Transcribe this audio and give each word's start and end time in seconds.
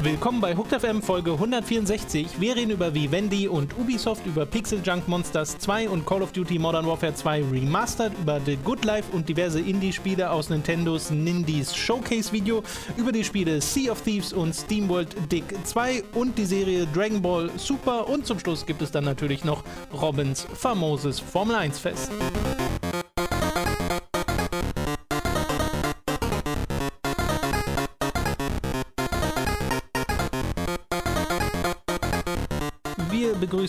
Willkommen 0.00 0.40
bei 0.40 0.56
Hooked 0.56 0.80
FM 0.80 1.02
Folge 1.02 1.32
164. 1.32 2.40
Wir 2.40 2.54
reden 2.54 2.70
über 2.70 2.94
Vivendi 2.94 3.48
und 3.48 3.76
Ubisoft, 3.76 4.24
über 4.26 4.46
Pixel 4.46 4.80
Junk 4.84 5.08
Monsters 5.08 5.58
2 5.58 5.88
und 5.88 6.06
Call 6.06 6.22
of 6.22 6.30
Duty 6.30 6.56
Modern 6.60 6.86
Warfare 6.86 7.14
2 7.14 7.42
Remastered, 7.50 8.12
über 8.22 8.40
The 8.46 8.56
Good 8.64 8.84
Life 8.84 9.10
und 9.12 9.28
diverse 9.28 9.58
Indie-Spiele 9.58 10.30
aus 10.30 10.50
Nintendos 10.50 11.10
Nindies 11.10 11.74
Showcase-Video, 11.74 12.62
über 12.96 13.10
die 13.10 13.24
Spiele 13.24 13.60
Sea 13.60 13.90
of 13.90 14.00
Thieves 14.02 14.32
und 14.32 14.54
SteamWorld 14.54 15.32
Dig 15.32 15.42
2 15.64 16.04
und 16.14 16.38
die 16.38 16.46
Serie 16.46 16.86
Dragon 16.94 17.20
Ball 17.20 17.50
Super 17.56 18.08
und 18.08 18.24
zum 18.24 18.38
Schluss 18.38 18.64
gibt 18.64 18.82
es 18.82 18.92
dann 18.92 19.04
natürlich 19.04 19.44
noch 19.44 19.64
Robins 19.92 20.46
famoses 20.54 21.18
Formel 21.18 21.56
1 21.56 21.76
Fest. 21.80 22.12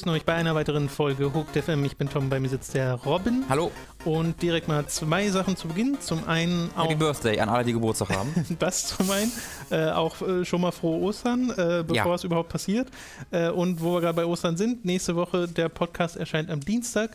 Begrüßen 0.09 0.21
euch 0.21 0.25
bei 0.25 0.33
einer 0.33 0.55
weiteren 0.55 0.89
Folge 0.89 1.33
Hooked 1.33 1.55
FM. 1.63 1.85
Ich 1.85 1.95
bin 1.97 2.09
Tom, 2.09 2.29
bei 2.29 2.39
mir 2.39 2.49
sitzt 2.49 2.73
der 2.73 2.95
Robin. 2.95 3.43
Hallo, 3.47 3.71
Und 4.05 4.41
direkt 4.41 4.67
mal 4.67 4.85
zwei 4.87 5.29
Sachen 5.29 5.55
zu 5.55 5.67
Beginn. 5.67 5.97
Zum 5.99 6.27
einen 6.27 6.71
auch 6.75 6.85
Happy 6.85 6.95
Birthday 6.95 7.39
an 7.39 7.49
alle, 7.49 7.63
die 7.63 7.73
Geburtstag 7.73 8.09
haben. 8.09 8.33
das 8.59 8.87
zum 8.87 9.09
einen, 9.11 9.31
äh, 9.69 9.91
auch 9.91 10.19
äh, 10.21 10.45
schon 10.45 10.61
mal 10.61 10.71
frohe 10.71 10.99
Ostern, 11.01 11.51
äh, 11.51 11.83
bevor 11.85 11.93
Ja. 11.93 12.15
es 12.15 12.23
überhaupt 12.23 12.49
passiert. 12.49 12.87
Äh, 13.31 13.49
und 13.49 13.81
wo 13.81 13.93
wir 13.95 14.01
gerade 14.01 14.15
bei 14.15 14.25
Ostern 14.25 14.57
sind, 14.57 14.83
nächste 14.85 15.15
Woche 15.15 15.47
der 15.47 15.69
Podcast 15.69 16.17
erscheint 16.17 16.49
am 16.49 16.59
Dienstag. 16.61 17.11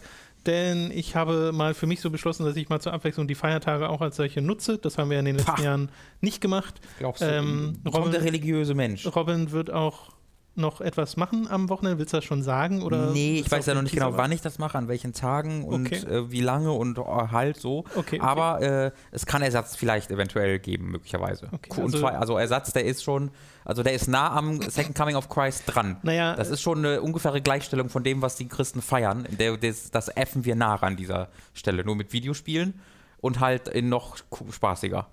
Denn 0.47 0.91
ich 0.93 1.17
habe 1.17 1.53
mal 1.53 1.75
für 1.75 1.87
mich 1.87 2.01
so 2.01 2.11
beschlossen, 2.11 2.45
dass 2.45 2.55
ich 2.57 2.69
mal 2.69 2.79
zur 2.81 2.93
Abwechslung 2.93 3.27
die 3.27 3.35
Feiertage 3.35 3.89
auch 3.89 4.03
als 4.03 4.17
solche 4.17 4.41
nutze. 4.43 4.77
Das 4.79 4.99
haben 4.99 5.09
wir 5.11 5.19
in 5.19 5.25
den 5.25 5.37
letzten 5.37 5.53
Pah. 5.55 5.63
Jahren 5.63 5.89
nicht 6.21 6.41
gemacht. 6.43 6.75
Glaubst 6.99 7.23
du, 7.23 7.27
Ähm, 7.27 7.81
Robin- 7.87 8.13
der 8.13 8.23
religiöse 8.23 8.75
Mensch? 8.75 9.07
Robin 9.17 9.51
wird 9.53 9.73
auch 9.73 10.11
noch 10.57 10.81
etwas 10.81 11.17
machen 11.17 11.49
am 11.49 11.69
Wochenende. 11.69 11.99
Willst 11.99 12.13
du 12.13 12.19
das 12.19 12.25
schon 12.25 12.43
sagen? 12.43 12.83
Oder 12.83 13.11
nee, 13.11 13.41
ich 13.41 13.51
weiß 13.51 13.67
ja 13.67 13.75
noch 13.75 13.83
nicht 13.83 13.95
genau, 13.95 14.17
wann 14.17 14.31
ich 14.33 14.41
das 14.41 14.59
mache, 14.59 14.79
an 14.79 14.87
welchen 14.89 15.13
Tagen 15.13 15.65
und 15.65 15.87
Okay. 15.87 16.07
äh, 16.07 16.31
wie 16.31 16.41
lange 16.41 16.71
und 16.73 16.99
oh, 16.99 17.29
halt 17.31 17.57
so. 17.57 17.81
Okay, 17.97 17.99
okay. 18.17 18.21
Aber 18.21 18.61
äh, 18.63 18.91
es 19.11 19.27
kann 19.27 19.43
Ersatz 19.43 19.75
vielleicht 19.77 20.11
eventuell 20.11 20.59
geben, 20.61 20.91
möglicherweise. 20.93 21.49
Okay, 21.53 21.81
und 21.81 21.87
also- 21.87 21.99
zwar, 21.99 22.19
also 22.19 22.39
Ersatz, 22.39 22.73
der 22.73 22.85
ist 22.85 23.03
schon, 23.03 23.31
also 23.65 23.83
der 23.83 23.95
ist 23.95 24.07
nah 24.09 24.31
am 24.33 24.63
Second 24.63 24.97
Coming 24.97 25.17
of 25.17 25.29
Christ 25.29 25.65
dran. 25.67 25.97
Naja, 26.03 26.35
Das 26.37 26.51
ist 26.51 26.61
schon 26.63 26.79
eine 26.79 27.03
ungefähre 27.03 27.41
Gleichstellung 27.43 27.89
von 27.89 28.05
dem, 28.05 28.23
was 28.23 28.37
die 28.37 28.47
Christen 28.47 28.81
feiern. 28.83 29.27
Der, 29.39 29.57
das, 29.57 29.91
das 29.91 30.09
äffen 30.09 30.45
wir 30.45 30.55
nach 30.55 30.83
an 30.83 30.97
dieser 30.97 31.29
Stelle. 31.55 31.85
Nur 31.85 31.97
mit 31.97 32.13
Videospielen 32.13 32.81
und 33.21 33.41
halt 33.41 33.69
in 33.69 33.89
noch 33.89 34.17
spaßiger. 34.51 35.09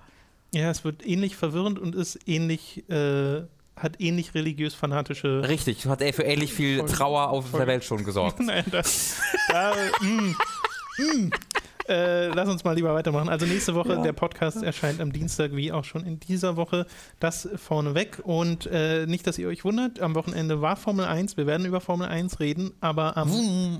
ja, 0.53 0.69
es 0.69 0.83
wird 0.83 1.05
ähnlich 1.07 1.35
verwirrend 1.35 1.79
und 1.79 1.95
ist 1.95 2.19
ähnlich, 2.27 2.87
äh, 2.89 3.43
hat 3.75 3.99
ähnlich 3.99 4.33
religiös-fanatische 4.35 5.47
Richtig, 5.47 5.85
hat 5.87 6.01
er 6.01 6.13
für 6.13 6.23
ähnlich 6.23 6.53
viel 6.53 6.79
Voll- 6.79 6.89
Trauer 6.89 7.29
auf 7.29 7.49
voll- 7.49 7.59
der 7.59 7.67
Welt 7.67 7.83
schon 7.83 8.03
gesorgt. 8.03 8.39
Nein, 8.45 8.65
das. 8.71 9.17
Da, 9.49 9.73
mm, 10.01 10.35
mm. 10.97 11.29
Äh, 11.87 12.27
lass 12.27 12.47
uns 12.47 12.63
mal 12.63 12.73
lieber 12.75 12.93
weitermachen. 12.93 13.27
Also 13.27 13.45
nächste 13.47 13.73
Woche, 13.73 13.93
Ja. 13.95 14.01
der 14.03 14.13
Podcast 14.13 14.61
erscheint 14.61 15.01
am 15.01 15.11
Dienstag, 15.11 15.53
wie 15.55 15.71
auch 15.71 15.83
schon 15.83 16.05
in 16.05 16.19
dieser 16.19 16.55
Woche. 16.55 16.85
Das 17.19 17.49
vorneweg. 17.55 18.19
Und 18.23 18.67
äh, 18.67 19.07
nicht, 19.07 19.25
dass 19.25 19.37
ihr 19.39 19.47
euch 19.47 19.65
wundert, 19.65 19.99
am 19.99 20.13
Wochenende 20.13 20.61
war 20.61 20.75
Formel 20.75 21.05
1. 21.05 21.37
Wir 21.37 21.47
werden 21.47 21.65
über 21.65 21.81
Formel 21.81 22.07
1 22.07 22.39
reden, 22.39 22.71
aber 22.81 23.17
am 23.17 23.31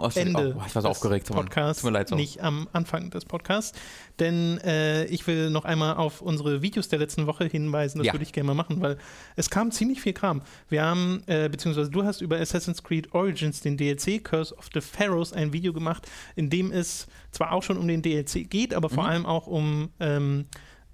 Oh. 0.02 0.10
Ende 0.16 0.56
Oh, 0.58 0.64
ich 0.66 0.74
war 0.76 0.82
so 0.82 0.88
des 0.90 0.98
aufgeregt. 0.98 1.28
Podcasts, 1.32 1.84
Tut 1.84 1.92
mir 1.92 1.98
leid. 2.00 2.10
So. 2.10 2.16
nicht 2.16 2.42
am 2.42 2.68
Anfang 2.74 3.12
des 3.12 3.24
Podcasts. 3.24 3.78
Denn 4.22 4.60
äh, 4.60 5.04
ich 5.08 5.28
will 5.28 5.50
noch 5.50 5.66
einmal 5.66 5.96
auf 5.96 6.22
unsere 6.22 6.62
Videos 6.62 6.88
der 6.88 7.00
letzten 7.00 7.28
Woche 7.28 7.46
hinweisen. 7.46 7.98
Das 7.98 8.08
Ja. 8.08 8.14
würde 8.14 8.24
ich 8.24 8.32
gerne 8.32 8.48
mal 8.48 8.54
machen, 8.54 8.80
weil 8.80 8.98
es 9.36 9.50
kam 9.50 9.72
ziemlich 9.72 10.00
viel 10.00 10.14
Kram. 10.14 10.42
Wir 10.70 10.84
haben, 10.84 11.24
äh, 11.26 11.50
beziehungsweise 11.50 11.90
du 11.92 12.04
hast 12.06 12.22
über 12.22 12.40
Assassin's 12.40 12.84
Creed 12.84 13.14
Origins, 13.14 13.60
den 13.62 13.76
DLC 13.76 14.24
Curse 14.24 14.56
of 14.56 14.70
the 14.74 14.80
Pharaohs, 14.80 15.34
ein 15.34 15.52
Video 15.52 15.74
gemacht, 15.74 16.08
in 16.38 16.50
dem 16.50 16.72
es 16.72 17.08
zwar 17.32 17.52
auch 17.52 17.64
schon 17.64 17.78
um 17.78 17.88
den 17.88 18.02
DLC 18.02 18.50
geht, 18.50 18.74
aber 18.74 18.90
vor 18.90 19.04
Mhm. 19.04 19.10
allem 19.10 19.26
auch 19.26 19.48
um 19.48 19.90
ähm, 20.00 20.46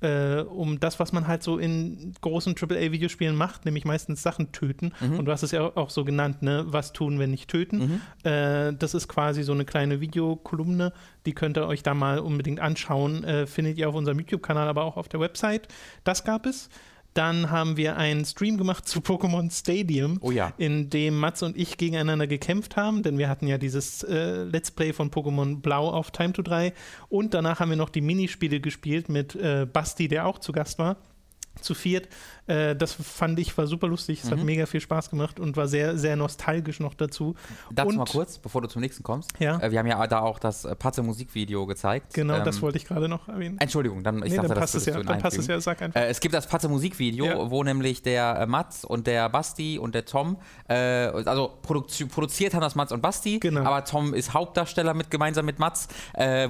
äh, 0.01 0.41
um 0.41 0.79
das, 0.79 0.99
was 0.99 1.11
man 1.11 1.27
halt 1.27 1.43
so 1.43 1.57
in 1.57 2.13
großen 2.21 2.55
AAA-Videospielen 2.55 3.35
macht, 3.35 3.65
nämlich 3.65 3.85
meistens 3.85 4.21
Sachen 4.21 4.51
töten. 4.51 4.93
Mhm. 4.99 5.19
Und 5.19 5.25
du 5.25 5.31
hast 5.31 5.43
es 5.43 5.51
ja 5.51 5.71
auch 5.75 5.89
so 5.89 6.05
genannt, 6.05 6.41
ne? 6.41 6.65
Was 6.67 6.93
tun, 6.93 7.19
wenn 7.19 7.31
nicht 7.31 7.49
töten? 7.49 8.01
Mhm. 8.23 8.29
Äh, 8.29 8.73
das 8.73 8.93
ist 8.93 9.07
quasi 9.07 9.43
so 9.43 9.53
eine 9.53 9.65
kleine 9.65 10.01
Videokolumne, 10.01 10.93
die 11.25 11.33
könnt 11.33 11.57
ihr 11.57 11.67
euch 11.67 11.83
da 11.83 11.93
mal 11.93 12.19
unbedingt 12.19 12.59
anschauen. 12.59 13.23
Äh, 13.23 13.47
findet 13.47 13.77
ihr 13.77 13.89
auf 13.89 13.95
unserem 13.95 14.19
YouTube-Kanal, 14.19 14.67
aber 14.67 14.83
auch 14.83 14.97
auf 14.97 15.09
der 15.09 15.19
Website. 15.19 15.67
Das 16.03 16.23
gab 16.23 16.45
es. 16.45 16.69
Dann 17.17 17.49
haben 17.49 17.77
wir 17.77 17.97
einen 17.97 18.25
Stream 18.25 18.57
gemacht 18.57 18.87
zu 18.87 18.99
Pokémon 18.99 19.49
Stadium, 19.51 20.19
Oh 20.21 20.29
ja. 20.29 20.53
in 20.59 20.91
dem 20.91 21.17
Mats 21.17 21.41
und 21.41 21.57
ich 21.57 21.77
gegeneinander 21.77 22.27
gekämpft 22.27 22.77
haben, 22.77 23.01
denn 23.01 23.17
wir 23.17 23.27
hatten 23.27 23.47
ja 23.47 23.57
dieses 23.57 24.03
äh, 24.03 24.43
Let's 24.43 24.69
Play 24.69 24.93
von 24.93 25.09
Pokémon 25.09 25.59
Blau 25.61 25.89
auf 25.89 26.11
Time 26.11 26.33
to 26.33 26.43
3 26.43 26.73
und 27.09 27.33
danach 27.33 27.59
haben 27.59 27.69
wir 27.69 27.75
noch 27.77 27.89
die 27.89 28.01
Minispiele 28.01 28.59
gespielt 28.59 29.09
mit 29.09 29.33
äh, 29.35 29.65
Basti, 29.65 30.07
der 30.07 30.27
auch 30.27 30.37
zu 30.37 30.51
Gast 30.51 30.77
war. 30.77 30.97
Zu 31.61 31.73
viert. 31.73 32.07
Äh, 32.47 32.75
das 32.75 32.93
fand 32.93 33.37
ich 33.39 33.57
war 33.57 33.67
super 33.67 33.87
lustig. 33.87 34.21
Es 34.23 34.31
hat 34.31 34.37
Mhm. 34.39 34.45
mega 34.45 34.65
viel 34.65 34.79
Spaß 34.79 35.09
gemacht 35.09 35.39
und 35.39 35.57
war 35.57 35.67
sehr, 35.67 35.97
sehr 35.97 36.15
nostalgisch 36.15 36.79
noch 36.79 36.93
dazu. 36.93 37.35
Dazu 37.71 37.89
Und- 37.89 37.97
mal 37.97 38.05
kurz, 38.05 38.37
bevor 38.37 38.61
du 38.61 38.67
zum 38.67 38.81
nächsten 38.81 39.03
kommst. 39.03 39.31
Ja. 39.39 39.59
Äh, 39.59 39.71
wir 39.71 39.79
haben 39.79 39.87
ja 39.87 40.05
da 40.07 40.19
auch 40.21 40.39
das 40.39 40.63
äh, 40.65 40.75
Patze 40.75 41.03
Musikvideo 41.03 41.65
gezeigt. 41.65 42.13
Genau, 42.13 42.35
Ähm, 42.35 42.43
das 42.45 42.61
wollte 42.61 42.77
ich 42.77 42.85
gerade 42.85 43.09
noch 43.09 43.27
erwähnen. 43.27 43.57
Entschuldigung, 43.59 44.03
dann 44.03 44.17
ich 44.23 44.29
nee, 44.31 44.35
dachte, 44.37 44.47
dann 44.49 44.55
das 44.59 44.71
passt 44.71 44.75
es 44.75 44.85
würdest 44.87 45.05
ja. 45.05 45.13
Dann 45.13 45.21
passt 45.21 45.37
es 45.37 45.47
ja, 45.47 45.59
sag 45.59 45.81
einfach. 45.81 45.99
Äh, 45.99 46.07
es 46.07 46.19
gibt 46.19 46.33
das 46.33 46.47
Patze 46.47 46.69
Musikvideo, 46.69 47.25
Ja. 47.25 47.51
wo 47.51 47.63
nämlich 47.63 48.01
der 48.01 48.39
äh, 48.39 48.45
Mats 48.45 48.85
und 48.85 49.07
der 49.07 49.27
Basti 49.29 49.77
und 49.77 49.93
der 49.95 50.05
Tom, 50.05 50.37
äh, 50.69 50.75
also 50.75 51.51
produzi 51.61 52.05
produziert 52.05 52.53
haben 52.53 52.61
das 52.61 52.75
Mats 52.75 52.91
und 52.91 53.01
Basti, 53.01 53.39
Genau. 53.39 53.61
aber 53.61 53.83
Tom 53.83 54.13
ist 54.13 54.33
Hauptdarsteller 54.33 54.93
mit 54.93 55.11
gemeinsam 55.11 55.45
mit 55.45 55.59
Mats, 55.59 55.87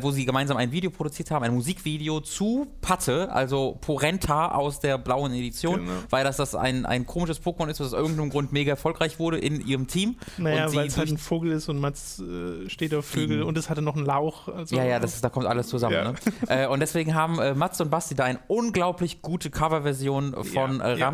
wo 0.02 0.12
sie 0.12 0.26
gemeinsam 0.26 0.58
ein 0.58 0.72
Video 0.72 0.92
produziert 0.92 1.32
haben, 1.32 1.44
ein 1.44 1.54
Musikvideo 1.54 2.20
zu 2.22 2.68
Patte, 2.82 3.32
also 3.32 3.78
Porenta 3.82 4.50
aus 4.52 4.80
der 4.80 4.97
blauen 4.98 5.34
Edition, 5.34 5.80
Genau. 5.80 5.92
weil 6.10 6.24
das, 6.24 6.38
das 6.38 6.56
ein, 6.56 6.86
ein 6.86 7.06
komisches 7.06 7.42
Pokémon 7.42 7.68
ist, 7.70 7.80
was 7.80 7.88
aus 7.88 7.94
irgendeinem 7.94 8.30
Grund 8.30 8.52
mega 8.52 8.72
erfolgreich 8.72 9.20
wurde 9.20 9.38
in 9.38 9.66
ihrem 9.66 9.88
Team. 9.88 10.16
Naja, 10.38 10.74
weil 10.74 10.88
es 10.88 10.98
halt 10.98 11.10
ein 11.10 11.18
Vogel 11.18 11.52
ist 11.52 11.70
und 11.70 11.80
Mats 11.80 12.20
äh, 12.20 12.70
steht 12.70 12.94
auf 12.94 13.06
Vögel 13.06 13.44
und 13.44 13.58
es 13.58 13.70
hatte 13.70 13.82
noch 13.82 13.96
einen 13.96 14.06
Lauch. 14.06 14.48
Also, 14.48 14.76
Ja, 14.76 14.84
ja, 14.84 15.00
das 15.00 15.16
ist, 15.16 15.24
da 15.24 15.30
kommt 15.30 15.46
alles 15.46 15.68
zusammen. 15.68 15.94
Ja. 15.96 16.04
Ne? 16.12 16.16
Äh, 16.48 16.68
und 16.68 16.80
deswegen 16.80 17.14
haben 17.14 17.40
äh, 17.40 17.54
Mats 17.54 17.82
und 17.82 17.90
Basti 17.90 18.16
da 18.16 18.24
eine 18.24 18.40
unglaublich 18.48 19.22
gute 19.22 19.50
Coverversion 19.50 20.34
von 20.46 20.80
Ja, 20.80 20.86
äh, 20.94 21.00
ja. 21.00 21.12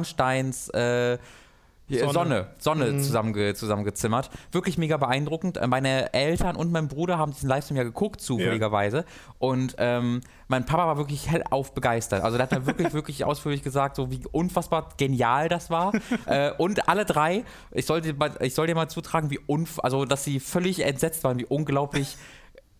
Sonne. 1.89 2.13
Sonne, 2.13 2.47
Sonne, 2.59 2.85
Mhm. 2.91 2.99
zusammenge, 3.03 3.53
zusammengezimmert. 3.53 4.29
Wirklich 4.51 4.77
mega 4.77 4.97
beeindruckend. 4.97 5.57
Äh, 5.57 5.67
Meine 5.67 6.13
Eltern 6.13 6.55
und 6.55 6.71
mein 6.71 6.87
Bruder 6.87 7.17
haben 7.17 7.33
diesen 7.33 7.49
Livestream 7.49 7.77
ja 7.77 7.83
geguckt, 7.83 8.21
zufälligerweise. 8.21 9.05
Und 9.37 9.75
ähm, 9.77 10.21
mein 10.47 10.65
Papa 10.65 10.87
war 10.87 10.97
wirklich 10.97 11.29
hellauf 11.29 11.73
begeistert. 11.73 12.23
Also 12.23 12.37
der 12.37 12.45
hat 12.47 12.51
da 12.53 12.65
wirklich, 12.65 12.93
wirklich 12.93 13.25
ausführlich 13.25 13.63
gesagt, 13.63 13.95
so 13.95 14.09
wie 14.11 14.21
unfassbar 14.31 14.89
genial 14.97 15.49
das 15.49 15.69
war. 15.69 15.91
äh, 16.25 16.51
und 16.57 16.87
alle 16.87 17.05
drei, 17.05 17.43
ich 17.71 17.85
soll, 17.85 18.01
dir 18.01 18.13
mal, 18.13 18.31
ich 18.39 18.53
soll 18.55 18.67
dir 18.67 18.75
mal 18.75 18.87
zutragen, 18.87 19.29
wie 19.29 19.39
unf 19.45 19.79
also 19.79 20.05
dass 20.05 20.23
sie 20.23 20.39
völlig 20.39 20.85
entsetzt 20.85 21.23
waren, 21.23 21.37
wie 21.39 21.45
unglaublich 21.45 22.17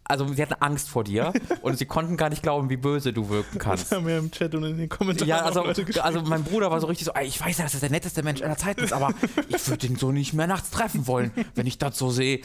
also 0.06 0.28
sie 0.34 0.42
hatten 0.42 0.56
Angst 0.60 0.90
vor 0.90 1.04
dir 1.04 1.34
und 1.62 1.78
sie 1.78 1.86
konnten 1.86 2.18
gar 2.18 2.30
nicht 2.30 2.44
glauben, 2.44 2.70
wie 2.70 2.78
böse 2.78 3.14
du 3.14 3.30
wirken 3.30 3.58
Das 3.58 3.64
kannst. 3.64 3.92
haben 3.92 4.06
wir 4.08 4.18
im 4.18 4.32
Chat 4.32 4.54
und 4.56 4.64
in 4.64 4.78
den 4.78 4.90
Kommentaren 4.90 5.28
Ja, 5.30 5.42
auch 5.50 5.56
also, 5.68 6.02
also 6.02 6.22
mein 6.24 6.44
Bruder 6.44 6.70
war 6.72 6.80
so 6.82 6.88
richtig 6.88 7.06
so, 7.06 7.12
ich 7.22 7.40
weiß 7.40 7.58
ja, 7.58 7.64
dass 7.64 7.72
das 7.74 7.82
der 7.82 7.90
netteste 7.90 8.24
Mensch 8.24 8.42
aller 8.42 8.58
Zeiten 8.58 8.82
ist, 8.84 8.94
aber 8.94 9.14
ich 9.48 9.68
würde 9.70 9.88
ihn 9.88 9.96
so 9.96 10.12
nicht 10.12 10.34
mehr 10.34 10.48
nachts 10.48 10.70
treffen 10.72 11.08
wollen, 11.08 11.32
wenn 11.56 11.68
ich 11.68 11.78
das 11.78 11.98
so 11.98 12.10
sehe. 12.10 12.42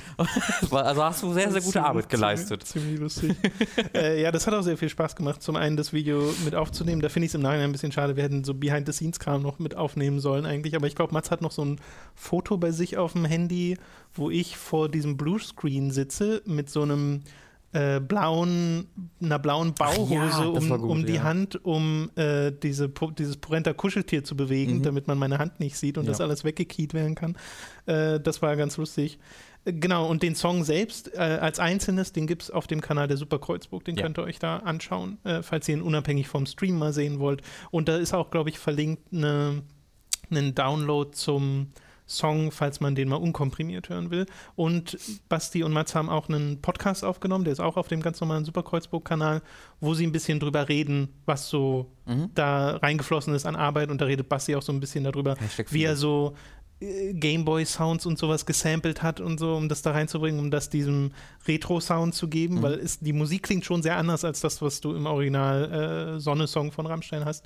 Das 0.60 0.72
Also 0.72 1.04
hast 1.04 1.22
du 1.22 1.32
sehr, 1.32 1.50
sehr 1.50 1.60
gute 1.60 1.82
Arbeit 1.82 2.08
geleistet. 2.08 2.64
Ziemlich, 2.66 3.10
ziemlich 3.10 3.34
lustig. 3.36 3.36
äh, 3.94 4.22
ja, 4.22 4.30
das 4.30 4.46
hat 4.46 4.54
auch 4.54 4.62
sehr 4.62 4.76
viel 4.76 4.88
Spaß 4.88 5.16
gemacht, 5.16 5.42
zum 5.42 5.56
einen 5.56 5.76
das 5.76 5.92
Video 5.92 6.22
mit 6.44 6.54
aufzunehmen. 6.54 7.00
Da 7.02 7.08
finde 7.08 7.26
ich 7.26 7.30
es 7.30 7.34
im 7.34 7.42
Nachhinein 7.42 7.64
ein 7.70 7.72
bisschen 7.72 7.92
schade. 7.92 8.16
Wir 8.16 8.22
hätten 8.24 8.44
so 8.44 8.54
Behind-the-Scenes-Kram 8.54 9.42
noch 9.42 9.58
mit 9.58 9.76
aufnehmen 9.76 10.20
sollen 10.20 10.46
eigentlich. 10.46 10.76
Aber 10.76 10.86
ich 10.86 10.94
glaube, 10.94 11.12
Mats 11.12 11.30
hat 11.30 11.42
noch 11.42 11.52
so 11.52 11.64
ein 11.64 11.80
Foto 12.14 12.56
bei 12.56 12.70
sich 12.70 12.96
auf 12.96 13.12
dem 13.12 13.24
Handy, 13.24 13.76
wo 14.14 14.30
ich 14.30 14.56
vor 14.56 14.88
diesem 14.88 15.16
Bluescreen 15.16 15.90
sitze 15.90 16.42
mit 16.46 16.70
so 16.70 16.82
einem 16.82 17.22
äh, 17.78 18.00
blauen, 18.00 18.86
einer 19.22 19.38
blauen 19.38 19.74
Bauhose 19.74 20.14
ja, 20.14 20.44
um, 20.46 20.68
gut, 20.68 20.80
um 20.80 21.06
die 21.06 21.14
ja. 21.14 21.22
Hand, 21.22 21.64
um 21.64 22.10
äh, 22.16 22.50
diese, 22.50 22.88
dieses 23.18 23.36
Porenta 23.36 23.72
Kuscheltier 23.72 24.24
zu 24.24 24.36
bewegen, 24.36 24.78
Mhm. 24.78 24.82
damit 24.82 25.06
man 25.06 25.18
meine 25.18 25.38
Hand 25.38 25.60
nicht 25.60 25.76
sieht 25.76 25.96
und 25.98 26.04
Ja. 26.04 26.10
das 26.10 26.20
alles 26.20 26.44
weggekiet 26.44 26.92
werden 26.94 27.14
kann. 27.14 27.36
Äh, 27.86 28.18
das 28.20 28.42
war 28.42 28.56
ganz 28.56 28.76
lustig. 28.76 29.18
Äh, 29.64 29.72
Genau, 29.74 30.08
und 30.08 30.22
den 30.22 30.34
Song 30.34 30.64
selbst 30.64 31.14
äh, 31.14 31.18
als 31.18 31.58
Einzelnes, 31.60 32.12
den 32.12 32.26
gibt 32.26 32.42
es 32.44 32.50
auf 32.50 32.66
dem 32.66 32.80
Kanal 32.80 33.06
der 33.06 33.16
Super 33.18 33.38
Kreuzburg, 33.38 33.84
den 33.84 33.96
könnt 33.96 34.18
ihr 34.18 34.22
euch 34.24 34.38
da 34.38 34.58
anschauen, 34.58 35.18
äh, 35.24 35.42
falls 35.42 35.68
ihr 35.68 35.74
ihn 35.76 35.82
unabhängig 35.82 36.26
vom 36.28 36.46
Stream 36.46 36.78
mal 36.78 36.92
sehen 36.92 37.18
wollt. 37.18 37.42
Und 37.70 37.88
da 37.88 37.96
ist 37.96 38.14
auch, 38.14 38.30
glaube 38.30 38.48
ich, 38.50 38.58
verlinkt 38.58 39.12
eine, 39.12 39.62
einen 40.30 40.54
Download 40.54 41.10
zum 41.12 41.68
Song, 42.08 42.50
falls 42.50 42.80
man 42.80 42.94
den 42.94 43.08
mal 43.08 43.16
unkomprimiert 43.16 43.90
hören 43.90 44.10
will. 44.10 44.26
Und 44.56 44.98
Basti 45.28 45.62
und 45.62 45.72
Mats 45.72 45.94
haben 45.94 46.08
auch 46.08 46.28
einen 46.28 46.60
Podcast 46.60 47.04
aufgenommen, 47.04 47.44
der 47.44 47.52
ist 47.52 47.60
auch 47.60 47.76
auf 47.76 47.86
dem 47.86 48.00
ganz 48.00 48.20
normalen 48.20 48.44
Superkreuzburg-Kanal, 48.44 49.42
wo 49.80 49.94
sie 49.94 50.06
ein 50.06 50.12
bisschen 50.12 50.40
drüber 50.40 50.68
reden, 50.68 51.10
was 51.26 51.48
so 51.48 51.92
mhm. 52.06 52.30
da 52.34 52.76
reingeflossen 52.78 53.34
ist 53.34 53.46
an 53.46 53.56
Arbeit. 53.56 53.90
Und 53.90 54.00
da 54.00 54.06
redet 54.06 54.28
Basti 54.28 54.56
auch 54.56 54.62
so 54.62 54.72
ein 54.72 54.80
bisschen 54.80 55.04
darüber, 55.04 55.36
wie 55.70 55.84
er 55.84 55.96
so 55.96 56.34
äh, 56.80 57.12
Gameboy-Sounds 57.12 58.06
und 58.06 58.18
sowas 58.18 58.46
gesampelt 58.46 59.02
hat 59.02 59.20
und 59.20 59.38
so, 59.38 59.54
um 59.54 59.68
das 59.68 59.82
da 59.82 59.90
reinzubringen, 59.90 60.40
um 60.40 60.50
das 60.50 60.70
diesem 60.70 61.12
Retro-Sound 61.46 62.14
zu 62.14 62.28
geben, 62.28 62.56
mhm. 62.56 62.62
weil 62.62 62.74
es, 62.74 63.00
die 63.00 63.12
Musik 63.12 63.42
klingt 63.42 63.64
schon 63.64 63.82
sehr 63.82 63.96
anders 63.96 64.24
als 64.24 64.40
das, 64.40 64.62
was 64.62 64.80
du 64.80 64.94
im 64.94 65.06
Original 65.06 66.16
äh, 66.16 66.20
Sonne-Song 66.20 66.72
von 66.72 66.86
Rammstein 66.86 67.24
hast. 67.24 67.44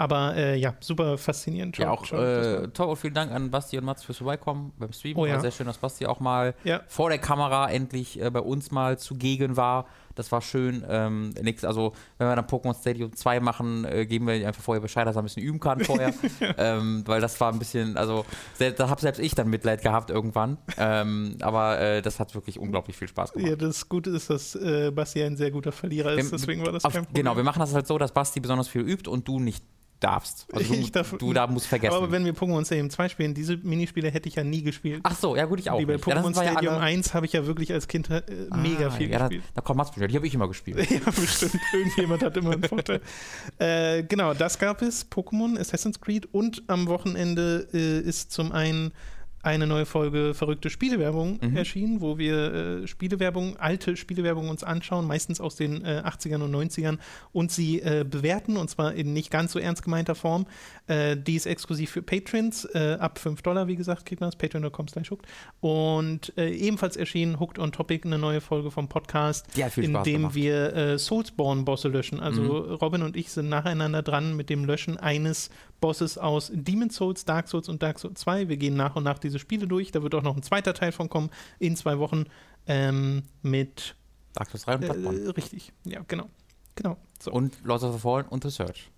Aber 0.00 0.34
äh, 0.34 0.56
ja, 0.56 0.72
super 0.80 1.18
faszinierend. 1.18 1.76
Ja, 1.76 1.90
auch 1.90 2.10
äh, 2.10 2.68
toll 2.68 2.88
und 2.88 2.96
vielen 2.96 3.12
Dank 3.12 3.32
an 3.32 3.50
Basti 3.50 3.76
und 3.76 3.84
Mats 3.84 4.02
fürs 4.02 4.16
Vorbeikommen 4.16 4.72
beim 4.78 4.94
Stream. 4.94 5.18
Oh, 5.18 5.26
ja. 5.26 5.34
War 5.34 5.40
sehr 5.42 5.50
schön, 5.50 5.66
dass 5.66 5.76
Basti 5.76 6.06
auch 6.06 6.20
mal 6.20 6.54
ja. 6.64 6.80
vor 6.88 7.10
der 7.10 7.18
Kamera 7.18 7.70
endlich 7.70 8.18
äh, 8.18 8.30
bei 8.30 8.40
uns 8.40 8.70
mal 8.70 8.98
zugegen 8.98 9.58
war. 9.58 9.84
Das 10.14 10.32
war 10.32 10.40
schön. 10.40 10.86
Ähm, 10.88 11.34
nix, 11.42 11.64
also, 11.64 11.92
wenn 12.16 12.28
wir 12.28 12.34
dann 12.34 12.46
Pokémon 12.46 12.74
Stadium 12.74 13.14
2 13.14 13.40
machen, 13.40 13.84
äh, 13.84 14.06
geben 14.06 14.26
wir 14.26 14.46
einfach 14.48 14.62
vorher 14.62 14.80
Bescheid, 14.80 15.06
dass 15.06 15.16
er 15.16 15.20
ein 15.20 15.24
bisschen 15.24 15.42
üben 15.42 15.60
kann 15.60 15.80
vorher. 15.80 16.14
ähm, 16.56 17.02
weil 17.04 17.20
das 17.20 17.38
war 17.38 17.52
ein 17.52 17.58
bisschen, 17.58 17.98
also, 17.98 18.24
da 18.58 18.88
habe 18.88 19.02
selbst 19.02 19.18
ich 19.18 19.34
dann 19.34 19.50
Mitleid 19.50 19.82
gehabt 19.82 20.08
irgendwann. 20.08 20.56
Ähm, 20.78 21.36
aber 21.42 21.78
äh, 21.78 22.00
das 22.00 22.18
hat 22.18 22.34
wirklich 22.34 22.58
unglaublich 22.58 22.96
viel 22.96 23.08
Spaß 23.08 23.34
gemacht. 23.34 23.50
Ja, 23.50 23.56
das 23.56 23.86
Gute 23.86 24.08
ist, 24.08 24.30
dass 24.30 24.54
äh, 24.54 24.90
Basti 24.90 25.22
ein 25.22 25.36
sehr 25.36 25.50
guter 25.50 25.72
Verlierer 25.72 26.14
ist, 26.14 26.32
deswegen 26.32 26.64
war 26.64 26.72
das 26.72 26.86
auf, 26.86 26.94
kein 26.94 27.04
Problem. 27.04 27.22
Genau, 27.22 27.36
wir 27.36 27.44
machen 27.44 27.60
das 27.60 27.74
halt 27.74 27.86
so, 27.86 27.98
dass 27.98 28.12
Basti 28.12 28.40
besonders 28.40 28.66
viel 28.66 28.80
übt 28.80 29.08
und 29.10 29.28
du 29.28 29.38
nicht 29.38 29.62
darfst. 30.00 30.46
Also 30.52 30.74
du, 30.74 30.90
darf, 30.90 31.14
du 31.18 31.32
da 31.32 31.46
musst 31.46 31.66
vergessen. 31.66 31.94
Aber 31.94 32.10
wenn 32.10 32.24
wir 32.24 32.34
Pokémon 32.34 32.64
Stadium 32.64 32.90
2 32.90 33.08
spielen, 33.10 33.34
diese 33.34 33.56
Minispiele 33.58 34.10
hätte 34.10 34.28
ich 34.28 34.34
ja 34.34 34.44
nie 34.44 34.62
gespielt. 34.62 35.00
Ach 35.04 35.16
so, 35.16 35.36
ja 35.36 35.44
gut, 35.44 35.60
ich 35.60 35.70
auch. 35.70 35.78
Die 35.78 35.86
bei 35.86 35.96
Pokémon 35.96 36.34
ja, 36.34 36.50
Stadium 36.50 36.74
ja 36.74 36.80
1 36.80 37.14
habe 37.14 37.26
ich 37.26 37.32
ja 37.32 37.46
wirklich 37.46 37.72
als 37.72 37.86
Kind 37.86 38.10
äh, 38.10 38.22
ah, 38.50 38.56
mega 38.56 38.90
viel 38.90 39.10
ja, 39.10 39.18
gespielt. 39.18 39.44
Da, 39.48 39.60
da 39.60 39.60
kommt 39.60 39.78
Mats 39.78 39.90
die 39.92 40.16
habe 40.16 40.26
ich 40.26 40.34
immer 40.34 40.48
gespielt. 40.48 40.90
ja, 40.90 40.98
bestimmt. 41.04 41.60
Irgendjemand 41.72 42.22
hat 42.22 42.36
immer 42.36 42.52
einen 42.52 42.64
Vorteil. 42.64 43.00
äh, 43.58 44.02
genau, 44.02 44.34
das 44.34 44.58
gab 44.58 44.82
es, 44.82 45.10
Pokémon, 45.10 45.58
Assassin's 45.58 46.00
Creed 46.00 46.26
und 46.32 46.62
am 46.66 46.88
Wochenende 46.88 47.68
äh, 47.72 48.00
ist 48.00 48.32
zum 48.32 48.52
einen 48.52 48.92
eine 49.42 49.66
neue 49.66 49.86
Folge 49.86 50.34
verrückte 50.34 50.68
Spielewerbung 50.68 51.38
mhm. 51.40 51.56
erschienen, 51.56 52.00
wo 52.00 52.18
wir 52.18 52.82
äh, 52.82 52.86
Spielewerbung, 52.86 53.56
alte 53.56 53.96
Spielewerbung 53.96 54.48
uns 54.48 54.62
anschauen, 54.62 55.06
meistens 55.06 55.40
aus 55.40 55.56
den 55.56 55.84
äh, 55.84 56.02
80ern 56.04 56.42
und 56.42 56.54
90ern 56.54 56.98
und 57.32 57.50
sie 57.50 57.80
äh, 57.80 58.04
bewerten 58.08 58.56
und 58.56 58.68
zwar 58.68 58.94
in 58.94 59.12
nicht 59.12 59.30
ganz 59.30 59.52
so 59.52 59.58
ernst 59.58 59.82
gemeinter 59.82 60.14
Form. 60.14 60.46
Äh, 60.88 61.16
die 61.16 61.36
ist 61.36 61.46
exklusiv 61.46 61.90
für 61.90 62.02
Patrons, 62.02 62.66
äh, 62.74 62.98
ab 63.00 63.18
5 63.18 63.40
Dollar, 63.42 63.66
wie 63.66 63.76
gesagt, 63.76 64.04
kriegt 64.04 64.20
man 64.20 64.28
das, 64.28 64.36
patreon.com 64.36 64.88
slash 64.88 65.10
hooked. 65.10 65.26
Und 65.60 66.36
äh, 66.36 66.50
ebenfalls 66.50 66.96
erschienen 66.96 67.40
Hooked 67.40 67.58
on 67.58 67.72
Topic, 67.72 68.06
eine 68.06 68.18
neue 68.18 68.40
Folge 68.40 68.70
vom 68.70 68.88
Podcast, 68.88 69.46
in 69.76 70.02
dem 70.02 70.34
wir 70.34 70.98
Soulsborne-Bosse 70.98 71.88
löschen. 71.88 72.20
Also 72.20 72.42
mhm. 72.42 72.74
Robin 72.74 73.02
und 73.02 73.16
ich 73.16 73.30
sind 73.30 73.48
nacheinander 73.48 74.02
dran 74.02 74.36
mit 74.36 74.50
dem 74.50 74.64
Löschen 74.64 74.98
eines 74.98 75.50
Bosses 75.80 76.18
aus 76.18 76.50
Demon's 76.52 76.96
Souls, 76.96 77.24
Dark 77.24 77.48
Souls 77.48 77.68
und 77.68 77.82
Dark 77.82 77.98
Souls 77.98 78.20
2. 78.20 78.48
Wir 78.48 78.56
gehen 78.56 78.76
nach 78.76 78.96
und 78.96 79.04
nach 79.04 79.18
diese 79.18 79.38
Spiele 79.38 79.66
durch. 79.66 79.92
Da 79.92 80.02
wird 80.02 80.14
auch 80.14 80.22
noch 80.22 80.36
ein 80.36 80.42
zweiter 80.42 80.74
Teil 80.74 80.92
von 80.92 81.08
kommen 81.08 81.30
in 81.58 81.76
zwei 81.76 81.98
Wochen 81.98 82.24
ähm, 82.66 83.22
mit 83.42 83.94
Dark 84.34 84.50
Souls 84.50 84.64
3 84.64 84.74
und 84.74 84.80
Bloodborne. 84.80 85.20
Äh, 85.20 85.30
richtig, 85.30 85.72
ja, 85.84 86.02
genau. 86.06 86.28
genau 86.74 86.96
so. 87.20 87.32
Und 87.32 87.58
Lords 87.64 87.84
of 87.84 87.94
the 87.94 88.00
Fallen 88.00 88.26
und 88.26 88.44
The 88.44 88.50
Search 88.50 88.90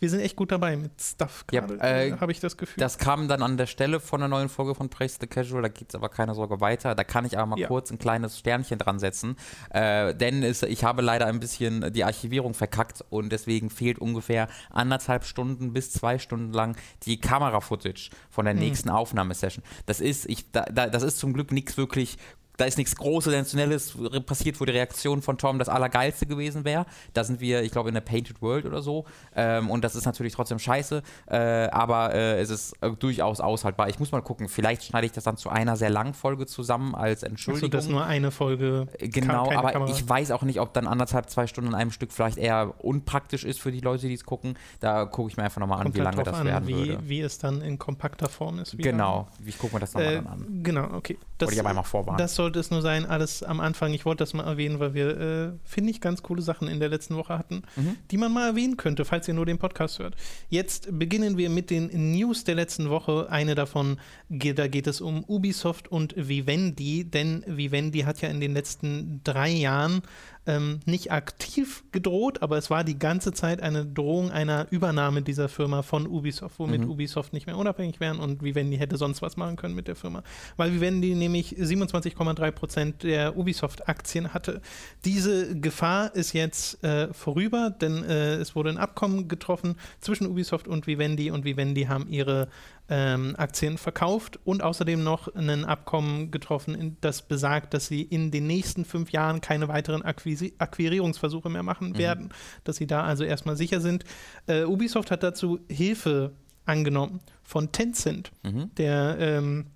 wir 0.00 0.08
sind 0.10 0.20
echt 0.20 0.34
gut 0.34 0.50
dabei 0.50 0.76
mit 0.76 0.92
Stuff 1.00 1.46
gerade, 1.46 1.76
ja, 1.76 1.84
äh, 1.84 2.12
habe 2.18 2.32
ich 2.32 2.40
das 2.40 2.56
Gefühl. 2.56 2.80
Das 2.80 2.98
kam 2.98 3.28
dann 3.28 3.42
an 3.42 3.56
der 3.56 3.66
Stelle 3.66 4.00
von 4.00 4.20
der 4.20 4.28
neuen 4.28 4.48
Folge 4.48 4.74
von 4.74 4.88
Praise 4.88 5.18
the 5.20 5.26
Casual, 5.26 5.62
da 5.62 5.68
geht 5.68 5.90
es 5.90 5.94
aber 5.94 6.08
keine 6.08 6.34
Sorge 6.34 6.60
weiter. 6.60 6.94
Da 6.94 7.04
kann 7.04 7.24
ich 7.24 7.38
aber 7.38 7.46
mal 7.46 7.58
ja. 7.58 7.68
kurz 7.68 7.90
ein 7.90 7.98
kleines 7.98 8.38
Sternchen 8.38 8.78
dran 8.78 8.98
setzen, 8.98 9.36
äh, 9.70 10.14
denn 10.14 10.42
es, 10.42 10.62
ich 10.62 10.84
habe 10.84 11.02
leider 11.02 11.26
ein 11.26 11.38
bisschen 11.38 11.92
die 11.92 12.04
Archivierung 12.04 12.54
verkackt 12.54 13.04
und 13.10 13.30
deswegen 13.30 13.68
fehlt 13.70 13.98
ungefähr 13.98 14.48
anderthalb 14.70 15.24
Stunden 15.24 15.72
bis 15.72 15.92
zwei 15.92 16.18
Stunden 16.18 16.52
lang 16.52 16.76
die 17.04 17.20
Kamera-Footage 17.20 18.10
von 18.30 18.46
der 18.46 18.54
mhm. 18.54 18.60
nächsten 18.60 18.88
Aufnahmesession. 18.88 19.62
Das 19.84 20.00
ist, 20.00 20.26
ich, 20.26 20.50
da, 20.50 20.62
da, 20.64 20.86
das 20.88 21.02
ist 21.02 21.18
zum 21.18 21.34
Glück 21.34 21.52
nichts 21.52 21.76
wirklich 21.76 22.16
da 22.60 22.66
ist 22.66 22.76
nichts 22.76 22.94
Großes, 22.94 23.32
Sensationelles 23.32 23.96
passiert, 24.26 24.60
wo 24.60 24.64
die 24.66 24.72
Reaktion 24.72 25.22
von 25.22 25.38
Tom 25.38 25.58
das 25.58 25.68
Allergeilste 25.68 26.26
gewesen 26.26 26.64
wäre. 26.64 26.84
Da 27.14 27.24
sind 27.24 27.40
wir, 27.40 27.62
ich 27.62 27.72
glaube, 27.72 27.88
in 27.88 27.94
der 27.94 28.02
Painted 28.02 28.42
World 28.42 28.66
oder 28.66 28.82
so. 28.82 29.06
Ähm, 29.34 29.70
und 29.70 29.82
das 29.82 29.96
ist 29.96 30.04
natürlich 30.04 30.34
trotzdem 30.34 30.58
scheiße, 30.58 31.02
äh, 31.26 31.36
aber 31.36 32.14
äh, 32.14 32.40
es 32.40 32.50
ist 32.50 32.74
äh, 32.82 32.90
durchaus 32.90 33.40
aushaltbar. 33.40 33.88
Ich 33.88 33.98
muss 33.98 34.12
mal 34.12 34.20
gucken, 34.20 34.48
vielleicht 34.48 34.84
schneide 34.84 35.06
ich 35.06 35.12
das 35.12 35.24
dann 35.24 35.38
zu 35.38 35.48
einer 35.48 35.76
sehr 35.76 35.88
langen 35.88 36.12
Folge 36.12 36.46
zusammen 36.46 36.94
als 36.94 37.22
Entschuldigung. 37.22 37.70
Achso, 37.70 37.76
dass 37.78 37.88
nur 37.88 38.04
eine 38.04 38.30
Folge. 38.30 38.88
Äh, 38.98 39.08
genau, 39.08 39.50
aber 39.50 39.72
Kamera. 39.72 39.90
ich 39.90 40.06
weiß 40.06 40.30
auch 40.30 40.42
nicht, 40.42 40.60
ob 40.60 40.74
dann 40.74 40.86
anderthalb, 40.86 41.30
zwei 41.30 41.46
Stunden 41.46 41.70
in 41.70 41.74
einem 41.74 41.92
Stück 41.92 42.12
vielleicht 42.12 42.36
eher 42.36 42.74
unpraktisch 42.84 43.44
ist 43.44 43.60
für 43.60 43.72
die 43.72 43.80
Leute, 43.80 44.06
die 44.06 44.14
es 44.14 44.24
gucken. 44.24 44.58
Da 44.80 45.06
gucke 45.06 45.30
ich 45.30 45.36
mir 45.38 45.44
einfach 45.44 45.60
nochmal 45.60 45.86
an, 45.86 45.94
wie 45.94 46.02
halt 46.02 46.14
lange 46.14 46.24
das 46.24 46.34
an, 46.34 46.46
werden 46.46 46.68
wie, 46.68 46.74
würde. 46.74 46.98
Wie 47.08 47.20
es 47.20 47.38
dann 47.38 47.62
in 47.62 47.78
kompakter 47.78 48.28
Form 48.28 48.58
ist. 48.58 48.76
Genau, 48.76 49.28
ich 49.46 49.58
gucke 49.58 49.74
mir 49.74 49.80
das 49.80 49.94
nochmal 49.94 50.14
äh, 50.14 50.18
an. 50.18 50.60
Genau, 50.62 50.88
okay. 50.92 51.16
Das, 51.38 51.46
Wollte 51.46 51.54
ich 51.54 51.60
aber 51.60 51.70
einmal 51.70 51.84
vorwarnen. 51.84 52.18
Das 52.18 52.34
soll 52.34 52.49
sollte 52.50 52.58
es 52.58 52.70
nur 52.72 52.82
sein, 52.82 53.06
alles 53.06 53.44
am 53.44 53.60
Anfang. 53.60 53.94
Ich 53.94 54.04
wollte 54.04 54.22
das 54.22 54.34
mal 54.34 54.42
erwähnen, 54.42 54.80
weil 54.80 54.92
wir, 54.92 55.20
äh, 55.20 55.52
finde 55.62 55.92
ich, 55.92 56.00
ganz 56.00 56.20
coole 56.22 56.42
Sachen 56.42 56.66
in 56.66 56.80
der 56.80 56.88
letzten 56.88 57.14
Woche 57.14 57.38
hatten, 57.38 57.62
mhm. 57.76 57.96
die 58.10 58.16
man 58.16 58.32
mal 58.32 58.48
erwähnen 58.48 58.76
könnte, 58.76 59.04
falls 59.04 59.28
ihr 59.28 59.34
nur 59.34 59.46
den 59.46 59.58
Podcast 59.58 60.00
hört. 60.00 60.16
Jetzt 60.48 60.88
beginnen 60.98 61.36
wir 61.36 61.48
mit 61.48 61.70
den 61.70 62.12
News 62.12 62.42
der 62.42 62.56
letzten 62.56 62.90
Woche. 62.90 63.28
Eine 63.30 63.54
davon, 63.54 63.98
da 64.28 64.66
geht 64.66 64.88
es 64.88 65.00
um 65.00 65.22
Ubisoft 65.24 65.86
und 65.86 66.14
Vivendi, 66.16 67.04
denn 67.04 67.44
Vivendi 67.46 68.00
hat 68.00 68.20
ja 68.20 68.28
in 68.28 68.40
den 68.40 68.52
letzten 68.52 69.20
drei 69.22 69.50
Jahren 69.50 70.02
ähm, 70.46 70.80
nicht 70.86 71.12
aktiv 71.12 71.84
gedroht, 71.92 72.42
aber 72.42 72.56
es 72.56 72.70
war 72.70 72.82
die 72.82 72.98
ganze 72.98 73.32
Zeit 73.32 73.62
eine 73.62 73.84
Drohung 73.84 74.30
einer 74.30 74.66
Übernahme 74.70 75.22
dieser 75.22 75.48
Firma 75.48 75.82
von 75.82 76.06
Ubisoft, 76.06 76.58
womit 76.58 76.82
mhm. 76.82 76.90
Ubisoft 76.90 77.32
nicht 77.32 77.46
mehr 77.46 77.56
unabhängig 77.56 78.00
wären 78.00 78.18
und 78.18 78.42
Vivendi 78.42 78.78
hätte 78.78 78.96
sonst 78.96 79.22
was 79.22 79.36
machen 79.36 79.56
können 79.56 79.74
mit 79.74 79.86
der 79.86 79.96
Firma. 79.96 80.22
Weil 80.56 80.72
Vivendi 80.72 81.14
nämlich 81.14 81.56
27,3 81.56 82.50
Prozent 82.52 83.02
der 83.02 83.36
Ubisoft-Aktien 83.36 84.32
hatte. 84.32 84.62
Diese 85.04 85.58
Gefahr 85.58 86.14
ist 86.14 86.32
jetzt 86.32 86.82
äh, 86.82 87.12
vorüber, 87.12 87.70
denn 87.70 88.02
äh, 88.04 88.36
es 88.36 88.56
wurde 88.56 88.70
ein 88.70 88.78
Abkommen 88.78 89.28
getroffen 89.28 89.76
zwischen 90.00 90.26
Ubisoft 90.26 90.68
und 90.68 90.86
Vivendi 90.86 91.30
und 91.30 91.44
Vivendi 91.44 91.84
haben 91.84 92.08
ihre 92.08 92.48
ähm, 92.90 93.34
Aktien 93.38 93.78
verkauft 93.78 94.38
und 94.44 94.62
außerdem 94.62 95.02
noch 95.02 95.34
ein 95.34 95.64
Abkommen 95.64 96.30
getroffen, 96.30 96.96
das 97.00 97.22
besagt, 97.22 97.72
dass 97.72 97.86
sie 97.86 98.02
in 98.02 98.30
den 98.30 98.46
nächsten 98.46 98.84
fünf 98.84 99.12
Jahren 99.12 99.40
keine 99.40 99.68
weiteren 99.68 100.02
Akquisi 100.02 100.54
Akquirierungsversuche 100.58 101.48
mehr 101.48 101.62
machen 101.62 101.90
mhm. 101.90 101.98
werden, 101.98 102.28
dass 102.64 102.76
sie 102.76 102.86
da 102.86 103.04
also 103.04 103.24
erstmal 103.24 103.56
sicher 103.56 103.80
sind. 103.80 104.04
Äh, 104.46 104.64
Ubisoft 104.64 105.10
hat 105.10 105.22
dazu 105.22 105.60
Hilfe 105.70 106.32
angenommen 106.64 107.20
von 107.42 107.72
Tencent, 107.72 108.32
mhm. 108.42 108.74
der 108.76 109.16
ähm, 109.18 109.66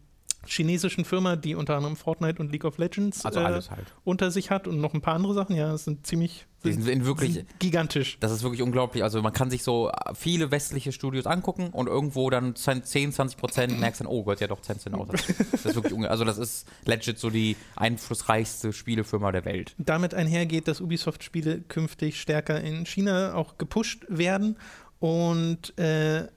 chinesischen 0.46 1.04
Firma, 1.04 1.36
die 1.36 1.54
unter 1.54 1.76
anderem 1.76 1.96
Fortnite 1.96 2.40
und 2.40 2.50
League 2.52 2.64
of 2.64 2.78
Legends 2.78 3.24
also 3.24 3.40
äh, 3.40 3.44
halt. 3.44 3.92
unter 4.04 4.30
sich 4.30 4.50
hat 4.50 4.68
und 4.68 4.80
noch 4.80 4.94
ein 4.94 5.00
paar 5.00 5.14
andere 5.14 5.34
Sachen. 5.34 5.56
Ja, 5.56 5.72
das 5.72 5.84
sind 5.84 6.06
ziemlich 6.06 6.46
die 6.64 6.72
sind, 6.72 7.04
wirklich 7.04 7.34
sind 7.34 7.60
gigantisch. 7.60 8.16
Das 8.20 8.32
ist 8.32 8.42
wirklich 8.42 8.62
unglaublich. 8.62 9.02
Also 9.02 9.20
man 9.20 9.32
kann 9.32 9.50
sich 9.50 9.62
so 9.62 9.90
viele 10.14 10.50
westliche 10.50 10.92
Studios 10.92 11.26
angucken 11.26 11.68
und 11.68 11.88
irgendwo 11.88 12.30
dann 12.30 12.56
10, 12.56 12.84
20 12.84 13.36
Prozent 13.36 13.78
merkst 13.80 14.00
dann, 14.00 14.08
oh 14.08 14.24
Gott, 14.24 14.40
ja 14.40 14.46
doch 14.46 14.60
Tencent 14.60 14.94
aus. 14.94 15.08
Das 15.52 15.66
ist 15.66 15.74
wirklich 15.76 16.08
also 16.08 16.24
das 16.24 16.38
ist 16.38 16.66
legit 16.84 17.18
so 17.18 17.30
die 17.30 17.56
einflussreichste 17.76 18.72
Spielefirma 18.72 19.32
der 19.32 19.44
Welt. 19.44 19.74
Damit 19.78 20.14
einhergeht, 20.14 20.68
dass 20.68 20.80
Ubisoft-Spiele 20.80 21.60
künftig 21.60 22.20
stärker 22.20 22.60
in 22.60 22.86
China 22.86 23.34
auch 23.34 23.58
gepusht 23.58 24.04
werden 24.08 24.56
und 24.98 25.78
äh, 25.78 26.28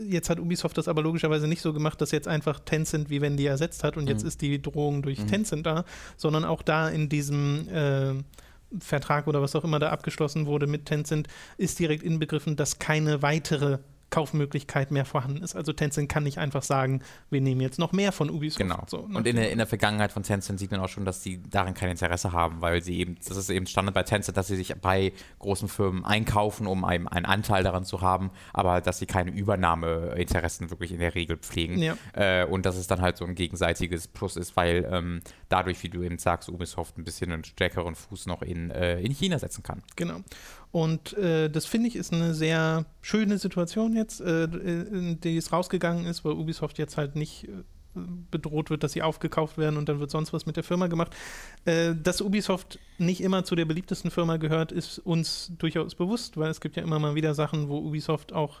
Jetzt 0.00 0.28
hat 0.28 0.40
Ubisoft 0.40 0.76
das 0.76 0.88
aber 0.88 1.02
logischerweise 1.02 1.46
nicht 1.46 1.62
so 1.62 1.72
gemacht, 1.72 2.00
dass 2.00 2.10
jetzt 2.10 2.26
einfach 2.26 2.58
Tencent 2.60 3.10
wie 3.10 3.20
wenn 3.20 3.36
die 3.36 3.46
ersetzt 3.46 3.84
hat 3.84 3.96
und 3.96 4.04
mhm. 4.04 4.10
jetzt 4.10 4.24
ist 4.24 4.40
die 4.40 4.60
Drohung 4.60 5.02
durch 5.02 5.20
mhm. 5.20 5.28
Tencent 5.28 5.66
da, 5.66 5.84
sondern 6.16 6.44
auch 6.44 6.62
da 6.62 6.88
in 6.88 7.08
diesem 7.08 7.68
äh, 7.68 8.14
Vertrag 8.80 9.26
oder 9.26 9.40
was 9.40 9.54
auch 9.56 9.64
immer 9.64 9.78
da 9.78 9.90
abgeschlossen 9.90 10.46
wurde 10.46 10.66
mit 10.66 10.86
Tencent 10.86 11.28
ist 11.56 11.78
direkt 11.78 12.02
inbegriffen, 12.02 12.56
dass 12.56 12.78
keine 12.78 13.22
weitere 13.22 13.78
Kaufmöglichkeit 14.10 14.90
mehr 14.90 15.04
vorhanden 15.04 15.42
ist. 15.42 15.54
Also 15.54 15.72
Tencent 15.72 16.08
kann 16.08 16.22
nicht 16.22 16.38
einfach 16.38 16.62
sagen, 16.62 17.02
wir 17.30 17.40
nehmen 17.40 17.60
jetzt 17.60 17.78
noch 17.78 17.92
mehr 17.92 18.12
von 18.12 18.30
Ubisoft. 18.30 18.58
Genau. 18.58 18.82
So, 18.86 19.06
ne? 19.06 19.18
Und 19.18 19.26
in 19.26 19.36
der, 19.36 19.50
in 19.50 19.58
der 19.58 19.66
Vergangenheit 19.66 20.12
von 20.12 20.22
Tencent 20.22 20.58
sieht 20.58 20.70
man 20.70 20.80
auch 20.80 20.88
schon, 20.88 21.04
dass 21.04 21.22
sie 21.22 21.42
darin 21.50 21.74
kein 21.74 21.90
Interesse 21.90 22.32
haben, 22.32 22.60
weil 22.62 22.82
sie 22.82 22.98
eben, 22.98 23.16
das 23.26 23.36
ist 23.36 23.50
eben 23.50 23.66
Standard 23.66 23.94
bei 23.94 24.02
Tencent, 24.02 24.36
dass 24.36 24.46
sie 24.46 24.56
sich 24.56 24.74
bei 24.80 25.12
großen 25.38 25.68
Firmen 25.68 26.04
einkaufen, 26.04 26.66
um 26.66 26.84
einen, 26.84 27.06
einen 27.06 27.26
Anteil 27.26 27.62
daran 27.62 27.84
zu 27.84 28.00
haben, 28.00 28.30
aber 28.52 28.80
dass 28.80 28.98
sie 28.98 29.06
keine 29.06 29.30
Übernahmeinteressen 29.30 30.70
wirklich 30.70 30.92
in 30.92 31.00
der 31.00 31.14
Regel 31.14 31.36
pflegen. 31.36 31.78
Ja. 31.78 31.96
Äh, 32.14 32.46
und 32.46 32.64
dass 32.64 32.76
es 32.76 32.86
dann 32.86 33.02
halt 33.02 33.18
so 33.18 33.24
ein 33.26 33.34
gegenseitiges 33.34 34.08
Plus 34.08 34.36
ist, 34.36 34.56
weil 34.56 34.88
ähm, 34.90 35.20
dadurch, 35.48 35.82
wie 35.82 35.88
du 35.90 36.02
eben 36.02 36.18
sagst, 36.18 36.48
Ubisoft 36.48 36.96
ein 36.96 37.04
bisschen 37.04 37.30
einen 37.32 37.44
stärkeren 37.44 37.94
Fuß 37.94 38.26
noch 38.26 38.42
in, 38.42 38.70
äh, 38.70 39.00
in 39.00 39.12
China 39.12 39.38
setzen 39.38 39.62
kann. 39.62 39.82
Genau. 39.96 40.20
Und 40.70 41.16
äh, 41.16 41.48
das 41.48 41.66
finde 41.66 41.88
ich 41.88 41.96
ist 41.96 42.12
eine 42.12 42.34
sehr 42.34 42.84
schöne 43.00 43.38
Situation 43.38 43.96
jetzt, 43.96 44.20
äh, 44.20 44.44
in 44.44 45.20
die 45.20 45.36
es 45.36 45.52
rausgegangen 45.52 46.04
ist, 46.04 46.24
weil 46.24 46.32
Ubisoft 46.32 46.78
jetzt 46.78 46.96
halt 46.96 47.16
nicht 47.16 47.44
äh, 47.44 47.50
bedroht 48.30 48.68
wird, 48.68 48.82
dass 48.82 48.92
sie 48.92 49.02
aufgekauft 49.02 49.56
werden 49.56 49.78
und 49.78 49.88
dann 49.88 49.98
wird 49.98 50.10
sonst 50.10 50.32
was 50.32 50.44
mit 50.44 50.56
der 50.56 50.64
Firma 50.64 50.86
gemacht. 50.88 51.16
Äh, 51.64 51.94
dass 51.94 52.20
Ubisoft 52.20 52.78
nicht 52.98 53.22
immer 53.22 53.44
zu 53.44 53.56
der 53.56 53.64
beliebtesten 53.64 54.10
Firma 54.10 54.36
gehört, 54.36 54.72
ist 54.72 54.98
uns 54.98 55.52
durchaus 55.58 55.94
bewusst, 55.94 56.36
weil 56.36 56.50
es 56.50 56.60
gibt 56.60 56.76
ja 56.76 56.82
immer 56.82 56.98
mal 56.98 57.14
wieder 57.14 57.34
Sachen, 57.34 57.68
wo 57.68 57.78
Ubisoft 57.78 58.32
auch 58.32 58.60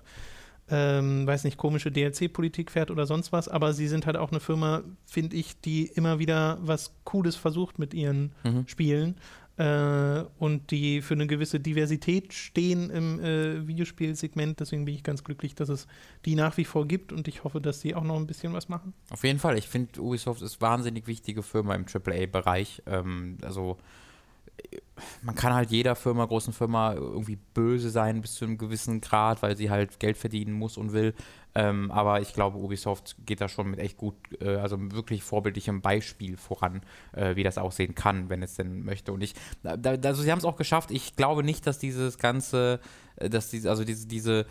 ähm, 0.70 1.26
weiß 1.26 1.44
nicht, 1.44 1.56
komische 1.56 1.90
DLC-Politik 1.90 2.70
fährt 2.70 2.90
oder 2.90 3.06
sonst 3.06 3.32
was, 3.32 3.48
aber 3.48 3.72
sie 3.72 3.88
sind 3.88 4.04
halt 4.04 4.16
auch 4.16 4.30
eine 4.30 4.40
Firma, 4.40 4.82
finde 5.06 5.36
ich, 5.36 5.58
die 5.60 5.86
immer 5.86 6.18
wieder 6.18 6.58
was 6.60 6.92
Cooles 7.04 7.36
versucht 7.36 7.78
mit 7.78 7.94
ihren 7.94 8.32
mhm. 8.44 8.66
Spielen 8.66 9.16
äh, 9.58 10.24
und 10.38 10.70
die 10.70 11.02
für 11.02 11.14
eine 11.14 11.26
gewisse 11.26 11.58
Diversität 11.58 12.32
stehen 12.32 12.90
im 12.90 13.20
äh, 13.20 13.66
Videospielsegment. 13.66 14.60
Deswegen 14.60 14.84
bin 14.84 14.94
ich 14.94 15.02
ganz 15.02 15.24
glücklich, 15.24 15.54
dass 15.54 15.68
es 15.68 15.86
die 16.24 16.36
nach 16.36 16.56
wie 16.56 16.64
vor 16.64 16.86
gibt 16.86 17.12
und 17.12 17.26
ich 17.26 17.44
hoffe, 17.44 17.60
dass 17.60 17.80
sie 17.80 17.94
auch 17.94 18.04
noch 18.04 18.16
ein 18.16 18.26
bisschen 18.26 18.52
was 18.52 18.68
machen. 18.68 18.94
Auf 19.10 19.24
jeden 19.24 19.40
Fall. 19.40 19.58
Ich 19.58 19.68
finde, 19.68 20.00
Ubisoft 20.00 20.42
ist 20.42 20.60
wahnsinnig 20.60 21.06
wichtige 21.08 21.42
Firma 21.42 21.74
im 21.74 21.86
AAA-Bereich. 21.86 22.82
Ähm, 22.86 23.38
also 23.42 23.78
man 25.22 25.34
kann 25.34 25.54
halt 25.54 25.70
jeder 25.70 25.94
Firma, 25.94 26.24
großen 26.24 26.52
Firma 26.52 26.94
irgendwie 26.94 27.38
böse 27.54 27.90
sein 27.90 28.20
bis 28.20 28.34
zu 28.34 28.44
einem 28.44 28.58
gewissen 28.58 29.00
Grad, 29.00 29.42
weil 29.42 29.56
sie 29.56 29.70
halt 29.70 30.00
Geld 30.00 30.16
verdienen 30.16 30.52
muss 30.52 30.76
und 30.76 30.92
will. 30.92 31.14
Ähm, 31.54 31.90
aber 31.90 32.20
ich 32.20 32.34
glaube, 32.34 32.58
Ubisoft 32.58 33.16
geht 33.26 33.40
da 33.40 33.48
schon 33.48 33.70
mit 33.70 33.80
echt 33.80 33.96
gut, 33.96 34.14
äh, 34.40 34.56
also 34.56 34.76
wirklich 34.92 35.22
vorbildlichem 35.22 35.80
Beispiel 35.80 36.36
voran, 36.36 36.82
äh, 37.12 37.36
wie 37.36 37.42
das 37.42 37.58
aussehen 37.58 37.94
kann, 37.94 38.28
wenn 38.28 38.42
es 38.42 38.54
denn 38.54 38.84
möchte. 38.84 39.12
Und 39.12 39.22
ich, 39.22 39.34
da, 39.62 39.76
also 40.04 40.22
sie 40.22 40.30
haben 40.30 40.38
es 40.38 40.44
auch 40.44 40.56
geschafft. 40.56 40.90
Ich 40.90 41.16
glaube 41.16 41.42
nicht, 41.42 41.66
dass 41.66 41.78
dieses 41.78 42.18
ganze, 42.18 42.80
äh, 43.16 43.30
dass 43.30 43.50
diese, 43.50 43.70
also 43.70 43.84
diese, 43.84 44.06
diese 44.06 44.46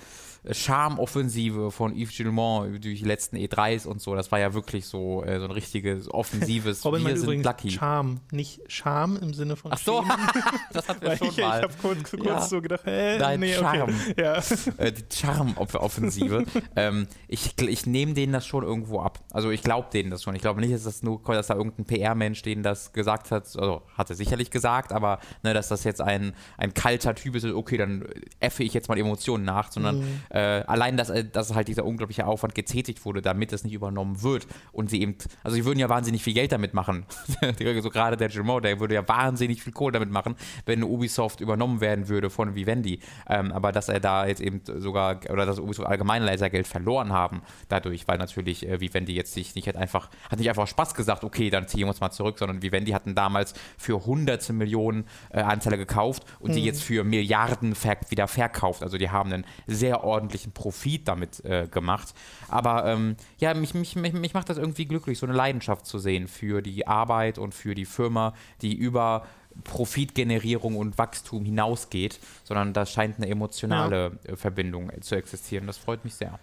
Charmoffensive 0.52 1.72
von 1.72 1.96
Yves 1.96 2.16
Gilmont 2.16 2.84
durch 2.84 3.00
die 3.00 3.06
letzten 3.06 3.38
E3s 3.38 3.86
und 3.88 4.02
so, 4.02 4.16
das 4.16 4.32
war 4.32 4.40
ja 4.40 4.54
wirklich 4.54 4.86
so, 4.86 5.24
äh, 5.24 5.40
so 5.40 5.46
ein 5.46 5.52
richtiges 5.52 6.12
offensives 6.12 6.84
Robin 6.86 7.06
Wir 7.06 7.18
sind 7.18 7.44
lucky. 7.44 7.72
Charme, 7.72 8.20
nicht 8.32 8.62
Charme 8.68 9.18
im 9.18 9.34
Sinne 9.34 9.56
von 9.56 9.72
Ach 9.74 9.78
so, 9.78 10.04
das 10.74 10.88
hatten 10.88 11.02
wir 11.02 11.18
schon 11.18 11.28
ich, 11.30 11.38
mal. 11.38 11.58
Ich 11.58 11.64
habe 11.64 11.74
kurz, 11.82 12.12
kurz 12.12 12.26
ja. 12.26 12.42
so 12.42 12.62
gedacht, 12.62 12.82
hä? 12.86 13.18
Nein, 13.18 13.40
nee, 13.40 13.54
Charme. 13.54 13.94
Okay. 13.94 14.14
Ja. 14.18 14.42
Äh, 14.78 14.92
die 14.92 15.04
Charme-Offensive. 15.14 16.46
ähm, 16.76 17.08
ich 17.28 17.54
ich 17.62 17.86
nehme 17.86 18.14
denen 18.14 18.34
das 18.34 18.48
schon 18.48 18.64
irgendwo 18.64 19.00
ab. 19.00 19.20
Also 19.32 19.52
ich 19.52 19.62
glaube 19.62 19.90
denen 19.94 20.10
das 20.10 20.24
schon. 20.24 20.36
Ich 20.36 20.42
glaube 20.42 20.62
nicht, 20.62 20.74
dass 20.74 20.84
das 20.84 21.04
nur, 21.04 21.22
dass 21.26 21.48
da 21.48 21.56
irgendein 21.56 21.86
PR-Mensch 21.86 22.42
denen 22.42 22.64
das 22.64 22.94
gesagt 22.94 23.32
hat, 23.32 23.44
also 23.44 23.84
hat 23.96 24.10
er 24.10 24.16
sicherlich 24.16 24.50
gesagt, 24.50 24.92
aber 24.92 25.20
ne, 25.44 25.54
dass 25.54 25.68
das 25.68 25.84
jetzt 25.84 26.02
ein, 26.02 26.34
ein 26.58 26.74
kalter 26.74 27.16
Typ 27.16 27.36
ist, 27.36 27.46
okay, 27.46 27.78
dann 27.78 28.06
effe 28.40 28.64
ich 28.64 28.74
jetzt 28.74 28.90
mal 28.90 28.98
Emotionen 28.98 29.46
nach, 29.46 29.72
sondern 29.72 30.00
mhm 30.00 30.22
äh, 30.38 30.64
allein, 30.68 30.98
dass, 30.98 31.10
äh, 31.10 31.26
dass 31.26 31.56
halt 31.56 31.68
dieser 31.68 31.84
unglaubliche 31.84 32.28
Aufwand 32.28 32.54
getätigt 32.54 33.06
wurde, 33.06 33.24
damit 33.24 33.52
es 33.54 33.64
nicht 33.64 33.74
übernommen 33.74 34.22
wird 34.22 34.46
und 34.72 34.90
sie 34.90 35.02
eben, 35.02 35.16
also 35.44 35.56
sie 35.56 35.66
würden 35.66 35.80
ja 35.80 35.90
wahnsinnig 35.90 36.24
viel 36.24 36.36
Geld 36.36 36.52
damit 36.52 36.76
machen. 36.76 37.06
so 37.82 37.90
gerade 37.90 38.18
der 38.18 38.30
Jim 38.30 38.48
der 38.62 38.80
würde 38.80 38.94
ja 38.94 39.08
wahnsinnig 39.08 39.64
viel 39.64 39.74
Kohle 39.74 39.94
damit 39.94 40.12
machen, 40.12 40.36
wenn 40.66 40.84
Ubisoft 40.84 41.42
übernommen 41.42 41.82
werden 41.82 42.08
würde 42.08 42.30
von 42.30 42.54
Vivendi. 42.54 43.00
Ähm, 43.28 43.52
aber 43.52 43.72
dass 43.72 43.90
er 43.90 44.00
da 44.00 44.28
jetzt 44.28 44.40
eben 44.40 44.62
sogar, 44.64 45.22
oder 45.30 45.48
dass 45.48 45.58
Ubisoft 45.58 45.90
allgemein 45.90 46.22
leiser 46.22 46.52
Geld 46.52 46.68
verloren 46.68 47.12
haben 47.12 47.42
dadurch, 47.68 48.08
weil 48.08 48.20
natürlich 48.20 48.68
äh, 48.68 48.80
Vivendi 48.80 49.16
jetzt 49.16 49.34
sich 49.34 49.56
nicht 49.56 49.68
hat 49.68 49.76
einfach, 49.76 50.10
hat 50.30 50.38
nicht 50.38 50.50
einfach 50.50 50.68
Spaß 50.68 50.94
gesagt, 50.94 51.24
okay, 51.24 51.50
dann 51.50 51.68
ziehen 51.68 51.82
wir 51.82 51.88
uns 51.88 52.00
mal 52.00 52.12
zurück, 52.12 52.38
sondern 52.38 52.62
Vivendi 52.62 52.92
hatten 52.92 53.16
damals 53.16 53.56
für 53.78 54.06
hunderte 54.06 54.54
Millionen 54.54 55.06
äh, 55.32 55.40
Anteile 55.40 55.80
gekauft 55.80 56.24
und 56.40 56.52
mhm. 56.52 56.56
die 56.56 56.64
jetzt 56.64 56.84
für 56.84 57.04
Milliarden 57.04 57.74
ver 57.74 57.98
wieder 58.10 58.28
verkauft. 58.28 58.84
Also 58.84 59.00
die 59.00 59.10
haben 59.10 59.34
einen 59.34 59.46
sehr 59.66 60.04
ordentlichen 60.04 60.27
ordentlichen 60.28 60.52
Profit 60.52 61.08
damit 61.08 61.44
äh, 61.46 61.68
gemacht. 61.70 62.14
Aber 62.50 62.86
ähm, 62.86 63.16
ja, 63.40 63.54
mich, 63.54 63.74
mich, 63.74 63.96
mich, 63.96 64.14
mich 64.14 64.34
macht 64.34 64.50
das 64.50 64.58
irgendwie 64.58 64.86
glücklich, 64.86 65.18
so 65.20 65.26
eine 65.26 65.36
Leidenschaft 65.36 65.86
zu 65.86 66.00
sehen 66.00 66.28
für 66.28 66.62
die 66.62 66.88
Arbeit 66.88 67.38
und 67.38 67.54
für 67.54 67.76
die 67.76 67.86
Firma, 67.86 68.34
die 68.62 68.76
über 68.76 69.26
Profitgenerierung 69.64 70.76
und 70.76 70.98
Wachstum 70.98 71.46
hinausgeht, 71.46 72.20
sondern 72.44 72.74
da 72.74 72.86
scheint 72.86 73.18
eine 73.18 73.28
emotionale 73.28 74.20
ja. 74.26 74.34
Äh, 74.34 74.36
Verbindung 74.36 74.92
zu 75.02 75.16
existieren. 75.16 75.66
Das 75.68 75.78
freut 75.78 76.04
mich 76.04 76.16
sehr. 76.16 76.40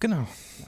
Genau. 0.00 0.26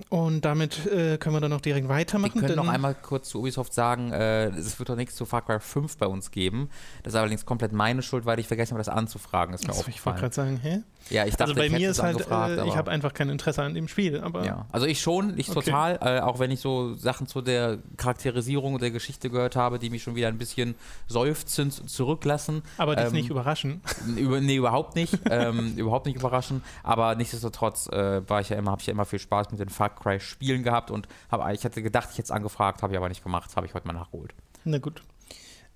Und 0.09 0.47
damit 0.47 0.87
äh, 0.87 1.19
können 1.19 1.35
wir 1.35 1.41
dann 1.41 1.51
noch 1.51 1.61
direkt 1.61 1.89
weitermachen. 1.89 2.41
Wir 2.41 2.49
können 2.49 2.57
noch 2.57 2.73
einmal 2.73 2.95
kurz 2.95 3.29
zu 3.29 3.41
Ubisoft 3.41 3.75
sagen, 3.75 4.13
äh, 4.13 4.47
es 4.47 4.79
wird 4.79 4.89
doch 4.89 4.97
nichts 4.97 5.15
zu 5.15 5.27
Far 5.27 5.43
Cry 5.43 5.61
5 5.61 5.99
bei 5.99 6.07
uns 6.07 6.31
geben. 6.31 6.71
Das 7.03 7.13
ist 7.13 7.19
allerdings 7.19 7.45
komplett 7.45 7.73
meine 7.73 8.03
Schuld, 8.03 8.25
weil 8.25 8.39
ich 8.39 8.47
vergessen 8.47 8.73
habe, 8.73 8.81
das 8.81 8.89
anzufragen. 8.89 9.55
Ist 9.55 9.67
mir 9.67 9.75
das 9.75 9.87
Ich 9.89 10.07
wollte 10.07 10.21
gerade 10.21 10.35
sagen, 10.35 10.59
hä? 10.63 10.83
Ja, 11.11 11.25
ich 11.25 11.37
dachte, 11.37 11.45
also 11.45 11.55
bei 11.55 11.67
ich 11.67 11.73
mir 11.73 11.91
ist 11.91 12.03
halt, 12.03 12.21
äh, 12.21 12.67
ich 12.67 12.77
habe 12.77 12.91
einfach 12.91 13.15
kein 13.15 13.29
Interesse 13.29 13.63
an 13.63 13.75
dem 13.75 13.89
Spiel. 13.89 14.21
Aber 14.21 14.45
ja, 14.45 14.67
also 14.73 14.87
ich 14.87 15.01
schon, 15.01 15.39
ich 15.39 15.51
okay. 15.51 15.65
total, 15.67 15.99
äh, 16.03 16.21
auch 16.21 16.39
wenn 16.39 16.51
ich 16.51 16.61
so 16.61 16.95
Sachen 16.95 17.27
zu 17.27 17.43
der 17.43 17.79
Charakterisierung 17.97 18.79
der 18.79 18.91
Geschichte 18.91 19.31
gehört 19.31 19.57
habe, 19.57 19.79
die 19.79 19.91
mich 19.91 20.03
schon 20.03 20.17
wieder 20.17 20.29
ein 20.29 20.39
bisschen 20.39 20.75
seufzend 21.07 21.89
zurücklassen. 21.89 22.63
Aber 22.79 22.97
dich 22.97 23.07
ähm, 23.07 23.13
nicht 23.13 23.31
überraschen. 23.31 23.81
Über, 24.17 24.41
nee, 24.41 24.57
überhaupt 24.57 24.97
nicht, 24.97 25.19
ähm, 25.31 25.75
überhaupt 25.77 26.07
nicht 26.07 26.17
überraschen. 26.17 26.63
Aber 26.83 27.15
nichtsdestotrotz 27.15 27.89
äh, 27.89 28.29
war 28.29 28.41
ich 28.41 28.49
ja 28.49 28.57
immer, 28.57 28.73
habe 28.73 28.81
ich 28.81 28.87
ja 28.87 28.93
immer 28.93 29.07
viel 29.07 29.19
Spaß 29.19 29.51
mit 29.51 29.61
den 29.61 29.69
Far 29.69 29.95
Cry 29.95 30.19
Spielen 30.21 30.63
gehabt 30.63 30.91
und 30.91 31.09
hab, 31.31 31.49
ich 31.53 31.65
hatte 31.65 31.83
gedacht, 31.83 32.09
ich 32.11 32.19
hätte 32.19 32.27
es 32.27 32.31
angefragt, 32.31 32.83
habe 32.83 32.93
ich 32.93 32.99
aber 32.99 33.09
nicht 33.09 33.23
gemacht, 33.23 33.55
habe 33.57 33.67
ich 33.67 33.75
heute 33.75 33.87
mal 33.87 33.93
nachgeholt. 33.93 34.35
Na 34.65 34.79
gut. 34.79 35.03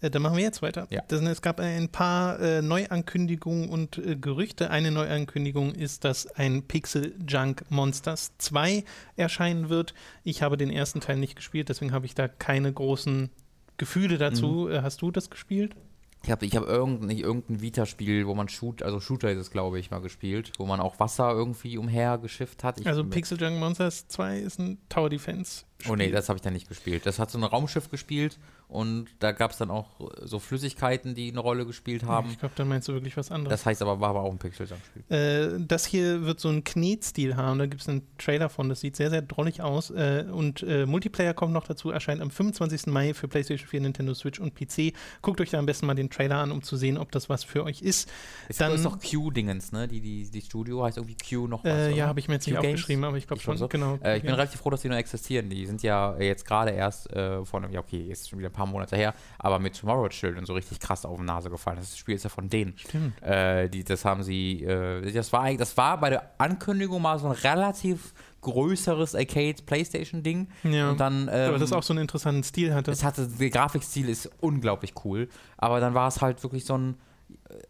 Äh, 0.00 0.10
dann 0.10 0.22
machen 0.22 0.36
wir 0.36 0.44
jetzt 0.44 0.62
weiter. 0.62 0.86
Ja. 0.90 1.02
Das, 1.08 1.20
es 1.20 1.42
gab 1.42 1.60
ein 1.60 1.88
paar 1.88 2.40
äh, 2.40 2.62
Neuankündigungen 2.62 3.68
und 3.68 3.98
äh, 3.98 4.16
Gerüchte. 4.16 4.70
Eine 4.70 4.90
Neuankündigung 4.90 5.72
ist, 5.74 6.04
dass 6.04 6.26
ein 6.26 6.62
Pixel 6.62 7.14
Junk 7.26 7.64
Monsters 7.68 8.32
2 8.38 8.84
erscheinen 9.16 9.68
wird. 9.68 9.94
Ich 10.24 10.42
habe 10.42 10.56
den 10.56 10.70
ersten 10.70 11.00
Teil 11.00 11.16
nicht 11.16 11.36
gespielt, 11.36 11.68
deswegen 11.68 11.92
habe 11.92 12.06
ich 12.06 12.14
da 12.14 12.28
keine 12.28 12.72
großen 12.72 13.30
Gefühle 13.76 14.18
dazu. 14.18 14.66
Mhm. 14.68 14.72
Äh, 14.72 14.82
hast 14.82 15.02
du 15.02 15.10
das 15.10 15.30
gespielt? 15.30 15.74
Ich 16.22 16.30
habe 16.30 16.44
ich 16.44 16.54
hab 16.54 16.66
irgendein, 16.66 17.16
irgendein 17.16 17.62
Vita-Spiel, 17.62 18.26
wo 18.26 18.34
man 18.34 18.48
Shoot, 18.48 18.82
also 18.82 19.00
Shooter 19.00 19.30
ist 19.32 19.38
es, 19.38 19.50
glaube 19.50 19.78
ich, 19.78 19.90
mal 19.90 20.00
gespielt, 20.00 20.52
wo 20.58 20.66
man 20.66 20.78
auch 20.78 21.00
Wasser 21.00 21.30
irgendwie 21.32 21.78
umhergeschifft 21.78 22.62
hat. 22.62 22.78
Ich 22.78 22.86
also 22.86 23.04
Pixel 23.04 23.40
Junk 23.40 23.58
Monsters 23.58 24.06
2 24.08 24.38
ist 24.38 24.58
ein 24.58 24.78
Tower 24.90 25.08
Defense. 25.08 25.64
-Spiel. 25.80 25.92
Oh 25.92 25.96
nee, 25.96 26.10
das 26.10 26.28
habe 26.28 26.36
ich 26.36 26.42
dann 26.42 26.52
nicht 26.52 26.68
gespielt. 26.68 27.06
Das 27.06 27.18
hat 27.18 27.30
so 27.30 27.38
ein 27.38 27.44
Raumschiff 27.44 27.90
gespielt 27.90 28.38
und 28.68 29.08
da 29.18 29.32
gab 29.32 29.50
es 29.50 29.58
dann 29.58 29.70
auch 29.70 29.88
so 30.22 30.38
Flüssigkeiten, 30.38 31.14
die 31.14 31.30
eine 31.30 31.40
Rolle 31.40 31.66
gespielt 31.66 32.04
haben. 32.04 32.30
Ich 32.30 32.38
glaube, 32.38 32.54
dann 32.56 32.68
meinst 32.68 32.86
du 32.86 32.92
wirklich 32.92 33.16
was 33.16 33.30
anderes. 33.30 33.50
Das 33.50 33.66
heißt 33.66 33.82
aber, 33.82 34.00
war 34.00 34.10
aber 34.10 34.22
auch 34.22 34.30
ein 34.30 34.38
Pixel-Spiel. 34.38 35.04
Äh, 35.08 35.58
das 35.66 35.86
hier 35.86 36.22
wird 36.22 36.38
so 36.38 36.48
einen 36.48 36.62
Knetstil 36.62 37.36
haben, 37.36 37.58
da 37.58 37.66
gibt 37.66 37.82
es 37.82 37.88
einen 37.88 38.06
Trailer 38.18 38.48
von, 38.48 38.68
das 38.68 38.80
sieht 38.80 38.94
sehr, 38.96 39.10
sehr 39.10 39.22
drollig 39.22 39.60
aus. 39.60 39.90
Äh, 39.90 40.26
und 40.30 40.62
äh, 40.62 40.86
Multiplayer 40.86 41.34
kommt 41.34 41.52
noch 41.52 41.66
dazu, 41.66 41.90
erscheint 41.90 42.22
am 42.22 42.30
25. 42.30 42.86
Mai 42.86 43.12
für 43.12 43.26
PlayStation 43.26 43.68
4, 43.68 43.80
Nintendo 43.80 44.14
Switch 44.14 44.38
und 44.38 44.54
PC. 44.54 44.94
Guckt 45.22 45.40
euch 45.40 45.50
da 45.50 45.58
am 45.58 45.66
besten 45.66 45.86
mal 45.86 45.94
den 45.94 46.10
Trailer 46.10 46.36
an, 46.36 46.52
um 46.52 46.62
zu 46.62 46.76
sehen, 46.76 46.96
ob 46.96 47.10
das 47.10 47.28
was 47.28 47.42
für 47.42 47.64
euch 47.64 47.82
ist. 47.82 48.08
Es 48.48 48.58
dann, 48.58 48.72
ist 48.72 48.84
doch 48.84 48.98
Q-Dingens, 49.00 49.72
ne? 49.72 49.88
Die, 49.88 50.00
die, 50.00 50.30
die 50.30 50.40
Studio 50.40 50.84
heißt 50.84 50.96
irgendwie 50.96 51.16
Q 51.16 51.48
noch 51.48 51.64
was. 51.64 51.72
Äh, 51.72 51.96
ja, 51.96 52.06
habe 52.06 52.20
ich 52.20 52.28
mir 52.28 52.34
jetzt 52.34 52.46
nicht 52.46 52.58
aufgeschrieben, 52.58 53.04
aber 53.04 53.16
ich 53.16 53.26
glaube 53.26 53.42
schon. 53.42 53.56
So. 53.56 53.68
Genau. 53.68 53.98
Äh, 54.02 54.18
ich 54.18 54.22
bin 54.22 54.32
relativ 54.32 54.60
froh, 54.60 54.70
dass 54.70 54.82
die 54.82 54.88
noch 54.88 54.96
existieren. 54.96 55.50
Die 55.50 55.66
sind 55.70 55.82
ja 55.82 56.16
jetzt 56.18 56.46
gerade 56.46 56.70
erst 56.70 57.12
äh, 57.12 57.44
vor 57.44 57.62
einem, 57.62 57.72
ja 57.72 57.80
okay, 57.80 58.08
ist 58.10 58.28
schon 58.28 58.38
wieder 58.38 58.50
ein 58.50 58.52
paar 58.52 58.66
Monate 58.66 58.96
her, 58.96 59.14
aber 59.38 59.58
mit 59.58 59.78
Tomorrow 59.78 60.08
Children 60.08 60.44
so 60.44 60.52
richtig 60.52 60.78
krass 60.80 61.04
auf 61.04 61.18
die 61.18 61.24
Nase 61.24 61.50
gefallen. 61.50 61.78
Das 61.78 61.96
Spiel 61.96 62.14
ist 62.14 62.24
ja 62.24 62.30
von 62.30 62.48
denen. 62.48 62.74
Stimmt. 62.76 63.22
Äh, 63.22 63.68
die, 63.68 63.84
das 63.84 64.04
haben 64.04 64.22
sie, 64.22 64.64
äh, 64.64 65.10
das 65.12 65.32
war 65.32 65.52
das 65.54 65.76
war 65.76 65.98
bei 65.98 66.10
der 66.10 66.30
Ankündigung 66.38 67.00
mal 67.00 67.18
so 67.18 67.26
ein 67.26 67.32
relativ 67.32 68.12
größeres 68.40 69.14
Arcade-Playstation-Ding. 69.14 70.48
Ja. 70.64 70.90
Und 70.90 71.00
dann, 71.00 71.28
ähm, 71.30 71.48
aber 71.48 71.58
das 71.58 71.72
auch 71.72 71.82
so 71.82 71.92
einen 71.92 72.02
interessanten 72.02 72.42
Stil 72.42 72.74
hatte. 72.74 72.90
Es 72.90 73.04
hatte, 73.04 73.26
der 73.28 73.50
Grafikstil 73.50 74.08
ist 74.08 74.30
unglaublich 74.40 74.94
cool, 75.04 75.28
aber 75.56 75.80
dann 75.80 75.94
war 75.94 76.08
es 76.08 76.20
halt 76.20 76.42
wirklich 76.42 76.64
so 76.64 76.76
ein 76.76 76.96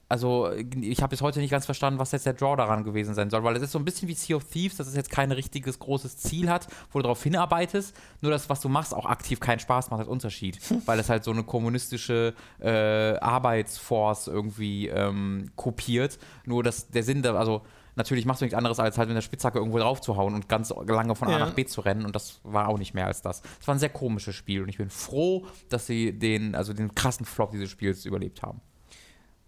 also 0.09 0.51
ich 0.53 1.03
habe 1.03 1.11
bis 1.11 1.23
heute 1.23 1.39
nicht 1.41 1.51
ganz 1.51 1.65
verstanden, 1.65 1.99
was 1.99 2.13
jetzt 2.13 2.27
der 2.27 2.33
Draw 2.33 2.57
daran 2.57 2.85
gewesen 2.85 3.15
sein 3.15 3.31
soll, 3.31 3.45
weil 3.45 3.57
es 3.57 3.63
ist 3.63 3.73
so 3.73 3.79
ein 3.79 3.85
bisschen 3.85 4.09
wie 4.09 4.15
Sea 4.15 4.37
of 4.37 4.45
Thieves, 4.45 4.77
dass 4.77 4.87
es 4.87 4.97
jetzt 4.97 5.11
kein 5.11 5.31
richtiges 5.33 5.79
großes 5.79 6.17
Ziel 6.17 6.51
hat, 6.51 6.67
wo 6.91 6.99
du 6.99 7.05
darauf 7.05 7.23
hinarbeitest, 7.23 7.95
nur 8.21 8.33
das, 8.33 8.49
was 8.49 8.61
du 8.61 8.69
machst, 8.69 8.95
auch 8.95 9.07
aktiv 9.07 9.41
keinen 9.41 9.61
Spaß 9.61 9.91
macht, 9.91 10.01
hat 10.01 10.09
Unterschied, 10.09 10.59
weil 10.87 10.99
es 10.99 11.09
halt 11.09 11.25
so 11.25 11.31
eine 11.31 11.45
kommunistische 11.45 12.35
äh, 12.61 13.17
Arbeitsforce 13.19 14.29
irgendwie 14.29 14.89
ähm, 14.89 15.51
kopiert, 15.57 16.19
nur 16.45 16.63
dass 16.63 16.89
der 16.89 17.03
Sinn, 17.03 17.23
da, 17.23 17.35
also 17.35 17.63
natürlich 17.95 18.25
machst 18.25 18.41
du 18.41 18.45
nichts 18.45 18.57
anderes, 18.57 18.81
als 18.81 18.99
halt 18.99 19.09
mit 19.09 19.17
der 19.17 19.23
Spitzhacke 19.23 19.59
irgendwo 19.59 19.79
drauf 19.79 20.01
zu 20.01 20.17
hauen 20.17 20.35
und 20.35 20.49
ganz 20.49 20.75
lange 20.87 21.15
von 21.15 21.29
A 21.29 21.33
ja. 21.33 21.39
nach 21.39 21.53
B 21.53 21.65
zu 21.65 21.81
rennen 21.83 22.05
und 22.05 22.17
das 22.17 22.41
war 22.43 22.69
auch 22.69 22.79
nicht 22.79 22.95
mehr 22.95 23.07
als 23.07 23.23
das. 23.23 23.43
Es 23.61 23.69
war 23.69 23.75
ein 23.75 23.79
sehr 23.79 23.91
komisches 23.91 24.35
Spiel 24.35 24.63
und 24.63 24.69
ich 24.69 24.79
bin 24.79 24.91
froh, 24.91 25.47
dass 25.69 25.87
sie 25.87 26.19
den, 26.19 26.55
also 26.55 26.73
den 26.73 26.95
krassen 26.95 27.27
Flop 27.27 27.53
dieses 27.53 27.71
Spiels 27.71 28.05
überlebt 28.05 28.43
haben. 28.43 28.61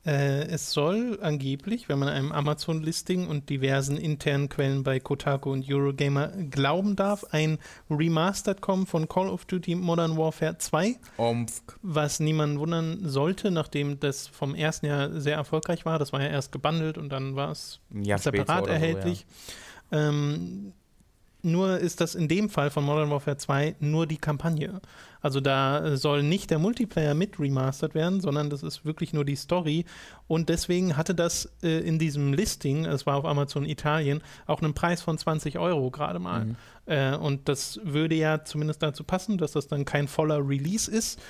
Äh, 0.04 0.47
es 0.49 0.73
soll 0.73 1.21
angeblich, 1.23 1.88
wenn 1.88 1.99
man 2.00 2.09
einem 2.09 2.32
Amazon-Listing 2.32 3.28
und 3.28 3.49
diversen 3.49 3.97
internen 3.97 4.49
Quellen 4.49 4.82
bei 4.82 4.99
Kotaku 4.99 5.52
und 5.52 5.64
Eurogamer 5.68 6.28
glauben 6.50 6.97
darf, 6.97 7.25
ein 7.30 7.59
Remastered 7.88 8.61
kommen 8.61 8.87
von 8.87 9.09
Call 9.09 9.28
of 9.28 9.44
Duty 9.44 9.76
Modern 9.76 10.16
Warfare 10.16 10.59
2. 10.59 10.97
Omfk. 11.18 11.78
Was 11.82 12.18
niemanden 12.18 12.59
wundern 12.59 12.99
sollte, 13.09 13.52
nachdem 13.52 14.00
das 14.00 14.26
vom 14.26 14.56
ersten 14.56 14.87
Jahr 14.87 15.21
sehr 15.21 15.37
erfolgreich 15.37 15.85
war. 15.85 16.00
Das 16.00 16.12
war 16.12 16.21
ja 16.21 16.28
erst 16.28 16.50
gebundelt 16.50 16.99
und 16.99 17.11
dann 17.11 17.37
war 17.37 17.52
es 17.52 17.78
Ja, 17.92 18.18
separat 18.18 18.66
erhältlich. 18.66 19.25
ähm, 19.92 20.73
nur 21.44 21.78
ist 21.78 22.00
das 22.00 22.14
in 22.14 22.28
dem 22.28 22.49
Fall 22.50 22.71
von 22.71 22.85
Modern 22.85 23.11
Warfare 23.11 23.37
2 23.37 23.76
nur 23.80 24.06
die 24.06 24.16
Kampagne. 24.18 24.80
Also 25.23 25.41
da 25.41 25.97
soll 25.97 26.23
nicht 26.23 26.50
der 26.50 26.59
Multiplayer 26.59 27.14
mit 27.14 27.38
remastered 27.38 27.95
werden, 27.95 28.21
sondern 28.21 28.50
das 28.50 28.62
ist 28.62 28.85
wirklich 28.85 29.12
nur 29.12 29.25
die 29.25 29.37
Story. 29.37 29.85
Und 30.26 30.49
deswegen 30.49 30.97
hatte 30.97 31.14
das 31.14 31.50
äh, 31.62 31.79
in 31.79 31.99
diesem 31.99 32.35
Listing, 32.35 32.85
es 32.85 33.07
war 33.07 33.17
auf 33.17 33.25
Amazon 33.25 33.64
Italien, 33.64 34.21
auch 34.47 34.61
einen 34.61 34.75
Preis 34.75 35.00
von 35.00 35.17
20 35.17 35.59
Euro 35.59 35.91
gerade 35.91 36.19
mal. 36.19 36.47
Mhm. 36.47 36.57
Äh, 36.87 37.17
und 37.17 37.49
das 37.49 37.81
würde 37.85 38.17
ja 38.17 38.45
zumindest 38.45 38.83
dazu 38.83 39.05
passen, 39.05 39.38
dass 39.38 39.52
das 39.52 39.69
dann 39.69 39.85
kein 39.85 40.09
voller 40.09 40.47
Release 40.47 40.91
ist. 40.91 41.21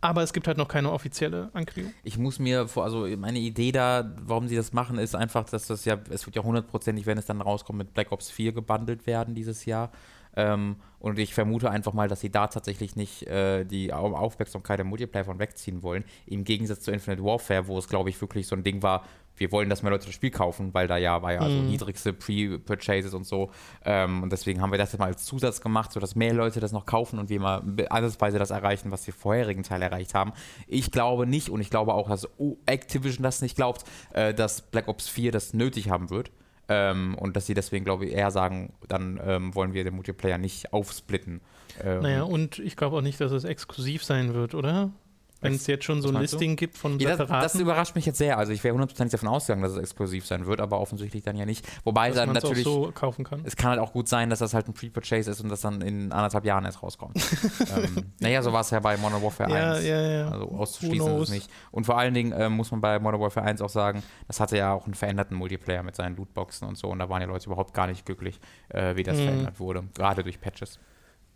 Aber 0.00 0.22
es 0.22 0.32
gibt 0.32 0.46
halt 0.46 0.58
noch 0.58 0.68
keine 0.68 0.92
offizielle 0.92 1.50
Ankündigung. 1.54 1.92
Ich 2.04 2.18
muss 2.18 2.38
mir, 2.38 2.68
vor, 2.68 2.84
also 2.84 3.08
meine 3.16 3.40
Idee 3.40 3.72
da, 3.72 4.14
warum 4.20 4.46
sie 4.46 4.54
das 4.54 4.72
machen, 4.72 4.98
ist 4.98 5.16
einfach, 5.16 5.44
dass 5.44 5.66
das 5.66 5.84
ja, 5.84 5.98
es 6.10 6.24
wird 6.24 6.36
ja 6.36 6.44
hundertprozentig, 6.44 7.06
wenn 7.06 7.18
es 7.18 7.26
dann 7.26 7.40
rauskommt, 7.40 7.78
mit 7.78 7.94
Black 7.94 8.12
Ops 8.12 8.30
4 8.30 8.52
gebundelt 8.52 9.08
werden 9.08 9.34
dieses 9.34 9.64
Jahr. 9.64 9.90
Ähm, 10.36 10.76
und 11.00 11.18
ich 11.18 11.34
vermute 11.34 11.70
einfach 11.70 11.92
mal, 11.92 12.08
dass 12.08 12.20
sie 12.20 12.30
da 12.30 12.46
tatsächlich 12.48 12.96
nicht 12.96 13.22
äh, 13.26 13.64
die 13.64 13.92
Au- 13.92 14.14
Aufmerksamkeit 14.16 14.78
der 14.78 14.84
Multiplayer 14.86 15.24
von 15.24 15.38
wegziehen 15.38 15.82
wollen. 15.82 16.04
Im 16.26 16.44
Gegensatz 16.44 16.80
zu 16.80 16.90
Infinite 16.90 17.22
Warfare, 17.24 17.66
wo 17.68 17.78
es, 17.78 17.88
glaube 17.88 18.10
ich, 18.10 18.20
wirklich 18.20 18.46
so 18.46 18.56
ein 18.56 18.64
Ding 18.64 18.82
war, 18.82 19.04
wir 19.36 19.52
wollen, 19.52 19.68
dass 19.70 19.82
mehr 19.84 19.92
Leute 19.92 20.06
das 20.06 20.14
Spiel 20.16 20.32
kaufen, 20.32 20.74
weil 20.74 20.88
da 20.88 20.96
ja 20.96 21.22
war 21.22 21.32
ja 21.32 21.38
also 21.40 21.58
Mhm. 21.58 21.66
niedrigste 21.68 22.12
Pre-Purchases 22.12 23.14
und 23.14 23.24
so. 23.24 23.50
Ähm, 23.84 24.24
und 24.24 24.32
deswegen 24.32 24.60
haben 24.60 24.72
wir 24.72 24.78
das 24.78 24.90
jetzt 24.90 24.98
mal 24.98 25.06
als 25.06 25.24
Zusatz 25.24 25.60
gemacht, 25.60 25.92
sodass 25.92 26.16
mehr 26.16 26.34
Leute 26.34 26.58
das 26.58 26.72
noch 26.72 26.86
kaufen 26.86 27.20
und 27.20 27.28
wir 27.28 27.38
mal 27.38 27.62
ansatzweise 27.88 28.40
das 28.40 28.50
erreichen, 28.50 28.90
was 28.90 29.02
die 29.02 29.12
vorherigen 29.12 29.62
Teile 29.62 29.84
erreicht 29.84 30.14
haben. 30.14 30.32
Ich 30.66 30.90
glaube 30.90 31.24
nicht 31.24 31.50
und 31.50 31.60
ich 31.60 31.70
glaube 31.70 31.94
auch, 31.94 32.08
dass 32.08 32.28
Activision 32.66 33.22
das 33.22 33.40
nicht 33.40 33.54
glaubt, 33.54 33.84
äh, 34.12 34.34
dass 34.34 34.62
Black 34.62 34.88
Ops 34.88 35.08
4 35.08 35.30
das 35.30 35.54
nötig 35.54 35.88
haben 35.88 36.10
wird. 36.10 36.32
Ähm, 36.68 37.14
und 37.14 37.36
dass 37.36 37.46
sie 37.46 37.54
deswegen, 37.54 37.84
glaube 37.84 38.06
ich, 38.06 38.12
eher 38.12 38.30
sagen, 38.30 38.74
dann 38.88 39.18
ähm, 39.24 39.54
wollen 39.54 39.72
wir 39.72 39.84
den 39.84 39.94
Multiplayer 39.94 40.38
nicht 40.38 40.72
aufsplitten. 40.72 41.40
Ähm, 41.82 42.02
Naja, 42.02 42.22
und 42.24 42.58
ich 42.58 42.76
glaube 42.76 42.96
auch 42.96 43.00
nicht, 43.02 43.20
dass 43.20 43.32
es 43.32 43.44
exklusiv 43.44 44.04
sein 44.04 44.34
wird, 44.34 44.54
oder? 44.54 44.90
Wenn 45.40 45.52
es 45.54 45.66
jetzt 45.68 45.84
schon 45.84 46.02
so 46.02 46.08
ein 46.08 46.14
meinst 46.14 46.32
du? 46.32 46.36
Listing 46.36 46.56
gibt 46.56 46.76
von 46.76 46.98
Ja, 46.98 47.16
das, 47.16 47.28
das 47.28 47.54
überrascht 47.54 47.94
mich 47.94 48.04
jetzt 48.06 48.18
sehr. 48.18 48.38
Also 48.38 48.52
ich 48.52 48.64
wäre 48.64 48.72
hundertprozentig 48.74 49.12
davon 49.12 49.28
ausgegangen, 49.28 49.62
dass 49.62 49.72
es 49.72 49.78
exklusiv 49.78 50.26
sein 50.26 50.46
wird, 50.46 50.60
aber 50.60 50.80
offensichtlich 50.80 51.22
dann 51.22 51.36
ja 51.36 51.46
nicht. 51.46 51.64
Wobei 51.84 52.08
dass 52.08 52.16
dann 52.16 52.30
es 52.36 52.42
auch 52.44 52.48
natürlich, 52.48 52.64
so 52.64 52.90
kaufen 52.92 53.24
kann. 53.24 53.42
es 53.44 53.54
kann 53.54 53.70
halt 53.70 53.78
auch 53.80 53.92
gut 53.92 54.08
sein, 54.08 54.30
dass 54.30 54.40
das 54.40 54.52
halt 54.52 54.66
ein 54.66 54.74
Pre-Purchase 54.74 55.30
ist 55.30 55.40
und 55.40 55.48
das 55.48 55.60
dann 55.60 55.80
in 55.80 56.10
anderthalb 56.10 56.44
Jahren 56.44 56.64
erst 56.64 56.82
rauskommt. 56.82 57.16
ähm, 57.76 58.12
naja, 58.18 58.42
so 58.42 58.52
war 58.52 58.62
es 58.62 58.70
ja 58.70 58.80
bei 58.80 58.96
Modern 58.96 59.22
Warfare 59.22 59.50
Ja, 59.50 59.72
1. 59.74 59.84
ja, 59.84 60.00
ja. 60.00 60.28
Also 60.30 60.50
Who 60.50 60.56
auszuschließen 60.58 61.16
ist 61.16 61.22
es 61.22 61.30
nicht. 61.30 61.50
Und 61.70 61.84
vor 61.86 61.96
allen 61.98 62.14
Dingen 62.14 62.34
ähm, 62.36 62.54
muss 62.54 62.72
man 62.72 62.80
bei 62.80 62.98
Modern 62.98 63.20
Warfare 63.20 63.46
1 63.46 63.62
auch 63.62 63.68
sagen, 63.68 64.02
das 64.26 64.40
hatte 64.40 64.56
ja 64.56 64.72
auch 64.72 64.86
einen 64.86 64.94
veränderten 64.94 65.36
Multiplayer 65.36 65.84
mit 65.84 65.94
seinen 65.94 66.16
Lootboxen 66.16 66.66
und 66.66 66.76
so. 66.76 66.88
Und 66.88 66.98
da 66.98 67.08
waren 67.08 67.20
die 67.20 67.26
Leute 67.26 67.46
überhaupt 67.46 67.74
gar 67.74 67.86
nicht 67.86 68.04
glücklich, 68.04 68.40
äh, 68.70 68.96
wie 68.96 69.04
das 69.04 69.16
Mhm. 69.18 69.22
verändert 69.22 69.60
wurde. 69.60 69.84
Gerade 69.94 70.22
durch 70.24 70.40
Patches. 70.40 70.80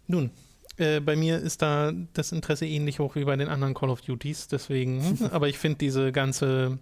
Nun, 0.08 0.30
äh, 0.78 1.00
bei 1.00 1.16
mir 1.16 1.38
ist 1.38 1.62
da 1.62 1.92
das 2.12 2.32
Interesse 2.32 2.66
ähnlich 2.66 2.98
hoch 2.98 3.14
wie 3.14 3.24
bei 3.24 3.36
den 3.36 3.48
anderen 3.48 3.74
Call 3.74 3.90
of 3.90 4.00
Duties, 4.00 4.48
deswegen, 4.48 5.18
aber 5.32 5.48
ich 5.48 5.58
finde 5.58 5.78
diese 5.78 6.12
ganze, 6.12 6.78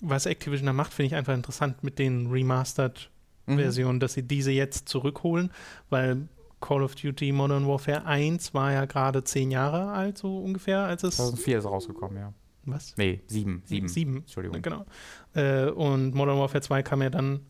was 0.00 0.26
Activision 0.26 0.66
da 0.66 0.72
macht, 0.72 0.92
finde 0.92 1.06
ich 1.08 1.14
einfach 1.14 1.34
interessant 1.34 1.82
mit 1.82 1.98
den 1.98 2.24
Mhm. 2.24 2.32
Remastered-Versionen, 2.32 4.00
dass 4.00 4.14
sie 4.14 4.22
diese 4.22 4.52
jetzt 4.52 4.88
zurückholen, 4.88 5.50
weil 5.90 6.28
Call 6.60 6.82
of 6.82 6.94
Duty 6.94 7.32
Modern 7.32 7.66
Warfare 7.66 8.04
1 8.06 8.54
war 8.54 8.72
ja 8.72 8.84
gerade 8.84 9.24
zehn 9.24 9.50
Jahre 9.50 9.90
alt, 9.92 10.18
so 10.18 10.38
ungefähr, 10.38 10.80
als 10.80 11.02
es. 11.02 11.16
2004 11.16 11.58
ist 11.58 11.64
rausgekommen, 11.64 12.16
ja. 12.18 12.32
Was? 12.64 12.96
Nee, 12.96 13.20
sieben. 13.26 13.62
Sieben. 13.64 13.88
Sieben. 13.88 14.16
Entschuldigung. 14.18 14.62
Genau. 14.62 14.86
Äh, 15.34 15.68
und 15.70 16.14
Modern 16.14 16.38
Warfare 16.38 16.62
2 16.62 16.82
kam 16.84 17.02
ja 17.02 17.10
dann 17.10 17.40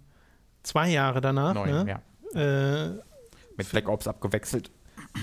zwei 0.63 0.89
Jahre 0.89 1.21
danach. 1.21 1.55
Neun, 1.55 1.85
ne? 1.85 2.01
ja. 2.35 2.41
äh, 2.41 2.99
Mit 3.59 3.69
Black 3.71 3.89
Ops 3.91 4.07
abgewechselt. 4.07 4.71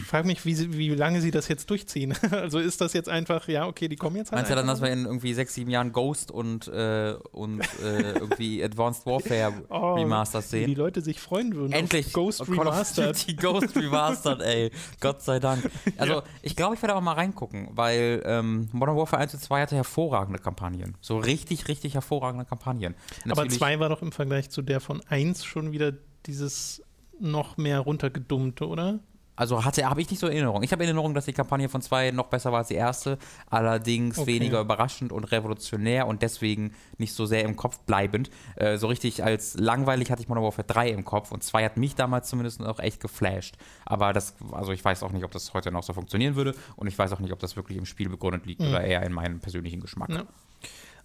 Frag 0.06 0.26
mich, 0.26 0.46
wie, 0.46 0.54
sie, 0.56 0.78
wie 0.78 0.90
lange 0.90 1.22
sie 1.22 1.32
das 1.32 1.48
jetzt 1.48 1.70
durchziehen. 1.70 2.14
also 2.32 2.60
ist 2.60 2.82
das 2.82 2.94
jetzt 2.94 3.10
einfach, 3.10 3.48
ja, 3.48 3.66
okay, 3.68 3.88
die 3.88 3.96
kommen 3.96 4.16
jetzt 4.16 4.32
halt. 4.32 4.38
Meinst 4.40 4.52
du 4.52 4.56
dann, 4.56 4.68
dass 4.68 4.82
wir 4.82 4.90
in 4.92 5.06
irgendwie 5.06 5.34
sechs, 5.34 5.54
sieben 5.56 5.72
Jahren 5.72 5.92
Ghost 5.92 6.32
und, 6.32 6.68
äh, 6.68 7.16
und 7.32 7.62
äh, 7.84 8.12
irgendwie 8.14 8.64
Advanced 8.64 9.06
Warfare 9.06 9.54
Oh, 9.70 9.96
Remasters 9.96 10.52
wie 10.54 10.60
die 10.60 10.66
sehen? 10.66 10.76
Leute 10.76 11.02
sich 11.02 11.20
freuen 11.20 11.56
würden. 11.56 11.74
Endlich 11.74 12.14
Ghost 12.14 12.42
of 12.42 12.50
Remastered. 12.50 13.16
Duty 13.28 13.36
Ghost 13.36 13.76
Remastered, 13.76 14.42
ey. 14.42 14.72
Gott 15.00 15.22
sei 15.22 15.40
Dank. 15.40 15.70
Also, 15.98 16.14
Ja. 16.14 16.24
ich 16.42 16.56
glaube, 16.56 16.76
ich 16.76 16.82
werde 16.82 16.94
aber 16.94 17.02
mal 17.02 17.14
reingucken, 17.14 17.70
weil 17.72 18.22
ähm, 18.26 18.70
Modern 18.72 18.96
Warfare 18.96 19.22
1 19.22 19.34
und 19.34 19.40
2 19.42 19.62
hatte 19.62 19.76
hervorragende 19.76 20.40
Kampagnen. 20.40 20.96
So 21.02 21.18
richtig, 21.18 21.68
richtig 21.68 21.96
hervorragende 21.96 22.46
Kampagnen. 22.46 22.96
Aber 23.26 23.36
Natürlich- 23.44 23.58
zwei 23.58 23.80
war 23.80 23.90
doch 23.90 24.02
im 24.02 24.12
Vergleich 24.12 24.50
zu 24.50 24.62
der 24.62 24.80
von 24.80 25.02
1 25.10 25.44
schon 25.46 25.72
wieder 25.72 25.94
dieses 26.26 26.82
noch 27.20 27.58
mehr 27.58 27.80
runtergedummte, 27.80 28.66
oder? 28.68 29.00
Also 29.40 29.64
hatte, 29.64 29.90
habe 29.90 30.02
ich 30.02 30.10
nicht 30.10 30.20
so 30.20 30.28
in 30.28 30.34
Erinnerung. 30.34 30.64
Ich 30.64 30.72
habe 30.74 30.84
in 30.84 30.88
Erinnerung, 30.90 31.14
dass 31.14 31.26
die 31.26 31.34
Kampagne 31.34 31.70
von 31.70 31.82
zwei 31.82 32.12
noch 32.12 32.26
besser 32.28 32.52
war 32.52 32.60
als 32.60 32.68
die 32.68 32.74
erste, 32.76 33.18
allerdings 33.50 34.18
Okay. 34.18 34.28
weniger 34.28 34.60
überraschend 34.62 35.12
und 35.12 35.24
revolutionär 35.32 36.08
und 36.08 36.22
deswegen 36.22 36.74
nicht 36.98 37.14
so 37.14 37.26
sehr 37.26 37.44
im 37.44 37.56
Kopf 37.56 37.80
bleibend. 37.80 38.30
Äh, 38.58 38.78
so 38.78 38.88
richtig 38.88 39.24
als 39.24 39.56
langweilig 39.58 40.12
hatte 40.12 40.22
ich 40.22 40.28
Modern 40.28 40.44
Warfare 40.44 40.68
3 40.68 40.90
im 40.90 41.06
Kopf 41.06 41.32
und 41.32 41.44
2 41.44 41.64
hat 41.64 41.78
mich 41.78 41.96
damals 41.96 42.28
zumindest 42.30 42.62
auch 42.62 42.80
echt 42.80 43.00
geflasht. 43.00 43.56
Aber 43.86 44.12
das, 44.14 44.36
also 44.52 44.72
ich 44.74 44.84
weiß 44.84 45.04
auch 45.04 45.12
nicht, 45.12 45.24
ob 45.24 45.32
das 45.32 45.54
heute 45.54 45.72
noch 45.72 45.84
so 45.84 45.94
funktionieren 45.94 46.36
würde 46.36 46.54
und 46.76 46.88
ich 46.88 46.98
weiß 47.00 47.14
auch 47.14 47.20
nicht, 47.20 47.32
ob 47.32 47.40
das 47.40 47.56
wirklich 47.56 47.78
im 47.78 47.86
Spiel 47.86 48.10
begründet 48.10 48.46
liegt 48.46 48.62
Mhm. 48.62 48.68
oder 48.68 48.82
eher 48.82 49.04
in 49.04 49.14
meinem 49.14 49.40
persönlichen 49.40 49.80
Geschmack. 49.80 50.10
Ja. 50.10 50.24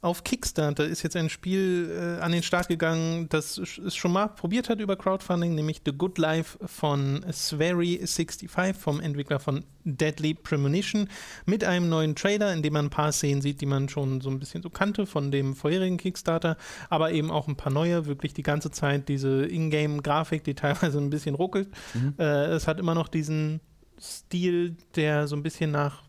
Auf 0.04 0.22
Kickstarter 0.22 0.84
ist 0.84 1.02
jetzt 1.02 1.16
ein 1.16 1.30
Spiel 1.30 1.90
äh, 1.90 2.22
an 2.22 2.30
den 2.30 2.42
Start 2.42 2.68
gegangen, 2.68 3.26
das 3.30 3.56
es 3.56 3.96
schon 3.96 4.12
mal 4.12 4.28
probiert 4.28 4.68
hat 4.68 4.78
über 4.78 4.96
Crowdfunding, 4.96 5.54
nämlich 5.54 5.80
The 5.82 5.92
Good 5.92 6.18
Life 6.18 6.58
von 6.66 7.24
Swery65 7.24 8.74
vom 8.74 9.00
Entwickler 9.00 9.40
von 9.40 9.64
Deadly 9.84 10.34
Premonition 10.34 11.08
mit 11.46 11.64
einem 11.64 11.88
neuen 11.88 12.14
Trailer, 12.14 12.52
in 12.52 12.62
dem 12.62 12.74
man 12.74 12.86
ein 12.86 12.90
paar 12.90 13.12
Szenen 13.12 13.40
sieht, 13.40 13.62
die 13.62 13.66
man 13.66 13.88
schon 13.88 14.20
so 14.20 14.28
ein 14.28 14.38
bisschen 14.38 14.60
so 14.60 14.68
kannte 14.68 15.06
von 15.06 15.30
dem 15.30 15.54
vorherigen 15.54 15.96
Kickstarter, 15.96 16.58
aber 16.90 17.12
eben 17.12 17.30
auch 17.30 17.48
ein 17.48 17.56
paar 17.56 17.72
neue, 17.72 18.04
wirklich 18.04 18.34
die 18.34 18.42
ganze 18.42 18.70
Zeit 18.70 19.08
diese 19.08 19.46
Ingame-Grafik, 19.46 20.44
die 20.44 20.54
teilweise 20.54 20.98
ein 20.98 21.08
bisschen 21.08 21.34
ruckelt. 21.34 21.70
Mhm. 21.94 22.12
Äh, 22.18 22.48
es 22.48 22.68
hat 22.68 22.78
immer 22.78 22.94
noch 22.94 23.08
diesen 23.08 23.62
Stil, 23.98 24.76
der 24.96 25.28
so 25.28 25.36
ein 25.36 25.42
bisschen 25.42 25.70
nach 25.70 26.03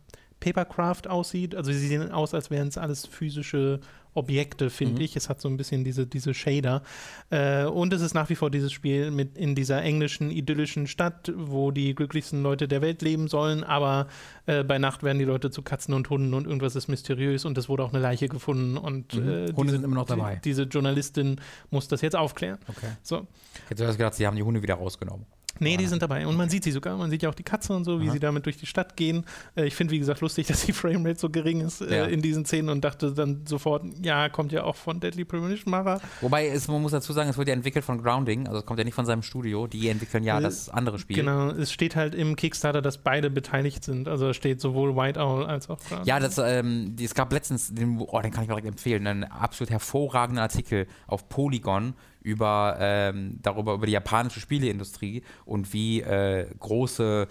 Papercraft 0.53 1.08
aussieht. 1.08 1.55
Also 1.55 1.71
sie 1.71 1.88
sehen 1.88 2.12
aus, 2.12 2.34
als 2.34 2.51
wären 2.51 2.67
es 2.67 2.77
alles 2.77 3.05
physische 3.08 3.79
Objekte, 4.13 4.69
finde 4.69 4.95
Mhm. 4.95 5.01
ich. 5.01 5.15
Es 5.17 5.27
hat 5.27 5.41
so 5.41 5.49
ein 5.49 5.58
bisschen 5.58 5.84
diese, 5.84 6.08
diese 6.08 6.34
Shader. 6.34 6.84
Äh, 7.31 7.65
und 7.65 7.91
es 7.91 8.01
ist 8.01 8.13
nach 8.13 8.29
wie 8.29 8.36
vor 8.36 8.49
dieses 8.49 8.71
Spiel 8.71 9.12
mit 9.12 9.38
in 9.38 9.55
dieser 9.55 9.81
englischen, 9.81 10.31
idyllischen 10.31 10.88
Stadt, 10.88 11.34
wo 11.36 11.71
die 11.71 11.93
glücklichsten 11.95 12.41
Leute 12.41 12.67
der 12.69 12.81
Welt 12.81 13.01
leben 13.01 13.27
sollen, 13.27 13.63
aber 13.65 14.08
äh, 14.45 14.63
bei 14.63 14.77
Nacht 14.77 15.03
werden 15.03 15.19
die 15.19 15.25
Leute 15.25 15.49
zu 15.51 15.63
Katzen 15.63 15.93
und 15.93 16.10
Hunden 16.10 16.34
und 16.34 16.45
irgendwas 16.45 16.75
ist 16.77 16.88
mysteriös 16.88 17.43
und 17.43 17.58
es 17.58 17.67
wurde 17.67 17.84
auch 17.84 17.91
eine 17.91 18.01
Leiche 18.01 18.29
gefunden 18.29 18.77
und 18.77 19.15
Mhm. 19.15 19.27
äh, 19.29 19.53
Hunde 19.53 19.73
sind 19.73 19.84
immer 19.84 19.95
noch 19.95 20.05
dabei. 20.05 20.36
Die, 20.36 20.41
diese 20.49 20.63
Journalistin 20.63 21.41
muss 21.69 21.88
das 21.89 21.99
jetzt 22.01 22.15
aufklären. 22.15 22.60
Okay. 22.69 22.88
So. 23.03 23.27
Ich 23.65 23.69
hätte 23.71 23.75
zuerst 23.84 23.97
gedacht, 23.97 24.13
sie 24.13 24.25
haben 24.27 24.38
die 24.38 24.43
Hunde 24.43 24.62
wieder 24.63 24.75
rausgenommen. 24.75 25.25
Nee, 25.60 25.78
die 25.78 25.86
Ah. 25.86 25.88
sind 25.89 26.02
dabei. 26.02 26.28
Und 26.28 26.36
man 26.38 26.50
sieht 26.50 26.63
sie 26.63 26.72
sogar. 26.72 26.98
Man 26.98 27.10
sieht 27.10 27.24
ja 27.24 27.30
auch 27.30 27.36
die 27.36 27.44
Katze 27.44 27.74
und 27.74 27.84
so, 27.86 28.02
wie 28.02 28.06
Aha. 28.06 28.13
sie 28.13 28.20
damit 28.20 28.46
durch 28.46 28.58
die 28.58 28.65
Stadt 28.65 28.98
gehen. 28.98 29.26
Äh, 29.56 29.65
ich 29.65 29.76
finde, 29.76 29.91
wie 29.94 30.00
gesagt, 30.00 30.22
lustig, 30.22 30.48
dass 30.48 30.65
die 30.65 30.74
Framerate 30.74 31.20
so 31.20 31.30
gering 31.30 31.62
ist 31.62 31.82
äh, 31.82 31.98
Ja. 31.98 32.06
in 32.06 32.22
diesen 32.22 32.46
Szenen 32.46 32.70
und 32.70 32.84
dachte 32.84 33.13
dann 33.13 33.46
sofort, 33.46 33.84
ja, 34.02 34.30
kommt 34.30 34.52
ja 34.52 34.63
auch 34.63 34.76
von 34.76 35.00
Deadly 35.00 35.26
Premonition 35.26 35.72
Macher. 35.72 36.02
Wobei, 36.22 36.48
es, 36.48 36.68
man 36.68 36.82
muss 36.82 36.91
dazu 36.91 37.13
sagen, 37.13 37.30
es 37.30 37.38
wird 37.38 37.48
ja 37.48 37.54
entwickelt 37.54 37.86
von 37.86 38.02
Grounding, 38.02 38.48
also 38.48 38.60
es 38.60 38.65
kommt 38.65 38.80
ja 38.80 38.84
nicht 38.86 38.96
von 38.96 39.06
seinem 39.06 39.22
Studio. 39.24 39.68
Die 39.68 39.88
entwickeln 39.89 40.24
ja 40.24 40.39
Äh, 40.39 40.41
das 40.44 40.70
andere 40.70 41.00
Spiel. 41.00 41.18
Genau, 41.18 41.50
es 41.50 41.72
steht 41.72 41.96
halt 41.96 42.15
im 42.15 42.36
Kickstarter, 42.36 42.82
dass 42.82 42.98
beide 42.98 43.30
beteiligt 43.30 43.84
sind. 43.84 44.08
Also 44.08 44.30
es 44.30 44.36
steht 44.36 44.60
sowohl 44.62 44.96
White 44.96 45.20
Owl 45.20 45.46
als 45.46 45.70
auch 45.70 45.80
Ground. 45.88 46.06
Ja, 46.06 46.20
das, 46.20 46.38
ähm, 46.38 46.96
es 47.00 47.13
gab 47.15 47.32
letztens, 47.32 47.74
den, 47.74 48.00
oh, 48.00 48.20
den 48.22 48.32
kann 48.32 48.44
ich 48.44 48.50
mir 48.50 48.56
direkt 48.56 48.68
empfehlen, 48.68 49.08
einen 49.08 49.24
absolut 49.24 49.70
hervorragenden 49.72 50.41
Artikel 50.41 50.88
auf 51.08 51.30
Polygon 51.30 51.94
über, 52.26 52.78
ähm, 52.80 53.38
darüber, 53.42 53.76
über 53.76 53.86
die 53.86 53.92
japanische 53.92 54.40
Spieleindustrie 54.40 55.22
und 55.46 55.72
wie 55.74 56.02
äh, 56.02 56.48
große 56.60 57.28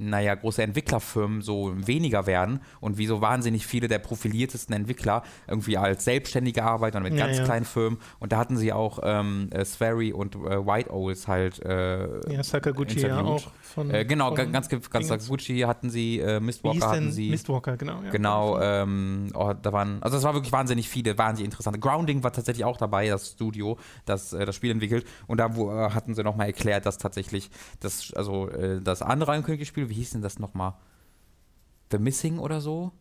naja, 0.00 0.34
große 0.34 0.62
Entwicklerfirmen 0.62 1.42
so 1.42 1.72
weniger 1.76 2.26
werden 2.26 2.60
und 2.80 2.96
wie 2.98 3.06
so 3.06 3.20
wahnsinnig 3.20 3.66
viele 3.66 3.86
der 3.86 3.98
profiliertesten 3.98 4.74
Entwickler 4.74 5.22
irgendwie 5.46 5.76
als 5.76 6.04
Selbstständige 6.04 6.64
arbeiten 6.64 6.96
und 6.96 7.02
mit 7.04 7.14
Ja, 7.14 7.26
ganz 7.26 7.38
ja. 7.38 7.44
kleinen 7.44 7.64
Firmen. 7.66 7.98
Und 8.18 8.32
da 8.32 8.38
hatten 8.38 8.56
sie 8.56 8.72
auch 8.72 8.98
ähm, 9.02 9.48
äh, 9.52 9.64
Swery 9.64 10.12
und 10.12 10.34
äh, 10.36 10.66
White 10.66 10.90
Owls 10.92 11.28
halt. 11.28 11.60
Äh, 11.64 12.32
Ja, 12.32 12.42
Sakaguchi 12.42 13.00
ja 13.00 13.20
auch. 13.20 13.50
Von, 13.62 13.90
äh, 13.90 14.04
genau, 14.04 14.28
von, 14.28 14.36
ga- 14.36 14.44
ganz, 14.46 14.68
ganz. 14.68 15.08
Sakaguchi 15.08 15.60
hatten 15.60 15.90
sie, 15.90 16.18
äh, 16.18 16.40
Mistwalker 16.40 16.90
hatten 16.90 17.12
sie. 17.12 17.30
Mistwalker, 17.30 17.76
genau. 17.76 18.02
Ja, 18.02 18.10
Genau, 18.10 18.58
ähm, 18.60 19.28
oh, 19.34 19.52
da 19.60 19.72
waren, 19.72 20.02
also 20.02 20.16
es 20.16 20.22
war 20.24 20.34
wirklich 20.34 20.52
wahnsinnig 20.52 20.88
viele, 20.88 21.16
wahnsinnig 21.18 21.46
interessante. 21.46 21.78
Grounding 21.78 22.22
war 22.22 22.32
tatsächlich 22.32 22.64
auch 22.64 22.78
dabei, 22.78 23.08
das 23.08 23.32
Studio, 23.32 23.78
das 24.06 24.32
äh, 24.32 24.46
das 24.46 24.56
Spiel 24.56 24.70
entwickelt. 24.70 25.06
Und 25.26 25.38
da 25.38 25.54
wo, 25.56 25.70
äh, 25.70 25.90
hatten 25.90 26.14
sie 26.14 26.22
nochmal 26.24 26.46
erklärt, 26.46 26.86
dass 26.86 26.98
tatsächlich 26.98 27.50
das, 27.80 28.12
also 28.14 28.48
äh, 28.48 28.80
das 28.80 29.02
andere 29.02 29.40
Spiel, 29.64 29.89
wie 29.90 29.94
hieß 29.94 30.10
denn 30.10 30.22
das 30.22 30.38
nochmal? 30.38 30.74
The 31.90 31.98
Missing 31.98 32.38
oder 32.38 32.60
so? 32.60 32.92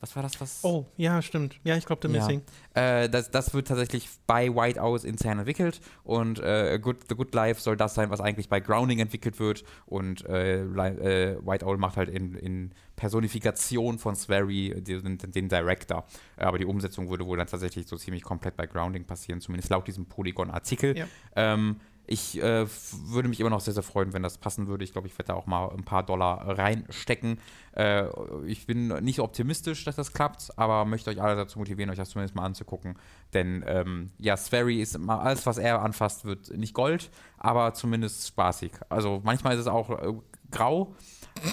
Was 0.00 0.14
war 0.14 0.22
das? 0.22 0.40
Was? 0.40 0.60
Oh, 0.62 0.86
ja, 0.96 1.20
stimmt. 1.22 1.58
Ja, 1.64 1.76
ich 1.76 1.84
glaube, 1.84 2.06
The 2.06 2.14
Ja. 2.14 2.20
Missing. 2.20 2.42
Äh, 2.74 3.08
das, 3.08 3.32
das 3.32 3.52
wird 3.52 3.66
tatsächlich 3.66 4.08
bei 4.28 4.54
White 4.54 4.80
Owls 4.80 5.02
intern 5.02 5.40
entwickelt 5.40 5.80
und 6.04 6.38
äh, 6.38 6.78
Good, 6.80 7.08
The 7.08 7.16
Good 7.16 7.34
Life 7.34 7.60
soll 7.60 7.76
das 7.76 7.96
sein, 7.96 8.08
was 8.08 8.20
eigentlich 8.20 8.48
bei 8.48 8.60
Grounding 8.60 9.00
entwickelt 9.00 9.40
wird 9.40 9.64
und 9.86 10.24
äh, 10.26 10.60
äh, 10.60 11.44
White 11.44 11.66
Owl 11.66 11.78
macht 11.78 11.96
halt 11.96 12.10
in, 12.10 12.36
in 12.36 12.70
Personifikation 12.94 13.98
von 13.98 14.14
Swery 14.14 14.80
den, 14.80 15.18
den 15.18 15.48
Director. 15.48 16.04
Äh, 16.36 16.44
Aber 16.44 16.58
die 16.58 16.66
Umsetzung 16.66 17.10
würde 17.10 17.26
wohl 17.26 17.36
dann 17.36 17.48
tatsächlich 17.48 17.88
so 17.88 17.96
ziemlich 17.96 18.22
komplett 18.22 18.56
bei 18.56 18.66
Grounding 18.66 19.04
passieren, 19.04 19.40
zumindest 19.40 19.70
laut 19.70 19.88
diesem 19.88 20.06
Polygon-Artikel. 20.06 20.96
Ja. 20.96 21.06
Ähm, 21.34 21.80
ich 22.08 22.42
äh, 22.42 22.66
würde 23.06 23.28
mich 23.28 23.38
immer 23.38 23.50
noch 23.50 23.60
sehr, 23.60 23.74
sehr 23.74 23.82
freuen, 23.82 24.12
wenn 24.12 24.22
das 24.22 24.38
passen 24.38 24.66
würde. 24.66 24.82
Ich 24.82 24.92
glaube, 24.92 25.06
ich 25.06 25.14
werde 25.14 25.28
da 25.28 25.34
auch 25.34 25.46
mal 25.46 25.68
ein 25.70 25.84
paar 25.84 26.02
Dollar 26.02 26.58
reinstecken. 26.58 27.38
Äh, 27.76 28.06
ich 28.46 28.66
bin 28.66 28.88
nicht 29.04 29.20
optimistisch, 29.20 29.84
dass 29.84 29.96
das 29.96 30.12
klappt, 30.12 30.50
aber 30.56 30.84
möchte 30.84 31.10
euch 31.10 31.20
alle 31.20 31.36
dazu 31.36 31.58
motivieren, 31.58 31.90
euch 31.90 31.98
das 31.98 32.10
zumindest 32.10 32.34
mal 32.34 32.44
anzugucken. 32.44 32.96
Denn 33.34 33.62
ähm, 33.66 34.10
ja, 34.18 34.36
Swery 34.36 34.80
ist 34.80 34.94
immer, 34.94 35.20
alles, 35.20 35.44
was 35.46 35.58
er 35.58 35.82
anfasst, 35.82 36.24
wird 36.24 36.50
nicht 36.56 36.74
Gold, 36.74 37.10
aber 37.36 37.74
zumindest 37.74 38.26
spaßig. 38.26 38.72
Also 38.88 39.20
manchmal 39.22 39.54
ist 39.54 39.60
es 39.60 39.66
auch 39.68 39.90
äh, 39.90 40.14
grau, 40.50 40.94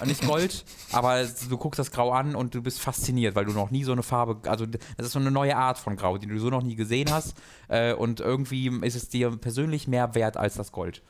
nicht 0.05 0.25
Gold, 0.25 0.65
aber 0.91 1.23
du 1.49 1.57
guckst 1.57 1.79
das 1.79 1.91
Grau 1.91 2.11
an 2.11 2.35
und 2.35 2.53
du 2.55 2.61
bist 2.61 2.79
fasziniert, 2.79 3.35
weil 3.35 3.45
du 3.45 3.51
noch 3.53 3.71
nie 3.71 3.83
so 3.83 3.91
eine 3.91 4.03
Farbe, 4.03 4.49
also 4.49 4.65
das 4.65 5.07
ist 5.07 5.11
so 5.13 5.19
eine 5.19 5.31
neue 5.31 5.55
Art 5.55 5.77
von 5.77 5.95
Grau, 5.95 6.17
die 6.17 6.27
du 6.27 6.37
so 6.39 6.49
noch 6.49 6.63
nie 6.63 6.75
gesehen 6.75 7.11
hast. 7.11 7.35
Äh, 7.67 7.93
und 7.93 8.19
irgendwie 8.19 8.67
ist 8.85 8.95
es 8.95 9.09
dir 9.09 9.31
persönlich 9.37 9.87
mehr 9.87 10.15
wert 10.15 10.37
als 10.37 10.55
das 10.55 10.71
Gold. 10.71 11.01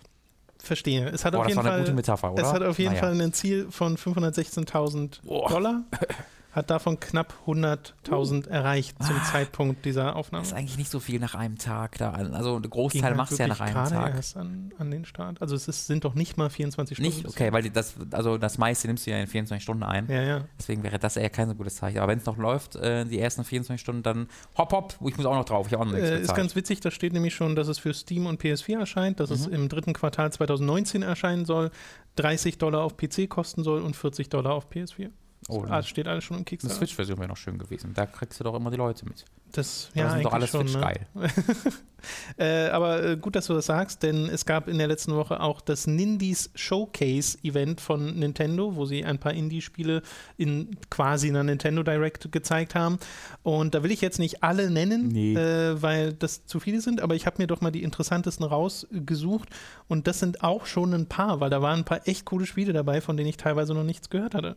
Verstehe. 0.60 1.10
Es 1.10 1.26
hat 1.26 1.34
Boah, 1.34 1.40
auf 1.40 1.44
das 1.46 1.52
jeden 1.52 1.58
war 1.58 1.66
eine 1.66 1.74
Fall. 1.74 1.82
gute 1.86 1.96
Metapher, 1.96 2.34
oder? 2.34 2.42
Es 2.44 2.52
hat 2.52 2.64
auf 2.64 2.80
jeden 2.80 2.94
Naja. 2.94 3.02
Fall 3.08 3.22
ein 3.22 3.34
Ziel 3.34 3.68
von 3.70 3.98
516.000 3.98 5.20
Boah. 5.24 5.50
Dollar. 5.50 5.84
Hat 6.56 6.70
davon 6.70 7.00
knapp 7.02 7.34
100.000 7.46 8.48
erreicht 8.48 8.96
zum 9.04 9.22
Zeitpunkt 9.24 9.84
dieser 9.84 10.16
Aufnahme. 10.16 10.44
Das 10.44 10.52
ist 10.54 10.58
eigentlich 10.58 10.78
nicht 10.78 10.90
so 10.90 11.02
viel 11.02 11.20
nach 11.20 11.36
einem 11.36 11.58
Tag 11.58 11.98
da. 11.98 12.12
Also 12.12 12.56
ein 12.56 12.62
Großteil 12.70 13.04
halt 13.04 13.18
machst 13.18 13.34
du 13.34 13.44
ja 13.44 13.48
nach 13.48 13.60
einem 13.60 13.74
Tag. 13.90 14.16
erst 14.16 14.38
an, 14.38 14.72
an 14.78 14.90
den 14.90 15.04
Start. 15.04 15.42
Also 15.42 15.54
es 15.56 15.68
ist, 15.68 15.88
sind 15.88 16.06
doch 16.06 16.14
nicht 16.16 16.38
mal 16.38 16.50
24 16.50 16.98
Stunden. 16.98 17.14
Nicht? 17.14 17.28
Okay, 17.28 17.52
weil 17.52 17.70
das, 17.70 17.96
also 18.12 18.38
das 18.38 18.58
meiste 18.58 18.88
nimmst 18.88 19.06
du 19.06 19.12
ja 19.12 19.18
in 19.18 19.28
24 19.28 19.62
Stunden 19.62 19.84
ein. 19.84 20.08
Ja, 20.10 20.22
ja. 20.22 20.46
Deswegen 20.58 20.82
wäre 20.84 20.98
das 20.98 21.18
eher 21.18 21.30
kein 21.30 21.50
so 21.50 21.56
gutes 21.56 21.76
Zeichen. 21.76 21.98
Aber 21.98 22.08
wenn 22.12 22.20
es 22.20 22.26
noch 22.26 22.38
läuft, 22.38 22.78
äh, 22.78 23.04
die 23.06 23.20
ersten 23.20 23.44
24 23.44 23.82
Stunden, 23.82 24.04
dann 24.04 24.28
hopp, 24.58 24.72
hopp, 24.72 24.96
ich 25.06 25.18
muss 25.18 25.26
auch 25.26 25.36
noch 25.36 25.46
drauf. 25.46 25.68
Ich 25.68 25.74
habe 25.74 25.82
auch 25.84 25.88
noch 25.88 25.94
nichts 25.94 26.10
Äh, 26.10 26.22
ist 26.22 26.36
ganz 26.36 26.56
witzig, 26.56 26.80
da 26.80 26.90
steht 26.90 27.12
nämlich 27.12 27.36
schon, 27.36 27.58
dass 27.58 27.68
es 27.68 27.80
für 27.80 27.94
Steam 27.94 28.28
und 28.28 28.42
PS4 28.42 28.80
erscheint, 28.80 29.20
dass 29.20 29.30
Mhm. 29.30 29.36
es 29.36 29.48
im 29.48 29.68
dritten 29.68 29.92
Quartal 29.92 30.32
2019 30.32 31.02
erscheinen 31.02 31.44
soll, 31.44 31.70
30 32.16 32.58
Dollar 32.60 32.84
auf 32.84 32.96
PC 32.96 33.28
kosten 33.30 33.64
soll 33.66 33.82
und 33.82 33.96
40 33.98 34.30
Dollar 34.30 34.54
auf 34.54 34.70
PS4. 34.70 35.10
Oh, 35.48 35.64
ah, 35.64 35.78
das 35.78 35.88
steht 35.88 36.08
alles 36.08 36.24
schon 36.24 36.36
im 36.36 36.40
Eine 36.40 36.46
Kickstarter. 36.46 36.76
Switch-Version 36.76 37.20
wäre 37.20 37.28
noch 37.28 37.38
schön 37.38 37.58
gewesen. 37.58 37.94
Da 37.94 38.06
kriegst 38.06 38.40
du 38.40 38.44
doch 38.44 38.56
immer 38.56 38.72
die 38.72 38.78
Leute 38.78 39.06
mit. 39.06 39.26
Das, 39.58 39.90
Ja, 39.94 40.04
das 40.06 40.14
sind 40.14 40.26
doch 40.26 40.34
alle 40.34 40.46
eigentlich 40.46 40.52
schon, 40.52 40.68
Switch 40.68 41.14
ne? 41.16 41.28
Äh, 42.38 42.68
aber 42.68 43.04
äh, 43.04 43.18
gut, 43.18 43.36
dass 43.36 43.48
du 43.48 43.54
das 43.54 43.66
sagst, 43.66 44.04
denn 44.04 44.30
es 44.30 44.46
gab 44.46 44.68
in 44.68 44.78
der 44.78 44.86
letzten 44.86 45.16
Woche 45.16 45.40
auch 45.40 45.60
das 45.60 45.88
Nindies 45.88 46.52
Showcase 46.54 47.38
Event 47.44 47.82
von 47.82 48.20
Nintendo, 48.20 48.76
wo 48.76 48.86
sie 48.86 49.04
ein 49.04 49.18
paar 49.18 49.34
Indie-Spiele 49.34 50.04
in 50.38 50.78
quasi 50.92 51.30
einer 51.30 51.44
Nintendo 51.44 51.82
Direct 51.82 52.32
gezeigt 52.32 52.76
haben. 52.76 53.00
Und 53.42 53.74
da 53.74 53.82
will 53.82 53.92
ich 53.92 54.02
jetzt 54.02 54.20
nicht 54.20 54.44
alle 54.44 54.70
nennen, 54.70 55.08
Nee. 55.08 55.34
äh, 55.34 55.82
weil 55.82 56.14
das 56.14 56.46
zu 56.46 56.60
viele 56.60 56.82
sind, 56.82 57.02
aber 57.02 57.16
ich 57.16 57.26
habe 57.26 57.42
mir 57.42 57.48
doch 57.48 57.62
mal 57.62 57.72
die 57.72 57.82
interessantesten 57.84 58.46
rausgesucht. 58.46 59.50
Und 59.88 60.06
das 60.08 60.20
sind 60.20 60.44
auch 60.44 60.66
schon 60.68 60.94
ein 60.94 61.08
paar, 61.08 61.40
weil 61.40 61.50
da 61.50 61.62
waren 61.62 61.80
ein 61.80 61.86
paar 61.86 62.08
echt 62.08 62.26
coole 62.26 62.46
Spiele 62.46 62.74
dabei, 62.74 63.02
von 63.02 63.18
denen 63.18 63.30
ich 63.30 63.38
teilweise 63.38 63.74
noch 63.74 63.84
nichts 63.84 64.10
gehört 64.12 64.36
hatte. 64.36 64.56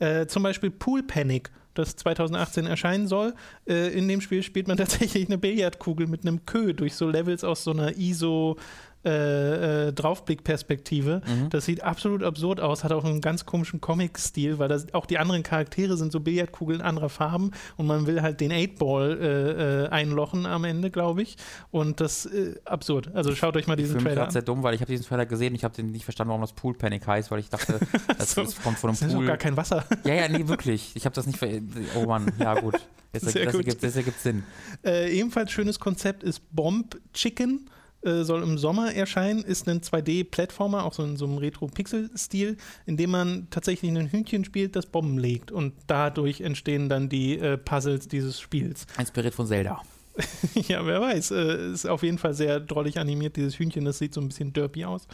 Äh, 0.00 0.26
zum 0.26 0.42
Beispiel 0.42 0.70
Pool 0.70 1.02
Panic. 1.02 1.50
Das 1.74 1.96
2018 1.96 2.66
erscheinen 2.66 3.06
soll. 3.06 3.34
Äh, 3.66 3.96
in 3.96 4.08
dem 4.08 4.20
Spiel 4.20 4.42
spielt 4.42 4.68
man 4.68 4.76
tatsächlich 4.78 5.26
eine 5.26 5.38
Billardkugel 5.38 6.06
mit 6.06 6.26
einem 6.26 6.44
Kö 6.46 6.74
durch 6.74 6.94
so 6.94 7.08
Levels 7.08 7.44
aus 7.44 7.64
so 7.64 7.70
einer 7.70 7.96
ISO 7.96 8.56
äh, 9.04 9.88
äh, 9.88 9.92
Draufblickperspektive. 9.92 11.22
Das 11.50 11.64
sieht 11.64 11.82
absolut 11.82 12.22
absurd 12.22 12.60
aus, 12.60 12.84
hat 12.84 12.92
auch 12.92 13.04
einen 13.04 13.20
ganz 13.20 13.46
komischen 13.46 13.80
Comic-Stil, 13.80 14.58
weil 14.58 14.68
das, 14.68 14.92
auch 14.94 15.06
die 15.06 15.18
anderen 15.18 15.42
Charaktere 15.42 15.96
sind 15.96 16.12
so 16.12 16.20
Billardkugeln 16.20 16.80
anderer 16.80 17.08
Farben 17.08 17.50
und 17.76 17.86
man 17.86 18.06
will 18.06 18.22
halt 18.22 18.40
den 18.40 18.52
8-Ball 18.52 19.18
äh, 19.20 19.84
äh, 19.84 19.88
einlochen 19.88 20.46
am 20.46 20.64
Ende, 20.64 20.90
glaube 20.90 21.22
ich. 21.22 21.36
Und 21.70 22.00
das 22.00 22.26
äh, 22.26 22.54
absurd. 22.64 23.10
Also 23.14 23.34
schaut 23.34 23.56
euch 23.56 23.66
mal 23.66 23.74
Ich 23.78 23.84
diesen 23.84 23.96
mich 23.96 24.04
Trailer 24.04 24.24
an. 24.24 24.30
sehr 24.30 24.42
dumm, 24.42 24.62
weil 24.62 24.74
ich 24.74 24.80
habe 24.80 24.90
diesen 24.90 25.06
Trailer 25.06 25.26
gesehen 25.26 25.50
und 25.52 25.56
ich 25.56 25.64
habe 25.64 25.74
den 25.74 25.92
nicht 25.92 26.04
verstanden, 26.04 26.28
warum 26.30 26.42
das 26.42 26.52
Pool 26.52 26.74
Panic 26.74 27.06
heißt, 27.06 27.30
weil 27.30 27.40
ich 27.40 27.48
dachte, 27.48 27.78
das, 28.18 28.32
So. 28.32 28.42
das 28.42 28.60
kommt 28.62 28.78
von 28.78 28.90
Das 28.90 29.00
einem 29.02 29.08
ist 29.10 29.14
doch 29.14 29.18
Pool. 29.20 29.26
gar 29.26 29.36
kein 29.38 29.56
Wasser. 29.56 29.84
Ja, 30.04 30.14
ja, 30.14 30.28
nee, 30.28 30.46
wirklich. 30.48 30.92
Ich 30.94 31.04
habe 31.04 31.14
das 31.14 31.26
nicht 31.26 31.38
ver 31.38 31.48
Oh 31.96 32.04
Mann, 32.06 32.30
ja 32.38 32.54
gut. 32.60 32.74
Das, 33.12 33.22
Sehr 33.32 33.44
das, 33.46 33.54
gut. 33.54 33.64
Ergibt, 33.66 33.82
das 33.82 33.96
ergibt 33.96 34.20
Sinn. 34.20 34.42
Ebenfalls 34.84 35.50
schönes 35.50 35.80
Konzept 35.80 36.22
ist 36.22 36.42
Bomb 36.54 36.96
Chicken. 37.12 37.68
Äh, 38.02 38.22
soll 38.24 38.42
im 38.42 38.56
Sommer 38.56 38.94
erscheinen, 38.94 39.42
ist 39.44 39.68
ein 39.68 39.80
2D-Plattformer, 39.82 40.84
auch 40.84 40.94
so 40.94 41.02
in 41.04 41.16
so 41.16 41.26
einem 41.26 41.36
Retro-Pixel-Stil, 41.38 42.56
in 42.86 42.96
dem 42.96 43.10
man 43.10 43.48
tatsächlich 43.50 43.90
ein 43.90 44.10
Hühnchen 44.10 44.44
spielt, 44.44 44.74
das 44.74 44.86
Bomben 44.86 45.18
legt. 45.18 45.52
Und 45.52 45.74
dadurch 45.86 46.40
entstehen 46.40 46.88
dann 46.88 47.08
die 47.10 47.38
äh, 47.38 47.58
Puzzles 47.58 48.08
dieses 48.08 48.40
Spiels. 48.40 48.86
Inspiriert 48.98 49.34
von 49.34 49.46
Zelda. 49.46 49.82
ja, 50.68 50.84
wer 50.84 51.00
weiß. 51.00 51.30
Äh, 51.30 51.72
ist 51.72 51.86
auf 51.86 52.02
jeden 52.02 52.18
Fall 52.18 52.34
sehr 52.34 52.58
drollig 52.60 52.98
animiert, 52.98 53.36
dieses 53.36 53.58
Hühnchen. 53.58 53.84
Das 53.84 53.98
sieht 53.98 54.12
so 54.12 54.20
ein 54.20 54.28
bisschen 54.28 54.52
derpy 54.52 54.84
aus. 54.84 55.06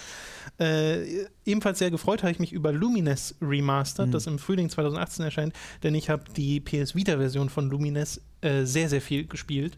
Äh, 0.59 1.27
ebenfalls 1.45 1.79
sehr 1.79 1.91
gefreut 1.91 2.23
habe 2.23 2.33
ich 2.33 2.39
mich 2.39 2.53
über 2.53 2.73
Lumines 2.73 3.35
Remastered, 3.43 4.09
Mhm. 4.09 4.13
das 4.13 4.27
im 4.27 4.39
Frühling 4.39 4.71
2018 4.71 5.25
erscheint, 5.25 5.53
denn 5.83 5.95
ich 5.95 6.09
habe 6.09 6.25
die 6.37 6.61
PS 6.61 6.95
Vita-Version 6.95 7.51
von 7.51 7.69
Lumines 7.69 8.21
äh, 8.41 8.65
sehr, 8.65 8.89
sehr 8.89 9.01
viel 9.01 9.27
gespielt. 9.27 9.77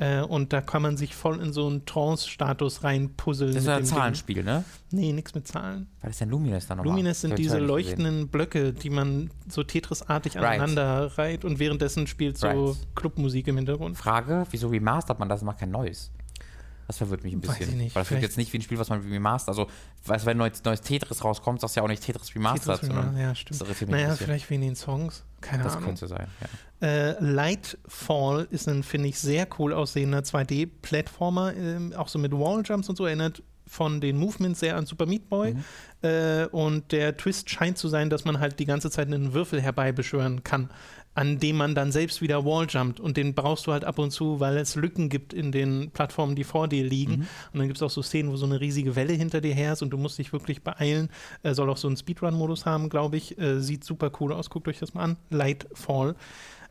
Äh, 0.00 0.22
und 0.22 0.52
da 0.54 0.62
kann 0.62 0.80
man 0.80 0.96
sich 0.96 1.14
voll 1.14 1.40
in 1.42 1.52
so 1.52 1.66
einen 1.66 1.84
Trance-Status 1.84 2.82
reinpuzzeln. 2.84 3.52
Das 3.52 3.62
ist 3.64 3.68
ein 3.68 3.80
dem 3.82 3.84
Ding. 3.84 3.94
Zahlenspiel, 3.94 4.42
ne? 4.42 4.64
Nee, 4.90 5.12
nichts 5.12 5.34
mit 5.34 5.46
Zahlen. 5.46 5.88
Was 6.00 6.12
ist 6.12 6.22
denn 6.22 6.30
Lumines 6.30 6.66
dann 6.66 6.78
nochmal? 6.78 6.92
Lumines 6.92 7.20
sind 7.20 7.38
diese 7.38 7.58
leuchtenden 7.58 8.28
Blöcke, 8.28 8.72
die 8.72 8.88
man 8.88 9.30
so 9.46 9.62
Tetris-artig 9.62 10.36
Right. 10.36 10.58
aneinander 10.58 11.18
reiht 11.18 11.44
und 11.44 11.58
währenddessen 11.58 12.06
spielt 12.06 12.38
so 12.38 12.46
Right. 12.46 12.76
Clubmusik 12.94 13.46
im 13.48 13.56
Hintergrund. 13.58 13.98
Frage, 13.98 14.46
wieso 14.50 14.68
remastert 14.68 15.18
man 15.18 15.28
das 15.28 15.42
und 15.42 15.46
macht 15.46 15.58
kein 15.58 15.70
neues? 15.70 16.10
Das 16.90 16.98
verwirrt 16.98 17.22
mich 17.22 17.32
ein 17.34 17.40
Weiß 17.46 17.56
bisschen. 17.56 17.74
ich 17.74 17.80
nicht, 17.84 17.94
Weil 17.94 18.02
das 18.02 18.10
wird 18.10 18.20
jetzt 18.20 18.36
nicht 18.36 18.52
wie 18.52 18.58
ein 18.58 18.62
Spiel, 18.62 18.76
was 18.76 18.88
man 18.88 19.00
remastert. 19.00 19.50
Also, 19.56 19.70
weißt, 20.06 20.24
du, 20.24 20.26
wenn 20.26 20.36
ein 20.36 20.38
neues, 20.38 20.64
neues 20.64 20.80
Tetris 20.80 21.22
rauskommt, 21.22 21.60
sagst 21.60 21.76
du 21.76 21.80
ja 21.80 21.84
auch 21.84 21.88
nicht 21.88 22.02
Tetris 22.02 22.34
remastered, 22.34 22.80
Tetris 22.80 22.88
sondern 22.88 23.16
ja, 23.16 23.28
das 23.28 23.38
stimmt. 23.38 23.62
ein 23.62 23.90
Naja, 23.90 24.16
vielleicht 24.16 24.50
wegen 24.50 24.62
den 24.62 24.74
Songs. 24.74 25.22
Keine 25.40 25.62
Das 25.62 25.74
Ahnung. 25.74 25.84
könnte 25.90 26.08
sein, 26.08 26.26
ja. 26.80 26.88
Äh, 26.88 27.16
Lightfall 27.20 28.48
ist 28.50 28.68
ein, 28.68 28.82
finde 28.82 29.08
ich, 29.08 29.20
sehr 29.20 29.46
cool 29.60 29.72
aussehender 29.72 30.18
2D-Plattformer, 30.20 31.54
ähm, 31.54 31.92
auch 31.96 32.08
so 32.08 32.18
mit 32.18 32.32
Walljumps 32.32 32.88
und 32.88 32.96
so, 32.96 33.06
erinnert 33.06 33.40
von 33.70 34.00
den 34.00 34.18
Movements 34.18 34.58
sehr 34.58 34.76
an 34.76 34.84
Super 34.84 35.06
Meat 35.06 35.28
Boy. 35.28 35.54
Mhm. 35.54 35.64
Äh, 36.02 36.46
und 36.46 36.90
der 36.90 37.16
Twist 37.16 37.48
scheint 37.50 37.78
zu 37.78 37.86
sein, 37.86 38.10
dass 38.10 38.24
man 38.24 38.40
halt 38.40 38.58
die 38.58 38.64
ganze 38.64 38.90
Zeit 38.90 39.06
einen 39.06 39.32
Würfel 39.32 39.62
herbeibeschwören 39.62 40.42
kann, 40.42 40.70
an 41.14 41.38
dem 41.38 41.56
man 41.56 41.74
dann 41.74 41.92
selbst 41.92 42.22
wieder 42.22 42.44
Walljumpt. 42.44 43.00
Und 43.00 43.16
den 43.16 43.34
brauchst 43.34 43.66
du 43.66 43.72
halt 43.72 43.84
ab 43.84 43.98
und 43.98 44.10
zu, 44.10 44.40
weil 44.40 44.56
es 44.56 44.76
Lücken 44.76 45.08
gibt 45.08 45.32
in 45.32 45.52
den 45.52 45.90
Plattformen, 45.90 46.36
die 46.36 46.44
vor 46.44 46.68
dir 46.68 46.84
liegen. 46.84 47.12
Mhm. 47.12 47.26
Und 47.52 47.58
dann 47.58 47.66
gibt 47.66 47.78
es 47.78 47.82
auch 47.82 47.90
so 47.90 48.02
Szenen, 48.02 48.30
wo 48.30 48.36
so 48.36 48.46
eine 48.46 48.60
riesige 48.60 48.96
Welle 48.96 49.12
hinter 49.12 49.40
dir 49.40 49.54
her 49.54 49.72
ist 49.72 49.82
und 49.82 49.90
du 49.90 49.98
musst 49.98 50.18
dich 50.18 50.32
wirklich 50.32 50.62
beeilen. 50.62 51.10
Äh, 51.42 51.54
soll 51.54 51.68
auch 51.68 51.76
so 51.76 51.88
einen 51.88 51.96
Speedrun-Modus 51.96 52.64
haben, 52.64 52.88
glaube 52.88 53.16
ich. 53.16 53.38
Äh, 53.38 53.60
sieht 53.60 53.84
super 53.84 54.12
cool 54.20 54.32
aus. 54.32 54.50
Guckt 54.50 54.68
euch 54.68 54.78
das 54.78 54.94
mal 54.94 55.02
an. 55.02 55.16
Lightfall. 55.30 56.14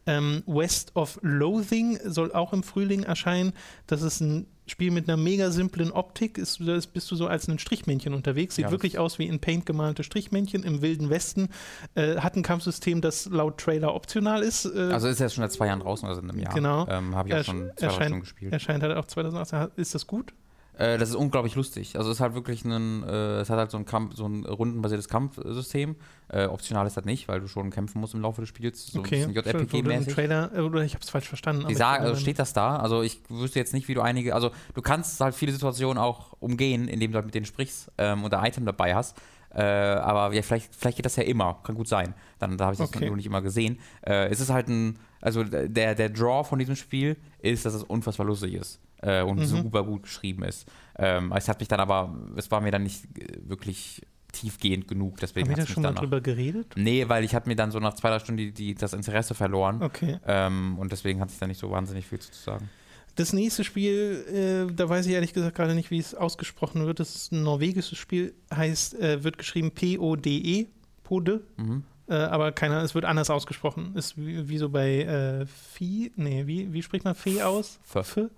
Ähm, 0.05 0.43
West 0.47 0.95
of 0.95 1.19
Loathing 1.21 1.99
soll 2.05 2.31
auch 2.31 2.53
im 2.53 2.63
Frühling 2.63 3.03
erscheinen. 3.03 3.53
Das 3.87 4.01
ist 4.01 4.21
ein 4.21 4.47
Spiel 4.69 4.91
mit 4.91 5.07
einer 5.09 5.17
mega 5.17 5.51
simplen 5.51 5.91
Optik. 5.91 6.37
Ist, 6.37 6.59
bist 6.93 7.11
du 7.11 7.15
so 7.15 7.27
als 7.27 7.47
ein 7.47 7.59
Strichmännchen 7.59 8.13
unterwegs. 8.13 8.55
Sieht 8.55 8.65
Ja, 8.65 8.71
wirklich 8.71 8.97
aus 8.99 9.19
wie 9.19 9.25
in 9.27 9.39
Paint 9.39 9.65
gemalte 9.65 10.03
Strichmännchen 10.03 10.63
im 10.63 10.81
Wilden 10.81 11.09
Westen. 11.09 11.49
Äh, 11.95 12.17
hat 12.17 12.35
ein 12.35 12.43
Kampfsystem, 12.43 13.01
das 13.01 13.25
laut 13.27 13.57
Trailer 13.59 13.93
optional 13.95 14.41
ist. 14.43 14.65
Äh, 14.65 14.91
Also 14.93 15.07
ist 15.07 15.19
ja 15.19 15.29
schon 15.29 15.43
seit 15.43 15.51
zwei 15.51 15.67
Jahren 15.67 15.79
draußen, 15.81 16.07
also 16.07 16.21
in 16.21 16.29
einem 16.29 16.39
Jahr. 16.39 16.53
Genau. 16.53 16.87
Ähm, 16.89 17.15
Habe 17.15 17.29
ich 17.29 17.35
auch 17.35 17.43
schon 17.43 17.71
zwei 17.75 17.85
erscheint- 17.87 18.05
Stunden 18.05 18.19
gespielt. 18.21 18.53
erscheint 18.53 18.83
halt 18.83 18.95
auch 18.95 19.05
2018. 19.05 19.67
Ist 19.75 19.95
das 19.95 20.07
gut? 20.07 20.33
Äh, 20.79 20.97
das 20.97 21.09
ist 21.09 21.15
unglaublich 21.15 21.55
lustig. 21.55 21.97
Also 21.97 22.09
es 22.09 22.17
ist 22.17 22.21
halt 22.21 22.35
wirklich 22.35 22.63
ein, 22.63 23.03
äh, 23.03 23.41
es 23.41 23.49
hat 23.49 23.57
halt 23.57 23.69
so 23.69 23.77
ein 23.77 23.85
Kampf, 23.85 24.15
so 24.15 24.25
ein 24.25 24.45
rundenbasiertes 24.45 25.09
Kampfsystem. 25.09 25.97
Äh, 26.29 26.45
optional 26.45 26.87
ist 26.87 26.95
das 26.95 27.03
nicht, 27.03 27.27
weil 27.27 27.41
du 27.41 27.47
schon 27.47 27.69
kämpfen 27.69 27.99
musst 27.99 28.13
im 28.13 28.21
Laufe 28.21 28.39
des 28.41 28.47
Spiels. 28.47 28.87
So 28.87 28.99
okay, 28.99 29.23
ein 29.23 29.33
bisschen 29.33 29.67
JRPG-mäßig. 29.67 30.13
Trailer, 30.13 30.51
äh, 30.55 30.61
oder 30.61 30.83
ich 30.83 30.93
habe 30.93 31.03
es 31.03 31.09
falsch 31.09 31.27
verstanden. 31.27 31.67
Die 31.67 31.75
sagen, 31.75 32.05
also 32.05 32.15
steht 32.15 32.39
das 32.39 32.53
da? 32.53 32.77
Also 32.77 33.01
ich 33.01 33.19
wüsste 33.27 33.59
jetzt 33.59 33.73
nicht, 33.73 33.89
wie 33.89 33.93
du 33.93 33.99
einige, 33.99 34.33
also 34.33 34.51
du 34.73 34.81
kannst 34.81 35.19
halt 35.19 35.35
viele 35.35 35.51
Situationen 35.51 35.97
auch 35.97 36.37
umgehen, 36.39 36.87
indem 36.87 37.11
du 37.11 37.17
halt 37.17 37.25
mit 37.25 37.35
denen 37.35 37.45
sprichst 37.45 37.91
ähm, 37.97 38.23
und 38.23 38.33
ein 38.33 38.45
Item 38.45 38.65
dabei 38.65 38.95
hast. 38.95 39.17
Äh, 39.53 39.61
aber 39.61 40.33
ja, 40.33 40.41
vielleicht, 40.43 40.73
vielleicht 40.73 40.97
geht 40.97 41.05
das 41.05 41.17
ja 41.17 41.23
immer, 41.23 41.59
kann 41.63 41.75
gut 41.75 41.89
sein. 41.89 42.13
Dann 42.37 42.57
da 42.57 42.65
habe 42.65 42.75
ich 42.75 42.79
das 42.79 42.87
okay. 42.87 43.09
nicht 43.09 43.25
immer 43.25 43.41
gesehen. 43.41 43.79
Äh, 44.07 44.29
es 44.29 44.39
ist 44.39 44.49
halt 44.49 44.69
ein, 44.69 44.97
also 45.19 45.43
der, 45.43 45.95
der 45.95 46.09
Draw 46.09 46.47
von 46.47 46.57
diesem 46.57 46.77
Spiel 46.77 47.17
ist, 47.39 47.65
dass 47.65 47.73
es 47.73 47.83
unfassbar 47.83 48.25
lustig 48.25 48.53
ist 48.53 48.79
äh, 49.01 49.21
und 49.21 49.39
mhm. 49.39 49.45
super 49.45 49.83
gut 49.83 50.03
geschrieben 50.03 50.43
ist. 50.43 50.67
Ähm, 50.97 51.33
es 51.35 51.47
hat 51.47 51.59
mich 51.59 51.67
dann 51.67 51.79
aber, 51.79 52.15
es 52.35 52.51
war 52.51 52.61
mir 52.61 52.71
dann 52.71 52.83
nicht 52.83 53.05
äh, 53.17 53.37
wirklich 53.47 54.01
tiefgehend 54.31 54.87
genug. 54.87 55.17
Deswegen 55.19 55.49
Haben 55.49 55.57
wir 55.57 55.65
da 55.65 55.71
schon 55.71 55.83
mal 55.83 55.93
drüber 55.93 56.21
geredet? 56.21 56.73
Nee, 56.75 57.09
weil 57.09 57.23
ich 57.23 57.33
hatte 57.33 57.49
mir 57.49 57.55
dann 57.55 57.71
so 57.71 57.79
nach 57.79 57.95
zwei, 57.95 58.09
drei 58.09 58.19
Stunden 58.19 58.37
die, 58.37 58.51
die, 58.51 58.75
das 58.75 58.93
Interesse 58.93 59.33
verloren. 59.33 59.81
Okay. 59.81 60.19
Ähm, 60.25 60.77
und 60.77 60.91
deswegen 60.91 61.19
hat 61.19 61.29
sich 61.29 61.39
da 61.39 61.47
nicht 61.47 61.59
so 61.59 61.71
wahnsinnig 61.71 62.05
viel 62.05 62.19
zu 62.19 62.33
sagen. 62.33 62.69
Das 63.15 63.33
nächste 63.33 63.63
Spiel, 63.63 64.67
äh, 64.69 64.73
da 64.73 64.87
weiß 64.87 65.05
ich 65.07 65.13
ehrlich 65.13 65.33
gesagt 65.33 65.55
gerade 65.55 65.75
nicht, 65.75 65.91
wie 65.91 65.97
es 65.97 66.15
ausgesprochen 66.15 66.85
wird. 66.85 66.99
Das 66.99 67.15
ist 67.15 67.31
ein 67.31 67.43
norwegisches 67.43 67.97
Spiel, 67.97 68.33
heißt, 68.53 68.99
äh, 68.99 69.23
wird 69.23 69.37
geschrieben 69.37 69.71
P-O-D-E, 69.71 70.67
Pode. 71.03 71.41
Mhm. 71.57 71.83
Äh, 72.07 72.13
aber 72.13 72.51
keiner, 72.51 72.81
es 72.81 72.95
wird 72.95 73.05
anders 73.05 73.29
ausgesprochen. 73.29 73.95
Ist 73.95 74.17
wie, 74.17 74.47
wie 74.47 74.57
so 74.57 74.69
bei 74.69 75.01
äh, 75.03 75.45
Vieh, 75.45 76.11
nee, 76.15 76.47
wie, 76.47 76.71
wie 76.71 76.81
spricht 76.81 77.03
man 77.03 77.13
Fee 77.13 77.41
aus? 77.41 77.79
F. 77.93 78.29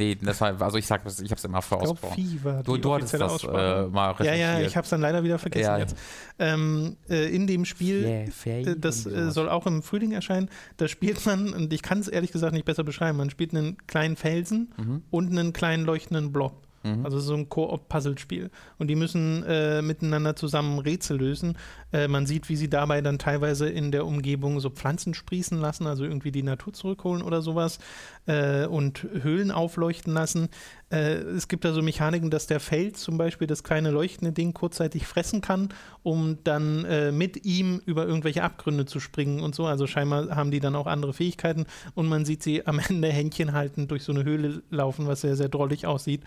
Nee, 0.00 0.16
das 0.18 0.40
war, 0.40 0.58
also 0.62 0.78
ich 0.78 0.86
sag, 0.86 1.02
ich 1.04 1.30
habe 1.30 1.34
es 1.34 1.44
immer 1.44 1.60
glaube, 1.60 2.62
du, 2.64 2.78
du 2.78 2.94
hattest 2.94 3.12
das 3.12 3.44
äh, 3.44 3.86
mal 3.88 4.14
Ja, 4.20 4.34
ja, 4.34 4.60
ich 4.60 4.74
habe 4.74 4.84
es 4.84 4.90
dann 4.90 5.02
leider 5.02 5.22
wieder 5.22 5.38
vergessen 5.38 5.66
ja. 5.66 5.78
jetzt. 5.78 5.94
Ähm, 6.38 6.96
äh, 7.10 7.26
in 7.34 7.46
dem 7.46 7.66
Spiel, 7.66 8.06
yeah, 8.06 8.56
äh, 8.56 8.76
das 8.78 9.04
äh, 9.04 9.30
soll 9.30 9.50
auch 9.50 9.66
im 9.66 9.82
Frühling 9.82 10.12
erscheinen, 10.12 10.48
da 10.78 10.88
spielt 10.88 11.26
man, 11.26 11.52
und 11.52 11.70
ich 11.70 11.82
kann 11.82 11.98
es 11.98 12.08
ehrlich 12.08 12.32
gesagt 12.32 12.54
nicht 12.54 12.64
besser 12.64 12.82
beschreiben, 12.82 13.18
man 13.18 13.28
spielt 13.28 13.54
einen 13.54 13.76
kleinen 13.88 14.16
Felsen 14.16 14.72
mhm. 14.78 15.02
und 15.10 15.30
einen 15.30 15.52
kleinen 15.52 15.84
leuchtenden 15.84 16.32
Blob. 16.32 16.54
Mhm. 16.82 17.04
Also 17.04 17.20
so 17.20 17.34
ein 17.34 17.48
Koop-Puzzle-Spiel. 17.48 18.50
Und 18.78 18.88
die 18.88 18.94
müssen 18.94 19.44
äh, 19.44 19.82
miteinander 19.82 20.34
zusammen 20.34 20.78
Rätsel 20.78 21.18
lösen. 21.18 21.58
Äh, 21.92 22.08
man 22.08 22.26
sieht, 22.26 22.48
wie 22.48 22.56
sie 22.56 22.68
dabei 22.68 23.00
dann 23.00 23.18
teilweise 23.18 23.68
in 23.68 23.92
der 23.92 24.06
Umgebung 24.06 24.60
so 24.60 24.70
Pflanzen 24.70 25.14
sprießen 25.14 25.58
lassen, 25.58 25.86
also 25.86 26.04
irgendwie 26.04 26.32
die 26.32 26.42
Natur 26.42 26.72
zurückholen 26.72 27.22
oder 27.22 27.42
sowas 27.42 27.78
äh, 28.26 28.66
und 28.66 29.02
Höhlen 29.02 29.50
aufleuchten 29.50 30.12
lassen. 30.12 30.48
Äh, 30.90 31.14
es 31.14 31.48
gibt 31.48 31.64
da 31.64 31.72
so 31.72 31.82
Mechaniken, 31.82 32.30
dass 32.30 32.46
der 32.46 32.60
Fels 32.60 33.00
zum 33.00 33.16
Beispiel 33.18 33.46
das 33.46 33.62
kleine 33.64 33.90
leuchtende 33.90 34.32
Ding 34.32 34.52
kurzzeitig 34.52 35.06
fressen 35.06 35.40
kann, 35.40 35.70
um 36.02 36.38
dann 36.44 36.84
äh, 36.84 37.12
mit 37.12 37.44
ihm 37.44 37.80
über 37.86 38.06
irgendwelche 38.06 38.42
Abgründe 38.42 38.86
zu 38.86 39.00
springen 39.00 39.40
und 39.40 39.54
so. 39.54 39.66
Also 39.66 39.86
scheinbar 39.86 40.34
haben 40.34 40.50
die 40.50 40.60
dann 40.60 40.76
auch 40.76 40.86
andere 40.86 41.12
Fähigkeiten 41.12 41.66
und 41.94 42.08
man 42.08 42.24
sieht 42.24 42.42
sie 42.42 42.66
am 42.66 42.78
Ende 42.88 43.08
Händchen 43.08 43.52
halten 43.52 43.88
durch 43.88 44.02
so 44.02 44.12
eine 44.12 44.24
Höhle 44.24 44.62
laufen, 44.70 45.06
was 45.06 45.20
sehr, 45.20 45.36
sehr 45.36 45.48
drollig 45.48 45.86
aussieht. 45.86 46.22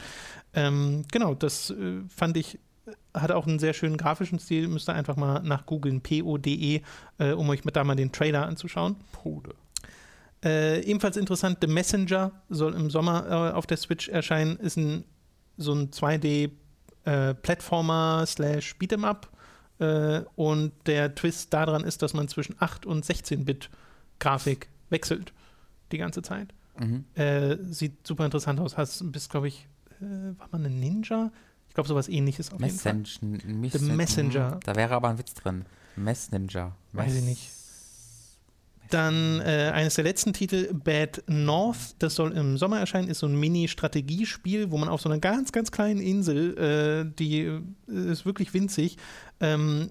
Ähm, 0.53 1.03
genau, 1.11 1.33
das 1.33 1.71
äh, 1.71 2.01
fand 2.07 2.37
ich 2.37 2.59
hat 3.13 3.31
auch 3.31 3.47
einen 3.47 3.59
sehr 3.59 3.73
schönen 3.73 3.97
grafischen 3.97 4.39
Stil. 4.39 4.67
Müsst 4.67 4.89
ihr 4.89 4.95
einfach 4.95 5.15
mal 5.15 5.41
nach 5.43 5.65
googeln, 5.65 6.01
P-O-D-E, 6.01 6.81
äh, 7.19 7.31
um 7.33 7.49
euch 7.49 7.63
mit 7.65 7.75
da 7.75 7.83
mal 7.83 7.95
den 7.95 8.11
Trailer 8.11 8.47
anzuschauen. 8.47 8.95
Pode. 9.11 9.53
Äh, 10.43 10.81
ebenfalls 10.81 11.17
interessant, 11.17 11.59
The 11.61 11.67
Messenger 11.67 12.31
soll 12.49 12.73
im 12.73 12.89
Sommer 12.89 13.27
äh, 13.29 13.51
auf 13.53 13.67
der 13.67 13.77
Switch 13.77 14.09
erscheinen. 14.09 14.57
Ist 14.57 14.75
ein, 14.77 15.05
so 15.57 15.73
ein 15.73 15.91
2D-Plattformer 15.91 18.21
äh, 18.23 18.25
slash 18.25 18.75
Beat'em 18.79 19.05
Up. 19.05 19.29
Äh, 19.79 20.21
und 20.35 20.73
der 20.85 21.15
Twist 21.15 21.51
daran 21.53 21.83
ist, 21.83 22.01
dass 22.01 22.13
man 22.13 22.27
zwischen 22.27 22.55
8 22.59 22.85
und 22.85 23.05
16-Bit-Grafik 23.05 24.67
wechselt. 24.89 25.31
Die 25.91 25.97
ganze 25.97 26.21
Zeit. 26.23 26.53
Mhm. 26.79 27.05
Äh, 27.15 27.57
sieht 27.61 28.05
super 28.05 28.25
interessant 28.25 28.59
aus. 28.59 28.77
Hast, 28.77 29.09
bist, 29.11 29.29
glaube 29.29 29.47
ich, 29.47 29.67
war 29.99 30.49
man 30.51 30.65
ein 30.65 30.79
Ninja? 30.79 31.31
Ich 31.73 31.75
glaube, 31.75 31.87
sowas 31.87 32.07
ähnliches 32.07 32.53
auf 32.53 32.59
Messenger, 32.59 33.03
jeden 33.19 33.71
Fall. 33.71 33.79
The 33.79 33.91
Messenger. 33.91 34.59
Da 34.63 34.75
wäre 34.75 34.93
aber 34.93 35.09
ein 35.09 35.17
Witz 35.17 35.33
drin. 35.33 35.65
Messenger. 35.95 36.75
Weiß 36.91 37.15
ich 37.15 37.23
nicht. 37.23 37.49
Dann 38.91 39.39
äh, 39.39 39.71
eines 39.73 39.95
der 39.95 40.03
letzten 40.03 40.33
Titel, 40.33 40.71
Bad 40.71 41.23
North, 41.25 41.95
das 41.97 42.13
soll 42.13 42.31
im 42.33 42.59
Sommer 42.59 42.79
erscheinen, 42.79 43.07
ist 43.07 43.17
so 43.17 43.25
ein 43.25 43.39
Mini-Strategiespiel, 43.39 44.69
wo 44.69 44.77
man 44.77 44.87
auf 44.87 45.01
so 45.01 45.09
einer 45.09 45.17
ganz, 45.17 45.51
ganz 45.51 45.71
kleinen 45.71 45.99
Insel, 45.99 46.55
äh, 46.59 47.11
die 47.17 47.39
äh, 47.39 47.61
ist 47.87 48.23
wirklich 48.27 48.53
winzig, 48.53 48.97
ähm, 49.39 49.89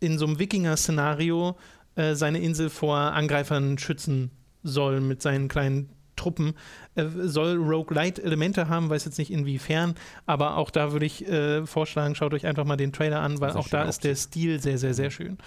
in 0.00 0.18
so 0.18 0.26
einem 0.26 0.40
Wikinger-Szenario 0.40 1.56
äh, 1.94 2.16
seine 2.16 2.40
Insel 2.40 2.70
vor 2.70 2.96
Angreifern 2.96 3.78
schützen 3.78 4.32
soll 4.64 5.00
mit 5.00 5.22
seinen 5.22 5.46
kleinen 5.46 5.90
Truppen. 6.22 6.54
Äh, 6.94 7.06
soll 7.24 7.56
Roguelite-Elemente 7.56 8.68
haben, 8.68 8.90
weiß 8.90 9.04
jetzt 9.04 9.18
nicht 9.18 9.32
inwiefern, 9.32 9.94
aber 10.26 10.56
auch 10.56 10.70
da 10.70 10.92
würde 10.92 11.06
ich 11.06 11.26
äh, 11.26 11.66
vorschlagen, 11.66 12.14
schaut 12.14 12.32
euch 12.32 12.46
einfach 12.46 12.64
mal 12.64 12.76
den 12.76 12.92
Trailer 12.92 13.20
an, 13.20 13.40
weil 13.40 13.52
auch 13.52 13.68
da 13.68 13.82
ist 13.82 14.04
der 14.04 14.14
Stil 14.14 14.60
sehr, 14.60 14.78
sehr, 14.78 14.94
sehr 14.94 15.10
schön. 15.10 15.38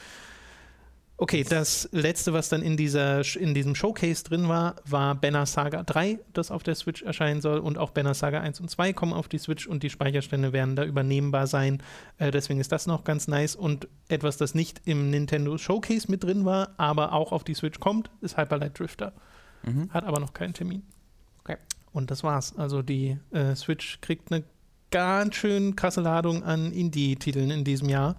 Okay, 1.17 1.45
das 1.47 1.87
letzte, 1.93 2.33
was 2.33 2.49
dann 2.49 2.61
in, 2.61 2.75
dieser, 2.75 3.21
in 3.37 3.53
diesem 3.53 3.73
Showcase 3.73 4.25
drin 4.25 4.49
war, 4.49 4.75
war 4.83 5.15
Banner 5.15 5.45
Saga 5.45 5.81
3, 5.81 6.19
das 6.33 6.51
auf 6.51 6.61
der 6.61 6.75
Switch 6.75 7.03
erscheinen 7.03 7.39
soll. 7.39 7.59
Und 7.59 7.77
auch 7.77 7.91
Banner 7.91 8.13
Saga 8.13 8.41
1 8.41 8.59
und 8.59 8.69
2 8.69 8.91
kommen 8.91 9.13
auf 9.13 9.29
die 9.29 9.37
Switch 9.37 9.65
und 9.65 9.81
die 9.81 9.89
Speicherstände 9.89 10.51
werden 10.51 10.75
da 10.75 10.83
übernehmbar 10.83 11.47
sein. 11.47 11.81
Äh, 12.17 12.31
deswegen 12.31 12.59
ist 12.59 12.73
das 12.73 12.85
noch 12.85 13.05
ganz 13.05 13.29
nice. 13.29 13.55
Und 13.55 13.87
etwas, 14.09 14.35
das 14.35 14.55
nicht 14.55 14.81
im 14.83 15.09
Nintendo 15.09 15.57
Showcase 15.57 16.11
mit 16.11 16.25
drin 16.25 16.43
war, 16.43 16.71
aber 16.75 17.13
auch 17.13 17.31
auf 17.31 17.45
die 17.45 17.53
Switch 17.53 17.79
kommt, 17.79 18.09
ist 18.19 18.35
Hyperlight 18.35 18.77
Drifter. 18.77 19.13
Mhm. 19.65 19.89
Hat 19.91 20.03
aber 20.03 20.19
noch 20.19 20.33
keinen 20.33 20.53
Termin. 20.53 20.83
Okay. 21.43 21.57
Und 21.91 22.11
das 22.11 22.23
war's. 22.23 22.55
Also 22.57 22.81
die 22.81 23.17
äh, 23.31 23.55
Switch 23.55 23.99
kriegt 24.01 24.31
eine 24.31 24.43
ganz 24.91 25.35
schön 25.35 25.75
krasse 25.75 26.01
Ladung 26.01 26.43
an 26.43 26.71
Indie-Titeln 26.71 27.51
in 27.51 27.63
diesem 27.63 27.89
Jahr 27.89 28.15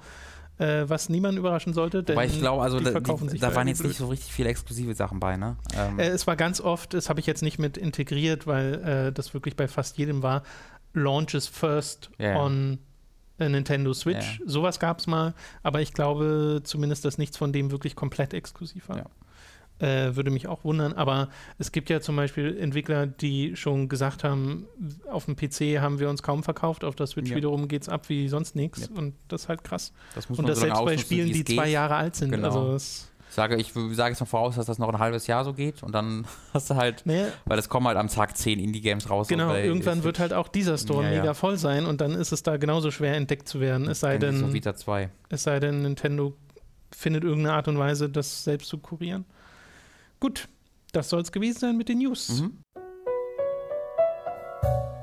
äh, 0.58 0.84
was 0.88 1.08
niemanden 1.08 1.38
überraschen 1.38 1.74
sollte. 1.74 2.02
Denn 2.02 2.18
ich 2.20 2.38
glaube, 2.38 2.62
also 2.62 2.80
da, 2.80 2.98
die, 3.00 3.38
da 3.38 3.54
waren 3.54 3.68
jetzt 3.68 3.78
blöd. 3.78 3.90
nicht 3.90 3.98
so 3.98 4.08
richtig 4.08 4.32
viele 4.32 4.48
exklusive 4.48 4.94
Sachen 4.94 5.20
bei, 5.20 5.36
ne? 5.36 5.56
Ähm. 5.74 5.98
Äh, 5.98 6.08
es 6.08 6.26
war 6.26 6.36
ganz 6.36 6.60
oft, 6.60 6.94
das 6.94 7.08
habe 7.08 7.20
ich 7.20 7.26
jetzt 7.26 7.42
nicht 7.42 7.58
mit 7.58 7.76
integriert, 7.76 8.46
weil 8.46 8.74
äh, 8.74 9.12
das 9.12 9.34
wirklich 9.34 9.56
bei 9.56 9.68
fast 9.68 9.98
jedem 9.98 10.22
war, 10.22 10.42
Launches 10.94 11.46
first 11.46 12.10
yeah. 12.18 12.40
on 12.40 12.78
Nintendo 13.38 13.92
Switch. 13.92 14.38
Yeah. 14.38 14.48
Sowas 14.48 14.80
gab 14.80 14.98
es 14.98 15.06
mal, 15.06 15.34
aber 15.62 15.82
ich 15.82 15.92
glaube 15.92 16.62
zumindest, 16.64 17.04
dass 17.04 17.18
nichts 17.18 17.36
von 17.36 17.52
dem 17.52 17.70
wirklich 17.70 17.94
komplett 17.94 18.32
exklusiv 18.32 18.88
war. 18.88 18.96
Ja. 18.98 19.04
Äh, 19.78 20.16
würde 20.16 20.30
mich 20.30 20.48
auch 20.48 20.64
wundern, 20.64 20.94
aber 20.94 21.28
es 21.58 21.70
gibt 21.70 21.90
ja 21.90 22.00
zum 22.00 22.16
Beispiel 22.16 22.56
Entwickler, 22.56 23.06
die 23.06 23.56
schon 23.56 23.90
gesagt 23.90 24.24
haben, 24.24 24.66
auf 25.10 25.26
dem 25.26 25.36
PC 25.36 25.82
haben 25.82 25.98
wir 25.98 26.08
uns 26.08 26.22
kaum 26.22 26.42
verkauft, 26.42 26.82
auf 26.82 26.94
der 26.94 27.06
Switch 27.06 27.28
ja. 27.28 27.36
wiederum 27.36 27.68
geht 27.68 27.82
es 27.82 27.90
ab 27.90 28.08
wie 28.08 28.26
sonst 28.28 28.56
nichts 28.56 28.88
ja. 28.88 28.98
und 28.98 29.14
das 29.28 29.42
ist 29.42 29.48
halt 29.50 29.64
krass. 29.64 29.92
Das 30.14 30.24
und 30.30 30.48
das 30.48 30.60
so 30.60 30.64
selbst 30.64 30.82
bei 30.82 30.96
Spielen, 30.96 31.30
die 31.30 31.44
zwei 31.44 31.68
Jahre 31.68 31.96
alt 31.96 32.16
sind. 32.16 32.30
Genau. 32.30 32.70
Also 32.70 32.76
ich 33.28 33.34
sage, 33.34 33.56
ich 33.56 33.72
sage 33.74 34.12
jetzt 34.12 34.20
mal 34.20 34.26
voraus, 34.26 34.56
dass 34.56 34.64
das 34.64 34.78
noch 34.78 34.88
ein 34.88 34.98
halbes 34.98 35.26
Jahr 35.26 35.44
so 35.44 35.52
geht 35.52 35.82
und 35.82 35.94
dann 35.94 36.26
hast 36.54 36.70
du 36.70 36.76
halt, 36.76 37.04
naja. 37.04 37.26
weil 37.44 37.58
es 37.58 37.68
kommen 37.68 37.86
halt 37.86 37.98
am 37.98 38.08
Tag 38.08 38.34
zehn 38.34 38.58
Indie-Games 38.58 39.10
raus. 39.10 39.28
Genau, 39.28 39.54
irgendwann 39.54 40.04
wird 40.04 40.18
halt 40.18 40.32
auch 40.32 40.48
dieser 40.48 40.78
Store 40.78 41.04
ja, 41.04 41.10
mega 41.10 41.34
voll 41.34 41.58
sein 41.58 41.84
und 41.84 42.00
dann 42.00 42.12
ist 42.12 42.32
es 42.32 42.42
da 42.42 42.56
genauso 42.56 42.90
schwer 42.90 43.14
entdeckt 43.14 43.46
zu 43.46 43.60
werden. 43.60 43.88
Es 43.88 44.00
sei 44.00 44.16
denn, 44.16 44.38
so 44.38 44.54
Vita 44.54 44.74
2. 44.74 45.10
es 45.28 45.42
sei 45.42 45.60
denn, 45.60 45.82
Nintendo 45.82 46.34
findet 46.90 47.24
irgendeine 47.24 47.56
Art 47.56 47.68
und 47.68 47.78
Weise, 47.78 48.08
das 48.08 48.44
selbst 48.44 48.70
zu 48.70 48.78
kurieren. 48.78 49.26
Gut, 50.20 50.48
das 50.92 51.10
soll 51.10 51.20
es 51.20 51.32
gewesen 51.32 51.58
sein 51.58 51.76
mit 51.76 51.88
den 51.88 51.98
News. 51.98 52.40
Mhm. 52.40 52.58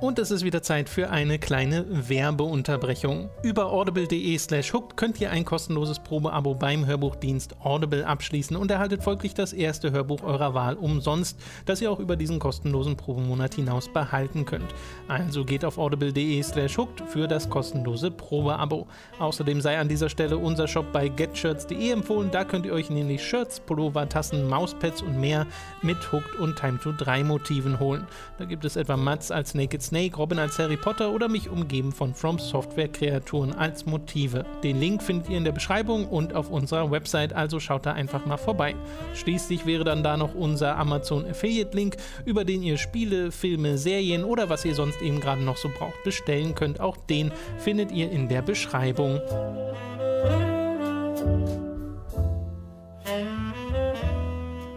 Und 0.03 0.19
es 0.19 0.31
ist 0.31 0.43
wieder 0.43 0.61
Zeit 0.61 0.89
für 0.89 1.11
eine 1.11 1.39
kleine 1.39 1.85
Werbeunterbrechung. 2.09 3.29
Über 3.41 3.71
audible.de 3.71 4.37
slash 4.37 4.73
hooked 4.73 4.97
könnt 4.97 5.21
ihr 5.21 5.31
ein 5.31 5.45
kostenloses 5.45 5.99
Probeabo 5.99 6.55
beim 6.55 6.85
Hörbuchdienst 6.85 7.61
Audible 7.61 8.05
abschließen 8.05 8.57
und 8.57 8.69
erhaltet 8.69 9.01
folglich 9.01 9.33
das 9.33 9.53
erste 9.53 9.93
Hörbuch 9.93 10.21
eurer 10.23 10.53
Wahl 10.53 10.75
umsonst, 10.75 11.39
das 11.65 11.79
ihr 11.79 11.89
auch 11.89 12.01
über 12.01 12.17
diesen 12.17 12.39
kostenlosen 12.39 12.97
Probemonat 12.97 13.53
hinaus 13.53 13.87
behalten 13.87 14.43
könnt. 14.43 14.75
Also 15.07 15.45
geht 15.45 15.63
auf 15.63 15.77
audible.de 15.77 16.43
slash 16.43 16.77
hooked 16.77 16.99
für 17.07 17.29
das 17.29 17.49
kostenlose 17.49 18.11
Probeabo. 18.11 18.87
Außerdem 19.19 19.61
sei 19.61 19.79
an 19.79 19.87
dieser 19.87 20.09
Stelle 20.09 20.37
unser 20.37 20.67
Shop 20.67 20.91
bei 20.91 21.07
getshirts.de 21.07 21.91
empfohlen. 21.91 22.29
Da 22.29 22.43
könnt 22.43 22.65
ihr 22.65 22.73
euch 22.73 22.89
nämlich 22.89 23.25
Shirts, 23.25 23.61
Pullover, 23.61 24.09
Tassen, 24.09 24.49
Mauspads 24.49 25.01
und 25.01 25.17
mehr 25.17 25.47
mit 25.81 26.11
Hooked 26.11 26.35
und 26.41 26.57
Time 26.57 26.77
to 26.83 26.91
3 26.91 27.23
Motiven 27.23 27.79
holen. 27.79 28.05
Da 28.37 28.43
gibt 28.43 28.65
es 28.65 28.75
etwa 28.75 28.97
Mats 28.97 29.31
als 29.31 29.53
Naked 29.53 29.92
Snake, 29.93 30.17
Robin 30.17 30.39
als 30.39 30.57
Harry 30.57 30.75
Potter 30.75 31.11
oder 31.11 31.29
mich 31.29 31.49
umgeben 31.49 31.91
von 31.91 32.15
From 32.15 32.39
Software 32.39 32.87
Kreaturen 32.87 33.53
als 33.53 33.85
Motive. 33.85 34.43
Den 34.63 34.79
Link 34.79 35.03
findet 35.03 35.29
ihr 35.29 35.37
in 35.37 35.43
der 35.43 35.51
Beschreibung 35.51 36.07
und 36.07 36.33
auf 36.33 36.49
unserer 36.49 36.89
Website, 36.89 37.31
also 37.31 37.59
schaut 37.59 37.85
da 37.85 37.93
einfach 37.93 38.25
mal 38.25 38.37
vorbei. 38.37 38.73
Schließlich 39.13 39.67
wäre 39.67 39.83
dann 39.83 40.01
da 40.01 40.17
noch 40.17 40.33
unser 40.33 40.77
Amazon 40.77 41.27
Affiliate 41.27 41.77
Link, 41.77 41.97
über 42.25 42.43
den 42.43 42.63
ihr 42.63 42.79
Spiele, 42.79 43.31
Filme, 43.31 43.77
Serien 43.77 44.23
oder 44.23 44.49
was 44.49 44.65
ihr 44.65 44.73
sonst 44.73 44.99
eben 44.99 45.19
gerade 45.19 45.43
noch 45.43 45.57
so 45.57 45.69
braucht 45.69 46.03
bestellen 46.03 46.55
könnt. 46.55 46.79
Auch 46.79 46.97
den 46.97 47.31
findet 47.59 47.91
ihr 47.91 48.09
in 48.09 48.29
der 48.29 48.41
Beschreibung. 48.41 49.21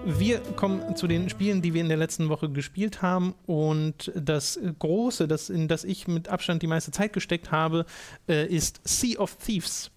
Wir 0.09 0.39
kommen 0.39 0.95
zu 0.95 1.09
den 1.09 1.29
Spielen, 1.29 1.63
die 1.63 1.75
wir 1.75 1.81
in 1.81 1.89
der 1.89 1.97
letzten 1.97 2.29
Woche 2.29 2.49
gespielt 2.49 3.03
haben. 3.03 3.35
Und 3.45 4.13
das 4.15 4.57
Große, 4.79 5.27
das, 5.27 5.51
in 5.51 5.67
das 5.67 5.83
ich 5.83 6.07
mit 6.07 6.29
Abstand 6.29 6.63
die 6.63 6.69
meiste 6.69 6.93
Zeit 6.93 7.13
gesteckt 7.13 7.51
habe, 7.51 7.87
äh, 8.29 8.47
ist 8.47 8.81
Sea 8.85 9.19
of 9.19 9.37
Thieves. 9.45 9.91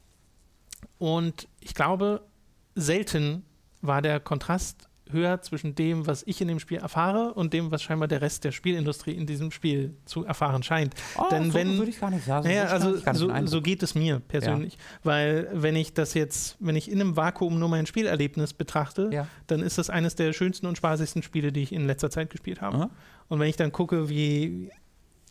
Und 0.98 1.48
ich 1.60 1.76
glaube, 1.76 2.26
selten 2.74 3.43
war 3.82 4.02
der 4.02 4.19
Kontrast 4.19 4.88
höher 5.12 5.41
zwischen 5.41 5.76
dem, 5.76 6.08
was 6.08 6.24
ich 6.26 6.41
in 6.41 6.48
dem 6.48 6.60
Spiel 6.60 6.78
erfahre 6.80 7.34
und 7.34 7.54
dem, 7.54 7.72
was 7.72 7.82
scheinbar 7.84 8.08
der 8.08 8.22
Rest 8.22 8.43
der 8.43 8.52
Spielindustrie 8.52 9.12
in 9.12 9.26
diesem 9.26 9.52
Spiel 9.52 9.95
zu 10.06 10.24
erfahren 10.26 10.63
scheint. 10.63 10.93
Oh, 11.17 11.24
Denn 11.32 11.45
so 11.52 11.54
wenn, 11.54 11.78
würde 11.78 11.89
ich 11.91 12.00
gar 12.00 12.12
nicht 12.12 12.26
sagen. 12.26 12.48
naja, 12.48 12.67
So 12.80 13.00
also 13.06 13.28
so, 13.30 13.45
so 13.48 13.62
geht 13.62 13.82
es 13.84 13.95
mir 13.95 14.19
persönlich. 14.19 14.78
Weil 15.04 15.50
wenn 15.54 15.76
ich 15.76 15.93
das 15.93 16.13
jetzt, 16.13 16.58
wenn 16.60 16.76
ich 16.76 16.91
in 16.91 17.02
einem 17.02 17.15
Vakuum 17.15 17.60
nur 17.60 17.69
mein 17.69 17.86
Spielerlebnis 17.86 18.54
betrachte, 18.54 19.10
Ja. 19.12 19.28
dann 19.48 19.62
ist 19.62 19.78
das 19.78 19.89
eines 19.89 20.15
der 20.15 20.34
schönsten 20.34 20.65
und 20.67 20.78
spaßigsten 20.78 21.24
Spiele, 21.24 21.52
die 21.52 21.63
ich 21.63 21.74
in 21.74 21.86
letzter 21.88 22.10
Zeit 22.10 22.30
gespielt 22.30 22.62
habe. 22.62 22.78
Aha. 22.78 22.89
Und 23.28 23.39
wenn 23.39 23.50
ich 23.50 23.56
dann 23.58 23.72
gucke, 23.72 24.10
wie 24.10 24.69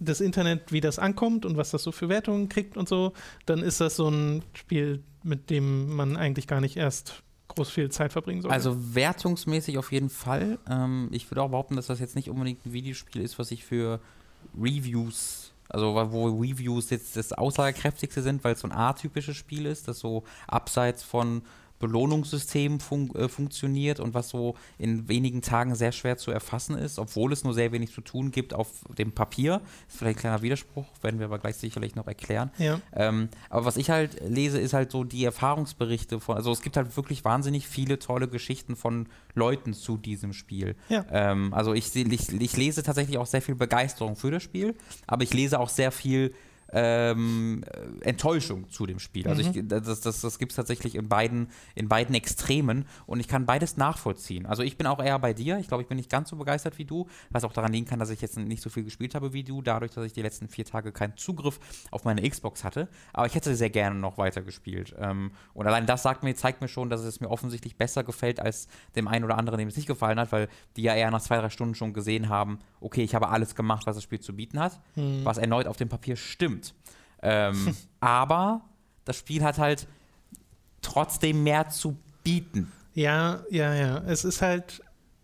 das 0.00 0.20
Internet, 0.20 0.70
wie 0.72 0.80
das 0.80 0.98
ankommt 1.00 1.44
und 1.44 1.56
was 1.56 1.70
das 1.72 1.82
so 1.82 1.90
für 1.90 2.08
Wertungen 2.08 2.48
kriegt 2.48 2.76
und 2.76 2.88
so, 2.88 3.12
dann 3.46 3.58
ist 3.60 3.80
das 3.80 3.96
so 3.96 4.08
ein 4.08 4.42
Spiel, 4.54 5.02
mit 5.24 5.50
dem 5.50 5.94
man 5.96 6.16
eigentlich 6.16 6.46
gar 6.46 6.60
nicht 6.60 6.76
erst 6.76 7.22
groß 7.48 7.70
viel 7.70 7.90
Zeit 7.90 8.12
verbringen 8.12 8.42
sollte. 8.42 8.54
Also 8.54 8.94
wertungsmäßig 8.94 9.78
auf 9.78 9.92
jeden 9.92 10.10
Fall. 10.10 10.58
Ähm, 10.68 11.08
ich 11.12 11.30
würde 11.30 11.42
auch 11.42 11.50
behaupten, 11.50 11.76
dass 11.76 11.86
das 11.86 12.00
jetzt 12.00 12.16
nicht 12.16 12.30
unbedingt 12.30 12.64
ein 12.66 12.72
Videospiel 12.72 13.22
ist, 13.22 13.38
was 13.38 13.50
ich 13.50 13.64
für 13.64 14.00
Reviews, 14.56 15.52
also 15.68 15.94
wo 16.12 16.28
Reviews 16.28 16.90
jetzt 16.90 17.16
das 17.16 17.32
aussagekräftigste 17.32 18.22
sind, 18.22 18.44
weil 18.44 18.54
es 18.54 18.60
so 18.60 18.68
ein 18.68 18.72
atypisches 18.72 19.36
Spiel 19.36 19.66
ist, 19.66 19.88
das 19.88 19.98
so 19.98 20.24
abseits 20.46 21.02
von 21.02 21.42
Belohnungssystemen 21.78 22.80
fun 22.80 23.10
äh, 23.14 23.28
funktioniert 23.28 24.00
und 24.00 24.14
was 24.14 24.28
so 24.28 24.56
in 24.78 25.08
wenigen 25.08 25.42
Tagen 25.42 25.74
sehr 25.74 25.92
schwer 25.92 26.16
zu 26.16 26.30
erfassen 26.30 26.76
ist, 26.76 26.98
obwohl 26.98 27.32
es 27.32 27.44
nur 27.44 27.54
sehr 27.54 27.72
wenig 27.72 27.92
zu 27.92 28.00
tun 28.00 28.30
gibt 28.30 28.54
auf 28.54 28.68
dem 28.96 29.12
Papier. 29.12 29.60
Das 29.86 29.94
ist 29.94 29.98
vielleicht 29.98 30.18
ein 30.18 30.20
kleiner 30.20 30.42
Widerspruch, 30.42 30.86
werden 31.02 31.18
wir 31.18 31.26
aber 31.26 31.38
gleich 31.38 31.56
sicherlich 31.56 31.94
noch 31.94 32.06
erklären. 32.06 32.50
ja. 32.58 32.80
Ähm, 32.94 33.28
aber 33.50 33.64
was 33.64 33.76
ich 33.76 33.90
halt 33.90 34.20
lese, 34.28 34.58
ist 34.58 34.72
halt 34.72 34.90
so 34.90 35.04
die 35.04 35.24
Erfahrungsberichte 35.24 36.20
von, 36.20 36.36
also 36.36 36.52
es 36.52 36.62
gibt 36.62 36.76
halt 36.76 36.96
wirklich 36.96 37.24
wahnsinnig 37.24 37.68
viele 37.68 37.98
tolle 37.98 38.28
Geschichten 38.28 38.76
von 38.76 39.08
Leuten 39.34 39.72
zu 39.74 39.96
diesem 39.96 40.32
Spiel. 40.32 40.76
Ja. 40.88 41.04
Ähm, 41.10 41.52
also 41.54 41.74
ich, 41.74 41.94
ich, 41.94 42.32
ich 42.32 42.56
lese 42.56 42.82
tatsächlich 42.82 43.18
auch 43.18 43.26
sehr 43.26 43.42
viel 43.42 43.54
Begeisterung 43.54 44.16
für 44.16 44.30
das 44.30 44.42
Spiel, 44.42 44.74
aber 45.06 45.22
ich 45.22 45.32
lese 45.32 45.60
auch 45.60 45.68
sehr 45.68 45.92
viel 45.92 46.34
ähm, 46.72 47.64
äh, 48.02 48.08
Enttäuschung 48.08 48.68
zu 48.70 48.86
dem 48.86 48.98
Spiel. 48.98 49.26
Also 49.28 49.42
ich, 49.42 49.66
das, 49.66 50.00
das, 50.00 50.20
das 50.20 50.38
gibt 50.38 50.52
es 50.52 50.56
tatsächlich 50.56 50.94
in 50.94 51.08
beiden, 51.08 51.48
in 51.74 51.88
beiden 51.88 52.14
Extremen 52.14 52.86
und 53.06 53.20
ich 53.20 53.28
kann 53.28 53.46
beides 53.46 53.76
nachvollziehen. 53.76 54.46
Also 54.46 54.62
ich 54.62 54.76
bin 54.76 54.86
auch 54.86 55.02
eher 55.02 55.18
bei 55.18 55.32
dir. 55.32 55.58
Ich 55.58 55.68
glaube, 55.68 55.82
ich 55.82 55.88
bin 55.88 55.96
nicht 55.96 56.10
ganz 56.10 56.30
so 56.30 56.36
begeistert 56.36 56.78
wie 56.78 56.84
du, 56.84 57.08
was 57.30 57.44
auch 57.44 57.52
daran 57.52 57.72
liegen 57.72 57.86
kann, 57.86 57.98
dass 57.98 58.10
ich 58.10 58.20
jetzt 58.20 58.36
nicht 58.38 58.62
so 58.62 58.70
viel 58.70 58.84
gespielt 58.84 59.14
habe 59.14 59.32
wie 59.32 59.44
du, 59.44 59.62
dadurch, 59.62 59.92
dass 59.92 60.04
ich 60.04 60.12
die 60.12 60.22
letzten 60.22 60.48
vier 60.48 60.64
Tage 60.64 60.92
keinen 60.92 61.16
Zugriff 61.16 61.58
auf 61.90 62.04
meine 62.04 62.28
Xbox 62.28 62.64
hatte. 62.64 62.88
Aber 63.12 63.26
ich 63.26 63.34
hätte 63.34 63.54
sehr 63.54 63.70
gerne 63.70 63.98
noch 63.98 64.18
weiter 64.18 64.42
gespielt. 64.42 64.94
Ähm, 64.98 65.32
und 65.54 65.66
allein 65.66 65.86
das 65.86 66.02
sagt 66.02 66.22
mir, 66.22 66.34
zeigt 66.34 66.60
mir 66.60 66.68
schon, 66.68 66.90
dass 66.90 67.00
es 67.00 67.20
mir 67.20 67.30
offensichtlich 67.30 67.76
besser 67.76 68.04
gefällt 68.04 68.40
als 68.40 68.68
dem 68.94 69.08
einen 69.08 69.24
oder 69.24 69.38
anderen, 69.38 69.58
dem 69.58 69.68
es 69.68 69.76
nicht 69.76 69.88
gefallen 69.88 70.18
hat, 70.18 70.32
weil 70.32 70.48
die 70.76 70.82
ja 70.82 70.94
eher 70.94 71.10
nach 71.10 71.22
zwei, 71.22 71.38
drei 71.38 71.50
Stunden 71.50 71.74
schon 71.74 71.92
gesehen 71.92 72.28
haben, 72.28 72.58
okay, 72.80 73.02
ich 73.02 73.14
habe 73.14 73.28
alles 73.28 73.54
gemacht, 73.54 73.86
was 73.86 73.96
das 73.96 74.04
Spiel 74.04 74.20
zu 74.20 74.34
bieten 74.36 74.60
hat, 74.60 74.80
was 75.24 75.38
erneut 75.38 75.66
auf 75.66 75.76
dem 75.76 75.88
Papier 75.88 76.16
stimmt. 76.16 76.57
Ähm, 77.22 77.74
aber 78.00 78.62
das 79.04 79.16
Spiel 79.16 79.42
hat 79.42 79.58
halt 79.58 79.86
trotzdem 80.82 81.42
mehr 81.42 81.68
zu 81.68 81.96
bieten. 82.22 82.72
Ja, 82.94 83.40
ja, 83.50 83.74
ja. 83.74 83.98
Es 84.06 84.24
ist 84.24 84.42
halt, 84.42 84.82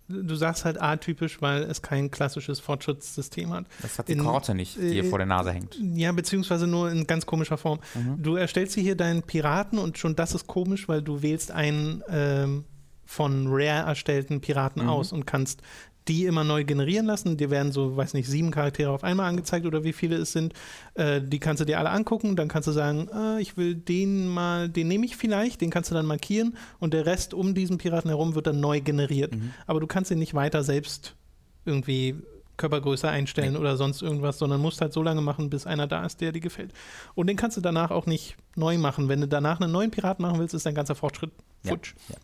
du 0.09 0.35
sagst 0.35 0.64
halt 0.64 0.81
atypisch, 0.81 1.40
weil 1.42 1.62
es 1.64 1.83
kein 1.83 2.11
klassisches 2.11 2.61
Fortschrittssystem 2.61 3.53
hat. 3.53 3.66
Das 3.83 3.99
hat 3.99 4.09
die 4.09 4.12
In- 4.12 4.20
Korte 4.25 4.55
nicht, 4.55 4.77
die 4.77 4.90
dir 4.90 5.05
äh, 5.05 5.09
vor 5.09 5.18
der 5.18 5.27
Nase 5.27 5.53
hängt. 5.53 5.79
Ja, 5.94 6.12
beziehungsweise 6.12 6.66
nur 6.66 6.90
in 6.90 7.07
ganz 7.07 7.27
komischer 7.27 7.59
Form. 7.59 7.81
Du 8.18 8.37
erstellst 8.37 8.75
hier 8.75 8.97
deinen 8.97 9.23
Piraten 9.23 9.79
und 9.79 9.99
schon 9.99 10.16
das 10.16 10.35
ist 10.35 10.47
komisch, 10.47 10.88
weil 10.88 11.03
du 11.03 11.23
wählst 11.23 11.51
einen 11.51 12.03
ähm, 12.09 12.64
von 13.05 13.47
Rare 13.49 13.87
erstellten 13.87 14.40
Piraten 14.40 14.88
aus 14.88 15.12
und 15.12 15.27
kannst 15.27 15.61
die 16.09 16.27
immer 16.27 16.45
neu 16.45 16.64
generieren 16.64 17.07
lassen. 17.07 17.37
Dir 17.37 17.51
werden 17.51 17.73
so, 17.73 17.97
weiß 17.97 18.14
nicht, 18.14 18.29
sieben 18.29 18.51
Charaktere 18.51 18.90
auf 18.90 19.05
einmal 19.05 19.29
angezeigt 19.29 19.64
oder 19.64 19.85
wie 19.85 19.93
viele 19.93 20.17
es 20.17 20.33
sind. 20.33 20.53
Äh, 20.95 21.21
die 21.23 21.38
kannst 21.38 21.61
du 21.61 21.64
dir 21.64 21.79
alle 21.79 21.90
angucken. 21.90 22.37
Dann 22.37 22.49
kannst 22.49 22.69
du 22.69 22.73
sagen, 22.73 23.09
äh, 23.14 23.40
ich 23.40 23.57
will 23.57 23.75
den 23.75 24.29
mal, 24.29 24.69
den 24.69 24.88
nehme 24.88 25.07
ich 25.07 25.17
vielleicht, 25.17 25.61
den 25.61 25.71
kannst 25.71 25.90
du 25.90 25.95
dann 25.95 26.07
markieren 26.07 26.57
und 26.79 26.93
der 26.93 27.07
Rest 27.07 27.33
um 27.33 27.55
diesen 27.55 27.79
Piraten 27.79 28.11
herum 28.11 28.35
wird 28.35 28.47
dann 28.47 28.61
neu 28.61 28.81
generiert. 28.81 29.33
Aber 29.67 29.81
du 29.81 29.87
kannst 29.87 30.11
ihn 30.11 30.19
nicht 30.19 30.35
weiter 30.35 30.62
selbst 30.62 31.14
irgendwie 31.64 32.17
Körpergröße 32.57 33.09
einstellen 33.09 33.57
oder 33.57 33.77
sonst 33.77 34.03
irgendwas, 34.03 34.38
sondern 34.38 34.61
musst 34.61 34.81
halt 34.81 34.93
so 34.93 35.03
lange 35.03 35.23
machen, 35.23 35.51
bis 35.51 35.67
einer 35.67 35.87
da 35.87 36.05
ist, 36.05 36.21
der 36.21 36.31
dir 36.33 36.40
gefällt. 36.40 36.73
Und 37.14 37.27
den 37.27 37.37
kannst 37.37 37.57
du 37.57 37.61
danach 37.61 37.90
auch 37.90 38.07
nicht 38.07 38.37
neu 38.55 38.79
machen. 38.79 39.09
Wenn 39.09 39.21
du 39.21 39.27
danach 39.27 39.61
einen 39.61 39.73
neuen 39.73 39.90
Piraten 39.90 40.23
machen 40.23 40.38
willst, 40.38 40.55
ist 40.55 40.67
dein 40.67 40.75
ganzer 40.75 40.95
Fortschritt 40.95 41.31
Ja, 41.64 41.71
futsch. 41.71 41.95
ja. 42.09 42.17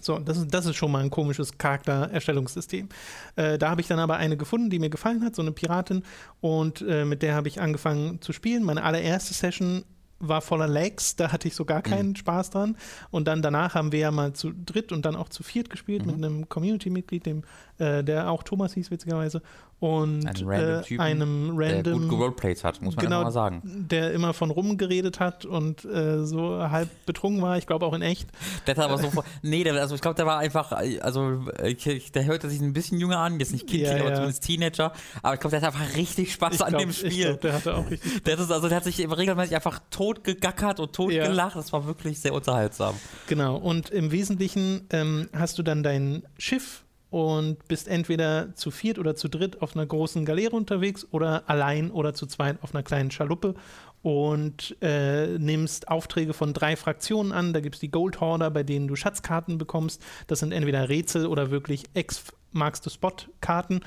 So, 0.00 0.18
das 0.18 0.38
ist, 0.38 0.54
das 0.54 0.66
ist 0.66 0.76
schon 0.76 0.92
mal 0.92 1.02
ein 1.02 1.10
komisches 1.10 1.58
Charaktererstellungssystem. 1.58 2.88
Äh, 3.36 3.58
da 3.58 3.70
habe 3.70 3.80
ich 3.80 3.88
dann 3.88 3.98
aber 3.98 4.16
eine 4.16 4.36
gefunden, 4.36 4.70
die 4.70 4.78
mir 4.78 4.90
gefallen 4.90 5.24
hat, 5.24 5.34
so 5.34 5.42
eine 5.42 5.52
Piratin. 5.52 6.02
Und 6.40 6.82
äh, 6.82 7.04
mit 7.04 7.22
der 7.22 7.34
habe 7.34 7.48
ich 7.48 7.60
angefangen 7.60 8.20
zu 8.20 8.32
spielen. 8.32 8.64
Meine 8.64 8.82
allererste 8.82 9.34
Session 9.34 9.84
war 10.20 10.40
voller 10.40 10.66
Lags, 10.66 11.16
da 11.16 11.32
hatte 11.32 11.48
ich 11.48 11.54
so 11.54 11.64
gar 11.64 11.82
keinen 11.82 12.16
Spaß 12.16 12.50
dran. 12.50 12.76
Und 13.10 13.28
dann 13.28 13.42
danach 13.42 13.74
haben 13.74 13.92
wir 13.92 14.00
ja 14.00 14.10
mal 14.10 14.32
zu 14.32 14.52
dritt 14.52 14.92
und 14.92 15.04
dann 15.04 15.16
auch 15.16 15.28
zu 15.28 15.42
viert 15.42 15.70
gespielt 15.70 16.06
mit 16.06 16.16
einem 16.16 16.48
Community-Mitglied, 16.48 17.26
dem, 17.26 17.44
äh, 17.78 18.02
der 18.02 18.30
auch 18.30 18.42
Thomas 18.42 18.74
hieß, 18.74 18.90
witzigerweise. 18.90 19.42
Und 19.80 20.26
Ein 20.26 20.36
random 20.44 20.82
äh, 20.90 20.98
einem 21.00 21.56
Der 21.58 21.76
random 21.76 22.00
gut 22.00 22.10
geroleplayt 22.10 22.64
hat, 22.64 22.82
muss 22.82 22.96
man 22.96 23.04
genau, 23.04 23.22
mal 23.22 23.30
sagen. 23.30 23.62
der 23.88 24.10
immer 24.12 24.34
von 24.34 24.50
rumgeredet 24.50 25.20
hat 25.20 25.44
und 25.44 25.84
äh, 25.84 26.24
so 26.26 26.58
halb 26.68 26.88
betrunken 27.06 27.42
war, 27.42 27.56
ich 27.58 27.66
glaube 27.68 27.86
auch 27.86 27.92
in 27.94 28.02
echt. 28.02 28.28
Der 28.66 28.74
hat 28.74 28.84
aber 28.84 28.98
so 28.98 29.08
nee, 29.42 29.62
der, 29.62 29.74
also 29.74 29.94
ich 29.94 30.00
glaube, 30.00 30.16
der 30.16 30.26
war 30.26 30.38
einfach, 30.38 30.72
also 30.72 31.44
ich, 31.64 31.86
ich- 31.86 32.10
der 32.10 32.24
hörte 32.24 32.50
sich 32.50 32.60
ein 32.60 32.72
bisschen 32.72 32.98
jünger 32.98 33.18
an, 33.20 33.38
jetzt 33.38 33.52
nicht 33.52 33.68
kindlich, 33.68 33.88
Ja, 33.92 34.00
aber 34.00 34.08
ja. 34.08 34.14
zumindest 34.16 34.42
Teenager. 34.42 34.92
Aber 35.22 35.34
ich 35.34 35.40
glaube, 35.40 35.56
der 35.56 35.66
hat 35.66 35.74
einfach 35.74 35.96
richtig 35.96 36.32
Spaß 36.32 36.54
Ich 36.56 36.62
an 36.64 36.70
glaub, 36.70 36.80
dem 36.80 36.90
ich 36.90 36.98
Spiel. 36.98 37.24
glaub, 37.26 37.40
der 37.42 37.52
hatte 37.52 37.76
auch 37.76 37.88
richtig. 37.88 38.24
Der, 38.24 38.36
ist, 38.38 38.50
also, 38.50 38.68
der 38.68 38.76
hat 38.78 38.84
sich 38.84 38.98
regelmäßig 38.98 39.54
einfach 39.54 39.78
tot 39.90 40.24
gegackert 40.24 40.80
und 40.80 40.92
tot 40.92 41.12
Ja. 41.12 41.26
gelacht. 41.28 41.54
Das 41.54 41.72
war 41.72 41.86
wirklich 41.86 42.18
sehr 42.18 42.34
unterhaltsam. 42.34 42.96
Genau, 43.28 43.56
und 43.56 43.90
im 43.90 44.10
Wesentlichen 44.10 44.88
ähm, 44.90 45.28
hast 45.32 45.56
du 45.58 45.62
dann 45.62 45.84
dein 45.84 46.24
Schiff 46.36 46.82
und 47.10 47.66
bist 47.68 47.88
entweder 47.88 48.54
zu 48.54 48.70
viert 48.70 48.98
oder 48.98 49.14
zu 49.14 49.28
dritt 49.28 49.62
auf 49.62 49.74
einer 49.74 49.86
großen 49.86 50.24
Galeere 50.24 50.54
unterwegs 50.54 51.06
oder 51.10 51.48
allein 51.48 51.90
oder 51.90 52.12
zu 52.14 52.26
zweit 52.26 52.62
auf 52.62 52.74
einer 52.74 52.82
kleinen 52.82 53.10
Schaluppe 53.10 53.54
und 54.02 54.76
äh, 54.80 55.38
nimmst 55.38 55.88
Aufträge 55.88 56.32
von 56.32 56.52
drei 56.52 56.76
Fraktionen 56.76 57.32
an. 57.32 57.52
Da 57.52 57.60
gibt 57.60 57.76
es 57.76 57.80
die 57.80 57.90
Gold 57.90 58.20
Hoarder, 58.20 58.50
bei 58.50 58.62
denen 58.62 58.88
du 58.88 58.96
Schatzkarten 58.96 59.58
bekommst. 59.58 60.02
Das 60.26 60.40
sind 60.40 60.52
entweder 60.52 60.88
Rätsel 60.88 61.26
oder 61.26 61.50
wirklich 61.50 61.84
Ex-Marks-the-Spot-Karten. 61.94 63.80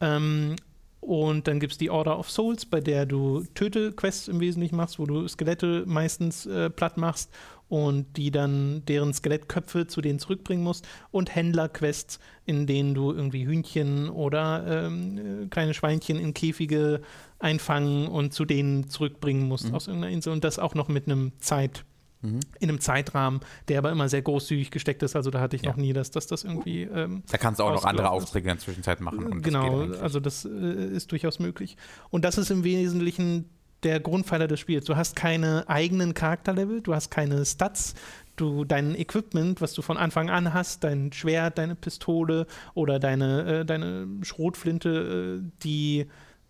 Ähm, 0.00 0.56
und 1.00 1.46
dann 1.46 1.60
gibt 1.60 1.72
es 1.72 1.78
die 1.78 1.90
Order 1.90 2.18
of 2.18 2.30
Souls, 2.30 2.66
bei 2.66 2.80
der 2.80 3.06
du 3.06 3.44
Töte-Quests 3.54 4.28
im 4.28 4.40
Wesentlichen 4.40 4.76
machst, 4.76 4.98
wo 4.98 5.06
du 5.06 5.28
Skelette 5.28 5.84
meistens 5.86 6.46
äh, 6.46 6.70
platt 6.70 6.96
machst 6.96 7.30
und 7.68 8.16
die 8.16 8.30
dann 8.30 8.82
deren 8.86 9.12
Skelettköpfe 9.12 9.86
zu 9.86 10.00
denen 10.00 10.18
zurückbringen 10.18 10.64
musst. 10.64 10.86
Und 11.10 11.34
Händler-Quests, 11.34 12.18
in 12.46 12.66
denen 12.66 12.94
du 12.94 13.12
irgendwie 13.12 13.46
Hühnchen 13.46 14.08
oder 14.08 14.86
ähm, 14.86 15.42
äh, 15.44 15.46
kleine 15.48 15.74
Schweinchen 15.74 16.18
in 16.18 16.32
Käfige 16.34 17.02
einfangen 17.38 18.08
und 18.08 18.32
zu 18.32 18.44
denen 18.44 18.88
zurückbringen 18.88 19.46
musst 19.46 19.72
aus 19.72 19.86
irgendeiner 19.86 20.12
Insel. 20.12 20.32
Und 20.32 20.44
das 20.44 20.58
auch 20.58 20.74
noch 20.74 20.88
mit 20.88 21.06
einem 21.06 21.32
Zeit, 21.40 21.84
in 22.20 22.40
einem 22.68 22.80
Zeitrahmen, 22.80 23.38
der 23.68 23.78
aber 23.78 23.92
immer 23.92 24.08
sehr 24.08 24.22
großzügig 24.22 24.72
gesteckt 24.72 25.04
ist. 25.04 25.14
Also 25.14 25.30
da 25.30 25.38
hatte 25.38 25.54
ich 25.54 25.62
Ja. 25.62 25.70
noch 25.70 25.76
nie, 25.76 25.92
dass, 25.92 26.10
dass 26.10 26.26
das 26.26 26.42
irgendwie 26.42 26.82
ähm, 26.82 27.22
Da 27.30 27.38
kannst 27.38 27.60
du 27.60 27.64
auch 27.64 27.72
noch 27.72 27.84
andere. 27.84 28.10
Aufträge 28.10 28.48
in 28.50 28.56
der 28.56 28.58
Zwischenzeit 28.58 29.00
machen. 29.00 29.24
Und 29.24 29.36
das 29.36 29.42
genau, 29.44 29.82
eigentlich. 29.82 30.02
also 30.02 30.18
das 30.18 30.44
äh, 30.44 30.48
ist 30.48 31.12
durchaus 31.12 31.38
möglich. 31.38 31.76
Und 32.10 32.24
das 32.24 32.36
ist 32.36 32.50
im 32.50 32.64
Wesentlichen 32.64 33.50
der 33.82 34.00
Grundpfeiler 34.00 34.48
des 34.48 34.60
Spiels. 34.60 34.84
Du 34.84 34.96
hast 34.96 35.16
keine 35.16 35.68
eigenen 35.68 36.14
Charakterlevel, 36.14 36.80
du 36.80 36.94
hast 36.94 37.10
keine 37.10 37.44
Stats, 37.44 37.94
du 38.36 38.64
dein 38.64 38.94
Equipment, 38.94 39.60
was 39.60 39.72
du 39.72 39.82
von 39.82 39.96
Anfang 39.96 40.30
an 40.30 40.52
hast, 40.54 40.84
dein 40.84 41.12
Schwert, 41.12 41.58
deine 41.58 41.74
Pistole 41.74 42.46
oder 42.74 42.98
deine, 42.98 43.60
äh, 43.60 43.64
deine 43.64 44.08
Schrotflinte, 44.22 45.40
äh, 45.40 45.50
die 45.62 46.06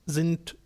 sind 0.07 0.57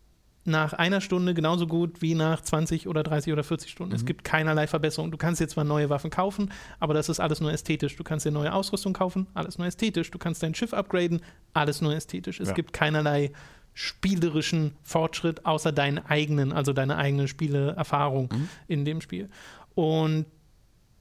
nach 0.44 0.72
einer 0.72 1.00
Stunde 1.00 1.34
genauso 1.34 1.66
gut 1.66 2.02
wie 2.02 2.14
nach 2.14 2.40
20 2.40 2.88
oder 2.88 3.02
30 3.02 3.32
oder 3.32 3.44
40 3.44 3.70
Stunden. 3.70 3.92
Mhm. 3.92 3.96
Es 3.96 4.04
gibt 4.04 4.24
keinerlei 4.24 4.66
Verbesserung. 4.66 5.10
Du 5.10 5.16
kannst 5.16 5.40
jetzt 5.40 5.52
zwar 5.52 5.64
neue 5.64 5.88
Waffen 5.88 6.10
kaufen, 6.10 6.50
aber 6.80 6.94
das 6.94 7.08
ist 7.08 7.20
alles 7.20 7.40
nur 7.40 7.52
ästhetisch. 7.52 7.96
Du 7.96 8.02
kannst 8.02 8.26
dir 8.26 8.32
neue 8.32 8.52
Ausrüstung 8.52 8.92
kaufen, 8.92 9.28
alles 9.34 9.58
nur 9.58 9.66
ästhetisch. 9.68 10.10
Du 10.10 10.18
kannst 10.18 10.42
dein 10.42 10.54
Schiff 10.54 10.74
upgraden, 10.74 11.20
alles 11.52 11.80
nur 11.80 11.94
ästhetisch. 11.94 12.40
Es 12.40 12.48
ja. 12.48 12.54
gibt 12.54 12.72
keinerlei 12.72 13.32
spielerischen 13.74 14.76
Fortschritt 14.82 15.46
außer 15.46 15.72
deinen 15.72 15.98
eigenen, 15.98 16.52
also 16.52 16.72
deine 16.72 16.96
eigene 16.96 17.28
Spieleerfahrung 17.28 18.28
mhm. 18.32 18.48
in 18.68 18.84
dem 18.84 19.00
Spiel. 19.00 19.28
Und 19.74 20.26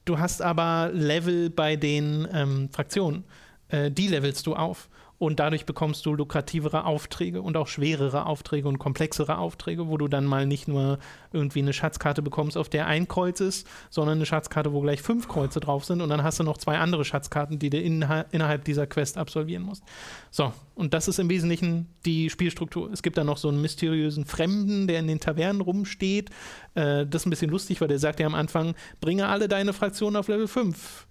du 0.05 0.19
hast 0.19 0.41
aber 0.41 0.89
Level 0.93 1.49
bei 1.49 1.75
den 1.75 2.27
ähm, 2.31 2.69
Fraktionen. 2.71 3.23
Äh, 3.67 3.91
die 3.91 4.07
levelst 4.07 4.47
du 4.47 4.55
auf 4.55 4.89
und 5.21 5.39
dadurch 5.39 5.67
bekommst 5.67 6.03
du 6.07 6.15
lukrativere 6.15 6.83
Aufträge 6.83 7.43
und 7.43 7.55
auch 7.55 7.67
schwerere 7.67 8.25
Aufträge 8.25 8.67
und 8.67 8.79
komplexere 8.79 9.37
Aufträge, 9.37 9.87
wo 9.87 9.97
du 9.97 10.07
dann 10.07 10.25
mal 10.25 10.47
nicht 10.47 10.67
nur 10.67 10.97
irgendwie 11.31 11.59
eine 11.59 11.73
Schatzkarte 11.73 12.23
bekommst, 12.23 12.57
auf 12.57 12.69
der 12.69 12.87
ein 12.87 13.07
Kreuz 13.07 13.39
ist, 13.39 13.67
sondern 13.91 14.17
eine 14.17 14.25
Schatzkarte, 14.25 14.73
wo 14.73 14.81
gleich 14.81 15.03
fünf 15.03 15.27
Kreuze 15.27 15.59
drauf 15.59 15.85
sind 15.85 16.01
und 16.01 16.09
dann 16.09 16.23
hast 16.23 16.39
du 16.39 16.43
noch 16.43 16.57
zwei 16.57 16.79
andere 16.79 17.05
Schatzkarten, 17.05 17.59
die 17.59 17.69
du 17.69 17.79
innerhalb 17.79 18.65
dieser 18.65 18.87
Quest 18.87 19.19
absolvieren 19.19 19.61
musst. 19.61 19.83
So, 20.31 20.53
und 20.73 20.95
das 20.95 21.07
ist 21.07 21.19
im 21.19 21.29
Wesentlichen 21.29 21.87
die 22.03 22.31
Spielstruktur. 22.31 22.91
Es 22.91 23.03
gibt 23.03 23.15
dann 23.15 23.27
noch 23.27 23.37
so 23.37 23.49
einen 23.49 23.61
mysteriösen 23.61 24.25
Fremden, 24.25 24.87
der 24.87 25.01
in 25.01 25.07
den 25.07 25.19
Tavernen 25.19 25.61
rumsteht. 25.61 26.31
Äh, 26.73 27.05
das 27.05 27.21
ist 27.21 27.25
ein 27.27 27.29
bisschen 27.29 27.51
lustig, 27.51 27.79
weil 27.79 27.89
der 27.89 27.99
sagt 27.99 28.19
ja 28.19 28.25
am 28.25 28.33
Anfang, 28.33 28.73
bringe 29.01 29.27
alle 29.27 29.47
deine 29.47 29.73
Fraktionen 29.73 30.15
auf 30.15 30.29
Level 30.29 30.47
5 30.47 31.05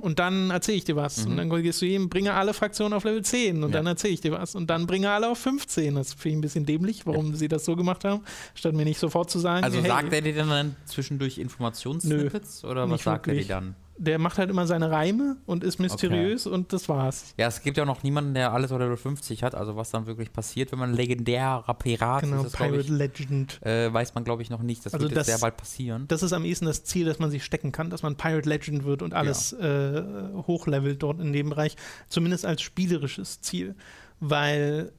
und 0.00 0.18
dann 0.18 0.50
erzähle 0.50 0.78
ich 0.78 0.84
dir 0.84 0.96
was. 0.96 1.24
Mhm. 1.24 1.30
Und 1.30 1.36
dann 1.36 1.62
gehst 1.62 1.82
du 1.82 1.86
ihm, 1.86 2.08
bringe 2.08 2.32
alle 2.32 2.54
Fraktionen 2.54 2.92
auf 2.94 3.04
Level 3.04 3.22
10 3.22 3.62
und 3.62 3.70
ja. 3.70 3.76
dann 3.76 3.86
erzähle 3.86 4.14
ich 4.14 4.20
dir 4.20 4.32
was. 4.32 4.54
Und 4.54 4.68
dann 4.68 4.86
bringe 4.86 5.10
alle 5.10 5.28
auf 5.28 5.38
15. 5.38 5.94
Das 5.94 6.14
finde 6.14 6.28
ich 6.28 6.34
ein 6.36 6.40
bisschen 6.40 6.66
dämlich, 6.66 7.06
warum 7.06 7.30
ja. 7.30 7.36
sie 7.36 7.48
das 7.48 7.64
so 7.64 7.76
gemacht 7.76 8.04
haben, 8.04 8.22
statt 8.54 8.74
mir 8.74 8.84
nicht 8.84 8.98
sofort 8.98 9.30
zu 9.30 9.38
sagen. 9.38 9.64
Also 9.64 9.78
hey, 9.78 9.88
sagt 9.88 10.12
er 10.12 10.22
dir 10.22 10.34
dann 10.34 10.76
zwischendurch 10.86 11.38
Informationssnippets 11.38 12.64
oder 12.64 12.88
was 12.88 13.02
sagt 13.02 13.26
wirklich. 13.26 13.50
er 13.50 13.60
dir 13.60 13.66
dann? 13.66 13.81
Der 14.02 14.18
macht 14.18 14.38
halt 14.38 14.50
immer 14.50 14.66
seine 14.66 14.90
Reime 14.90 15.36
und 15.46 15.62
ist 15.62 15.78
mysteriös 15.78 16.46
okay. 16.46 16.54
und 16.54 16.72
das 16.72 16.88
war's. 16.88 17.34
Ja, 17.36 17.46
es 17.46 17.62
gibt 17.62 17.76
ja 17.76 17.84
noch 17.84 18.02
niemanden, 18.02 18.34
der 18.34 18.52
alles 18.52 18.72
oder 18.72 18.96
50 18.96 19.44
hat, 19.44 19.54
also 19.54 19.76
was 19.76 19.92
dann 19.92 20.06
wirklich 20.06 20.32
passiert, 20.32 20.72
wenn 20.72 20.80
man 20.80 20.92
legendärer 20.92 21.72
Pirat 21.74 22.22
genau, 22.22 22.42
ist. 22.42 22.56
Genau, 22.56 22.70
Pirate 22.70 22.80
ich, 22.80 22.88
Legend. 22.88 23.62
Äh, 23.64 23.92
weiß 23.92 24.14
man, 24.14 24.24
glaube 24.24 24.42
ich, 24.42 24.50
noch 24.50 24.62
nicht. 24.62 24.84
Das 24.84 24.94
also 24.94 25.06
wird 25.06 25.16
das, 25.16 25.28
sehr 25.28 25.38
bald 25.38 25.56
passieren. 25.56 26.06
Das 26.08 26.24
ist 26.24 26.32
am 26.32 26.44
ehesten 26.44 26.66
das 26.66 26.82
Ziel, 26.82 27.06
dass 27.06 27.20
man 27.20 27.30
sich 27.30 27.44
stecken 27.44 27.70
kann, 27.70 27.90
dass 27.90 28.02
man 28.02 28.16
Pirate 28.16 28.48
Legend 28.48 28.84
wird 28.84 29.02
und 29.02 29.14
alles 29.14 29.54
ja. 29.58 29.98
äh, 29.98 30.04
hochlevelt 30.46 31.00
dort 31.00 31.20
in 31.20 31.32
dem 31.32 31.50
Bereich. 31.50 31.76
Zumindest 32.08 32.44
als 32.44 32.60
spielerisches 32.60 33.40
Ziel. 33.40 33.76
Weil 34.18 34.92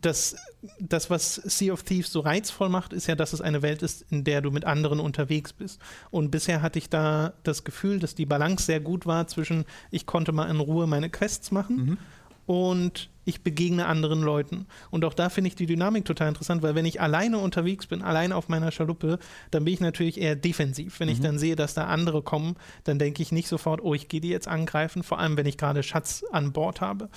das, 0.00 0.36
das, 0.80 1.10
was 1.10 1.34
Sea 1.34 1.72
of 1.72 1.82
Thieves 1.82 2.10
so 2.10 2.20
reizvoll 2.20 2.70
macht, 2.70 2.92
ist 2.92 3.06
ja, 3.06 3.14
dass 3.14 3.32
es 3.32 3.42
eine 3.42 3.60
Welt 3.62 3.82
ist, 3.82 4.06
in 4.10 4.24
der 4.24 4.40
du 4.40 4.50
mit 4.50 4.64
anderen 4.64 5.00
unterwegs 5.00 5.52
bist. 5.52 5.80
Und 6.10 6.30
bisher 6.30 6.62
hatte 6.62 6.78
ich 6.78 6.88
da 6.88 7.34
das 7.42 7.64
Gefühl, 7.64 7.98
dass 7.98 8.14
die 8.14 8.26
Balance 8.26 8.64
sehr 8.64 8.80
gut 8.80 9.04
war 9.04 9.26
zwischen, 9.26 9.64
ich 9.90 10.06
konnte 10.06 10.32
mal 10.32 10.48
in 10.48 10.60
Ruhe 10.60 10.86
meine 10.86 11.10
Quests 11.10 11.50
machen 11.50 11.76
mhm. 11.76 11.98
und 12.46 13.10
ich 13.24 13.42
begegne 13.42 13.86
anderen 13.86 14.22
Leuten. 14.22 14.66
Und 14.90 15.04
auch 15.04 15.14
da 15.14 15.28
finde 15.28 15.48
ich 15.48 15.54
die 15.54 15.66
Dynamik 15.66 16.04
total 16.04 16.28
interessant, 16.28 16.62
weil 16.62 16.74
wenn 16.74 16.86
ich 16.86 17.00
alleine 17.00 17.38
unterwegs 17.38 17.86
bin, 17.86 18.02
alleine 18.02 18.34
auf 18.34 18.48
meiner 18.48 18.72
Schaluppe, 18.72 19.18
dann 19.50 19.64
bin 19.64 19.74
ich 19.74 19.80
natürlich 19.80 20.20
eher 20.20 20.34
defensiv. 20.34 20.98
Wenn 20.98 21.08
mhm. 21.08 21.12
ich 21.12 21.20
dann 21.20 21.38
sehe, 21.38 21.54
dass 21.54 21.74
da 21.74 21.86
andere 21.86 22.22
kommen, 22.22 22.56
dann 22.84 22.98
denke 22.98 23.22
ich 23.22 23.30
nicht 23.30 23.48
sofort, 23.48 23.80
oh, 23.82 23.94
ich 23.94 24.08
gehe 24.08 24.20
die 24.20 24.28
jetzt 24.28 24.48
angreifen, 24.48 25.02
vor 25.02 25.18
allem 25.20 25.36
wenn 25.36 25.46
ich 25.46 25.56
gerade 25.56 25.82
Schatz 25.82 26.24
an 26.32 26.52
Bord 26.52 26.80
habe. 26.80 27.10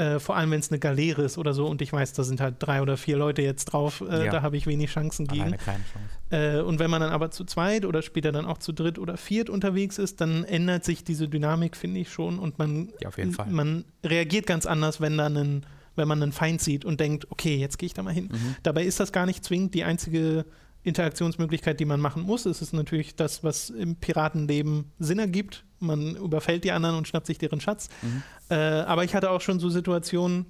Äh, 0.00 0.18
vor 0.18 0.34
allem, 0.34 0.50
wenn 0.50 0.60
es 0.60 0.70
eine 0.70 0.78
Galeere 0.78 1.24
ist 1.24 1.36
oder 1.36 1.52
so 1.52 1.66
und 1.66 1.82
ich 1.82 1.92
weiß, 1.92 2.14
da 2.14 2.24
sind 2.24 2.40
halt 2.40 2.54
drei 2.58 2.80
oder 2.80 2.96
vier 2.96 3.18
Leute 3.18 3.42
jetzt 3.42 3.66
drauf, 3.66 4.00
äh, 4.00 4.24
ja. 4.24 4.32
da 4.32 4.40
habe 4.40 4.56
ich 4.56 4.66
wenig 4.66 4.90
Chancen 4.90 5.26
gegen. 5.26 5.42
Alleine 5.42 5.58
keine 5.58 5.84
Chance. 5.92 6.58
Äh, 6.58 6.62
und 6.62 6.78
wenn 6.78 6.90
man 6.90 7.02
dann 7.02 7.12
aber 7.12 7.30
zu 7.30 7.44
zweit 7.44 7.84
oder 7.84 8.00
später 8.00 8.32
dann 8.32 8.46
auch 8.46 8.56
zu 8.56 8.72
dritt 8.72 8.98
oder 8.98 9.18
viert 9.18 9.50
unterwegs 9.50 9.98
ist, 9.98 10.22
dann 10.22 10.44
ändert 10.44 10.86
sich 10.86 11.04
diese 11.04 11.28
Dynamik, 11.28 11.76
finde 11.76 12.00
ich 12.00 12.10
schon. 12.10 12.38
Und 12.38 12.58
man, 12.58 12.88
ja, 13.00 13.10
man 13.50 13.84
reagiert 14.02 14.46
ganz 14.46 14.64
anders, 14.64 15.02
wenn 15.02 15.18
dann 15.18 15.36
ein 15.36 15.66
wenn 15.96 16.08
man 16.08 16.22
einen 16.22 16.32
Feind 16.32 16.62
sieht 16.62 16.86
und 16.86 16.98
denkt, 17.00 17.26
okay, 17.30 17.56
jetzt 17.56 17.76
gehe 17.78 17.88
ich 17.88 17.92
da 17.92 18.02
mal 18.02 18.14
hin. 18.14 18.30
Mhm. 18.32 18.56
Dabei 18.62 18.84
ist 18.84 19.00
das 19.00 19.12
gar 19.12 19.26
nicht 19.26 19.44
zwingend 19.44 19.74
die 19.74 19.84
einzige 19.84 20.46
Interaktionsmöglichkeit, 20.82 21.78
die 21.78 21.84
man 21.84 22.00
machen 22.00 22.22
muss. 22.22 22.46
Es 22.46 22.62
ist 22.62 22.72
natürlich 22.72 23.16
das, 23.16 23.44
was 23.44 23.70
im 23.70 23.96
Piratenleben 23.96 24.92
Sinn 24.98 25.18
ergibt. 25.18 25.64
Man 25.78 26.16
überfällt 26.16 26.64
die 26.64 26.72
anderen 26.72 26.96
und 26.96 27.06
schnappt 27.06 27.26
sich 27.26 27.38
deren 27.38 27.60
Schatz. 27.60 27.88
Mhm. 28.02 28.22
Äh, 28.48 28.54
aber 28.54 29.04
ich 29.04 29.14
hatte 29.14 29.30
auch 29.30 29.40
schon 29.40 29.60
so 29.60 29.68
Situationen, 29.68 30.46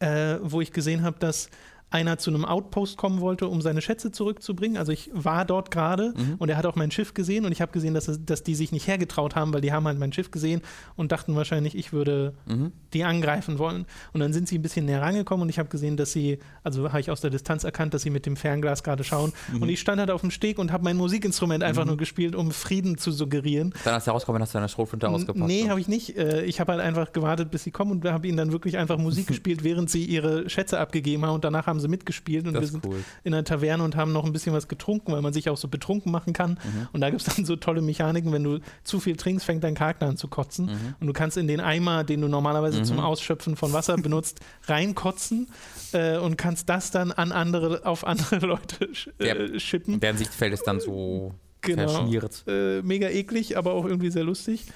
äh, 0.00 0.36
wo 0.42 0.60
ich 0.60 0.72
gesehen 0.72 1.02
habe, 1.02 1.18
dass 1.18 1.50
einer 1.90 2.18
zu 2.18 2.30
einem 2.30 2.44
Outpost 2.44 2.96
kommen 2.96 3.20
wollte, 3.20 3.46
um 3.46 3.62
seine 3.62 3.80
Schätze 3.80 4.10
zurückzubringen. 4.10 4.76
Also 4.76 4.90
ich 4.90 5.10
war 5.12 5.44
dort 5.44 5.70
gerade 5.70 6.12
mhm. 6.16 6.34
und 6.38 6.48
er 6.48 6.56
hat 6.56 6.66
auch 6.66 6.74
mein 6.74 6.90
Schiff 6.90 7.14
gesehen 7.14 7.44
und 7.44 7.52
ich 7.52 7.60
habe 7.60 7.70
gesehen, 7.70 7.94
dass, 7.94 8.10
dass 8.24 8.42
die 8.42 8.56
sich 8.56 8.72
nicht 8.72 8.88
hergetraut 8.88 9.36
haben, 9.36 9.54
weil 9.54 9.60
die 9.60 9.72
haben 9.72 9.86
halt 9.86 9.98
mein 9.98 10.12
Schiff 10.12 10.32
gesehen 10.32 10.60
und 10.96 11.12
dachten 11.12 11.36
wahrscheinlich, 11.36 11.76
ich 11.76 11.92
würde 11.92 12.34
mhm. 12.46 12.72
die 12.92 13.04
angreifen 13.04 13.60
wollen. 13.60 13.86
Und 14.12 14.20
dann 14.20 14.32
sind 14.32 14.48
sie 14.48 14.58
ein 14.58 14.62
bisschen 14.62 14.86
näher 14.86 15.02
rangekommen 15.02 15.42
und 15.42 15.48
ich 15.50 15.60
habe 15.60 15.68
gesehen, 15.68 15.96
dass 15.96 16.10
sie, 16.10 16.40
also 16.64 16.88
habe 16.88 16.98
ich 16.98 17.12
aus 17.12 17.20
der 17.20 17.30
Distanz 17.30 17.62
erkannt, 17.62 17.94
dass 17.94 18.02
sie 18.02 18.10
mit 18.10 18.26
dem 18.26 18.36
Fernglas 18.36 18.82
gerade 18.82 19.04
schauen. 19.04 19.32
Mhm. 19.52 19.62
Und 19.62 19.68
ich 19.68 19.80
stand 19.80 20.00
halt 20.00 20.10
auf 20.10 20.20
dem 20.20 20.32
Steg 20.32 20.58
und 20.58 20.72
habe 20.72 20.82
mein 20.82 20.96
Musikinstrument 20.96 21.62
einfach 21.62 21.84
mhm. 21.84 21.90
nur 21.90 21.96
gespielt, 21.96 22.34
um 22.34 22.50
Frieden 22.50 22.98
zu 22.98 23.12
suggerieren. 23.12 23.72
Dann 23.84 23.94
hast 23.94 24.08
du 24.08 24.10
rausgekommen, 24.10 24.42
hast 24.42 24.52
du 24.52 24.58
deine 24.58 24.68
Schrotflinte 24.68 25.08
ausgepackt. 25.08 25.46
Nee, 25.46 25.68
habe 25.68 25.78
ich 25.78 25.86
nicht. 25.86 26.16
Äh, 26.16 26.44
ich 26.44 26.58
habe 26.58 26.72
halt 26.72 26.80
einfach 26.80 27.12
gewartet, 27.12 27.52
bis 27.52 27.62
sie 27.62 27.70
kommen 27.70 27.92
und 27.92 28.04
habe 28.04 28.26
ihnen 28.26 28.36
dann 28.36 28.50
wirklich 28.50 28.78
einfach 28.78 28.98
Musik 28.98 29.26
gespielt, 29.28 29.62
während 29.62 29.90
sie 29.90 30.04
ihre 30.04 30.50
Schätze 30.50 30.80
abgegeben 30.80 31.24
haben 31.24 31.34
und 31.34 31.44
danach 31.44 31.68
haben 31.68 31.73
sie 31.80 31.88
mitgespielt 31.88 32.46
und 32.46 32.54
das 32.54 32.62
wir 32.62 32.68
sind 32.68 32.86
cool. 32.86 33.04
in 33.22 33.32
der 33.32 33.44
Taverne 33.44 33.82
und 33.82 33.96
haben 33.96 34.12
noch 34.12 34.24
ein 34.24 34.32
bisschen 34.32 34.52
was 34.52 34.68
getrunken, 34.68 35.12
weil 35.12 35.22
man 35.22 35.32
sich 35.32 35.48
auch 35.48 35.56
so 35.56 35.68
betrunken 35.68 36.12
machen 36.12 36.32
kann. 36.32 36.52
Mhm. 36.52 36.88
Und 36.92 37.00
da 37.00 37.10
gibt 37.10 37.26
es 37.26 37.34
dann 37.34 37.44
so 37.44 37.56
tolle 37.56 37.82
Mechaniken, 37.82 38.32
wenn 38.32 38.44
du 38.44 38.60
zu 38.82 39.00
viel 39.00 39.16
trinkst, 39.16 39.44
fängt 39.44 39.64
dein 39.64 39.74
Charakter 39.74 40.06
an 40.06 40.16
zu 40.16 40.28
kotzen. 40.28 40.66
Mhm. 40.66 40.94
Und 41.00 41.06
du 41.06 41.12
kannst 41.12 41.36
in 41.36 41.48
den 41.48 41.60
Eimer, 41.60 42.04
den 42.04 42.20
du 42.20 42.28
normalerweise 42.28 42.80
mhm. 42.80 42.84
zum 42.84 43.00
Ausschöpfen 43.00 43.56
von 43.56 43.72
Wasser 43.72 43.96
benutzt, 43.96 44.40
reinkotzen 44.64 45.48
äh, 45.92 46.18
und 46.18 46.36
kannst 46.36 46.68
das 46.68 46.90
dann 46.90 47.12
an 47.12 47.32
andere, 47.32 47.84
auf 47.86 48.06
andere 48.06 48.36
Leute 48.46 48.88
äh, 49.18 49.58
schippen. 49.58 50.00
Deren 50.00 50.16
Sichtfeld 50.16 50.52
ist 50.52 50.64
dann 50.64 50.80
so 50.80 51.34
genau. 51.60 51.88
verschmiert. 51.88 52.44
Äh, 52.46 52.82
mega 52.82 53.08
eklig, 53.08 53.56
aber 53.56 53.72
auch 53.72 53.84
irgendwie 53.84 54.10
sehr 54.10 54.24
lustig. 54.24 54.66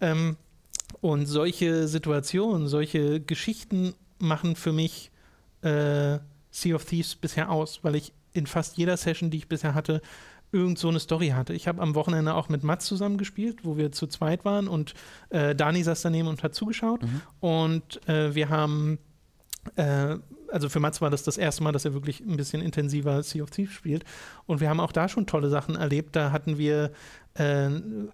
Ähm, 0.00 0.36
und 1.00 1.26
solche 1.26 1.88
Situationen, 1.88 2.68
solche 2.68 3.20
Geschichten 3.20 3.94
machen 4.18 4.56
für 4.56 4.72
mich 4.72 5.10
äh, 5.62 6.18
Sea 6.56 6.74
of 6.74 6.84
Thieves 6.86 7.14
bisher 7.14 7.50
aus, 7.50 7.80
weil 7.82 7.96
ich 7.96 8.14
in 8.32 8.46
fast 8.46 8.78
jeder 8.78 8.96
Session, 8.96 9.30
die 9.30 9.36
ich 9.36 9.48
bisher 9.48 9.74
hatte, 9.74 10.00
irgend 10.52 10.78
so 10.78 10.88
eine 10.88 11.00
Story 11.00 11.28
hatte. 11.28 11.52
Ich 11.52 11.68
habe 11.68 11.82
am 11.82 11.94
Wochenende 11.94 12.34
auch 12.34 12.48
mit 12.48 12.62
Mats 12.62 12.86
zusammen 12.86 13.18
gespielt, 13.18 13.58
wo 13.64 13.76
wir 13.76 13.92
zu 13.92 14.06
zweit 14.06 14.44
waren 14.46 14.68
und 14.68 14.94
äh, 15.28 15.54
Dani 15.54 15.82
saß 15.82 16.00
daneben 16.02 16.28
und 16.28 16.42
hat 16.42 16.54
zugeschaut. 16.54 17.02
Mhm. 17.02 17.20
Und 17.40 18.08
äh, 18.08 18.34
wir 18.34 18.48
haben, 18.48 18.98
äh, 19.74 20.16
also 20.50 20.70
für 20.70 20.80
Mats 20.80 21.02
war 21.02 21.10
das 21.10 21.24
das 21.24 21.36
erste 21.36 21.62
Mal, 21.62 21.72
dass 21.72 21.84
er 21.84 21.92
wirklich 21.92 22.20
ein 22.20 22.36
bisschen 22.38 22.62
intensiver 22.62 23.22
Sea 23.22 23.42
of 23.42 23.50
Thieves 23.50 23.74
spielt. 23.74 24.04
Und 24.46 24.60
wir 24.60 24.70
haben 24.70 24.80
auch 24.80 24.92
da 24.92 25.08
schon 25.08 25.26
tolle 25.26 25.50
Sachen 25.50 25.76
erlebt. 25.76 26.16
Da 26.16 26.32
hatten 26.32 26.56
wir, 26.56 26.92
äh, 27.34 27.68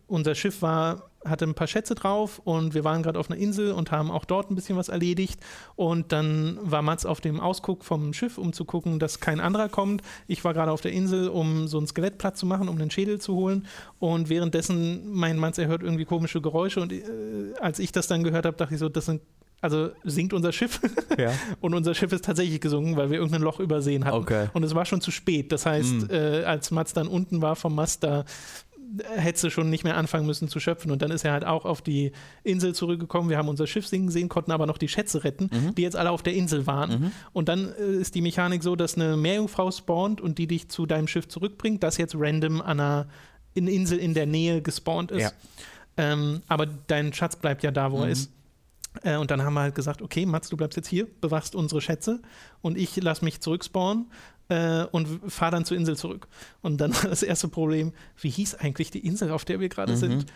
unser 0.09 0.35
Schiff 0.35 0.63
war 0.63 1.12
hatte 1.25 1.45
ein 1.45 1.55
paar 1.55 1.67
Schätze 1.67 1.95
drauf 1.95 2.41
und 2.45 2.75
wir 2.75 2.85
waren 2.85 3.03
gerade 3.03 3.19
auf 3.19 3.31
einer 3.31 3.39
Insel 3.39 3.73
und 3.73 3.91
haben 3.91 4.11
auch 4.11 4.25
dort 4.25 4.51
ein 4.51 4.55
bisschen 4.55 4.77
was 4.77 4.89
erledigt. 4.89 5.41
Und 5.77 6.13
dann 6.13 6.59
war 6.63 6.83
Mats 6.83 7.07
auf 7.07 7.21
dem 7.21 7.41
Ausguck 7.41 7.85
vom 7.85 8.13
Schiff, 8.13 8.39
um 8.39 8.53
zu 8.53 8.65
gucken, 8.65 8.99
dass 8.99 9.21
kein 9.21 9.41
anderer 9.41 9.69
kommt. 9.69 10.03
Ich 10.27 10.45
war 10.45 10.55
gerade 10.55 10.71
auf 10.73 10.81
der 10.81 10.93
Insel, 10.93 11.29
um 11.29 11.69
so 11.69 11.79
ein 11.79 11.87
Skelett 11.87 12.19
platt 12.19 12.37
zu 12.37 12.47
machen, 12.47 12.69
um 12.69 12.79
den 12.79 12.91
Schädel 12.91 13.21
zu 13.21 13.35
holen. 13.35 13.67
Und 13.99 14.29
währenddessen, 14.29 15.13
mein 15.13 15.39
Mats, 15.39 15.59
er 15.59 15.69
hört 15.69 15.83
irgendwie 15.83 16.05
komische 16.05 16.41
Geräusche. 16.41 16.81
Und 16.81 16.93
äh, 16.93 17.03
als 17.61 17.79
ich 17.79 17.93
das 17.93 18.07
dann 18.07 18.23
gehört 18.25 18.47
habe, 18.47 18.57
dachte 18.57 18.75
ich 18.75 18.81
so, 18.81 18.89
das 18.89 19.07
sind 19.07 19.23
also 19.63 19.91
sinkt 20.03 20.35
unser 20.35 20.53
Schiff. 20.53 20.81
Ja. 21.19 21.31
Und 21.61 21.75
unser 21.75 21.95
Schiff 21.95 22.11
ist 22.11 22.25
tatsächlich 22.25 22.59
gesunken, 22.61 22.97
weil 22.97 23.11
wir 23.11 23.19
irgendein 23.19 23.43
Loch 23.43 23.61
übersehen 23.61 24.07
hatten. 24.07 24.17
Okay. 24.17 24.49
Und 24.55 24.63
es 24.63 24.75
war 24.75 24.87
schon 24.87 25.03
zu 25.03 25.11
spät. 25.11 25.53
Das 25.53 25.67
heißt, 25.67 26.09
mm. 26.09 26.11
äh, 26.11 26.45
als 26.45 26.71
Mats 26.71 26.95
dann 26.95 27.07
unten 27.07 27.43
war 27.43 27.55
vom 27.55 27.75
Mast, 27.75 28.03
da 28.03 28.25
hätte 29.15 29.51
schon 29.51 29.71
nicht 29.71 29.85
mehr 29.85 29.97
anfangen 29.97 30.27
müssen 30.27 30.49
zu 30.49 30.61
schöpfen. 30.61 30.91
Und 30.91 31.03
dann 31.03 31.11
ist 31.11 31.25
er 31.25 31.33
halt 31.33 31.45
auch 31.45 31.65
auf 31.65 31.83
die 31.83 32.13
Insel 32.43 32.75
zurückgekommen. 32.75 33.31
Wir 33.31 33.39
haben 33.39 33.49
unser 33.49 33.67
Schiff 33.67 33.87
singen 33.87 34.11
sehen, 34.11 34.29
konnten 34.29 34.53
aber 34.53 34.67
noch 34.67 34.79
die 34.79 34.89
Schätze 34.89 35.25
retten, 35.25 35.51
mhm. 35.53 35.75
die 35.75 35.83
jetzt 35.83 35.97
alle 35.97 36.11
auf 36.11 36.23
der 36.23 36.35
Insel 36.35 36.67
waren. 36.67 36.91
Mhm. 36.91 37.13
Und 37.33 37.49
dann 37.49 37.73
äh, 37.73 37.93
ist 37.95 38.15
die 38.15 38.21
Mechanik 38.21 38.63
so, 38.63 38.77
dass 38.77 38.97
eine 38.97 39.17
Meerjungfrau 39.17 39.71
spawnt 39.71 40.21
und 40.21 40.39
die 40.39 40.47
dich 40.47 40.69
zu 40.69 40.87
deinem 40.87 41.09
Schiff 41.09 41.29
zurückbringt, 41.29 41.83
das 41.83 41.97
jetzt 41.97 42.15
random 42.17 42.61
an 42.61 42.81
einer 42.81 43.09
in 43.55 43.69
Insel 43.69 43.99
in 43.99 44.15
der 44.15 44.27
Nähe 44.27 44.63
gespawnt 44.63 45.11
ist. 45.11 45.23
Ja. 45.23 45.33
Ähm, 45.97 46.43
aber 46.49 46.67
dein 46.67 47.13
Schatz 47.13 47.37
bleibt 47.37 47.63
ja 47.63 47.71
da, 47.71 47.93
wo 47.93 47.99
mhm. 47.99 48.03
er 48.05 48.09
ist. 48.11 48.31
Äh, 49.03 49.17
und 49.17 49.31
dann 49.31 49.43
haben 49.43 49.55
wir 49.55 49.61
halt 49.61 49.75
gesagt, 49.75 50.03
okay, 50.03 50.27
Mats, 50.27 50.49
du 50.49 50.57
bleibst 50.57 50.77
jetzt 50.77 50.89
hier, 50.89 51.07
bewachst 51.21 51.55
unsere 51.55 51.81
Schätze 51.81 52.21
und 52.61 52.77
ich 52.77 52.97
lass 52.97 53.23
mich 53.23 53.41
zurückspawnen 53.41 54.11
äh, 54.49 54.85
und 54.85 55.31
fahre 55.31 55.53
dann 55.53 55.65
zur 55.65 55.77
Insel 55.77 55.97
zurück. 55.97 56.29
Und 56.61 56.81
dann 56.81 56.95
war 57.03 57.11
das 57.11 57.23
erste 57.23 57.49
Problem, 57.49 57.93
wie 58.21 58.31
hieß 58.31 58.57
eigentlich 58.57 58.91
die 58.91 59.07
Insel, 59.07 59.31
auf 59.31 59.45
der 59.45 59.61
wir 59.61 59.69
gerade 59.69 59.93
mhm. 59.93 59.97
sind? 59.97 60.27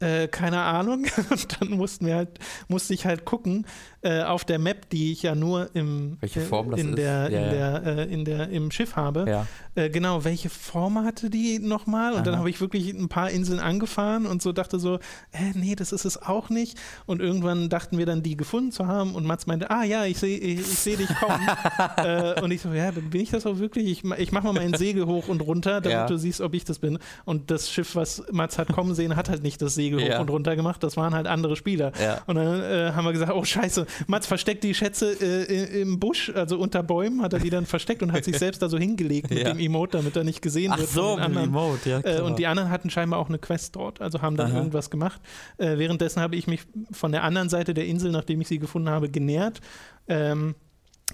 äh, 0.00 0.28
keine 0.28 0.60
Ahnung. 0.60 1.06
Und 1.30 1.60
dann 1.60 1.70
mussten 1.70 2.06
wir 2.06 2.16
halt, 2.16 2.38
musste 2.68 2.94
ich 2.94 3.06
halt 3.06 3.24
gucken 3.24 3.66
äh, 4.04 4.22
auf 4.22 4.44
der 4.44 4.58
Map, 4.58 4.90
die 4.90 5.12
ich 5.12 5.22
ja 5.22 5.34
nur 5.34 5.70
im, 5.74 6.18
Welche 6.20 6.40
Form 6.42 6.70
das 6.70 6.80
in 6.80 6.90
ist? 6.90 6.98
der, 6.98 7.30
Ja, 7.30 7.38
in 7.38 7.44
ja. 7.44 7.78
der, 7.80 7.98
äh, 7.98 8.12
in 8.12 8.24
der, 8.24 8.48
im 8.50 8.70
Schiff 8.70 8.96
habe. 8.96 9.24
Ja. 9.28 9.46
Äh, 9.74 9.90
genau, 9.90 10.24
welche 10.24 10.50
Form 10.50 10.98
hatte 11.04 11.30
die 11.30 11.58
nochmal? 11.58 12.12
Und 12.12 12.26
dann 12.26 12.34
Aha. 12.34 12.40
habe 12.40 12.50
ich 12.50 12.60
wirklich 12.60 12.90
ein 12.92 13.08
paar 13.08 13.30
Inseln 13.30 13.58
angefahren 13.60 14.26
und 14.26 14.42
so 14.42 14.52
dachte 14.52 14.78
so, 14.78 14.96
äh, 15.32 15.52
nee, 15.54 15.74
das 15.74 15.92
ist 15.92 16.04
es 16.04 16.22
auch 16.22 16.50
nicht. 16.50 16.78
Und 17.06 17.20
irgendwann 17.20 17.68
dachten 17.70 17.98
wir 17.98 18.06
dann, 18.06 18.22
die 18.22 18.36
gefunden 18.36 18.70
zu 18.72 18.86
haben. 18.86 19.14
Und 19.14 19.24
Mats 19.26 19.46
meinte, 19.46 19.70
ah 19.70 19.82
ja, 19.84 20.04
ich 20.04 20.18
sehe 20.18 20.38
ich, 20.38 20.60
ich 20.60 20.66
seh 20.78 20.96
dich 20.96 21.08
kommen. 21.16 21.40
äh, 21.96 22.40
und 22.42 22.50
ich 22.50 22.60
so, 22.60 22.72
ja, 22.72 22.90
bin 22.90 23.20
ich 23.20 23.30
das 23.30 23.46
auch 23.46 23.58
wirklich? 23.58 23.86
Ich, 24.04 24.04
ich 24.18 24.32
mache 24.32 24.44
mal 24.44 24.52
mein 24.52 24.74
Segel 24.74 25.06
hoch 25.06 25.28
und 25.28 25.40
runter, 25.40 25.80
damit 25.80 25.90
Ja. 25.90 26.06
du 26.06 26.16
siehst, 26.18 26.40
ob 26.40 26.54
ich 26.54 26.64
das 26.64 26.78
bin. 26.78 26.98
Und 27.24 27.50
das 27.50 27.70
Schiff, 27.70 27.96
was 27.96 28.22
Mats 28.30 28.58
hat 28.58 28.68
kommen 28.68 28.94
sehen, 28.94 29.16
hat 29.16 29.28
halt 29.28 29.42
nicht 29.42 29.62
das 29.62 29.74
Segel 29.74 30.00
hoch 30.02 30.20
und 30.20 30.30
runter 30.30 30.56
gemacht. 30.56 30.82
Das 30.82 30.96
waren 30.96 31.14
halt 31.14 31.26
andere 31.26 31.56
Spieler. 31.56 31.92
Und 32.26 32.36
dann 32.36 32.60
äh, 32.60 32.92
haben 32.94 33.04
wir 33.04 33.12
gesagt, 33.12 33.32
oh 33.32 33.44
scheiße, 33.44 33.86
Mats 34.06 34.26
versteckt 34.26 34.64
die 34.64 34.74
Schätze 34.74 35.12
äh, 35.20 35.80
im 35.82 36.00
Busch, 36.00 36.30
also 36.34 36.58
unter 36.58 36.82
Bäumen 36.82 37.22
hat 37.22 37.32
er 37.32 37.38
die 37.38 37.50
dann 37.50 37.66
versteckt 37.66 38.02
und 38.02 38.12
hat 38.12 38.24
sich 38.24 38.38
selbst 38.38 38.62
da 38.62 38.68
so 38.68 38.78
hingelegt 38.78 39.30
mit 39.30 39.40
Ja. 39.40 39.52
dem 39.52 39.58
Emote, 39.58 39.98
damit 39.98 40.16
er 40.16 40.24
nicht 40.24 40.42
gesehen 40.42 40.72
Ach 40.72 40.78
wird 40.78 40.88
so, 40.90 41.16
von 41.16 41.20
den 41.22 41.32
mit. 41.34 41.44
Emote, 41.44 41.90
ja. 41.90 41.98
Äh, 41.98 42.02
clever. 42.02 42.24
und 42.24 42.38
die 42.38 42.46
anderen 42.46 42.70
hatten 42.70 42.90
scheinbar 42.90 43.18
auch 43.20 43.28
eine 43.28 43.38
Quest 43.38 43.76
dort, 43.76 44.00
also 44.00 44.22
haben 44.22 44.36
dann 44.36 44.50
Aha. 44.50 44.58
irgendwas 44.58 44.90
gemacht. 44.90 45.20
Äh, 45.58 45.78
währenddessen 45.78 46.20
habe 46.20 46.36
ich 46.36 46.46
mich 46.46 46.62
von 46.92 47.12
der 47.12 47.22
anderen 47.24 47.48
Seite 47.48 47.74
der 47.74 47.86
Insel, 47.86 48.10
nachdem 48.10 48.40
ich 48.40 48.48
sie 48.48 48.58
gefunden 48.58 48.88
habe, 48.90 49.08
genähert. 49.08 49.60
Ähm, 50.08 50.54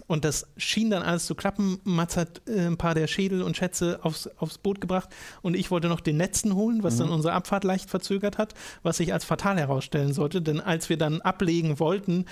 und 0.07 0.25
das 0.25 0.47
schien 0.57 0.89
dann 0.89 1.03
alles 1.03 1.27
zu 1.27 1.35
klappen. 1.35 1.81
Mats 1.83 2.17
hat 2.17 2.43
äh, 2.49 2.67
ein 2.67 2.77
paar 2.77 2.95
der 2.95 3.09
Schädel 3.09 3.43
und 3.43 3.57
Schätze 3.57 3.99
aufs, 4.03 4.29
aufs 4.39 4.57
Boot 4.59 4.81
gebracht 4.81 5.09
und 5.43 5.55
ich 5.57 5.71
wollte 5.73 5.89
noch 5.89 6.01
den 6.01 6.17
letzten 6.17 6.55
holen, 6.55 6.83
was 6.85 6.95
Mhm. 6.95 6.99
dann 7.01 7.09
unsere 7.11 7.35
Abfahrt 7.35 7.65
leicht 7.65 7.91
verzögert 7.91 8.39
hat, 8.39 8.55
was 8.85 8.99
sich 8.99 9.13
als 9.13 9.25
fatal 9.25 9.59
herausstellen 9.59 10.13
sollte. 10.13 10.43
Denn 10.43 10.61
als 10.61 10.89
wir 10.89 10.97
dann 10.97 11.21
ablegen 11.21 11.81
wollten, 11.81 12.27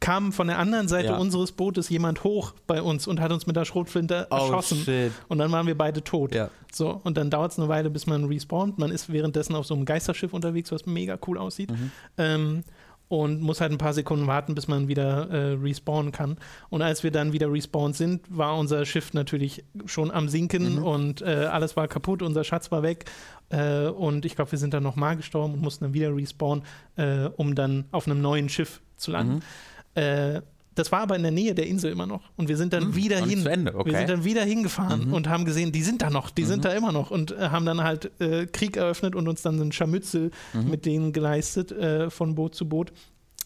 kam 0.00 0.32
von 0.32 0.46
der 0.48 0.58
anderen 0.58 0.88
Seite 0.88 1.08
Ja. 1.08 1.16
unseres 1.16 1.52
Bootes 1.52 1.88
jemand 1.88 2.22
hoch 2.24 2.54
bei 2.66 2.82
uns 2.82 3.06
und 3.06 3.20
hat 3.20 3.32
uns 3.32 3.46
mit 3.46 3.56
der 3.56 3.64
Schrotflinte 3.64 4.26
oh, 4.30 4.34
erschossen. 4.36 4.78
shit. 4.78 5.12
Und 5.28 5.38
dann 5.38 5.50
waren 5.52 5.66
wir 5.66 5.76
beide 5.76 6.02
tot. 6.04 6.34
Ja. 6.34 6.50
So, 6.72 7.00
und 7.04 7.16
dann 7.16 7.30
dauert 7.30 7.52
es 7.52 7.58
eine 7.58 7.68
Weile, 7.68 7.90
bis 7.90 8.06
man 8.06 8.24
respawnt. 8.24 8.78
Man 8.78 8.90
ist 8.90 9.12
währenddessen 9.12 9.54
auf 9.54 9.66
so 9.66 9.74
einem 9.74 9.84
Geisterschiff 9.84 10.32
unterwegs, 10.34 10.70
was 10.72 10.86
mega 10.86 11.18
cool 11.26 11.38
aussieht. 11.38 11.70
Mhm. 11.70 11.90
Ähm, 12.18 12.64
und 13.08 13.40
muss 13.40 13.60
halt 13.60 13.70
ein 13.70 13.78
paar 13.78 13.92
Sekunden 13.92 14.26
warten, 14.26 14.56
bis 14.56 14.66
man 14.66 14.88
wieder 14.88 15.30
äh, 15.30 15.52
respawnen 15.52 16.10
kann. 16.10 16.38
Und 16.70 16.82
als 16.82 17.04
wir 17.04 17.12
dann 17.12 17.32
wieder 17.32 17.50
respawned 17.52 17.94
sind, 17.94 18.22
war 18.36 18.58
unser 18.58 18.84
Schiff 18.84 19.14
natürlich 19.14 19.62
schon 19.84 20.10
am 20.10 20.28
Sinken 20.28 20.78
Mhm. 20.78 20.82
und 20.82 21.22
äh, 21.22 21.46
alles 21.50 21.76
war 21.76 21.86
kaputt, 21.86 22.20
unser 22.20 22.42
Schatz 22.42 22.72
war 22.72 22.82
weg. 22.82 23.04
Äh, 23.50 23.86
und 23.86 24.24
ich 24.24 24.34
glaube, 24.34 24.50
wir 24.50 24.58
sind 24.58 24.74
dann 24.74 24.82
nochmal 24.82 25.16
gestorben 25.16 25.54
und 25.54 25.62
mussten 25.62 25.84
dann 25.84 25.94
wieder 25.94 26.14
respawnen, 26.16 26.64
äh, 26.96 27.26
um 27.36 27.54
dann 27.54 27.84
auf 27.92 28.06
einem 28.08 28.20
neuen 28.20 28.48
Schiff 28.48 28.80
zu 28.96 29.12
landen. 29.12 29.34
Mhm. 29.34 29.40
Äh, 29.96 30.42
das 30.74 30.92
war 30.92 31.00
aber 31.00 31.16
in 31.16 31.22
der 31.22 31.32
Nähe 31.32 31.54
der 31.54 31.66
Insel 31.66 31.90
immer 31.90 32.04
noch. 32.06 32.20
Und 32.36 32.48
wir 32.48 32.58
sind 32.58 32.74
dann 32.74 32.88
Mhm, 32.88 32.96
wieder 32.96 33.24
nicht 33.24 33.48
hin. 33.48 33.66
okay. 33.72 33.90
Wir 33.92 33.98
sind 33.98 34.10
dann 34.10 34.24
wieder 34.24 34.44
hingefahren 34.44 35.06
Mhm. 35.08 35.14
und 35.14 35.26
haben 35.26 35.46
gesehen, 35.46 35.72
die 35.72 35.82
sind 35.82 36.02
da 36.02 36.10
noch, 36.10 36.28
die 36.30 36.44
sind 36.44 36.66
da 36.66 36.72
immer 36.72 36.92
noch 36.92 37.10
und 37.10 37.30
äh, 37.32 37.48
haben 37.48 37.64
dann 37.64 37.82
halt 37.82 38.10
äh, 38.20 38.44
Krieg 38.44 38.76
eröffnet 38.76 39.14
und 39.14 39.26
uns 39.26 39.40
dann 39.40 39.58
ein 39.58 39.72
Scharmützel 39.72 40.30
Mhm. 40.52 40.70
mit 40.70 40.84
denen 40.84 41.12
geleistet 41.14 41.72
äh, 41.72 42.10
von 42.10 42.34
Boot 42.34 42.54
zu 42.54 42.68
Boot. 42.68 42.92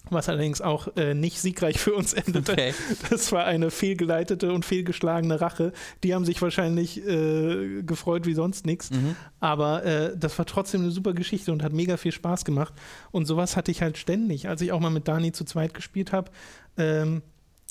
Was 0.09 0.29
allerdings 0.29 0.61
auch 0.61 0.89
äh, 0.97 1.15
nicht 1.15 1.41
siegreich 1.41 1.79
für 1.79 1.95
uns 1.95 2.15
endete. 2.15 2.53
Okay. 2.53 2.75
Das 3.11 3.31
war 3.33 3.45
eine 3.45 3.71
fehlgeleitete 3.71 4.53
und 4.53 4.65
fehlgeschlagene 4.65 5.41
Rache. 5.41 5.73
Die 6.03 6.15
haben 6.15 6.25
sich 6.25 6.41
wahrscheinlich 6.41 7.07
äh, 7.07 7.83
gefreut 7.83 8.27
wie 8.27 8.35
sonst 8.35 8.67
nichts. 8.67 8.91
Mhm. 8.91 9.15
Aber 9.41 9.85
äh, 9.85 10.17
das 10.17 10.39
war 10.39 10.47
trotzdem 10.47 10.83
eine 10.83 10.91
super 10.91 11.13
Geschichte 11.13 11.53
und 11.53 11.63
hat 11.63 11.73
mega 11.73 11.97
viel 11.97 12.13
Spaß 12.13 12.45
gemacht. 12.45 12.73
Und 13.11 13.27
sowas 13.27 13.57
hatte 13.57 13.71
ich 13.71 13.83
halt 13.83 13.99
ständig. 13.99 14.49
Als 14.49 14.63
ich 14.63 14.73
auch 14.73 14.81
mal 14.81 14.91
mit 14.91 15.07
Dani 15.07 15.33
zu 15.33 15.45
zweit 15.45 15.75
gespielt 15.75 16.13
habe, 16.13 16.31
ähm, 16.77 17.23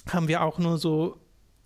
haben 0.08 0.28
wir 0.28 0.44
auch 0.44 0.60
nur 0.60 0.78
so 0.78 1.18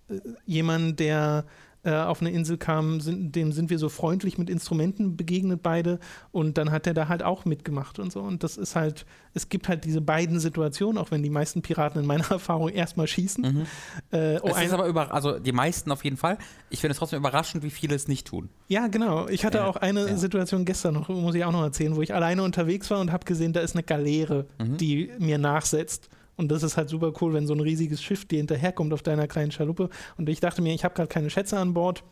äh, 0.10 0.20
jemanden, 0.46 0.96
der 0.96 1.46
äh, 1.84 1.92
auf 1.94 2.22
eine 2.22 2.32
Insel 2.32 2.58
kam, 2.58 3.02
sind, 3.02 3.36
dem 3.36 3.52
sind 3.52 3.70
wir 3.70 3.78
so 3.78 3.90
freundlich 3.90 4.38
mit 4.38 4.50
Instrumenten 4.50 5.18
begegnet 5.18 5.62
beide 5.64 6.00
und 6.32 6.58
dann 6.58 6.72
hat 6.72 6.88
er 6.88 6.94
da 6.94 7.08
halt 7.10 7.24
auch 7.24 7.46
mitgemacht 7.46 8.00
und 8.00 8.12
so 8.12 8.22
und 8.22 8.44
das 8.44 8.58
ist 8.58 8.76
halt, 8.76 9.06
es 9.34 9.50
gibt 9.50 9.68
halt 9.68 9.84
diese 9.84 10.00
beiden 10.02 10.40
Situationen, 10.40 10.98
auch 10.98 11.12
wenn 11.12 11.24
die 11.24 11.30
meisten 11.30 11.62
Piraten 11.62 12.00
in 12.02 12.08
meiner 12.08 12.24
Erfahrung 12.32 12.70
erstmal 12.70 13.08
schießen. 13.08 13.44
Mhm. 13.44 13.66
Äh, 14.12 14.40
oh, 14.42 14.48
es 14.50 14.62
ist 14.64 14.74
aber 14.74 14.88
über, 14.88 15.14
also 15.14 15.40
die 15.40 15.52
meisten 15.52 15.92
auf 15.92 16.04
jeden 16.04 16.18
Fall. 16.18 16.38
Ich 16.70 16.80
finde 16.82 16.94
es 16.94 16.98
trotzdem 17.00 17.20
überraschend, 17.20 17.64
wie 17.64 17.70
viele 17.70 17.96
es 17.96 18.08
nicht 18.08 18.28
tun. 18.28 18.50
Ja, 18.68 18.88
genau. 18.88 19.28
Ich 19.28 19.44
hatte 19.46 19.60
Ja, 19.60 19.66
auch 19.68 19.76
eine 19.76 20.08
ja. 20.08 20.18
Situation 20.18 20.66
gestern 20.66 20.94
noch, 20.94 21.10
muss 21.10 21.36
ich 21.36 21.44
auch 21.46 21.52
noch 21.52 21.64
erzählen, 21.64 21.96
wo 21.96 22.02
ich 22.02 22.14
alleine 22.14 22.44
unterwegs 22.44 22.90
war 22.92 23.00
und 23.00 23.12
habe 23.12 23.26
gesehen, 23.26 23.54
da 23.54 23.60
ist 23.60 23.76
eine 23.76 23.84
Galeere, 23.84 24.46
Mhm. 24.60 24.78
die 24.78 25.12
mir 25.20 25.38
nachsetzt. 25.38 26.10
Und 26.36 26.52
das 26.52 26.64
ist 26.64 26.78
halt 26.78 26.90
super 26.90 27.14
cool, 27.22 27.34
wenn 27.34 27.46
so 27.48 27.54
ein 27.54 27.60
riesiges 27.60 28.02
Schiff 28.02 28.26
dir 28.26 28.38
hinterherkommt 28.38 28.94
auf 28.94 29.04
deiner 29.04 29.28
kleinen 29.28 29.52
Schaluppe. 29.52 29.90
Und 30.18 30.30
ich 30.30 30.40
dachte 30.40 30.62
mir, 30.62 30.74
ich 30.74 30.84
habe 30.84 30.96
gerade 30.96 31.08
keine 31.10 31.30
Schätze 31.30 31.58
an 31.60 31.74
Bord. 31.74 32.04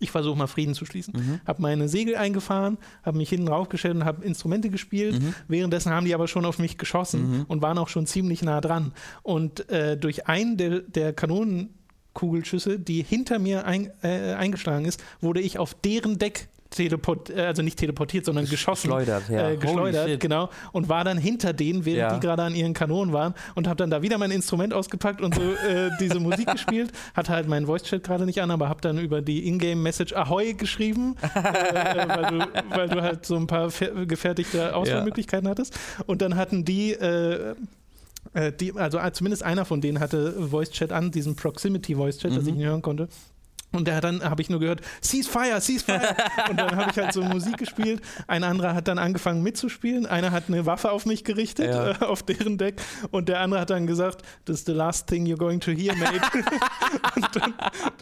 Ich 0.00 0.12
versuche 0.12 0.38
mal 0.38 0.46
Frieden 0.46 0.74
zu 0.74 0.84
schließen. 0.84 1.12
Mhm. 1.16 1.40
Habe 1.44 1.60
meine 1.60 1.88
Segel 1.88 2.14
eingefahren, 2.14 2.78
habe 3.02 3.18
mich 3.18 3.30
hinten 3.30 3.46
draufgestellt 3.46 3.96
und 3.96 4.04
habe 4.04 4.24
Instrumente 4.24 4.70
gespielt. 4.70 5.20
Mhm. 5.20 5.34
Währenddessen 5.48 5.90
haben 5.90 6.06
die 6.06 6.14
aber 6.14 6.28
schon 6.28 6.44
auf 6.44 6.60
mich 6.60 6.78
geschossen 6.78 7.30
Mhm. 7.38 7.44
und 7.48 7.62
waren 7.62 7.78
auch 7.78 7.88
schon 7.88 8.06
ziemlich 8.06 8.42
nah 8.42 8.60
dran. 8.60 8.92
Und 9.24 9.68
äh, 9.70 9.96
durch 9.96 10.28
einen 10.28 10.56
der, 10.56 10.80
der 10.82 11.12
Kanonenkugelschüsse, 11.12 12.78
die 12.78 13.02
hinter 13.02 13.40
mir 13.40 13.66
ein, 13.66 13.90
äh, 14.02 14.34
eingeschlagen 14.34 14.84
ist, 14.84 15.02
wurde 15.20 15.40
ich 15.40 15.58
auf 15.58 15.74
deren 15.74 16.18
Deck 16.18 16.48
teleport, 16.70 17.30
äh, 17.30 17.42
also 17.46 17.62
nicht 17.62 17.78
teleportiert, 17.78 18.24
sondern 18.24 18.44
geschossen. 18.46 18.88
Geschleudert, 18.88 19.28
ja. 19.30 19.50
Äh, 19.50 19.56
geschleudert, 19.56 20.20
genau. 20.20 20.50
Und 20.72 20.88
war 20.88 21.02
dann 21.04 21.16
hinter 21.18 21.52
denen, 21.52 21.84
während 21.84 21.98
Ja. 21.98 22.14
die 22.14 22.20
gerade 22.20 22.42
an 22.42 22.54
ihren 22.54 22.74
Kanonen 22.74 23.12
waren 23.14 23.34
und 23.54 23.66
habe 23.66 23.76
dann 23.76 23.90
da 23.90 24.02
wieder 24.02 24.18
mein 24.18 24.30
Instrument 24.30 24.74
ausgepackt 24.74 25.20
und 25.22 25.34
so 25.34 25.40
äh, 25.40 25.90
diese 26.00 26.20
Musik 26.20 26.46
gespielt. 26.52 26.92
Hatte 27.14 27.32
halt 27.32 27.48
meinen 27.48 27.66
Voice-Chat 27.66 28.04
gerade 28.04 28.26
nicht 28.26 28.40
an, 28.42 28.50
aber 28.50 28.68
habe 28.68 28.80
dann 28.80 28.98
über 28.98 29.22
die 29.22 29.46
Ingame-Message 29.48 30.12
Ahoy 30.14 30.54
geschrieben, 30.54 31.16
äh, 31.34 31.42
weil, 32.08 32.26
du, 32.38 32.46
weil 32.76 32.88
du 32.88 33.02
halt 33.02 33.24
so 33.24 33.36
ein 33.36 33.46
paar 33.46 33.68
fer- 33.70 34.04
gefertigte 34.06 34.74
Auswahlmöglichkeiten 34.76 35.48
hattest. 35.48 35.78
Und 36.06 36.20
dann 36.22 36.36
hatten 36.36 36.64
die 36.64 36.92
äh, 36.92 37.54
äh, 38.34 38.52
die, 38.52 38.74
also 38.74 38.98
äh, 38.98 39.10
zumindest 39.12 39.42
einer 39.42 39.64
von 39.64 39.80
denen 39.80 40.00
hatte 40.00 40.32
Voice 40.50 40.70
Chat 40.70 40.92
an, 40.92 41.10
diesen 41.10 41.34
Proximity 41.34 41.94
Voice 41.94 42.18
Chat, 42.18 42.32
dass 42.36 42.42
Mhm. 42.44 42.48
ich 42.50 42.54
ihn 42.56 42.64
hören 42.64 42.82
konnte. 42.82 43.08
Und 43.70 43.86
der 43.86 43.96
hat 43.96 44.04
dann 44.04 44.24
habe 44.24 44.40
ich 44.40 44.48
nur 44.48 44.60
gehört, 44.60 44.80
Ceasefire, 45.02 45.60
Ceasefire. 45.60 46.16
und 46.48 46.58
dann 46.58 46.74
habe 46.74 46.90
ich 46.90 46.96
halt 46.96 47.12
so 47.12 47.22
Musik 47.22 47.58
gespielt. 47.58 48.00
Ein 48.26 48.42
anderer 48.42 48.74
hat 48.74 48.88
dann 48.88 48.98
angefangen 48.98 49.42
mitzuspielen. 49.42 50.06
Einer 50.06 50.30
hat 50.32 50.44
eine 50.48 50.64
Waffe 50.64 50.90
auf 50.90 51.04
mich 51.04 51.22
gerichtet, 51.22 51.66
Ja. 51.74 51.90
äh, 51.90 51.94
auf 52.04 52.22
deren 52.22 52.56
Deck. 52.56 52.80
Und 53.10 53.28
der 53.28 53.40
andere 53.40 53.60
hat 53.60 53.68
dann 53.70 53.86
gesagt, 53.86 54.22
this 54.46 54.60
is 54.60 54.64
the 54.64 54.72
last 54.72 55.06
thing 55.06 55.26
you're 55.26 55.36
going 55.36 55.60
to 55.60 55.70
hear, 55.72 55.94
mate. 55.96 56.14
und 57.16 57.28
dann, 57.36 57.54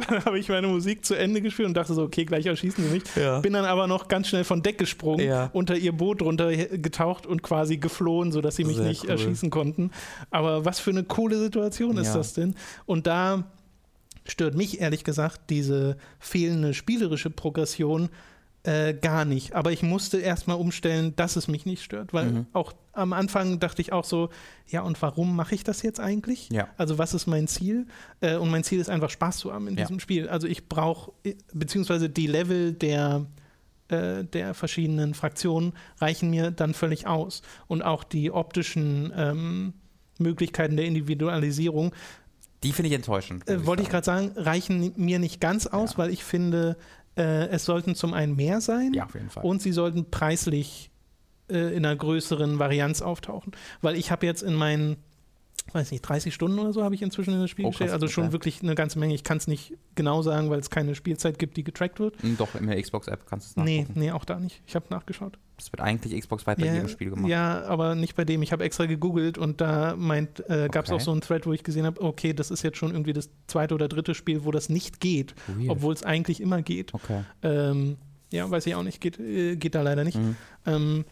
dann 0.08 0.24
habe 0.24 0.38
ich 0.38 0.48
meine 0.48 0.68
Musik 0.68 1.04
zu 1.04 1.14
Ende 1.14 1.40
gespielt 1.42 1.66
und 1.68 1.74
dachte 1.74 1.94
so, 1.94 2.02
okay, 2.02 2.24
gleich 2.24 2.46
erschießen 2.46 2.84
sie 2.84 2.90
mich. 2.90 3.02
Ja. 3.16 3.40
Bin 3.40 3.52
dann 3.52 3.64
aber 3.64 3.86
noch 3.88 4.06
ganz 4.08 4.28
schnell 4.28 4.44
von 4.44 4.62
Deck 4.62 4.78
gesprungen, 4.78 5.26
Ja. 5.26 5.50
unter 5.52 5.76
ihr 5.76 5.92
Boot 5.92 6.22
runter 6.22 6.54
getaucht 6.54 7.26
und 7.26 7.42
quasi 7.42 7.76
geflohen, 7.78 8.30
sodass 8.30 8.54
sie 8.56 8.64
mich 8.64 8.76
Sehr 8.76 8.86
nicht 8.86 9.04
cool. 9.04 9.10
erschießen 9.10 9.50
konnten. 9.50 9.90
Aber 10.30 10.64
was 10.64 10.78
für 10.78 10.90
eine 10.90 11.02
coole 11.02 11.38
Situation 11.38 11.96
ist 11.98 12.12
das 12.14 12.34
denn? 12.34 12.54
Und 12.86 13.06
da 13.08 13.44
stört 14.26 14.54
mich 14.54 14.80
ehrlich 14.80 15.04
gesagt 15.04 15.50
diese 15.50 15.96
fehlende 16.18 16.74
spielerische 16.74 17.30
Progression 17.30 18.08
äh, 18.64 18.94
gar 18.94 19.24
nicht. 19.24 19.54
Aber 19.54 19.70
ich 19.70 19.82
musste 19.84 20.18
erstmal 20.18 20.56
umstellen, 20.56 21.14
dass 21.14 21.36
es 21.36 21.46
mich 21.46 21.66
nicht 21.66 21.82
stört, 21.84 22.12
weil 22.12 22.26
Mhm. 22.32 22.46
auch 22.52 22.72
am 22.92 23.12
Anfang 23.12 23.60
dachte 23.60 23.80
ich 23.80 23.92
auch 23.92 24.04
so, 24.04 24.28
ja, 24.66 24.80
und 24.80 25.00
warum 25.02 25.36
mache 25.36 25.54
ich 25.54 25.62
das 25.62 25.82
jetzt 25.82 26.00
eigentlich? 26.00 26.48
Ja. 26.50 26.66
Also 26.76 26.98
was 26.98 27.14
ist 27.14 27.26
mein 27.28 27.46
Ziel? 27.46 27.86
Äh, 28.20 28.36
und 28.36 28.50
mein 28.50 28.64
Ziel 28.64 28.80
ist 28.80 28.90
einfach 28.90 29.10
Spaß 29.10 29.36
zu 29.38 29.52
haben 29.52 29.68
in 29.68 29.76
Ja. 29.76 29.84
diesem 29.84 30.00
Spiel. 30.00 30.28
Also 30.28 30.48
ich 30.48 30.68
brauche, 30.68 31.12
beziehungsweise 31.52 32.08
die 32.10 32.26
Level 32.26 32.72
der 32.72 33.26
äh, 33.88 34.24
der 34.24 34.52
verschiedenen 34.54 35.14
Fraktionen 35.14 35.72
reichen 36.00 36.28
mir 36.30 36.50
dann 36.50 36.74
völlig 36.74 37.06
aus. 37.06 37.42
Und 37.68 37.82
auch 37.82 38.02
die 38.02 38.32
optischen 38.32 39.12
ähm, 39.16 39.74
Möglichkeiten 40.18 40.76
der 40.76 40.86
Individualisierung 40.86 41.92
Die 42.62 42.72
finde 42.72 42.88
ich 42.88 42.94
enttäuschend. 42.94 43.48
äh, 43.48 43.66
wollte 43.66 43.82
ich 43.82 43.88
gerade 43.88 44.04
sagen, 44.04 44.32
reichen 44.36 44.92
mir 44.96 45.18
nicht 45.18 45.40
ganz 45.40 45.66
aus, 45.66 45.92
Ja. 45.92 45.98
weil 45.98 46.10
ich 46.10 46.24
finde, 46.24 46.76
äh, 47.16 47.48
es 47.48 47.64
sollten 47.64 47.94
zum 47.94 48.14
einen 48.14 48.34
mehr 48.36 48.60
sein 48.60 48.92
Ja, 48.94 49.04
auf 49.04 49.14
jeden 49.14 49.30
Fall. 49.30 49.44
und 49.44 49.62
sie 49.62 49.72
sollten 49.72 50.10
preislich 50.10 50.90
äh, 51.48 51.76
in 51.76 51.84
einer 51.86 51.94
größeren 51.96 52.58
Varianz 52.58 53.02
auftauchen. 53.02 53.52
Weil 53.80 53.94
ich 53.96 54.10
habe 54.10 54.26
jetzt 54.26 54.42
in 54.42 54.54
meinen, 54.54 54.96
weiß 55.72 55.92
nicht, 55.92 56.02
30 56.02 56.34
Stunden 56.34 56.58
oder 56.58 56.72
so 56.72 56.82
habe 56.82 56.94
ich 56.96 57.02
inzwischen 57.02 57.34
in 57.34 57.40
das 57.40 57.50
Spiel 57.50 57.66
Oh, 57.66 57.68
gestellt. 57.68 57.92
Also 57.92 58.08
schon 58.08 58.24
okay. 58.24 58.32
wirklich 58.32 58.62
eine 58.62 58.74
ganze 58.74 58.98
Menge. 58.98 59.14
Ich 59.14 59.22
kann 59.22 59.36
es 59.36 59.46
nicht 59.46 59.74
genau 59.94 60.22
sagen, 60.22 60.50
weil 60.50 60.58
es 60.58 60.70
keine 60.70 60.94
Spielzeit 60.96 61.38
gibt, 61.38 61.56
die 61.56 61.62
getrackt 61.64 62.00
wird. 62.00 62.20
Hm, 62.22 62.36
Doch, 62.36 62.54
in 62.56 62.66
der 62.66 62.80
Xbox-App 62.82 63.26
kannst 63.28 63.56
du 63.56 63.60
es 63.60 63.64
Nee, 63.64 63.80
nachgucken. 63.82 64.00
nee, 64.00 64.10
auch 64.10 64.24
da 64.24 64.40
nicht. 64.40 64.60
Ich 64.66 64.74
habe 64.74 64.86
nachgeschaut. 64.90 65.38
Das 65.56 65.72
wird 65.72 65.80
eigentlich 65.80 66.18
Xbox-weit 66.20 66.58
bei 66.58 66.66
Ja, 66.66 66.74
jedem 66.74 66.88
Spiel 66.88 67.10
gemacht. 67.10 67.30
ja, 67.30 67.62
aber 67.64 67.94
nicht 67.94 68.14
bei 68.14 68.24
dem. 68.26 68.42
Ich 68.42 68.52
habe 68.52 68.62
extra 68.64 68.84
gegoogelt 68.86 69.38
und 69.38 69.60
da 69.62 69.96
meint, 69.96 70.40
äh, 70.50 70.68
gab 70.70 70.84
es 70.84 70.90
Okay. 70.90 71.00
auch 71.00 71.04
so 71.04 71.12
einen 71.12 71.22
Thread, 71.22 71.46
wo 71.46 71.52
ich 71.54 71.62
gesehen 71.62 71.86
habe, 71.86 72.00
okay, 72.02 72.34
das 72.34 72.50
ist 72.50 72.62
jetzt 72.62 72.76
schon 72.76 72.90
irgendwie 72.90 73.14
das 73.14 73.30
zweite 73.46 73.74
oder 73.74 73.88
dritte 73.88 74.14
Spiel, 74.14 74.44
wo 74.44 74.50
das 74.50 74.68
nicht 74.68 75.00
geht, 75.00 75.34
obwohl 75.68 75.94
es 75.94 76.02
eigentlich 76.02 76.40
immer 76.42 76.60
geht. 76.60 76.92
Okay. 76.92 77.22
Ähm, 77.42 77.96
ja, 78.30 78.50
weiß 78.50 78.66
ich 78.66 78.74
auch 78.74 78.82
nicht, 78.82 79.00
geht, 79.00 79.18
äh, 79.18 79.56
geht 79.56 79.74
da 79.74 79.80
leider 79.82 80.04
nicht. 80.04 80.18
Mhm. 80.18 80.36
Ähm, 80.66 81.04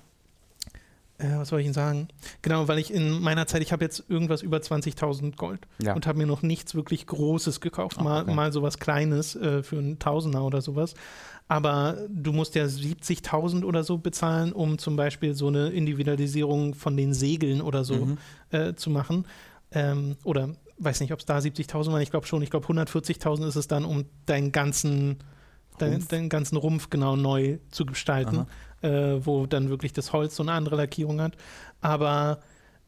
äh, 1.18 1.36
was 1.36 1.48
soll 1.48 1.60
ich 1.60 1.64
Ihnen 1.66 1.74
sagen? 1.74 2.08
Genau, 2.42 2.66
weil 2.66 2.78
ich 2.78 2.92
in 2.92 3.22
meiner 3.22 3.46
Zeit, 3.46 3.62
ich 3.62 3.72
habe 3.72 3.84
jetzt 3.84 4.04
irgendwas 4.08 4.42
über 4.42 4.58
20.000 4.58 5.36
Gold 5.36 5.60
Ja. 5.80 5.94
und 5.94 6.06
habe 6.08 6.18
mir 6.18 6.26
noch 6.26 6.42
nichts 6.42 6.74
wirklich 6.74 7.06
Großes 7.06 7.60
gekauft. 7.60 8.00
Mal, 8.00 8.22
okay. 8.24 8.34
mal 8.34 8.52
sowas 8.52 8.78
Kleines 8.80 9.36
äh, 9.36 9.62
für 9.62 9.78
einen 9.78 10.00
Tausender 10.00 10.42
oder 10.44 10.60
sowas. 10.60 10.94
Aber 11.46 11.98
du 12.08 12.32
musst 12.32 12.54
ja 12.54 12.64
70.000 12.64 13.64
oder 13.64 13.84
so 13.84 13.98
bezahlen, 13.98 14.52
um 14.52 14.78
zum 14.78 14.96
Beispiel 14.96 15.34
so 15.34 15.48
eine 15.48 15.68
Individualisierung 15.68 16.74
von 16.74 16.96
den 16.96 17.12
Segeln 17.12 17.60
oder 17.60 17.84
so 17.84 18.06
Mhm. 18.06 18.18
äh, 18.50 18.74
zu 18.74 18.88
machen. 18.90 19.26
Ähm, 19.72 20.16
oder 20.24 20.50
weiß 20.78 21.00
nicht, 21.00 21.12
ob 21.12 21.20
es 21.20 21.26
da 21.26 21.38
70.000 21.38 21.92
waren. 21.92 22.00
Ich 22.00 22.10
glaube 22.10 22.26
schon. 22.26 22.40
Ich 22.42 22.50
glaube 22.50 22.66
140.000 22.66 23.46
ist 23.46 23.56
es 23.56 23.68
dann, 23.68 23.84
um 23.84 24.06
deinen 24.26 24.52
ganzen, 24.52 25.18
dein, 25.78 25.92
Rumpf. 25.92 26.08
deinen 26.08 26.28
ganzen 26.30 26.56
Rumpf 26.56 26.88
genau 26.90 27.14
neu 27.16 27.58
zu 27.70 27.84
gestalten, 27.84 28.46
äh, 28.80 29.16
wo 29.24 29.46
dann 29.46 29.68
wirklich 29.68 29.92
das 29.92 30.12
Holz 30.12 30.34
so 30.36 30.42
eine 30.42 30.52
andere 30.52 30.76
Lackierung 30.76 31.20
hat. 31.20 31.36
Aber 31.82 32.40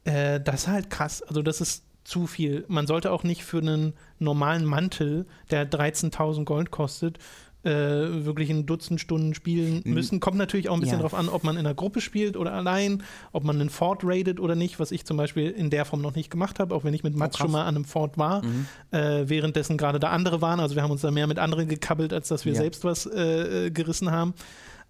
äh, 0.03 0.41
das 0.41 0.61
ist 0.61 0.67
halt 0.67 0.89
krass. 0.89 1.21
Also 1.21 1.41
das 1.43 1.61
ist 1.61 1.83
zu 2.03 2.25
viel. 2.25 2.63
Man 2.69 2.87
sollte 2.87 3.11
auch 3.11 3.23
nicht 3.23 3.43
für 3.43 3.57
einen 3.59 3.93
normalen 4.17 4.65
Mantel, 4.65 5.25
der 5.51 5.69
13.000 5.69 6.45
Gold 6.45 6.71
kostet, 6.71 7.19
äh, 7.67 8.25
wirklich 8.25 8.49
ein 8.49 8.65
Dutzend 8.65 9.01
Stunden 9.01 9.33
spielen 9.33 9.81
müssen. 9.85 10.19
Kommt 10.19 10.37
natürlich 10.37 10.69
auch 10.69 10.73
ein 10.75 10.79
bisschen 10.79 10.97
Ja. 10.97 11.01
drauf 11.01 11.13
an, 11.13 11.27
ob 11.27 11.43
man 11.43 11.55
in 11.57 11.65
einer 11.65 11.75
Gruppe 11.75 11.99
spielt 12.01 12.37
oder 12.37 12.53
allein, 12.53 13.03
ob 13.33 13.43
man 13.43 13.59
einen 13.59 13.69
Fort 13.69 14.01
raidet 14.03 14.39
oder 14.39 14.55
nicht, 14.55 14.79
was 14.79 14.91
ich 14.91 15.05
zum 15.05 15.17
Beispiel 15.17 15.49
in 15.49 15.69
der 15.69 15.83
Form 15.85 16.01
noch 16.01 16.15
nicht 16.15 16.29
gemacht 16.31 16.59
habe, 16.59 16.73
auch 16.73 16.83
wenn 16.83 16.93
ich 16.93 17.03
mit 17.03 17.15
Mats 17.15 17.35
krass. 17.37 17.43
schon 17.45 17.51
mal 17.51 17.63
an 17.65 17.75
einem 17.75 17.85
Fort 17.85 18.17
war, 18.17 18.43
Mhm. 18.45 18.65
äh, 18.91 19.27
währenddessen 19.29 19.77
gerade 19.77 19.99
da 19.99 20.09
andere 20.11 20.41
waren. 20.41 20.59
Also 20.59 20.75
wir 20.75 20.83
haben 20.83 20.91
uns 20.91 21.01
da 21.01 21.11
mehr 21.11 21.27
mit 21.27 21.39
anderen 21.39 21.67
gekabbelt, 21.67 22.13
als 22.13 22.27
dass 22.29 22.45
wir 22.45 22.53
Ja. 22.53 22.59
selbst 22.59 22.83
was 22.85 23.05
äh, 23.05 23.67
äh, 23.67 23.71
gerissen 23.71 24.11
haben. 24.11 24.33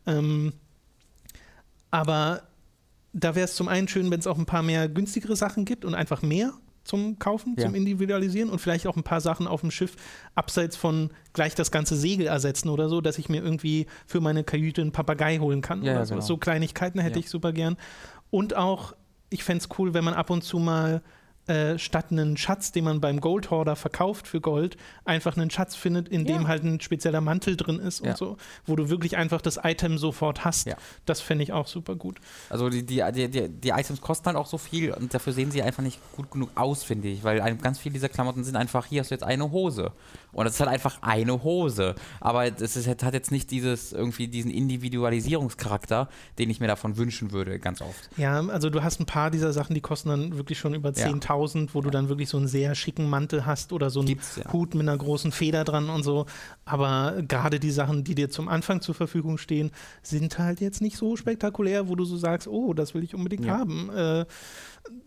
Ähm, 0.05 0.53
aber 1.91 2.43
da 3.13 3.35
wäre 3.35 3.45
es 3.45 3.55
zum 3.55 3.67
einen 3.67 3.87
schön, 3.87 4.11
wenn 4.11 4.19
es 4.19 4.27
auch 4.27 4.37
ein 4.37 4.45
paar 4.45 4.61
mehr 4.63 4.87
günstigere 4.89 5.35
Sachen 5.35 5.65
gibt 5.65 5.85
und 5.85 5.95
einfach 5.95 6.21
mehr 6.21 6.53
zum 6.87 7.19
Kaufen, 7.19 7.55
Ja. 7.57 7.65
zum 7.65 7.75
Individualisieren 7.75 8.49
und 8.49 8.59
vielleicht 8.59 8.87
auch 8.87 8.95
ein 8.97 9.03
paar 9.03 9.21
Sachen 9.21 9.45
auf 9.47 9.61
dem 9.61 9.69
Schiff 9.71 9.95
abseits 10.35 10.75
von 10.75 11.11
gleich 11.33 11.53
das 11.53 11.69
ganze 11.71 11.95
Segel 11.95 12.27
ersetzen 12.27 12.69
oder 12.69 12.89
so, 12.89 13.01
dass 13.01 13.17
ich 13.19 13.29
mir 13.29 13.43
irgendwie 13.43 13.85
für 14.07 14.21
meine 14.21 14.43
Kajüte 14.43 14.81
einen 14.81 14.91
Papagei 14.91 15.37
holen 15.37 15.61
kann 15.61 15.83
Ja, 15.83 15.93
oder 15.93 16.05
so. 16.05 16.15
genau. 16.15 16.25
So 16.25 16.37
Kleinigkeiten 16.37 16.99
hätte 16.99 17.19
ich 17.19 17.29
super 17.29 17.51
gern. 17.53 17.77
Und 18.31 18.55
auch, 18.55 18.93
ich 19.29 19.43
fände 19.43 19.63
es 19.63 19.77
cool, 19.77 19.93
wenn 19.93 20.03
man 20.03 20.13
ab 20.13 20.29
und 20.29 20.43
zu 20.43 20.57
mal 20.59 21.01
äh, 21.47 21.77
statt 21.79 22.07
einen 22.11 22.37
Schatz, 22.37 22.71
den 22.71 22.83
man 22.83 22.99
beim 23.01 23.21
Gold 23.21 23.51
Hoarder 23.51 23.75
verkauft 23.75 24.27
für 24.27 24.41
Gold, 24.41 24.77
einfach 25.05 25.37
einen 25.37 25.49
Schatz 25.49 25.75
findet, 25.75 26.09
in 26.09 26.25
dem 26.25 26.43
Ja. 26.43 26.47
halt 26.47 26.63
ein 26.63 26.79
spezieller 26.81 27.21
Mantel 27.21 27.55
drin 27.55 27.79
ist 27.79 28.03
Ja. 28.03 28.11
und 28.11 28.17
so, 28.17 28.37
wo 28.65 28.75
du 28.75 28.89
wirklich 28.89 29.17
einfach 29.17 29.41
das 29.41 29.59
Item 29.63 29.97
sofort 29.97 30.45
hast. 30.45 30.67
Ja. 30.67 30.75
Das 31.05 31.21
fände 31.21 31.43
ich 31.43 31.53
auch 31.53 31.67
super 31.67 31.95
gut. 31.95 32.17
Also 32.49 32.69
die, 32.69 32.85
die, 32.85 33.03
die, 33.11 33.49
die, 33.49 33.69
Items 33.69 34.01
kosten 34.01 34.27
halt 34.27 34.37
auch 34.37 34.47
so 34.47 34.57
viel 34.57 34.91
und 34.93 35.13
dafür 35.13 35.33
sehen 35.33 35.51
sie 35.51 35.61
einfach 35.61 35.83
nicht 35.83 35.99
gut 36.15 36.31
genug 36.31 36.49
aus, 36.55 36.83
finde 36.83 37.07
ich. 37.07 37.23
Weil 37.23 37.39
ganz 37.57 37.79
viele 37.79 37.93
dieser 37.93 38.09
Klamotten 38.09 38.43
sind 38.43 38.55
einfach, 38.55 38.85
hier 38.85 39.01
hast 39.01 39.11
du 39.11 39.15
jetzt 39.15 39.23
eine 39.23 39.51
Hose. 39.51 39.91
Und 40.37 40.45
das 40.45 40.53
ist 40.53 40.59
halt 40.59 40.69
einfach 40.69 40.99
eine 41.01 41.43
Hose. 41.43 41.95
Aber 42.21 42.45
es 42.45 42.75
ist, 42.75 42.87
hat 43.03 43.13
jetzt 43.15 43.31
nicht 43.31 43.49
dieses 43.49 43.91
irgendwie 43.91 44.27
diesen 44.27 44.51
Individualisierungscharakter, 44.51 46.09
den 46.37 46.51
ich 46.51 46.59
mir 46.59 46.67
davon 46.67 46.95
wünschen 46.95 47.31
würde, 47.31 47.57
ganz 47.57 47.81
oft. 47.81 48.07
Ja, 48.17 48.39
also 48.47 48.69
du 48.69 48.83
hast 48.83 48.99
ein 48.99 49.07
paar 49.07 49.31
dieser 49.31 49.51
Sachen, 49.51 49.73
die 49.73 49.81
kosten 49.81 50.09
dann 50.09 50.37
wirklich 50.37 50.59
schon 50.59 50.75
über 50.75 50.93
Ja. 50.93 51.07
10.000, 51.07 51.69
wo 51.73 51.81
du 51.81 51.89
dann 51.89 52.07
wirklich 52.07 52.29
so 52.29 52.37
einen 52.37 52.47
sehr 52.47 52.75
schicken 52.75 53.09
Mantel 53.09 53.47
hast 53.47 53.73
oder 53.73 53.89
so 53.89 54.01
einen 54.01 54.09
Gibt's. 54.09 54.39
Hut 54.53 54.75
mit 54.75 54.83
einer 54.87 54.95
großen 54.97 55.31
Feder 55.31 55.63
dran 55.63 55.89
und 55.89 56.03
so. 56.03 56.27
Aber 56.65 57.15
gerade 57.27 57.59
die 57.59 57.71
Sachen, 57.71 58.03
die 58.03 58.13
dir 58.13 58.29
zum 58.29 58.47
Anfang 58.47 58.81
zur 58.81 58.93
Verfügung 58.93 59.39
stehen, 59.39 59.71
sind 60.03 60.37
halt 60.37 60.61
jetzt 60.61 60.81
nicht 60.81 60.97
so 60.97 61.15
spektakulär, 61.15 61.87
wo 61.87 61.95
du 61.95 62.05
so 62.05 62.15
sagst, 62.15 62.47
oh, 62.47 62.75
das 62.75 62.93
will 62.93 63.03
ich 63.03 63.15
unbedingt 63.15 63.49
haben. 63.49 63.89
Äh, 63.89 64.25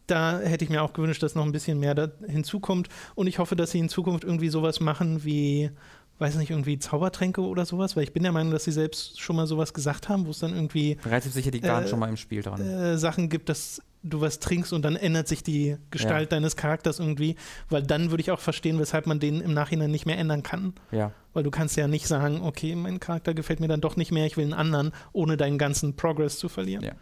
da 0.06 0.38
hätte 0.40 0.64
ich 0.64 0.70
mir 0.70 0.82
auch 0.82 0.92
gewünscht, 0.92 1.22
dass 1.22 1.34
noch 1.34 1.44
ein 1.44 1.52
bisschen 1.52 1.78
mehr 1.78 1.94
da 1.94 2.08
hinzukommt. 2.26 2.88
Und 3.14 3.26
ich 3.26 3.38
hoffe, 3.38 3.56
dass 3.56 3.70
sie 3.70 3.78
in 3.78 3.88
Zukunft 3.88 4.24
irgendwie 4.24 4.48
sowas 4.48 4.80
machen 4.80 5.24
wie, 5.24 5.70
weiß 6.18 6.34
nicht, 6.36 6.50
irgendwie 6.50 6.78
Zaubertränke 6.78 7.40
oder 7.42 7.64
sowas, 7.64 7.96
weil 7.96 8.02
ich 8.04 8.12
bin 8.12 8.22
der 8.22 8.32
Meinung, 8.32 8.52
dass 8.52 8.64
sie 8.64 8.72
selbst 8.72 9.20
schon 9.20 9.36
mal 9.36 9.46
sowas 9.46 9.72
gesagt 9.72 10.08
haben, 10.08 10.26
wo 10.26 10.30
es 10.30 10.38
dann 10.40 10.54
irgendwie 10.54 10.98
Relativ 11.04 11.32
sicher 11.32 11.50
liegt 11.50 11.64
daran 11.64 11.84
Äh, 11.84 11.88
schon 11.88 11.98
mal 11.98 12.08
im 12.08 12.16
Spiel 12.16 12.42
dran. 12.42 12.60
äh, 12.60 12.98
Sachen 12.98 13.28
gibt, 13.28 13.48
dass 13.48 13.80
du 14.02 14.20
was 14.22 14.38
trinkst 14.38 14.72
und 14.72 14.82
dann 14.82 14.96
ändert 14.96 15.28
sich 15.28 15.42
die 15.42 15.76
Gestalt 15.90 16.32
deines 16.32 16.56
Charakters 16.56 16.98
irgendwie, 17.00 17.36
weil 17.68 17.82
dann 17.82 18.10
würde 18.10 18.22
ich 18.22 18.30
auch 18.30 18.40
verstehen, 18.40 18.78
weshalb 18.78 19.06
man 19.06 19.20
den 19.20 19.42
im 19.42 19.52
Nachhinein 19.52 19.90
nicht 19.90 20.06
mehr 20.06 20.16
ändern 20.18 20.42
kann. 20.42 20.74
ja. 20.90 21.12
Weil 21.32 21.44
du 21.44 21.52
kannst 21.52 21.76
ja 21.76 21.86
nicht 21.86 22.08
sagen, 22.08 22.40
okay, 22.42 22.74
mein 22.74 22.98
Charakter 22.98 23.34
gefällt 23.34 23.60
mir 23.60 23.68
dann 23.68 23.80
doch 23.80 23.94
nicht 23.94 24.10
mehr, 24.10 24.26
ich 24.26 24.36
will 24.36 24.42
einen 24.42 24.52
anderen, 24.52 24.90
ohne 25.12 25.36
deinen 25.36 25.58
ganzen 25.58 25.94
Progress 25.94 26.38
zu 26.40 26.48
verlieren. 26.48 26.82
Ja. 26.82 26.92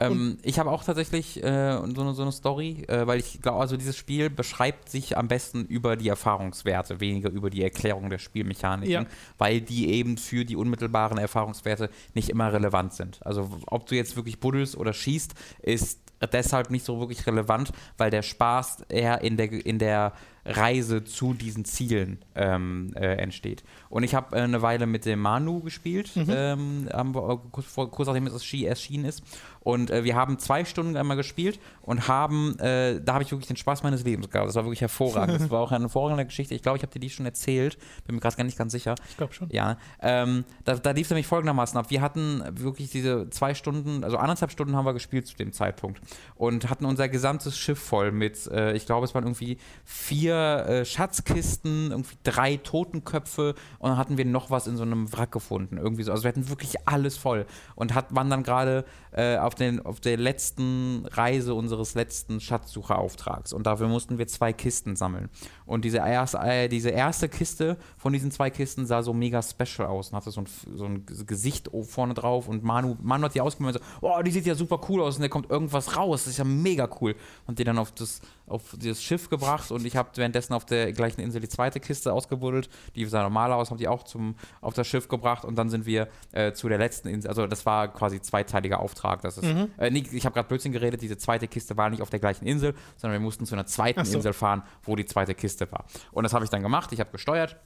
Ähm, 0.00 0.38
ich 0.42 0.58
habe 0.58 0.70
auch 0.70 0.84
tatsächlich 0.84 1.42
äh, 1.42 1.72
so, 1.94 2.00
eine, 2.02 2.14
so 2.14 2.22
eine 2.22 2.32
Story, 2.32 2.84
äh, 2.88 3.06
weil 3.06 3.18
ich 3.18 3.40
glaube, 3.42 3.60
also 3.60 3.76
dieses 3.76 3.96
Spiel 3.96 4.30
beschreibt 4.30 4.88
sich 4.88 5.16
am 5.16 5.28
besten 5.28 5.64
über 5.64 5.96
die 5.96 6.08
Erfahrungswerte, 6.08 7.00
weniger 7.00 7.30
über 7.30 7.50
die 7.50 7.62
Erklärung 7.62 8.10
der 8.10 8.18
Spielmechaniken, 8.18 8.92
Ja. 8.92 9.06
weil 9.38 9.60
die 9.60 9.90
eben 9.90 10.16
für 10.16 10.44
die 10.44 10.56
unmittelbaren 10.56 11.18
Erfahrungswerte 11.18 11.90
nicht 12.14 12.28
immer 12.30 12.52
relevant 12.52 12.92
sind. 12.94 13.18
Also 13.26 13.50
ob 13.66 13.86
du 13.86 13.96
jetzt 13.96 14.16
wirklich 14.16 14.40
buddelst 14.40 14.76
oder 14.76 14.92
schießt, 14.92 15.34
ist 15.62 16.00
deshalb 16.32 16.70
nicht 16.70 16.84
so 16.84 16.98
wirklich 17.00 17.26
relevant, 17.26 17.72
weil 17.96 18.10
der 18.10 18.22
Spaß 18.22 18.82
eher 18.88 19.20
in 19.22 19.36
der, 19.36 19.52
in 19.52 19.78
der 19.78 20.12
Reise 20.44 21.04
zu 21.04 21.34
diesen 21.34 21.64
Zielen 21.64 22.18
ähm, 22.34 22.92
äh, 22.94 23.16
entsteht. 23.16 23.64
Und 23.90 24.02
ich 24.02 24.14
habe 24.14 24.36
äh, 24.36 24.40
eine 24.40 24.62
Weile 24.62 24.86
mit 24.86 25.04
dem 25.04 25.20
Manu 25.20 25.60
gespielt, 25.60 26.10
ähm, 26.16 26.88
haben 26.92 27.14
wir, 27.14 27.30
äh, 27.30 27.38
kurz, 27.52 27.66
vor, 27.66 27.90
kurz 27.90 28.06
nachdem 28.06 28.26
es 28.26 28.32
erschien- 28.34 28.66
erschienen 28.66 29.04
ist. 29.04 29.22
Und 29.60 29.90
äh, 29.90 30.04
wir 30.04 30.14
haben 30.14 30.38
zwei 30.38 30.64
Stunden 30.64 30.96
einmal 30.96 31.16
gespielt 31.16 31.60
und 31.82 32.08
haben, 32.08 32.58
äh, 32.58 33.00
da 33.02 33.14
habe 33.14 33.24
ich 33.24 33.30
wirklich 33.32 33.48
den 33.48 33.56
Spaß 33.56 33.82
meines 33.82 34.04
Lebens 34.04 34.30
gehabt. 34.30 34.48
Das 34.48 34.54
war 34.54 34.64
wirklich 34.64 34.80
hervorragend. 34.80 35.40
Das 35.40 35.50
war 35.50 35.60
auch 35.60 35.72
eine 35.72 35.84
hervorragende 35.84 36.24
Geschichte. 36.24 36.54
Ich 36.54 36.62
glaube, 36.62 36.78
ich 36.78 36.82
habe 36.82 36.92
dir 36.92 37.00
die 37.00 37.10
schon 37.10 37.26
erzählt. 37.26 37.76
Bin 38.06 38.14
mir 38.14 38.20
gerade 38.22 38.36
gar 38.36 38.44
nicht 38.44 38.56
ganz 38.56 38.72
sicher. 38.72 38.94
Ich 39.10 39.16
glaube 39.18 39.34
schon. 39.34 39.50
Ja, 39.50 39.76
ähm, 40.00 40.44
da, 40.64 40.76
da 40.76 40.92
lief 40.92 41.06
es 41.06 41.10
nämlich 41.10 41.26
folgendermaßen 41.26 41.76
ab. 41.78 41.90
Wir 41.90 42.00
hatten 42.00 42.42
wirklich 42.52 42.90
diese 42.90 43.28
zwei 43.30 43.52
Stunden, 43.54 44.04
also 44.04 44.16
anderthalb 44.16 44.52
Stunden 44.52 44.74
haben 44.74 44.86
wir 44.86 44.94
gespielt 44.94 45.26
zu 45.26 45.36
dem 45.36 45.52
Zeitpunkt 45.52 46.00
und 46.36 46.70
hatten 46.70 46.86
unser 46.86 47.08
gesamtes 47.08 47.58
Schiff 47.58 47.78
voll 47.78 48.10
mit, 48.12 48.46
äh, 48.46 48.72
ich 48.72 48.86
glaube, 48.86 49.04
es 49.04 49.14
waren 49.14 49.24
irgendwie 49.24 49.58
vier 49.84 50.27
äh, 50.34 50.84
Schatzkisten, 50.84 51.90
irgendwie 51.90 52.16
drei 52.22 52.56
Totenköpfe 52.56 53.54
und 53.78 53.90
dann 53.90 53.98
hatten 53.98 54.18
wir 54.18 54.24
noch 54.24 54.50
was 54.50 54.66
in 54.66 54.76
so 54.76 54.82
einem 54.82 55.12
Wrack 55.12 55.32
gefunden. 55.32 55.78
Irgendwie 55.78 56.02
so. 56.02 56.12
Also 56.12 56.24
wir 56.24 56.28
hatten 56.28 56.48
wirklich 56.48 56.76
alles 56.86 57.16
voll 57.16 57.46
und 57.74 57.94
hat, 57.94 58.14
waren 58.14 58.30
dann 58.30 58.42
gerade 58.42 58.84
äh, 59.12 59.36
auf, 59.36 59.54
auf 59.84 60.00
der 60.00 60.16
letzten 60.16 61.06
Reise 61.06 61.54
unseres 61.54 61.94
letzten 61.94 62.40
Schatzsucherauftrags 62.40 63.52
und 63.52 63.66
dafür 63.66 63.88
mussten 63.88 64.18
wir 64.18 64.26
zwei 64.26 64.52
Kisten 64.52 64.96
sammeln. 64.96 65.28
Und 65.68 65.84
diese, 65.84 65.98
erst, 65.98 66.34
äh, 66.34 66.68
diese 66.68 66.90
erste 66.90 67.28
Kiste 67.28 67.76
von 67.98 68.12
diesen 68.12 68.30
zwei 68.30 68.50
Kisten 68.50 68.86
sah 68.86 69.02
so 69.02 69.12
mega 69.12 69.42
special 69.42 69.86
aus. 69.86 70.10
Und 70.10 70.16
hatte 70.16 70.30
so 70.30 70.40
ein, 70.40 70.46
so 70.74 70.86
ein 70.86 71.04
Gesicht 71.06 71.70
vorne 71.82 72.14
drauf. 72.14 72.48
Und 72.48 72.64
Manu, 72.64 72.96
Manu 73.02 73.26
hat 73.26 73.34
die 73.34 73.40
ausgemacht 73.40 73.76
und 73.76 73.82
so, 73.82 73.88
oh, 74.00 74.22
die 74.22 74.30
sieht 74.30 74.46
ja 74.46 74.54
super 74.54 74.80
cool 74.88 75.02
aus. 75.02 75.16
Und 75.16 75.22
da 75.22 75.28
kommt 75.28 75.50
irgendwas 75.50 75.96
raus, 75.96 76.24
das 76.24 76.32
ist 76.32 76.38
ja 76.38 76.44
mega 76.44 76.88
cool. 77.00 77.14
Und 77.46 77.58
die 77.58 77.64
dann 77.64 77.78
auf 77.78 77.92
das, 77.92 78.20
auf 78.46 78.62
dieses 78.76 79.02
Schiff 79.02 79.28
gebracht. 79.28 79.70
Und 79.70 79.84
ich 79.84 79.96
habe 79.96 80.08
währenddessen 80.14 80.54
auf 80.54 80.64
der 80.64 80.92
gleichen 80.92 81.20
Insel 81.20 81.40
die 81.40 81.48
zweite 81.48 81.80
Kiste 81.80 82.12
ausgebuddelt, 82.12 82.68
die 82.96 83.04
sah 83.04 83.22
normal 83.22 83.52
aus, 83.52 83.70
haben 83.70 83.78
die 83.78 83.88
auch 83.88 84.04
zum, 84.04 84.36
auf 84.60 84.74
das 84.74 84.86
Schiff 84.86 85.08
gebracht. 85.08 85.44
Und 85.44 85.56
dann 85.56 85.68
sind 85.68 85.86
wir 85.86 86.08
äh, 86.32 86.52
zu 86.52 86.68
der 86.68 86.78
letzten 86.78 87.08
Insel, 87.08 87.28
also 87.28 87.46
das 87.46 87.66
war 87.66 87.88
quasi 87.88 88.20
zweiteiliger 88.20 88.80
Auftrag, 88.80 89.22
das 89.22 89.38
ist, 89.38 89.44
äh, 89.78 89.90
nee, 89.90 90.04
ich 90.10 90.24
habe 90.24 90.34
gerade 90.34 90.48
Blödsinn 90.48 90.72
geredet, 90.72 91.02
diese 91.02 91.18
zweite 91.18 91.48
Kiste 91.48 91.76
war 91.76 91.90
nicht 91.90 92.02
auf 92.02 92.10
der 92.10 92.20
gleichen 92.20 92.46
Insel, 92.46 92.74
sondern 92.96 93.20
wir 93.20 93.24
mussten 93.24 93.46
zu 93.46 93.54
einer 93.54 93.66
zweiten 93.66 94.04
so. 94.04 94.16
Insel 94.16 94.32
fahren, 94.32 94.62
wo 94.82 94.96
die 94.96 95.04
zweite 95.04 95.34
Kiste 95.34 95.57
war. 95.66 95.84
Und 96.12 96.24
das 96.24 96.32
habe 96.34 96.44
ich 96.44 96.50
dann 96.50 96.62
gemacht, 96.62 96.92
ich 96.92 97.00
habe 97.00 97.10
gesteuert, 97.10 97.56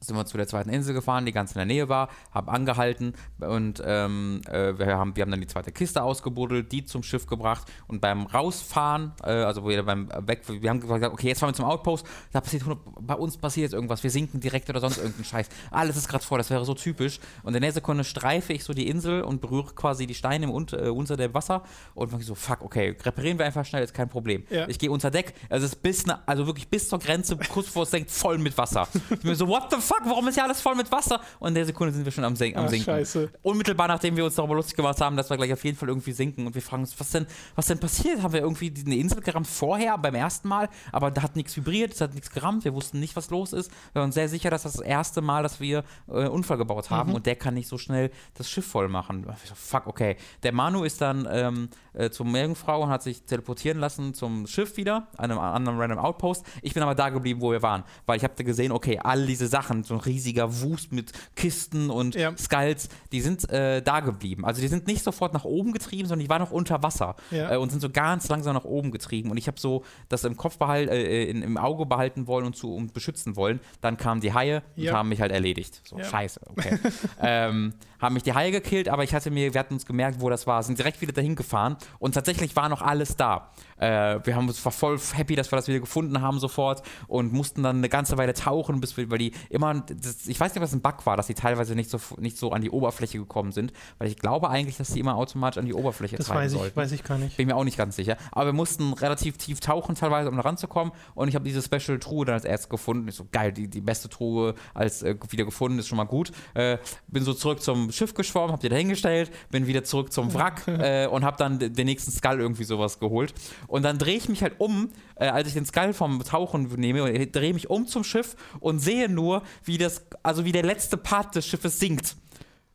sind 0.00 0.16
wir 0.16 0.26
zu 0.26 0.36
der 0.36 0.46
zweiten 0.46 0.70
Insel 0.70 0.94
gefahren, 0.94 1.26
die 1.26 1.32
ganz 1.32 1.52
in 1.52 1.58
der 1.58 1.66
Nähe 1.66 1.88
war, 1.88 2.08
haben 2.32 2.48
angehalten 2.48 3.14
und 3.40 3.82
ähm, 3.84 4.40
äh, 4.46 4.78
wir, 4.78 4.98
haben, 4.98 5.16
wir 5.16 5.22
haben 5.22 5.30
dann 5.30 5.40
die 5.40 5.46
zweite 5.46 5.72
Kiste 5.72 6.02
ausgebuddelt, 6.02 6.70
die 6.72 6.84
zum 6.84 7.02
Schiff 7.02 7.26
gebracht 7.26 7.66
und 7.86 8.00
beim 8.00 8.26
Rausfahren, 8.26 9.12
äh, 9.22 9.30
also 9.30 9.66
wir 9.66 9.82
beim 9.82 10.08
Weg, 10.26 10.42
wir 10.48 10.70
haben 10.70 10.80
gesagt, 10.80 11.04
okay, 11.04 11.28
jetzt 11.28 11.40
fahren 11.40 11.50
wir 11.50 11.54
zum 11.54 11.64
Outpost, 11.64 12.06
da 12.32 12.40
passiert, 12.40 12.62
100 12.62 12.78
bei 13.00 13.14
uns 13.14 13.36
passiert 13.36 13.64
jetzt 13.64 13.74
irgendwas, 13.74 14.02
wir 14.02 14.10
sinken 14.10 14.40
direkt 14.40 14.68
oder 14.70 14.80
sonst 14.80 14.98
irgendein 14.98 15.24
Scheiß. 15.24 15.48
Alles 15.70 15.96
ist 15.96 16.08
gerade 16.08 16.24
vor, 16.24 16.38
das 16.38 16.50
wäre 16.50 16.64
so 16.64 16.74
typisch. 16.74 17.20
Und 17.42 17.54
in 17.54 17.62
der 17.62 17.72
Sekunde 17.72 18.04
streife 18.04 18.52
ich 18.52 18.64
so 18.64 18.72
die 18.72 18.88
Insel 18.88 19.22
und 19.22 19.40
berühre 19.40 19.74
quasi 19.74 20.06
die 20.06 20.14
Steine 20.14 20.46
im, 20.46 20.50
unter, 20.50 20.84
äh, 20.84 20.88
unter 20.88 21.16
dem 21.16 21.34
Wasser 21.34 21.62
und 21.94 22.12
mache 22.12 22.22
so, 22.22 22.34
fuck, 22.34 22.62
okay, 22.62 22.96
reparieren 23.02 23.38
wir 23.38 23.46
einfach 23.46 23.64
schnell, 23.64 23.82
ist 23.82 23.94
kein 23.94 24.08
Problem. 24.08 24.44
Ja. 24.50 24.68
Ich 24.68 24.78
gehe 24.78 24.90
unter 24.90 25.10
Deck, 25.10 25.34
also 25.48 25.66
es 25.66 25.72
ist 25.72 25.82
bis, 25.82 26.04
also 26.26 26.46
wirklich 26.46 26.68
bis 26.68 26.88
zur 26.88 26.98
Grenze, 26.98 27.36
kurz 27.36 27.66
bevor 27.66 27.84
es 27.84 27.90
senkt, 27.90 28.10
voll 28.10 28.38
mit 28.38 28.56
Wasser. 28.56 28.88
Ich 29.10 29.20
bin 29.20 29.34
so, 29.34 29.48
what 29.48 29.70
the 29.70 29.80
fuck, 29.88 30.02
warum 30.04 30.28
ist 30.28 30.36
ja 30.36 30.44
alles 30.44 30.60
voll 30.60 30.74
mit 30.74 30.90
Wasser? 30.92 31.20
Und 31.38 31.48
in 31.48 31.54
der 31.54 31.64
Sekunde 31.66 31.92
sind 31.92 32.04
wir 32.04 32.12
schon 32.12 32.24
am, 32.24 32.36
Sin 32.36 32.56
am 32.56 32.66
Ach, 32.66 32.68
Sinken. 32.68 32.84
scheiße. 32.84 33.30
Unmittelbar 33.42 33.88
nachdem 33.88 34.16
wir 34.16 34.24
uns 34.24 34.34
darüber 34.34 34.54
lustig 34.54 34.76
gemacht 34.76 35.00
haben, 35.00 35.16
dass 35.16 35.30
wir 35.30 35.36
gleich 35.36 35.52
auf 35.52 35.64
jeden 35.64 35.76
Fall 35.76 35.88
irgendwie 35.88 36.12
sinken 36.12 36.46
und 36.46 36.54
wir 36.54 36.62
fragen 36.62 36.82
uns, 36.82 36.98
was 36.98 37.10
denn, 37.10 37.26
was 37.54 37.66
denn 37.66 37.78
passiert? 37.78 38.22
Haben 38.22 38.32
wir 38.32 38.40
irgendwie 38.40 38.72
eine 38.84 38.96
Insel 38.96 39.20
gerammt 39.20 39.46
vorher 39.46 39.96
beim 39.98 40.14
ersten 40.14 40.48
Mal, 40.48 40.68
aber 40.92 41.10
da 41.10 41.22
hat 41.22 41.36
nichts 41.36 41.56
vibriert, 41.56 41.94
es 41.94 42.00
hat 42.00 42.14
nichts 42.14 42.30
gerammt, 42.30 42.64
wir 42.64 42.74
wussten 42.74 43.00
nicht, 43.00 43.16
was 43.16 43.30
los 43.30 43.52
ist. 43.52 43.70
Wir 43.92 44.02
waren 44.02 44.12
sehr 44.12 44.28
sicher, 44.28 44.50
dass 44.50 44.62
das 44.62 44.74
das 44.74 44.82
erste 44.82 45.20
Mal, 45.20 45.42
dass 45.42 45.60
wir 45.60 45.84
äh, 46.08 46.12
einen 46.12 46.28
Unfall 46.28 46.58
gebaut 46.58 46.90
haben 46.90 47.14
und 47.14 47.26
der 47.26 47.36
kann 47.36 47.54
nicht 47.54 47.68
so 47.68 47.78
schnell 47.78 48.10
das 48.34 48.48
Schiff 48.48 48.66
voll 48.66 48.88
machen. 48.88 49.26
So, 49.44 49.54
fuck, 49.54 49.86
okay. 49.86 50.16
Der 50.42 50.52
Manu 50.52 50.84
ist 50.84 51.00
dann 51.00 51.26
ähm, 51.30 51.68
äh, 51.94 52.10
zur 52.10 52.26
Meerjungfrau 52.26 52.82
und 52.82 52.90
hat 52.90 53.02
sich 53.02 53.22
teleportieren 53.22 53.78
lassen 53.78 54.14
zum 54.14 54.46
Schiff 54.46 54.76
wieder, 54.76 55.08
an 55.16 55.30
einem 55.30 55.40
anderen 55.40 55.78
random 55.78 55.98
Outpost. 55.98 56.44
Ich 56.62 56.74
bin 56.74 56.82
aber 56.82 56.94
da 56.94 57.08
geblieben, 57.08 57.40
wo 57.40 57.50
wir 57.50 57.62
waren, 57.62 57.84
weil 58.06 58.16
ich 58.16 58.24
habe 58.24 58.42
gesehen, 58.44 58.72
okay, 58.72 58.98
all 59.02 59.26
diese 59.26 59.46
Sachen, 59.46 59.77
so 59.86 59.94
ein 59.94 60.00
riesiger 60.00 60.60
Wust 60.62 60.92
mit 60.92 61.12
Kisten 61.36 61.90
und 61.90 62.14
Ja. 62.14 62.36
Skulls, 62.36 62.88
die 63.12 63.20
sind 63.20 63.48
äh, 63.50 63.82
da 63.82 64.00
geblieben. 64.00 64.44
Also 64.44 64.60
die 64.60 64.68
sind 64.68 64.86
nicht 64.86 65.02
sofort 65.02 65.32
nach 65.34 65.44
oben 65.44 65.72
getrieben, 65.72 66.08
sondern 66.08 66.24
die 66.24 66.28
waren 66.30 66.40
noch 66.42 66.50
unter 66.50 66.82
Wasser 66.82 67.16
Ja. 67.30 67.52
äh, 67.52 67.56
und 67.56 67.70
sind 67.70 67.80
so 67.80 67.90
ganz 67.90 68.28
langsam 68.28 68.54
nach 68.54 68.64
oben 68.64 68.90
getrieben. 68.90 69.30
Und 69.30 69.36
ich 69.36 69.46
habe 69.46 69.58
so 69.60 69.84
das 70.08 70.24
im 70.24 70.36
Kopf 70.36 70.58
behalten, 70.58 70.90
äh, 70.92 71.24
in, 71.24 71.42
im 71.42 71.56
Auge 71.56 71.86
behalten 71.86 72.26
wollen 72.26 72.46
und 72.46 72.56
zu 72.56 72.74
und 72.74 72.92
beschützen 72.94 73.36
wollen. 73.36 73.60
Dann 73.80 73.96
kamen 73.96 74.20
die 74.20 74.32
Haie 74.32 74.62
und 74.76 74.84
Ja. 74.84 74.92
haben 74.94 75.08
mich 75.08 75.20
halt 75.20 75.32
erledigt. 75.32 75.80
So, 75.84 75.98
scheiße, 75.98 76.40
okay. 76.50 76.78
ähm, 77.22 77.74
haben 78.00 78.14
mich 78.14 78.22
die 78.22 78.34
Haie 78.34 78.50
gekillt, 78.50 78.88
aber 78.88 79.04
ich 79.04 79.14
hatte 79.14 79.30
mir, 79.30 79.54
wir 79.54 79.58
hatten 79.60 79.74
uns 79.74 79.86
gemerkt, 79.86 80.20
wo 80.20 80.30
das 80.30 80.46
war, 80.46 80.62
sind 80.62 80.78
direkt 80.78 81.00
wieder 81.00 81.12
dahin 81.12 81.36
gefahren 81.36 81.76
und 81.98 82.12
tatsächlich 82.14 82.54
war 82.56 82.68
noch 82.68 82.82
alles 82.82 83.16
da. 83.16 83.50
Äh, 83.78 84.18
wir 84.24 84.34
haben 84.36 84.48
uns 84.48 84.64
war 84.64 84.72
voll 84.72 84.98
happy, 85.14 85.36
dass 85.36 85.50
wir 85.52 85.56
das 85.56 85.68
wieder 85.68 85.80
gefunden 85.80 86.20
haben 86.20 86.38
sofort 86.38 86.82
und 87.06 87.32
mussten 87.32 87.62
dann 87.62 87.78
eine 87.78 87.88
ganze 87.88 88.18
Weile 88.18 88.34
tauchen, 88.34 88.80
bis 88.80 88.96
wir, 88.96 89.10
weil 89.10 89.18
die 89.18 89.32
immer, 89.50 89.74
das, 89.74 90.26
ich 90.26 90.38
weiß 90.38 90.54
nicht, 90.54 90.62
was 90.62 90.72
ein 90.72 90.80
Bug 90.80 91.06
war, 91.06 91.16
dass 91.16 91.26
die 91.26 91.34
teilweise 91.34 91.74
nicht 91.74 91.90
so, 91.90 91.98
nicht 92.18 92.36
so 92.38 92.52
an 92.52 92.62
die 92.62 92.70
Oberfläche 92.70 93.18
gekommen 93.18 93.52
sind, 93.52 93.72
weil 93.98 94.08
ich 94.08 94.16
glaube 94.16 94.50
eigentlich, 94.50 94.76
dass 94.76 94.92
die 94.92 95.00
immer 95.00 95.16
automatisch 95.16 95.58
an 95.58 95.66
die 95.66 95.74
Oberfläche 95.74 96.16
Das 96.16 96.26
treiben 96.26 96.40
weiß 96.40 96.52
ich, 96.52 96.58
sollten. 96.58 96.76
weiß 96.76 96.92
ich 96.92 97.04
gar 97.04 97.18
nicht. 97.18 97.36
Bin 97.36 97.46
mir 97.46 97.56
auch 97.56 97.64
nicht 97.64 97.78
ganz 97.78 97.96
sicher. 97.96 98.16
Aber 98.32 98.46
wir 98.46 98.52
mussten 98.52 98.92
relativ 98.92 99.38
tief 99.38 99.60
tauchen 99.60 99.94
teilweise, 99.94 100.28
um 100.28 100.36
da 100.36 100.42
ranzukommen. 100.42 100.92
Und 101.14 101.28
ich 101.28 101.34
habe 101.34 101.44
diese 101.44 101.62
Special 101.62 101.98
Truhe 101.98 102.24
dann 102.24 102.34
als 102.34 102.44
erstes 102.44 102.68
gefunden. 102.68 103.06
Ich 103.08 103.14
so, 103.14 103.26
geil, 103.30 103.52
die, 103.52 103.68
die 103.68 103.80
beste 103.80 104.08
Truhe 104.08 104.54
als 104.74 105.02
äh, 105.02 105.16
wieder 105.30 105.44
gefunden, 105.44 105.78
ist 105.78 105.88
schon 105.88 105.96
mal 105.98 106.04
gut. 106.04 106.32
Äh, 106.54 106.78
bin 107.06 107.22
so 107.24 107.34
zurück 107.34 107.62
zum 107.62 107.87
Schiff 107.92 108.14
geschwommen, 108.14 108.52
hab 108.52 108.60
die 108.60 108.68
da 108.68 108.76
hingestellt, 108.76 109.30
bin 109.50 109.66
wieder 109.66 109.84
zurück 109.84 110.12
zum 110.12 110.32
Wrack 110.34 110.62
äh, 110.66 111.06
und 111.06 111.24
hab 111.24 111.36
dann 111.36 111.58
den 111.58 111.86
nächsten 111.86 112.10
Skull 112.10 112.40
irgendwie 112.40 112.64
sowas 112.64 112.98
geholt. 112.98 113.34
Und 113.66 113.82
dann 113.82 113.98
drehe 113.98 114.16
ich 114.16 114.28
mich 114.28 114.42
halt 114.42 114.54
um, 114.58 114.90
äh, 115.16 115.28
als 115.28 115.48
ich 115.48 115.54
den 115.54 115.66
Skull 115.66 115.92
vom 115.92 116.22
Tauchen 116.24 116.68
nehme, 116.76 117.02
und 117.02 117.14
ich 117.14 117.32
drehe 117.32 117.54
mich 117.54 117.70
um 117.70 117.86
zum 117.86 118.04
Schiff 118.04 118.36
und 118.60 118.78
sehe 118.78 119.08
nur, 119.08 119.42
wie 119.64 119.78
das, 119.78 120.02
also 120.22 120.44
wie 120.44 120.52
der 120.52 120.62
letzte 120.62 120.96
Part 120.96 121.34
des 121.34 121.46
Schiffes 121.46 121.78
sinkt. 121.78 122.16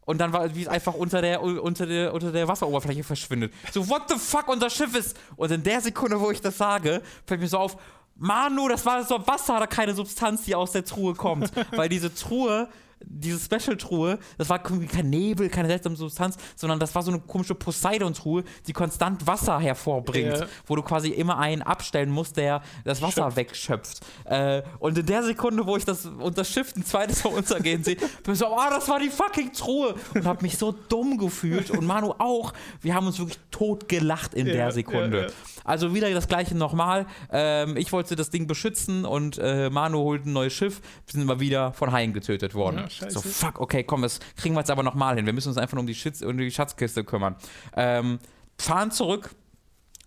Und 0.06 0.20
dann 0.20 0.34
war 0.34 0.54
wie 0.54 0.64
es 0.64 0.68
einfach 0.68 0.94
unter 0.94 1.22
der, 1.22 1.42
unter, 1.42 1.86
der, 1.86 2.14
unter 2.14 2.32
der 2.32 2.48
Wasseroberfläche 2.48 3.04
verschwindet. 3.04 3.54
So, 3.72 3.88
what 3.88 4.04
the 4.10 4.16
fuck, 4.18 4.50
unser 4.50 4.70
Schiff 4.70 4.96
ist. 4.96 5.18
Und 5.36 5.52
in 5.52 5.64
der 5.64 5.82
Sekunde, 5.82 6.20
wo 6.20 6.30
ich 6.32 6.42
das 6.42 6.58
sage, 6.58 7.02
fällt 7.26 7.40
mir 7.40 7.48
so 7.48 7.58
auf, 7.58 7.78
Manu, 8.16 8.68
das 8.68 8.86
war 8.86 9.04
so 9.04 9.26
Wasser, 9.26 9.60
da 9.60 9.68
keine 9.68 9.94
Substanz, 9.94 10.44
die 10.44 10.56
aus 10.56 10.72
der 10.72 10.86
Truhe 10.86 11.16
kommt. 11.16 11.52
Weil 11.72 11.90
diese 11.90 12.14
Truhe, 12.14 12.70
diese 13.06 13.40
Special-Truhe, 13.40 14.20
das 14.38 14.50
war 14.50 14.62
irgendwie 14.64 14.88
kein 14.88 15.10
Nebel, 15.10 15.50
keine 15.50 15.68
seltsame 15.68 15.96
Substanz, 15.96 16.38
sondern 16.56 16.80
das 16.80 16.94
war 16.96 17.04
so 17.04 17.12
eine 17.12 17.20
komische 17.22 17.56
Poseidon-Truhe, 17.56 18.44
die 18.68 18.74
konstant 18.74 19.26
Wasser 19.28 19.60
hervorbringt, 19.60 20.38
Ja. 20.38 20.46
wo 20.66 20.76
du 20.76 20.82
quasi 20.82 21.10
immer 21.10 21.38
einen 21.38 21.62
abstellen 21.62 22.10
musst, 22.10 22.38
der 22.38 22.62
das 22.86 23.02
Wasser 23.02 23.24
Schöpft. 23.24 23.38
wegschöpft. 23.38 24.00
Äh, 24.26 24.62
und 24.80 24.98
in 24.98 25.06
der 25.06 25.24
Sekunde, 25.24 25.66
wo 25.66 25.78
ich 25.78 25.86
das, 25.86 26.06
und 26.06 26.38
das 26.38 26.50
Schiff 26.50 26.74
ein 26.76 26.86
zweites 26.86 27.24
Mal 27.24 27.34
untergehen 27.34 27.84
sehe, 27.84 27.96
bin 27.96 28.34
ich 28.34 28.40
so, 28.40 28.48
ah, 28.48 28.70
das 28.70 28.88
war 28.90 29.00
die 29.00 29.10
fucking 29.10 29.54
Truhe. 29.54 29.96
Und 30.14 30.26
habe 30.26 30.42
mich 30.44 30.58
so 30.58 30.72
dumm 30.90 31.18
gefühlt 31.18 31.70
und 31.72 31.86
Manu 31.86 32.14
auch. 32.18 32.54
Wir 32.82 32.94
haben 32.96 33.08
uns 33.08 33.20
wirklich 33.20 33.40
tot 33.52 33.88
gelacht 33.90 34.34
in 34.34 34.48
Ja, 34.48 34.54
der 34.54 34.72
Sekunde. 34.72 35.22
ja. 35.22 35.28
Also 35.66 35.94
wieder 35.96 36.12
das 36.14 36.28
gleiche 36.28 36.56
nochmal. 36.58 37.06
Ähm, 37.32 37.78
ich 37.78 37.92
wollte 37.94 38.16
das 38.18 38.30
Ding 38.30 38.48
beschützen 38.48 39.06
und 39.06 39.38
äh, 39.38 39.70
Manu 39.70 40.00
holt 40.00 40.26
ein 40.26 40.34
neues 40.34 40.52
Schiff. 40.54 40.82
Wir 41.06 41.12
sind 41.14 41.22
immer 41.22 41.40
wieder 41.40 41.72
von 41.74 41.92
Haien 41.94 42.12
getötet 42.14 42.54
worden. 42.54 42.78
Ja, 42.80 42.90
scheiße. 42.98 43.12
so, 43.20 43.22
fuck, 43.22 43.60
okay, 43.60 43.84
komm, 43.84 44.02
das 44.02 44.20
kriegen 44.38 44.56
wir 44.56 44.60
jetzt 44.60 44.72
aber 44.72 44.84
nochmal 44.84 45.16
hin. 45.16 45.26
Wir 45.26 45.34
müssen 45.34 45.50
uns 45.50 45.58
einfach 45.58 45.74
nur 45.74 45.82
um 45.82 45.88
die, 45.88 45.96
Schitz, 45.96 46.22
um 46.22 46.38
die 46.38 46.52
Schatzkiste 46.52 47.04
kümmern. 47.04 47.36
Ähm, 47.76 48.20
fahren 48.58 48.92
zurück 48.92 49.30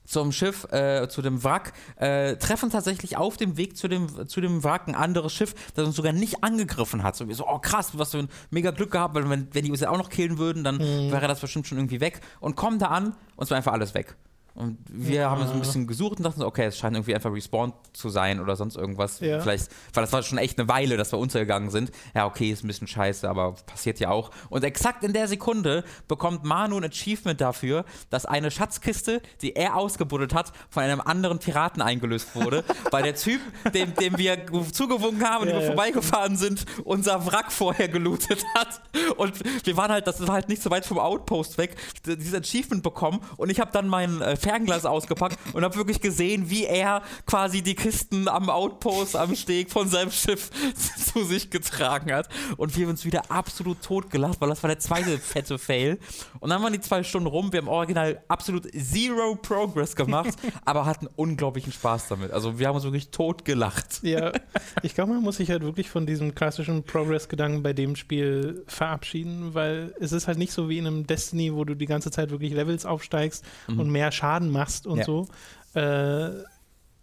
zum 0.05 0.31
Schiff, 0.31 0.65
äh, 0.73 1.09
zu 1.09 1.21
dem 1.21 1.43
Wrack, 1.43 1.73
äh, 1.97 2.37
treffen 2.37 2.71
tatsächlich 2.71 3.17
auf 3.17 3.37
dem 3.37 3.57
Weg 3.57 3.77
zu 3.77 3.89
dem, 3.89 4.29
zu 4.29 4.41
dem 4.41 4.63
Wrack 4.63 4.87
ein 4.87 4.95
anderes 4.95 5.33
Schiff, 5.33 5.53
das 5.75 5.85
uns 5.85 5.97
sogar 5.97 6.13
nicht 6.13 6.45
angegriffen 6.45 7.03
hat. 7.03 7.17
So, 7.17 7.29
so, 7.33 7.45
oh 7.49 7.59
krass, 7.59 7.91
was 7.95 8.13
für 8.13 8.19
ein 8.19 8.29
mega 8.51 8.71
Glück 8.71 8.93
gehabt, 8.93 9.17
weil 9.17 9.29
wenn, 9.29 9.49
wenn 9.53 9.65
die 9.65 9.71
uns 9.73 9.81
ja 9.81 9.91
auch 9.91 9.99
noch 9.99 10.09
killen 10.09 10.39
würden, 10.39 10.63
dann 10.63 10.77
Mhm. 10.77 11.11
wäre 11.11 11.27
das 11.27 11.41
bestimmt 11.41 11.67
schon 11.67 11.79
irgendwie 11.79 12.01
weg. 12.01 12.21
Und 12.39 12.55
kommen 12.55 12.79
da 12.79 12.87
an 12.87 13.17
und 13.35 13.45
es 13.45 13.51
war 13.51 13.57
einfach 13.57 13.73
alles 13.73 13.95
weg. 13.95 14.15
Und 14.57 14.79
wir 14.89 15.21
Ja. 15.21 15.31
haben 15.31 15.43
uns 15.43 15.51
ein 15.51 15.61
bisschen 15.61 15.87
gesucht 15.87 16.17
und 16.19 16.25
dachten 16.25 16.41
so, 16.41 16.47
okay, 16.47 16.65
es 16.65 16.79
scheint 16.79 16.97
irgendwie 16.97 17.15
einfach 17.15 17.31
respawned 17.33 17.75
zu 17.93 18.09
sein 18.09 18.41
oder 18.41 18.57
sonst 18.57 18.77
irgendwas. 18.77 19.21
Ja. 19.21 19.39
Vielleicht, 19.41 19.69
weil 19.93 20.03
das 20.03 20.13
war 20.13 20.23
schon 20.23 20.39
echt 20.39 20.59
eine 20.59 20.67
Weile, 20.69 20.97
dass 20.97 21.13
wir 21.13 21.19
untergegangen 21.19 21.69
sind. 21.71 21.91
Ja, 22.15 22.25
okay, 22.27 22.51
ist 22.51 22.65
ein 22.65 22.67
bisschen 22.69 22.87
scheiße, 22.89 23.29
aber 23.29 23.53
passiert 23.67 24.01
ja 24.01 24.09
auch. 24.11 24.31
Und 24.49 24.65
exakt 24.65 25.05
in 25.05 25.13
der 25.13 25.29
Sekunde 25.29 25.85
bekommt 26.09 26.45
Manu 26.45 26.79
ein 26.79 26.85
Achievement 26.85 27.39
dafür, 27.41 27.85
dass 28.09 28.25
eine 28.25 28.51
Schatzkiste, 28.51 29.21
die 29.43 29.55
er 29.57 29.77
ausgebuddelt 29.77 30.33
hat, 30.35 30.53
von 30.71 30.83
einem 30.83 31.03
anderen 31.03 31.39
Piraten 31.39 31.83
eingelöst 31.83 32.35
wurde, 32.35 32.65
weil 32.91 33.03
der 33.03 33.15
Typ, 33.15 33.41
dem, 33.75 33.95
dem 33.95 34.17
wir 34.17 34.39
zugewunken 34.73 35.23
haben 35.29 35.43
und 35.43 35.49
Ja, 35.49 35.55
wir 35.57 35.61
ja. 35.61 35.67
vorbeigefahren 35.67 36.37
sind, 36.39 36.65
unser 36.85 37.27
Wrack 37.27 37.53
vorher 37.53 37.89
gelootet 37.89 38.43
hat. 38.55 38.81
Und 39.19 39.35
wir 39.67 39.77
waren 39.77 39.91
halt, 39.93 40.07
das 40.07 40.27
war 40.27 40.35
halt 40.35 40.49
nicht 40.49 40.63
so 40.63 40.71
weit 40.71 40.87
vom 40.87 40.99
Outpost 40.99 41.59
weg, 41.59 41.77
dieses 42.07 42.33
Achievement 42.35 42.83
bekommen 42.83 43.21
und 43.37 43.51
ich 43.51 43.61
habe 43.61 43.71
dann 43.73 43.89
mein 43.89 44.23
äh, 44.23 44.37
Fernglas 44.47 44.87
ausgepackt 44.87 45.39
und 45.55 45.65
habe 45.65 45.75
wirklich 45.75 46.01
gesehen, 46.01 46.51
wie 46.51 46.67
er 46.67 47.03
quasi 47.27 47.63
die 47.63 47.75
Kisten 47.75 48.29
am 48.29 48.49
Outpost, 48.49 49.17
am 49.17 49.35
Steg 49.35 49.73
von 49.73 49.89
seinem 49.89 50.13
Schiff 50.13 50.51
zu 51.13 51.25
sich 51.25 51.51
getragen 51.51 52.13
hat. 52.13 52.29
Und 52.57 52.77
wir 52.77 52.85
haben 52.85 52.91
uns 52.91 53.05
wieder 53.05 53.29
absolut 53.29 53.83
totgelacht, 53.83 54.41
weil 54.41 54.49
das 54.49 54.63
war 54.63 54.69
der 54.69 54.79
zweite 54.79 55.19
fette 55.19 55.59
Fail. 55.59 55.99
Und 56.39 56.51
dann 56.51 56.63
waren 56.63 56.73
die 56.73 56.81
zwei 56.81 57.03
Stunden 57.03 57.27
rum. 57.27 57.53
Wir 57.53 57.61
haben 57.61 57.69
original 57.69 58.23
absolut 58.29 58.69
zero 58.73 59.35
Progress 59.35 59.97
gemacht, 59.97 60.35
aber 60.65 60.87
hatten 60.87 61.09
unglaublichen 61.17 61.73
Spaß 61.73 62.07
damit. 62.07 62.31
Also 62.31 62.61
wir 62.61 62.69
haben 62.69 62.77
uns 62.77 62.85
wirklich 62.85 63.11
totgelacht. 63.11 64.03
Ja, 64.03 64.33
ich 64.83 64.95
glaube, 64.95 65.13
man 65.13 65.23
muss 65.23 65.39
sich 65.39 65.51
halt 65.51 65.63
wirklich 65.63 65.91
von 65.91 66.07
diesem 66.07 66.37
klassischen 66.37 66.85
Progress-Gedanken 66.85 67.65
bei 67.65 67.73
dem 67.73 67.97
Spiel 67.97 68.63
verabschieden, 68.69 69.55
weil 69.55 69.93
es 69.99 70.13
ist 70.13 70.29
halt 70.29 70.39
nicht 70.39 70.53
so 70.53 70.69
wie 70.69 70.79
in 70.79 70.87
einem 70.87 71.07
Destiny, 71.07 71.53
wo 71.53 71.65
du 71.65 71.75
die 71.75 71.87
ganze 71.87 72.13
Zeit 72.13 72.31
wirklich 72.31 72.53
Levels 72.53 72.87
aufsteigst 72.87 73.45
und 73.67 73.91
mehr 73.91 74.13
Schaden 74.13 74.36
machst 74.45 74.87
und 74.87 74.99
Ja. 74.99 75.05
so, 75.05 75.29
äh, 75.75 76.31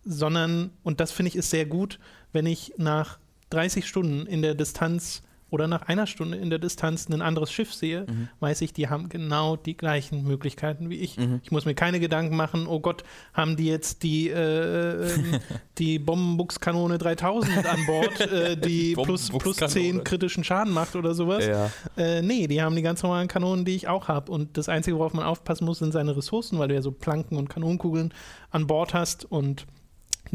sondern, 0.06 0.72
und 0.84 1.00
das 1.00 1.12
finde 1.12 1.30
ich 1.30 1.36
ist 1.36 1.50
sehr 1.50 1.66
gut, 1.66 2.00
wenn 2.32 2.46
ich 2.46 2.74
nach 2.78 3.20
30 3.52 3.88
Stunden 3.88 4.26
in 4.26 4.42
der 4.42 4.56
Distanz 4.56 5.22
oder 5.54 5.68
nach 5.68 5.84
einer 5.84 6.08
Stunde 6.08 6.38
in 6.38 6.50
der 6.50 6.58
Distanz 6.58 7.08
ein 7.08 7.22
anderes 7.22 7.52
Schiff 7.52 7.72
sehe, 7.74 8.08
weiß 8.40 8.62
ich, 8.62 8.74
die 8.74 8.90
haben 8.90 9.08
genau 9.08 9.56
die 9.56 9.78
gleichen 9.78 10.24
Möglichkeiten 10.24 10.90
wie 10.90 10.96
ich. 10.96 11.18
Ich 11.44 11.52
muss 11.52 11.66
mir 11.66 11.76
keine 11.76 12.00
Gedanken 12.00 12.36
machen, 12.36 12.66
oh 12.66 12.80
Gott, 12.80 13.04
haben 13.34 13.56
die 13.56 13.68
jetzt 13.68 14.02
die, 14.02 14.30
äh, 14.30 15.08
die 15.78 16.00
Bombenbuchskanone 16.00 16.98
3000 16.98 17.68
an 17.68 17.86
Bord, 17.86 18.20
äh, 18.20 18.58
die 18.58 18.94
plus, 18.94 19.06
plus 19.06 19.30
Bombenbuchskanone. 19.30 19.74
10 19.74 20.04
kritischen 20.04 20.44
Schaden 20.44 20.74
macht 20.74 20.96
oder 20.96 21.14
sowas. 21.14 21.46
Ja. 21.46 21.70
Äh, 21.98 22.24
nee, 22.24 22.48
die 22.48 22.62
haben 22.62 22.76
die 22.76 22.82
ganz 22.82 23.04
normalen 23.04 23.28
Kanonen, 23.28 23.64
die 23.64 23.76
ich 23.76 23.88
auch 23.88 24.08
habe. 24.08 24.32
Und 24.32 24.58
das 24.58 24.70
Einzige, 24.70 24.98
worauf 24.98 25.14
man 25.14 25.24
aufpassen 25.24 25.66
muss, 25.66 25.78
sind 25.80 25.92
seine 25.92 26.18
Ressourcen, 26.18 26.58
weil 26.58 26.70
du 26.70 26.74
ja 26.74 26.82
so 26.82 26.92
Planken 26.92 27.38
und 27.38 27.48
Kanonenkugeln 27.48 28.12
an 28.50 28.66
Bord 28.66 28.96
hast 28.96 29.32
und 29.32 29.68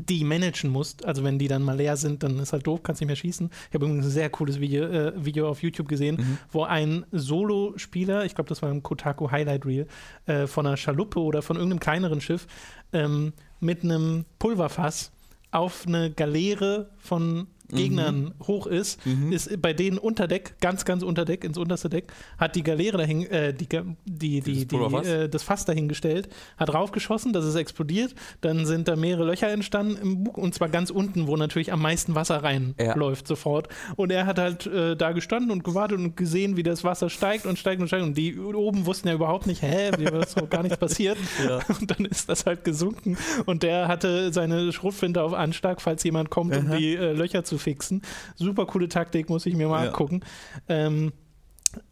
die 0.06 0.24
managen 0.24 0.70
musst. 0.70 1.04
Also 1.04 1.24
wenn 1.24 1.38
die 1.38 1.48
dann 1.48 1.62
mal 1.62 1.76
leer 1.76 1.96
sind, 1.96 2.22
dann 2.22 2.38
ist 2.38 2.52
halt 2.52 2.66
doof, 2.66 2.82
kannst 2.82 3.00
nicht 3.00 3.08
mehr 3.08 3.16
schießen. 3.16 3.50
Ich 3.68 3.74
habe 3.74 3.84
übrigens 3.84 4.06
ein 4.06 4.10
sehr 4.10 4.30
cooles 4.30 4.60
Video, 4.60 4.84
äh, 4.84 5.24
Video 5.24 5.48
auf 5.48 5.62
YouTube 5.62 5.88
gesehen, 5.88 6.38
wo 6.50 6.62
ein 6.62 7.04
Solo-Spieler, 7.12 8.24
ich 8.24 8.34
glaube, 8.34 8.48
das 8.48 8.62
war 8.62 8.70
ein 8.70 8.82
Kotaku 8.82 9.30
Highlight 9.30 9.66
Reel, 9.66 9.86
äh, 10.26 10.46
von 10.46 10.66
einer 10.66 10.76
Schaluppe 10.76 11.20
oder 11.20 11.42
von 11.42 11.56
irgendeinem 11.56 11.80
kleineren 11.80 12.20
Schiff 12.20 12.46
ähm, 12.92 13.32
mit 13.60 13.82
einem 13.82 14.24
Pulverfass 14.38 15.12
auf 15.50 15.86
eine 15.86 16.10
Galeere 16.10 16.90
von 16.98 17.48
Gegnern 17.68 18.34
hoch 18.46 18.66
ist, 18.66 18.98
ist 19.30 19.60
bei 19.60 19.72
denen 19.72 19.98
unter 19.98 20.26
Deck, 20.26 20.54
ganz, 20.60 20.84
ganz 20.84 21.02
unter 21.02 21.24
Deck, 21.24 21.44
ins 21.44 21.58
unterste 21.58 21.88
Deck, 21.88 22.12
hat 22.38 22.56
die 22.56 22.62
Galeere 22.62 22.98
dahin, 22.98 23.26
äh, 23.26 23.52
die, 23.52 23.68
die, 24.04 24.40
die, 24.40 24.66
die, 24.66 24.76
äh, 24.76 25.28
das 25.28 25.42
Fass 25.42 25.64
dahingestellt, 25.64 26.28
hat 26.56 26.72
raufgeschossen, 26.72 27.32
das 27.32 27.44
ist 27.44 27.54
explodiert, 27.56 28.14
dann 28.40 28.64
sind 28.66 28.88
da 28.88 28.96
mehrere 28.96 29.24
Löcher 29.26 29.48
entstanden 29.48 29.96
im 30.00 30.24
Bug 30.24 30.38
und 30.38 30.54
zwar 30.54 30.68
ganz 30.68 30.90
unten, 30.90 31.26
wo 31.26 31.36
natürlich 31.36 31.72
am 31.72 31.82
meisten 31.82 32.14
Wasser 32.14 32.42
reinläuft 32.42 33.22
Ja. 33.22 33.28
sofort. 33.28 33.68
Und 33.96 34.10
er 34.12 34.26
hat 34.26 34.38
halt 34.38 34.66
äh, 34.66 34.96
da 34.96 35.12
gestanden 35.12 35.50
und 35.50 35.64
gewartet 35.64 35.98
und 35.98 36.16
gesehen, 36.16 36.56
wie 36.56 36.62
das 36.62 36.84
Wasser 36.84 37.10
steigt 37.10 37.46
und 37.46 37.58
steigt 37.58 37.80
und 37.80 37.88
steigt. 37.88 38.02
Und 38.04 38.16
die 38.16 38.38
oben 38.38 38.86
wussten 38.86 39.08
ja 39.08 39.14
überhaupt 39.14 39.46
nicht, 39.46 39.62
hä, 39.62 39.90
wie 39.98 40.04
ist 40.04 40.38
so 40.38 40.46
gar 40.46 40.62
nichts 40.62 40.78
passiert. 40.78 41.18
Und 41.80 41.90
dann 41.90 42.06
ist 42.06 42.28
das 42.28 42.46
halt 42.46 42.64
gesunken. 42.64 43.16
Und 43.46 43.62
der 43.62 43.88
hatte 43.88 44.32
seine 44.32 44.72
Schrotflinte 44.72 45.22
auf 45.22 45.34
Anschlag, 45.34 45.80
falls 45.80 46.02
jemand 46.04 46.30
kommt, 46.30 46.56
um 46.56 46.66
Aha. 46.68 46.76
die 46.76 46.94
äh, 46.94 47.12
Löcher 47.12 47.44
zu 47.44 47.57
fixen. 47.58 48.02
Super 48.36 48.66
coole 48.66 48.88
Taktik, 48.88 49.28
muss 49.28 49.46
ich 49.46 49.54
mir 49.54 49.68
mal 49.68 49.84
ja. 49.84 49.90
angucken. 49.90 50.20
Ähm, 50.68 51.12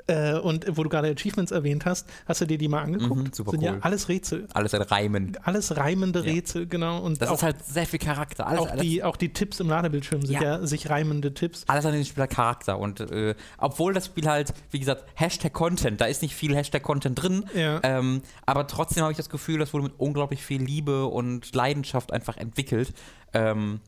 äh, 0.06 0.34
und 0.38 0.64
wo 0.76 0.84
du 0.84 0.88
gerade 0.88 1.08
Achievements 1.10 1.50
erwähnt 1.52 1.84
hast, 1.84 2.08
hast 2.26 2.40
du 2.40 2.46
dir 2.46 2.58
die 2.58 2.68
mal 2.68 2.82
angeguckt? 2.82 3.22
Mhm, 3.22 3.32
super 3.32 3.50
Sind 3.50 3.60
cool. 3.60 3.66
ja 3.66 3.78
alles 3.80 4.08
Rätsel. 4.08 4.46
Alles 4.54 4.72
ein 4.74 4.82
Reimen. 4.82 5.36
Alles 5.42 5.76
reimende 5.76 6.20
ja. 6.20 6.32
Rätsel, 6.32 6.66
genau. 6.66 7.00
Und 7.00 7.20
das 7.20 7.28
auch, 7.28 7.34
ist 7.34 7.42
halt 7.42 7.64
sehr 7.64 7.86
viel 7.86 7.98
Charakter. 7.98 8.46
Alles, 8.46 8.60
auch, 8.60 8.70
alles. 8.70 8.82
Die, 8.82 9.02
auch 9.02 9.16
die 9.16 9.32
Tipps 9.32 9.60
im 9.60 9.68
Ladebildschirm 9.68 10.22
sind 10.22 10.34
ja, 10.34 10.42
ja 10.42 10.66
sich 10.66 10.88
reimende 10.88 11.34
Tipps. 11.34 11.64
Alles 11.66 11.84
an 11.84 11.92
den 11.92 12.04
Spieler 12.04 12.28
Charakter. 12.28 12.78
Und 12.78 13.00
äh, 13.00 13.34
obwohl 13.58 13.92
das 13.92 14.06
Spiel 14.06 14.28
halt, 14.28 14.54
wie 14.70 14.78
gesagt, 14.78 15.04
Hashtag 15.14 15.52
Content, 15.52 16.00
da 16.00 16.06
ist 16.06 16.22
nicht 16.22 16.34
viel 16.34 16.54
Hashtag 16.54 16.82
Content 16.82 17.20
drin, 17.20 17.44
ja. 17.54 17.80
ähm, 17.82 18.22
aber 18.46 18.66
trotzdem 18.66 19.02
habe 19.02 19.12
ich 19.12 19.18
das 19.18 19.28
Gefühl, 19.28 19.58
das 19.58 19.72
wurde 19.74 19.84
mit 19.84 19.94
unglaublich 19.98 20.42
viel 20.42 20.62
Liebe 20.62 21.06
und 21.06 21.54
Leidenschaft 21.54 22.12
einfach 22.12 22.36
entwickelt. 22.36 22.94
Ähm, 23.34 23.80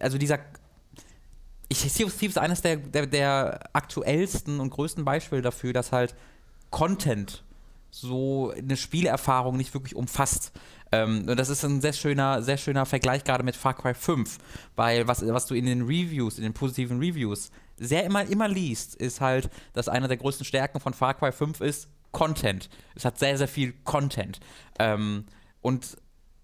also 0.00 0.18
dieser 0.18 0.38
ich 1.68 1.78
Sea 1.78 2.06
of 2.06 2.16
Thieves 2.16 2.36
ist 2.36 2.38
eines 2.38 2.62
der, 2.62 2.76
der, 2.76 3.06
der 3.06 3.60
aktuellsten 3.72 4.60
und 4.60 4.70
größten 4.70 5.04
Beispiele 5.04 5.42
dafür, 5.42 5.72
dass 5.72 5.92
halt 5.92 6.14
Content 6.70 7.42
so 7.90 8.52
eine 8.56 8.76
Spielerfahrung 8.76 9.56
nicht 9.56 9.74
wirklich 9.74 9.96
umfasst. 9.96 10.52
Ähm, 10.92 11.26
und 11.28 11.36
das 11.38 11.48
ist 11.48 11.64
ein 11.64 11.80
sehr 11.80 11.92
schöner, 11.92 12.42
sehr 12.42 12.56
schöner 12.56 12.86
Vergleich 12.86 13.24
gerade 13.24 13.42
mit 13.42 13.56
Far 13.56 13.74
Cry 13.74 13.94
5, 13.94 14.38
weil 14.76 15.08
was, 15.08 15.26
was 15.26 15.46
du 15.46 15.54
in 15.54 15.66
den 15.66 15.82
Reviews, 15.82 16.38
in 16.38 16.44
den 16.44 16.52
positiven 16.52 16.98
Reviews 16.98 17.50
sehr 17.78 18.04
immer, 18.04 18.24
immer 18.24 18.48
liest, 18.48 18.94
ist 18.94 19.20
halt, 19.20 19.50
dass 19.72 19.88
eine 19.88 20.08
der 20.08 20.16
größten 20.18 20.46
Stärken 20.46 20.80
von 20.80 20.94
Far 20.94 21.14
Cry 21.14 21.32
5 21.32 21.60
ist 21.60 21.88
Content. 22.12 22.70
Es 22.94 23.04
hat 23.04 23.18
sehr, 23.18 23.36
sehr 23.36 23.48
viel 23.48 23.74
Content. 23.84 24.40
Ähm, 24.78 25.24
und 25.60 25.96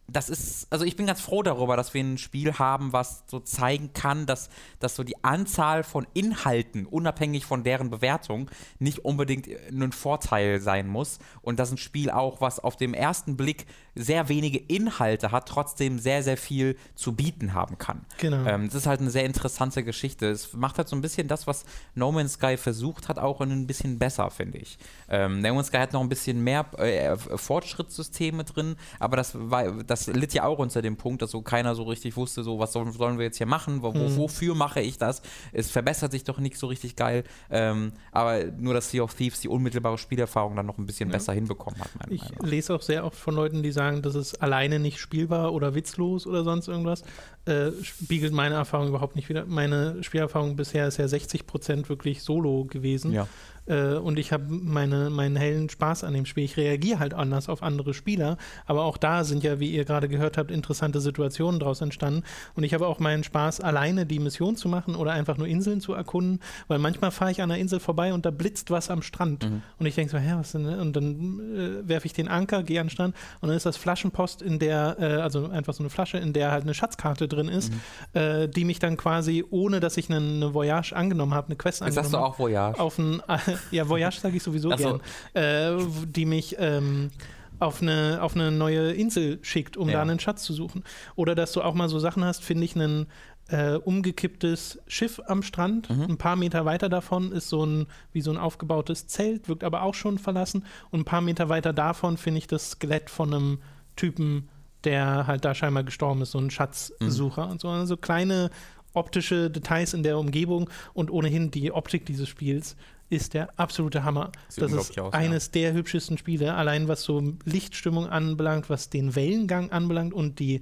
das 0.09 0.29
ist, 0.29 0.67
also 0.71 0.85
ich 0.85 0.97
bin 0.97 1.07
ganz 1.07 1.21
froh 1.21 1.43
darüber, 1.43 1.77
dass 1.77 1.95
wir 1.95 2.03
ein 2.03 2.19
Spiel 2.19 2.59
haben, 2.59 2.93
was 2.93 3.25
so 3.27 3.41
zeigen 3.41 3.93
kann, 3.93 4.27
dass, 4.27 4.51
dass 4.79 4.97
so 4.97 5.05
die 5.05 5.23
Anzahl 5.25 5.85
von 5.85 6.07
Inhalten, 6.13 6.87
unabhängig 6.87 7.47
von 7.47 7.65
deren 7.65 7.91
Bewertung, 7.91 8.51
nicht 8.79 9.05
unbedingt 9.05 9.49
ein 9.71 9.93
Vorteil 9.93 10.61
sein 10.61 10.89
muss. 10.89 11.19
Und 11.41 11.59
dass 11.59 11.71
ein 11.71 11.79
Spiel 11.79 12.11
auch, 12.11 12.41
was 12.41 12.59
auf 12.59 12.77
dem 12.77 12.95
ersten 12.95 13.37
Blick 13.37 13.67
sehr 13.95 14.29
wenige 14.29 14.59
Inhalte 14.59 15.33
hat, 15.33 15.49
trotzdem 15.49 15.99
sehr, 15.99 16.23
sehr 16.23 16.37
viel 16.37 16.77
zu 16.95 17.15
bieten 17.15 17.55
haben 17.55 17.79
kann. 17.79 18.05
Genau. 18.19 18.45
Ähm, 18.47 18.67
das 18.67 18.75
ist 18.77 18.87
halt 18.87 19.01
eine 19.01 19.11
sehr 19.11 19.25
interessante 19.25 19.85
Geschichte. 19.85 20.29
Es 20.29 20.55
macht 20.55 20.79
halt 20.79 20.89
so 20.89 20.97
ein 20.97 21.03
bisschen 21.03 21.29
das, 21.29 21.47
was 21.47 21.65
No 21.95 22.11
Man's 22.11 22.35
Sky 22.35 22.57
versucht 22.57 23.09
hat, 23.09 23.19
auch 23.19 23.41
ein 23.41 23.67
bisschen 23.67 23.99
besser, 23.99 24.31
finde 24.31 24.59
ich. 24.59 24.79
Ähm, 25.09 25.41
no 25.41 25.55
Man's 25.55 25.69
Sky 25.69 25.79
hat 25.79 25.93
noch 25.93 26.01
ein 26.01 26.09
bisschen 26.09 26.43
mehr 26.43 26.67
äh, 26.79 27.17
Fortschrittssysteme 27.17 28.45
drin, 28.45 28.77
aber 28.99 29.17
das 29.17 29.33
war, 29.35 29.83
das 29.85 30.07
litt 30.07 30.33
ja 30.33 30.45
auch 30.45 30.59
unter 30.59 30.81
dem 30.81 30.97
Punkt, 30.97 31.21
dass 31.21 31.31
so 31.31 31.43
keiner 31.43 31.75
so 31.75 31.83
richtig 31.83 32.17
wusste, 32.17 32.43
so 32.43 32.59
was 32.59 32.73
sollen, 32.73 32.93
sollen 32.93 33.19
wir 33.19 33.27
jetzt 33.27 33.39
hier 33.39 33.47
machen, 33.47 33.83
wo, 33.83 33.93
mhm. 33.93 34.17
wofür 34.17 34.55
mache 34.55 34.81
ich 34.81 34.97
das? 34.97 35.23
Es 35.53 35.71
verbessert 35.71 36.13
sich 36.13 36.25
doch 36.25 36.39
nicht 36.39 36.57
so 36.57 36.67
richtig 36.67 36.97
geil, 36.97 37.25
ähm, 37.51 37.93
aber 38.11 38.45
nur, 38.45 38.73
dass 38.73 38.91
Sea 38.91 39.03
of 39.03 39.15
Thieves 39.15 39.41
die 39.41 39.49
unmittelbare 39.49 39.99
Spielerfahrung 39.99 40.57
dann 40.57 40.67
noch 40.67 40.79
ein 40.79 40.87
bisschen 40.87 41.11
ja. 41.11 41.17
besser 41.17 41.33
hinbekommen 41.35 41.79
hat. 41.81 41.91
Ich 42.09 42.23
lese 42.41 42.75
auch 42.75 42.83
sehr 42.83 43.05
oft 43.05 43.19
von 43.19 43.35
Leuten, 43.35 43.63
die 43.63 43.73
sagen, 43.73 43.82
sagen, 43.83 44.03
das 44.03 44.15
ist 44.15 44.43
alleine 44.43 44.79
nicht 44.79 44.99
spielbar 44.99 45.53
oder 45.53 45.75
witzlos 45.75 46.27
oder 46.27 46.45
sonst 46.45 46.69
irgendwas, 46.69 47.03
äh, 47.45 47.71
spiegelt 47.83 48.33
meine 48.33 48.55
Erfahrung 48.55 48.89
überhaupt 48.89 49.17
nicht 49.17 49.29
wieder. 49.29 49.45
Meine 49.47 50.03
Spielerfahrung 50.03 50.57
bisher 50.57 50.87
ist 50.87 50.99
ja 50.99 51.09
60 51.09 51.47
Prozent 51.47 51.89
wirklich 51.89 52.23
solo 52.23 52.65
gewesen. 52.65 53.13
Ja. 53.13 53.27
Äh, 53.67 53.95
und 53.95 54.19
ich 54.19 54.33
habe 54.33 54.45
meine, 54.49 55.11
meinen 55.11 55.37
hellen 55.37 55.69
Spaß 55.69 56.05
an 56.05 56.15
dem 56.15 56.27
Spiel. 56.27 56.45
Ich 56.45 56.57
reagiere 56.57 56.99
halt 56.99 57.15
anders 57.15 57.49
auf 57.49 57.63
andere 57.63 57.95
Spieler, 57.95 58.37
aber 58.67 58.83
auch 58.83 58.97
da 58.97 59.25
sind 59.25 59.43
ja, 59.43 59.61
wie 59.61 59.71
ihr 59.71 59.85
gerade 59.85 60.09
gehört 60.09 60.37
habt, 60.37 60.51
interessante 60.51 61.01
Situationen 61.01 61.61
daraus 61.61 61.81
entstanden. 61.81 62.23
Und 62.55 62.65
ich 62.65 62.75
habe 62.75 62.87
auch 62.87 62.99
meinen 62.99 63.25
Spaß, 63.25 63.61
alleine 63.61 64.07
die 64.07 64.19
Mission 64.19 64.57
zu 64.57 64.69
machen 64.69 64.95
oder 64.95 65.13
einfach 65.13 65.37
nur 65.37 65.47
Inseln 65.47 65.81
zu 65.81 65.93
erkunden, 65.93 66.41
weil 66.69 66.79
manchmal 66.79 67.11
fahre 67.11 67.31
ich 67.31 67.43
an 67.43 67.51
einer 67.51 67.61
Insel 67.61 67.81
vorbei 67.81 68.13
und 68.13 68.27
da 68.27 68.31
blitzt 68.31 68.71
was 68.71 68.91
am 68.91 69.03
Strand. 69.03 69.49
Mhm. 69.49 69.63
Und 69.79 69.87
ich 69.87 69.95
denke 69.95 70.13
so, 70.13 70.19
hä, 70.19 70.35
was 70.37 70.53
denn? 70.53 70.67
Und 70.67 70.97
dann 70.97 71.85
äh, 71.85 71.89
werfe 71.89 72.07
ich 72.07 72.13
den 72.13 72.29
Anker, 72.29 72.63
gehe 72.63 72.81
an 72.81 72.87
den 72.87 72.91
Strand 72.91 73.15
und 73.41 73.49
dann 73.49 73.57
ist 73.57 73.67
das 73.67 73.77
Flaschenpost, 73.77 74.43
in 74.43 74.59
der, 74.59 74.97
äh, 74.99 75.05
also 75.21 75.49
einfach 75.49 75.75
so 75.75 75.83
eine 75.83 75.91
Flasche, 75.91 76.19
in 76.19 76.33
der 76.33 76.51
halt 76.51 76.65
eine 76.65 76.75
Schatzkarte 76.75 77.29
drin 77.29 77.49
ist, 77.49 77.73
mhm. 77.73 78.21
äh, 78.21 78.49
die 78.49 78.65
mich 78.65 78.79
dann 78.79 78.97
quasi, 78.97 79.45
ohne 79.51 79.81
dass 79.81 79.97
ich 79.97 80.11
eine, 80.11 80.19
eine 80.19 80.55
Voyage 80.55 80.93
angenommen 80.95 81.35
habe, 81.35 81.49
eine 81.49 81.57
Quest 81.57 81.81
Jetzt 81.81 81.99
angenommen 81.99 82.05
habe. 82.05 82.11
Sagst 82.11 82.15
du 82.15 82.19
auch 82.19 82.39
Voyage? 82.39 82.81
Auf 82.81 82.99
ein, 82.99 83.23
ja, 83.71 83.89
Voyage 83.89 84.21
sage 84.21 84.37
ich 84.37 84.43
sowieso 84.43 84.71
so. 84.77 84.77
gern. 84.77 85.01
Äh, 85.35 85.85
die 86.07 86.27
mich 86.27 86.57
ähm, 86.59 87.11
auf 87.59 87.81
eine, 87.81 88.19
auf 88.21 88.35
eine 88.35 88.51
neue 88.51 88.93
Insel 88.93 89.39
schickt, 89.43 89.77
um 89.77 89.89
ja. 89.89 89.95
da 89.95 90.03
einen 90.03 90.19
Schatz 90.19 90.43
zu 90.43 90.53
suchen. 90.53 90.83
Oder 91.15 91.35
dass 91.35 91.53
du 91.53 91.63
auch 91.63 91.75
mal 91.75 91.89
so 91.89 91.99
Sachen 91.99 92.25
hast, 92.25 92.43
finde 92.43 92.65
ich, 92.65 92.75
ein 92.75 93.07
äh, 93.49 93.75
umgekipptes 93.77 94.81
Schiff 94.87 95.21
am 95.27 95.43
Strand. 95.43 95.91
Mhm. 95.91 96.03
Ein 96.03 96.19
paar 96.19 96.37
Meter 96.37 96.65
weiter 96.65 96.89
davon 96.89 97.33
ist 97.33 97.49
so 97.49 97.65
ein, 97.65 97.87
wie 98.13 98.21
so 98.21 98.31
ein 98.31 98.37
aufgebautes 98.37 99.07
Zelt, 99.07 99.49
wirkt 99.49 99.65
aber 99.65 99.83
auch 99.83 99.95
schon 99.95 100.19
verlassen. 100.19 100.65
Und 100.91 101.01
ein 101.01 101.05
paar 101.05 101.21
Meter 101.21 101.49
weiter 101.49 101.73
davon 101.73 102.17
finde 102.17 102.39
ich 102.39 102.47
das 102.47 102.73
Skelett 102.73 103.11
von 103.11 103.33
einem 103.33 103.59
Typen, 103.97 104.49
der 104.85 105.27
halt 105.27 105.45
da 105.45 105.55
scheinbar 105.55 105.85
gestorben 105.85 106.23
ist, 106.23 106.33
so 106.33 106.39
ein 106.39 106.51
Schatzsucher 106.51 107.47
mhm. 107.47 107.53
und 107.53 107.61
so. 107.61 107.69
Also 107.69 107.97
kleine 107.97 108.51
optische 108.95 109.51
Details 109.51 109.95
in 109.95 110.03
der 110.03 110.19
Umgebung 110.19 110.69
und 110.95 111.11
ohnehin 111.11 111.51
die 111.51 111.73
Optik 111.73 112.07
dieses 112.07 112.29
Spiels 112.29 112.77
ist 113.13 113.35
der 113.35 113.59
absolute 113.59 114.05
Hammer. 114.05 114.33
Sieht 114.49 114.65
das 114.65 114.73
ist 114.73 114.99
aus, 114.99 115.13
eines 115.13 115.47
ja. 115.47 115.53
der 115.53 115.75
hübschesten 115.75 116.19
Spiele, 116.19 116.55
allein 116.55 116.89
was 116.89 117.03
so 117.03 117.23
Lichtstimmung 117.45 118.07
anbelangt, 118.07 118.71
was 118.71 118.91
den 118.91 119.15
Wellengang 119.15 119.71
anbelangt 119.71 120.15
und 120.15 120.39
die, 120.39 120.61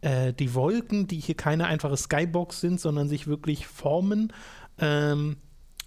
äh, 0.00 0.32
die 0.32 0.54
Wolken, 0.54 1.06
die 1.06 1.20
hier 1.20 1.36
keine 1.36 1.66
einfache 1.66 1.96
Skybox 1.96 2.60
sind, 2.60 2.80
sondern 2.80 3.08
sich 3.08 3.26
wirklich 3.26 3.66
formen. 3.66 4.32
Ähm, 4.78 5.36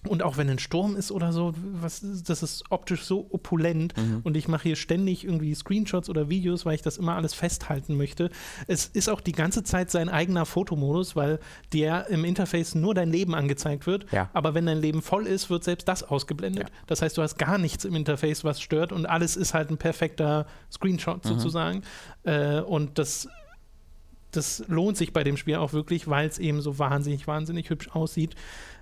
und 0.07 0.23
auch 0.23 0.37
wenn 0.37 0.49
ein 0.49 0.59
Sturm 0.59 0.95
ist 0.95 1.11
oder 1.11 1.31
so, 1.31 1.53
was, 1.73 2.05
das 2.25 2.43
ist 2.43 2.63
optisch 2.69 3.03
so 3.03 3.27
opulent 3.29 3.95
mhm. 3.97 4.21
und 4.23 4.37
ich 4.37 4.47
mache 4.47 4.63
hier 4.63 4.75
ständig 4.75 5.23
irgendwie 5.23 5.53
Screenshots 5.53 6.09
oder 6.09 6.29
Videos, 6.29 6.65
weil 6.65 6.75
ich 6.75 6.81
das 6.81 6.97
immer 6.97 7.15
alles 7.15 7.33
festhalten 7.33 7.97
möchte. 7.97 8.29
Es 8.67 8.87
ist 8.87 9.09
auch 9.09 9.21
die 9.21 9.31
ganze 9.31 9.63
Zeit 9.63 9.91
sein 9.91 10.09
eigener 10.09 10.45
Fotomodus, 10.45 11.15
weil 11.15 11.39
dir 11.73 12.05
im 12.09 12.25
Interface 12.25 12.75
nur 12.75 12.93
dein 12.93 13.11
Leben 13.11 13.35
angezeigt 13.35 13.87
wird. 13.87 14.05
Ja. 14.11 14.29
Aber 14.33 14.53
wenn 14.53 14.65
dein 14.65 14.79
Leben 14.79 15.01
voll 15.01 15.27
ist, 15.27 15.49
wird 15.49 15.63
selbst 15.63 15.87
das 15.87 16.03
ausgeblendet. 16.03 16.69
Ja. 16.69 16.75
Das 16.87 17.01
heißt, 17.01 17.17
du 17.17 17.21
hast 17.21 17.37
gar 17.37 17.57
nichts 17.57 17.85
im 17.85 17.95
Interface, 17.95 18.43
was 18.43 18.61
stört 18.61 18.91
und 18.91 19.05
alles 19.05 19.35
ist 19.35 19.53
halt 19.53 19.69
ein 19.69 19.77
perfekter 19.77 20.45
Screenshot 20.71 21.23
mhm. 21.23 21.29
sozusagen. 21.29 21.81
Äh, 22.23 22.61
und 22.61 22.97
das 22.99 23.27
das 24.35 24.63
lohnt 24.67 24.97
sich 24.97 25.13
bei 25.13 25.23
dem 25.23 25.37
Spiel 25.37 25.55
auch 25.55 25.73
wirklich, 25.73 26.07
weil 26.07 26.27
es 26.27 26.39
eben 26.39 26.61
so 26.61 26.77
wahnsinnig, 26.77 27.27
wahnsinnig 27.27 27.69
hübsch 27.69 27.89
aussieht. 27.89 28.35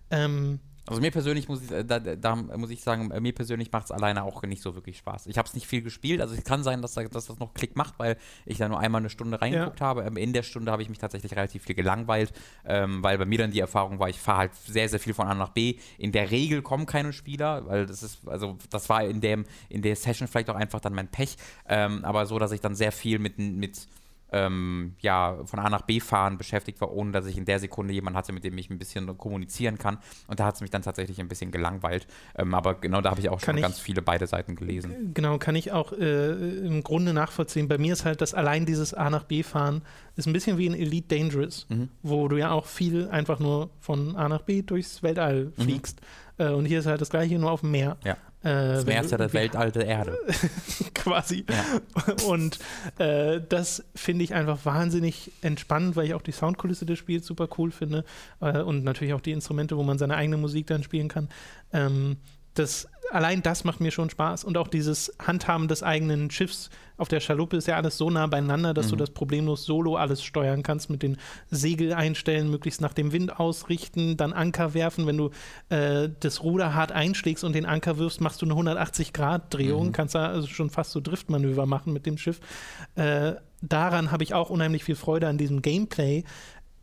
Ähm, 0.09 0.59
also 0.85 0.99
mir 0.99 1.11
persönlich 1.11 1.47
muss 1.47 1.63
ich, 1.63 1.71
äh, 1.71 1.85
da, 1.85 1.99
da 1.99 2.35
muss 2.35 2.69
ich 2.69 2.81
sagen, 2.81 3.09
äh, 3.11 3.21
mir 3.21 3.33
persönlich 3.33 3.71
macht 3.71 3.85
es 3.85 3.91
alleine 3.91 4.23
auch 4.23 4.41
nicht 4.43 4.61
so 4.61 4.75
wirklich 4.75 4.97
Spaß. 4.97 5.27
Ich 5.27 5.37
habe 5.37 5.47
es 5.47 5.53
nicht 5.53 5.65
viel 5.65 5.81
gespielt, 5.81 6.19
also 6.19 6.35
es 6.35 6.43
kann 6.43 6.63
sein, 6.63 6.81
dass, 6.81 6.93
dass, 6.95 7.09
das 7.25 7.39
noch 7.39 7.53
Klick 7.53 7.77
macht, 7.77 7.99
weil 7.99 8.17
ich 8.45 8.57
da 8.57 8.67
nur 8.67 8.79
einmal 8.79 8.99
eine 8.99 9.09
Stunde 9.09 9.41
reingeguckt 9.41 9.79
ja. 9.79 9.85
habe. 9.85 10.03
Ähm, 10.03 10.17
in 10.17 10.33
der 10.33 10.43
Stunde 10.43 10.71
habe 10.71 10.81
ich 10.81 10.89
mich 10.89 10.97
tatsächlich 10.97 11.33
relativ 11.35 11.63
viel 11.63 11.75
gelangweilt, 11.75 12.33
ähm, 12.65 13.01
weil 13.01 13.17
bei 13.17 13.25
mir 13.25 13.37
dann 13.37 13.51
die 13.51 13.61
Erfahrung 13.61 13.99
war, 13.99 14.09
ich 14.09 14.19
fahre 14.19 14.39
halt 14.39 14.55
sehr, 14.55 14.89
sehr 14.89 14.99
viel 14.99 15.13
von 15.13 15.27
A 15.27 15.33
nach 15.33 15.49
B. 15.49 15.77
In 15.97 16.11
der 16.11 16.31
Regel 16.31 16.61
kommen 16.61 16.85
keine 16.85 17.13
Spieler, 17.13 17.65
weil 17.65 17.85
das 17.85 18.03
ist, 18.03 18.27
also 18.27 18.57
das 18.69 18.89
war 18.89 19.03
in 19.03 19.21
dem, 19.21 19.45
in 19.69 19.81
der 19.81 19.95
Session 19.95 20.27
vielleicht 20.27 20.49
auch 20.49 20.55
einfach 20.55 20.81
dann 20.81 20.93
mein 20.93 21.07
Pech, 21.07 21.37
ähm, 21.67 22.03
aber 22.03 22.25
so, 22.25 22.39
dass 22.39 22.51
ich 22.51 22.59
dann 22.59 22.75
sehr 22.75 22.91
viel 22.91 23.19
mit, 23.19 23.37
mit 23.37 23.87
ähm, 24.33 24.95
ja, 24.99 25.37
von 25.45 25.59
A 25.59 25.69
nach 25.69 25.83
B 25.83 25.99
fahren 25.99 26.37
beschäftigt 26.37 26.81
war, 26.81 26.91
ohne 26.91 27.11
dass 27.11 27.25
ich 27.27 27.37
in 27.37 27.45
der 27.45 27.59
Sekunde 27.59 27.93
jemanden 27.93 28.17
hatte, 28.17 28.33
mit 28.33 28.43
dem 28.43 28.57
ich 28.57 28.69
ein 28.69 28.79
bisschen 28.79 29.17
kommunizieren 29.17 29.77
kann. 29.77 29.99
Und 30.27 30.39
da 30.39 30.45
hat 30.45 30.55
es 30.55 30.61
mich 30.61 30.71
dann 30.71 30.81
tatsächlich 30.81 31.19
ein 31.19 31.27
bisschen 31.27 31.51
gelangweilt. 31.51 32.07
Ähm, 32.35 32.53
aber 32.53 32.75
genau 32.75 33.01
da 33.01 33.11
habe 33.11 33.21
ich 33.21 33.29
auch 33.29 33.39
schon 33.39 33.57
ich, 33.57 33.61
ganz 33.61 33.79
viele 33.79 34.01
beide 34.01 34.27
Seiten 34.27 34.55
gelesen. 34.55 35.13
Genau, 35.13 35.37
kann 35.37 35.55
ich 35.55 35.71
auch 35.71 35.93
äh, 35.93 36.31
im 36.65 36.83
Grunde 36.83 37.13
nachvollziehen. 37.13 37.67
Bei 37.67 37.77
mir 37.77 37.93
ist 37.93 38.05
halt 38.05 38.21
das 38.21 38.33
allein 38.33 38.65
dieses 38.65 38.93
A 38.93 39.09
nach 39.09 39.23
B 39.23 39.43
fahren 39.43 39.83
ist 40.15 40.27
ein 40.27 40.33
bisschen 40.33 40.57
wie 40.57 40.67
in 40.67 40.75
Elite 40.75 41.15
Dangerous, 41.15 41.65
mhm. 41.69 41.89
wo 42.01 42.27
du 42.27 42.37
ja 42.37 42.51
auch 42.51 42.65
viel 42.65 43.07
einfach 43.09 43.39
nur 43.39 43.69
von 43.79 44.15
A 44.15 44.29
nach 44.29 44.41
B 44.41 44.61
durchs 44.61 45.01
Weltall 45.01 45.51
mhm. 45.55 45.61
fliegst. 45.61 46.01
Äh, 46.37 46.49
und 46.49 46.65
hier 46.65 46.79
ist 46.79 46.85
halt 46.85 47.01
das 47.01 47.09
gleiche, 47.09 47.37
nur 47.39 47.51
auf 47.51 47.61
dem 47.61 47.71
Meer. 47.71 47.97
Ja. 48.03 48.17
Äh, 48.43 48.75
das 48.75 48.85
Meer 48.85 49.01
ist 49.01 49.11
ja 49.11 49.17
das 49.17 49.33
weltalte 49.33 49.81
Erde. 49.81 50.17
quasi. 50.93 51.45
Ja. 51.49 52.25
Und 52.27 52.59
äh, 52.97 53.39
das 53.47 53.83
finde 53.95 54.23
ich 54.23 54.33
einfach 54.33 54.59
wahnsinnig 54.65 55.31
entspannend, 55.41 55.95
weil 55.95 56.05
ich 56.05 56.13
auch 56.13 56.21
die 56.21 56.31
Soundkulisse 56.31 56.85
des 56.85 56.99
Spiels 56.99 57.25
super 57.25 57.47
cool 57.57 57.71
finde 57.71 58.03
äh, 58.41 58.59
und 58.59 58.83
natürlich 58.83 59.13
auch 59.13 59.21
die 59.21 59.31
Instrumente, 59.31 59.77
wo 59.77 59.83
man 59.83 59.97
seine 59.97 60.15
eigene 60.15 60.37
Musik 60.37 60.67
dann 60.67 60.83
spielen 60.83 61.07
kann. 61.07 61.29
Ähm, 61.71 62.17
das, 62.53 62.87
allein 63.11 63.41
das 63.41 63.63
macht 63.63 63.79
mir 63.79 63.91
schon 63.91 64.09
Spaß. 64.09 64.43
Und 64.43 64.57
auch 64.57 64.67
dieses 64.67 65.13
Handhaben 65.19 65.67
des 65.67 65.83
eigenen 65.83 66.29
Schiffs 66.31 66.69
auf 66.97 67.07
der 67.07 67.19
Schaluppe 67.19 67.57
ist 67.57 67.67
ja 67.67 67.75
alles 67.75 67.97
so 67.97 68.09
nah 68.09 68.27
beieinander, 68.27 68.73
dass 68.73 68.87
mhm. 68.87 68.91
du 68.91 68.95
das 68.97 69.09
problemlos 69.09 69.65
solo 69.65 69.95
alles 69.95 70.23
steuern 70.23 70.61
kannst, 70.61 70.89
mit 70.89 71.01
den 71.01 71.17
Segel 71.49 71.93
einstellen, 71.93 72.49
möglichst 72.49 72.81
nach 72.81 72.93
dem 72.93 73.11
Wind 73.11 73.39
ausrichten, 73.39 74.15
dann 74.15 74.31
Anker 74.31 74.73
werfen. 74.73 75.07
Wenn 75.07 75.17
du 75.17 75.31
äh, 75.69 76.09
das 76.19 76.43
Ruder 76.43 76.75
hart 76.75 76.91
einschlägst 76.91 77.43
und 77.43 77.53
den 77.53 77.65
Anker 77.65 77.97
wirfst, 77.97 78.21
machst 78.21 78.41
du 78.41 78.45
eine 78.45 78.53
180-Grad-Drehung, 78.53 79.87
mhm. 79.87 79.91
kannst 79.91 80.15
da 80.15 80.27
also 80.27 80.47
schon 80.47 80.69
fast 80.69 80.91
so 80.91 81.01
Driftmanöver 81.01 81.65
machen 81.65 81.93
mit 81.93 82.05
dem 82.05 82.17
Schiff. 82.17 82.39
Äh, 82.95 83.33
daran 83.61 84.11
habe 84.11 84.23
ich 84.23 84.33
auch 84.33 84.49
unheimlich 84.49 84.83
viel 84.83 84.95
Freude 84.95 85.27
an 85.27 85.37
diesem 85.37 85.61
Gameplay 85.61 86.23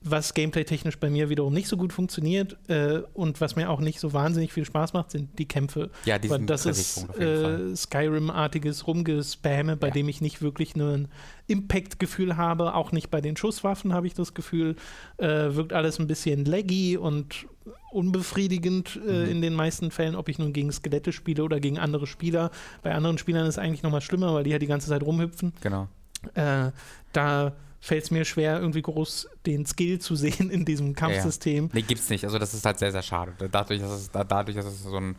was 0.03 0.33
gameplay-technisch 0.33 0.99
bei 0.99 1.11
mir 1.11 1.29
wiederum 1.29 1.53
nicht 1.53 1.69
so 1.69 1.77
gut 1.77 1.93
funktioniert 1.93 2.57
äh, 2.69 3.01
und 3.13 3.41
was 3.43 3.55
mir 3.57 3.69
auch 3.69 3.81
nicht 3.81 4.01
so 4.01 4.13
wahnsinnig 4.15 4.53
viel 4.53 4.65
Spaß 4.65 4.95
macht, 4.95 5.11
sind 5.11 5.39
die 5.39 5.47
Kämpfe. 5.47 5.91
Ja, 6.07 6.19
die 6.19 6.29
sind 6.29 6.49
das 6.49 6.65
ist 6.65 7.07
äh, 7.19 7.77
Skyrim-artiges 7.77 8.87
Rumgespamme, 8.87 9.77
bei 9.77 9.89
Ja. 9.89 9.93
dem 9.95 10.09
ich 10.09 10.21
nicht 10.23 10.41
wirklich 10.41 10.75
ein 10.75 11.09
Impact-Gefühl 11.49 12.37
habe. 12.39 12.75
Auch 12.75 12.93
nicht 12.93 13.11
bei 13.11 13.21
den 13.21 13.37
Schusswaffen 13.37 13.93
habe 13.93 14.07
ich 14.07 14.15
das 14.15 14.33
Gefühl. 14.33 14.77
Äh, 15.19 15.55
wirkt 15.55 15.73
alles 15.75 15.99
ein 15.99 16.07
bisschen 16.07 16.45
laggy 16.47 16.97
und 16.97 17.47
unbefriedigend 17.93 18.99
äh, 19.07 19.25
Mhm. 19.27 19.31
in 19.31 19.43
den 19.43 19.55
meisten 19.55 19.91
Fällen, 19.91 20.15
ob 20.17 20.29
ich 20.29 20.39
nun 20.39 20.53
gegen 20.53 20.73
Skelette 20.73 21.13
spiele 21.13 21.45
oder 21.45 21.61
gegen 21.61 21.79
andere 21.79 22.07
Spieler. 22.07 22.51
Bei 22.83 22.95
anderen 22.95 23.19
Spielern 23.19 23.43
ist 23.47 23.57
es 23.57 23.59
eigentlich 23.59 23.83
noch 23.83 23.91
mal 23.91 24.01
schlimmer, 24.01 24.33
weil 24.35 24.45
die 24.45 24.51
ja 24.51 24.59
die 24.59 24.67
ganze 24.67 24.89
Zeit 24.89 25.03
rumhüpfen. 25.03 25.53
Genau. 25.61 25.89
Äh, 26.35 26.71
da 27.13 27.53
fällt 27.81 28.05
es 28.05 28.11
mir 28.11 28.25
schwer, 28.25 28.61
irgendwie 28.61 28.83
groß 28.83 29.29
den 29.47 29.65
Skill 29.67 29.99
zu 29.99 30.15
sehen 30.17 30.51
in 30.51 30.65
diesem 30.65 30.95
Kampfsystem. 30.95 31.71
Nee, 31.73 31.83
gibt's 31.83 32.11
nicht. 32.11 32.25
Also 32.25 32.39
das 32.39 32.53
ist 32.55 32.65
halt 32.67 32.79
sehr, 32.79 32.93
sehr 32.93 33.03
schade. 33.03 33.33
Dadurch, 33.51 33.81
dass 33.81 33.91
es, 33.91 34.11
da- 34.11 34.25
dadurch, 34.25 34.57
dass 34.57 34.67
es 34.67 34.83
so 34.83 34.97
ein 34.97 35.17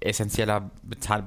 essentieller 0.00 0.70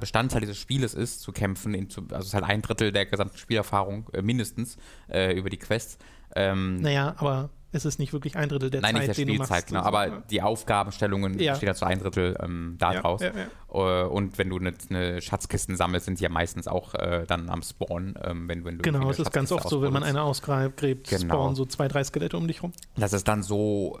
Bestandteil 0.00 0.40
dieses 0.40 0.58
Spieles 0.58 0.94
ist, 0.94 1.20
zu 1.20 1.32
kämpfen, 1.32 1.74
in, 1.74 1.88
zu, 1.90 2.00
also 2.10 2.18
es 2.18 2.26
ist 2.26 2.34
halt 2.34 2.44
ein 2.44 2.60
Drittel 2.60 2.90
der 2.92 3.06
gesamten 3.06 3.36
Spielerfahrung 3.38 4.08
äh, 4.12 4.20
mindestens 4.22 4.76
äh, 5.08 5.32
über 5.34 5.48
die 5.48 5.58
Quests. 5.58 5.96
Ähm, 6.34 6.80
Naja, 6.80 7.14
aber 7.18 7.50
es 7.74 7.84
ist 7.84 7.98
nicht 7.98 8.12
wirklich 8.12 8.36
ein 8.36 8.48
Drittel 8.48 8.70
der 8.70 8.80
Nein, 8.80 8.94
Zeit, 8.94 9.08
nicht 9.08 9.18
der 9.18 9.24
den 9.24 9.28
du 9.28 9.34
Spielzeit, 9.34 9.50
machst. 9.50 9.66
genau. 9.68 9.80
Aber 9.82 10.22
die 10.30 10.42
Aufgabenstellungen 10.42 11.38
Ja. 11.38 11.54
steht 11.56 11.66
ja 11.68 11.74
zu 11.74 11.84
ein 11.84 11.98
Drittel 11.98 12.36
ähm, 12.42 12.76
da 12.78 12.92
ja, 12.94 13.00
draus. 13.00 13.20
Äh, 13.22 13.32
Und 13.68 14.38
wenn 14.38 14.48
du 14.50 14.58
eine 14.58 14.72
ne 14.88 15.20
Schatzkisten 15.20 15.76
sammelst, 15.76 16.06
sind 16.06 16.20
die 16.20 16.24
ja 16.24 16.28
meistens 16.30 16.68
auch 16.68 16.94
äh, 16.94 17.24
dann 17.26 17.50
am 17.50 17.62
Spawn, 17.62 18.14
ähm, 18.22 18.48
wenn, 18.48 18.64
wenn 18.64 18.78
du 18.78 18.82
Genau, 18.82 19.10
es 19.10 19.18
ist 19.18 19.32
ganz 19.32 19.50
oft 19.52 19.68
so, 19.68 19.82
wenn 19.82 19.92
man 19.92 20.02
eine 20.04 20.22
ausgräbt, 20.22 21.08
Genau. 21.10 21.34
spawnen 21.34 21.56
so 21.56 21.64
zwei, 21.64 21.88
drei 21.88 22.04
Skelette 22.04 22.36
um 22.36 22.46
dich 22.46 22.62
rum. 22.62 22.72
Dass 22.96 23.12
es 23.12 23.24
dann 23.24 23.42
so, 23.42 23.98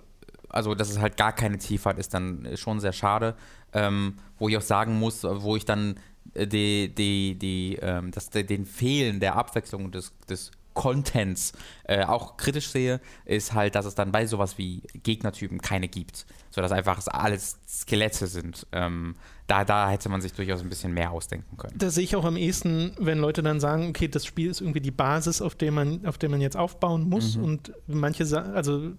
also 0.48 0.74
dass 0.74 0.90
es 0.90 0.98
halt 1.00 1.16
gar 1.16 1.32
keine 1.32 1.58
Tiefe 1.58 1.88
hat, 1.88 1.98
ist 1.98 2.14
dann 2.14 2.48
schon 2.56 2.80
sehr 2.80 2.92
schade. 2.92 3.34
Ähm, 3.72 4.14
wo 4.38 4.48
ich 4.48 4.56
auch 4.56 4.62
sagen 4.62 4.98
muss, 5.00 5.24
wo 5.24 5.56
ich 5.56 5.64
dann 5.64 5.96
äh, 6.34 6.46
die, 6.46 6.94
die, 6.94 7.36
die, 7.36 7.78
ähm, 7.82 8.12
das, 8.12 8.30
den 8.30 8.64
Fehlen 8.66 9.18
der 9.18 9.34
Abwechslung 9.34 9.90
des, 9.90 10.12
des 10.28 10.52
Contents 10.74 11.52
äh, 11.84 12.04
auch 12.04 12.36
kritisch 12.36 12.68
sehe, 12.68 13.00
ist 13.24 13.54
halt, 13.54 13.74
dass 13.74 13.86
es 13.86 13.94
dann 13.94 14.12
bei 14.12 14.26
sowas 14.26 14.58
wie 14.58 14.82
Gegnertypen 15.02 15.60
keine 15.60 15.88
gibt. 15.88 16.26
So 16.50 16.60
dass 16.60 16.72
einfach 16.72 16.98
es 16.98 17.08
alles 17.08 17.58
Skelette 17.66 18.26
sind. 18.26 18.66
Ähm, 18.72 19.16
da, 19.46 19.64
da 19.64 19.90
hätte 19.90 20.08
man 20.08 20.20
sich 20.20 20.32
durchaus 20.32 20.60
ein 20.60 20.68
bisschen 20.68 20.94
mehr 20.94 21.10
ausdenken 21.10 21.56
können. 21.56 21.74
Das 21.76 21.94
sehe 21.94 22.04
ich 22.04 22.16
auch 22.16 22.24
am 22.24 22.36
ehesten, 22.36 22.92
wenn 22.98 23.18
Leute 23.18 23.42
dann 23.42 23.60
sagen, 23.60 23.88
okay, 23.88 24.08
das 24.08 24.24
Spiel 24.24 24.50
ist 24.50 24.60
irgendwie 24.60 24.80
die 24.80 24.90
Basis, 24.90 25.42
auf 25.42 25.54
der 25.54 25.72
man, 25.72 26.06
auf 26.06 26.16
der 26.16 26.28
man 26.28 26.40
jetzt 26.40 26.56
aufbauen 26.56 27.08
muss. 27.08 27.36
Mhm. 27.36 27.44
Und 27.44 27.72
manche 27.86 28.24
sagen, 28.24 28.54
also 28.54 28.92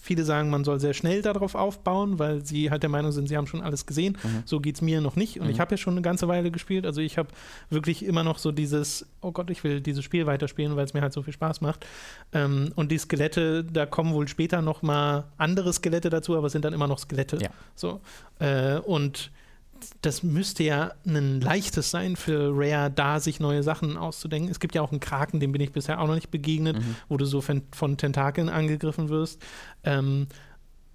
viele 0.00 0.24
sagen, 0.24 0.50
man 0.50 0.64
soll 0.64 0.80
sehr 0.80 0.94
schnell 0.94 1.22
darauf 1.22 1.54
aufbauen, 1.54 2.18
weil 2.18 2.44
sie 2.44 2.70
halt 2.70 2.82
der 2.82 2.90
Meinung 2.90 3.12
sind, 3.12 3.28
sie 3.28 3.36
haben 3.36 3.46
schon 3.46 3.60
alles 3.62 3.86
gesehen. 3.86 4.16
Mhm. 4.22 4.42
So 4.46 4.60
geht 4.60 4.76
es 4.76 4.82
mir 4.82 5.00
noch 5.00 5.16
nicht. 5.16 5.38
Und 5.38 5.46
Mhm. 5.46 5.52
ich 5.52 5.60
habe 5.60 5.72
ja 5.72 5.76
schon 5.76 5.94
eine 5.94 6.02
ganze 6.02 6.26
Weile 6.28 6.50
gespielt. 6.50 6.86
Also 6.86 7.00
ich 7.00 7.18
habe 7.18 7.28
wirklich 7.68 8.04
immer 8.04 8.24
noch 8.24 8.38
so 8.38 8.50
dieses, 8.52 9.06
oh 9.20 9.32
Gott, 9.32 9.50
ich 9.50 9.62
will 9.64 9.80
dieses 9.80 10.02
Spiel 10.04 10.26
weiterspielen, 10.26 10.74
weil 10.76 10.84
es 10.84 10.94
mir 10.94 11.02
halt 11.02 11.12
so 11.12 11.22
viel 11.22 11.32
Spaß 11.34 11.60
macht. 11.60 11.86
Ähm, 12.32 12.72
und 12.76 12.90
die 12.90 12.98
Skelette, 12.98 13.64
da 13.64 13.86
kommen 13.86 14.14
wohl 14.14 14.26
später 14.28 14.62
noch 14.62 14.82
mal 14.82 15.24
andere 15.36 15.72
Skelette 15.72 16.10
dazu, 16.10 16.36
aber 16.36 16.46
es 16.46 16.52
sind 16.52 16.64
dann 16.64 16.72
immer 16.72 16.86
noch 16.86 16.98
Skelette. 16.98 17.38
Ja. 17.40 17.50
So. 17.74 18.00
Äh, 18.38 18.78
und 18.78 19.30
das 20.02 20.22
müsste 20.22 20.62
ja 20.64 20.92
ein 21.06 21.40
leichtes 21.40 21.90
sein 21.90 22.16
für 22.16 22.50
Rare, 22.54 22.90
da 22.90 23.20
sich 23.20 23.40
neue 23.40 23.62
Sachen 23.62 23.96
auszudenken. 23.96 24.50
Es 24.50 24.60
gibt 24.60 24.74
ja 24.74 24.82
auch 24.82 24.90
einen 24.90 25.00
Kraken, 25.00 25.40
dem 25.40 25.52
bin 25.52 25.60
ich 25.60 25.72
bisher 25.72 26.00
auch 26.00 26.06
noch 26.06 26.14
nicht 26.14 26.30
begegnet, 26.30 26.76
Mhm. 26.78 26.96
wo 27.08 27.16
du 27.16 27.24
so 27.24 27.40
von, 27.40 27.62
Tentakeln 27.96 28.48
angegriffen 28.48 29.08
wirst. 29.08 29.40
Ähm, 29.84 30.26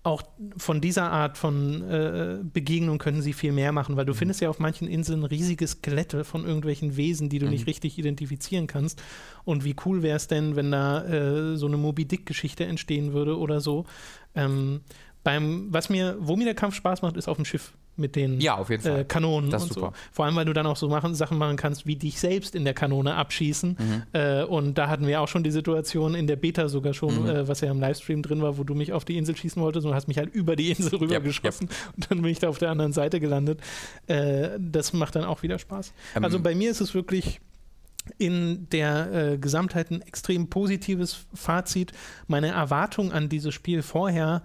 auch 0.03 0.21
von 0.57 0.81
dieser 0.81 1.11
Art 1.11 1.36
von 1.36 1.81
äh, 1.81 2.38
Begegnung 2.43 2.99
können 2.99 3.23
sie 3.23 3.33
viel 3.33 3.51
mehr 3.51 3.71
machen, 3.71 3.97
weil 3.97 4.05
du 4.05 4.13
Mhm. 4.13 4.17
findest 4.17 4.39
ja 4.41 4.49
auf 4.49 4.59
manchen 4.59 4.88
Inseln 4.88 5.23
riesige 5.23 5.67
Skelette 5.67 6.23
von 6.23 6.45
irgendwelchen 6.45 6.95
Wesen, 6.95 7.27
die 7.27 7.39
du 7.39 7.45
Mhm. 7.47 7.51
nicht 7.53 7.65
richtig 7.67 7.97
identifizieren 7.97 8.67
kannst. 8.67 9.01
Und 9.45 9.63
wie 9.63 9.75
cool 9.86 10.03
wäre 10.03 10.17
es 10.17 10.27
denn, 10.27 10.55
wenn 10.55 10.69
da 10.69 11.03
äh, 11.05 11.57
so 11.57 11.65
eine 11.65 11.77
Moby 11.77 12.05
Dick-Geschichte 12.05 12.65
entstehen 12.65 13.13
würde 13.13 13.36
oder 13.39 13.61
so. 13.61 13.86
Ähm, 14.36 14.81
beim, 15.23 15.73
was 15.73 15.89
mir, 15.89 16.17
wo 16.19 16.36
mir 16.36 16.45
der 16.45 16.53
Kampf 16.53 16.75
Spaß 16.75 17.01
macht, 17.01 17.17
ist 17.17 17.27
auf 17.27 17.38
dem 17.38 17.45
Schiff 17.45 17.73
mit 17.97 18.15
den 18.15 18.39
Ja, 18.41 18.55
auf 18.55 18.69
jeden 18.69 18.83
Fall. 18.83 19.01
äh, 19.01 19.03
Kanonen 19.05 19.49
Das 19.49 19.63
und 19.63 19.69
ist 19.69 19.75
so. 19.75 19.81
super. 19.81 19.93
Vor 20.11 20.25
allem, 20.25 20.35
weil 20.35 20.45
du 20.45 20.53
dann 20.53 20.65
auch 20.67 20.75
so 20.77 20.89
machen, 20.89 21.15
Sachen 21.15 21.37
machen 21.37 21.55
kannst, 21.57 21.85
wie 21.87 21.95
dich 21.95 22.19
selbst 22.19 22.55
in 22.55 22.63
der 22.65 22.73
Kanone 22.73 23.15
abschießen. 23.15 23.77
Mhm. 23.79 24.03
Äh, 24.13 24.43
und 24.43 24.77
da 24.77 24.89
hatten 24.89 25.07
wir 25.07 25.21
auch 25.21 25.27
schon 25.27 25.43
die 25.43 25.51
Situation 25.51 26.15
in 26.15 26.27
der 26.27 26.35
Beta 26.35 26.67
sogar 26.67 26.93
schon, 26.93 27.23
Mhm. 27.23 27.29
äh, 27.29 27.47
was 27.47 27.61
ja 27.61 27.71
im 27.71 27.79
Livestream 27.79 28.21
drin 28.21 28.41
war, 28.41 28.57
wo 28.57 28.63
du 28.63 28.75
mich 28.75 28.91
auf 28.93 29.05
die 29.05 29.17
Insel 29.17 29.35
schießen 29.35 29.61
wolltest 29.61 29.85
und 29.85 29.93
hast 29.93 30.07
mich 30.07 30.17
halt 30.17 30.33
über 30.33 30.55
die 30.55 30.69
Insel 30.71 30.95
rüber 30.97 31.13
Yep, 31.15 31.23
geschossen 31.23 31.69
und 31.95 32.11
dann 32.11 32.21
bin 32.21 32.31
ich 32.31 32.39
da 32.39 32.49
auf 32.49 32.57
der 32.57 32.69
anderen 32.71 32.91
Seite 32.93 33.19
gelandet. 33.19 33.61
Äh, 34.07 34.49
das 34.59 34.93
macht 34.93 35.15
dann 35.15 35.23
auch 35.23 35.41
wieder 35.43 35.57
Spaß. 35.59 35.93
Ähm, 36.15 36.23
Also 36.23 36.39
bei 36.39 36.53
mir 36.55 36.71
ist 36.71 36.81
es 36.81 36.93
wirklich 36.93 37.39
in 38.17 38.67
der 38.71 39.31
äh, 39.33 39.37
Gesamtheit 39.37 39.89
ein 39.89 40.01
extrem 40.01 40.47
positives 40.49 41.25
Fazit. 41.33 41.91
Meine 42.27 42.49
Erwartung 42.49 43.11
an 43.11 43.29
dieses 43.29 43.53
Spiel 43.53 43.81
vorher 43.81 44.43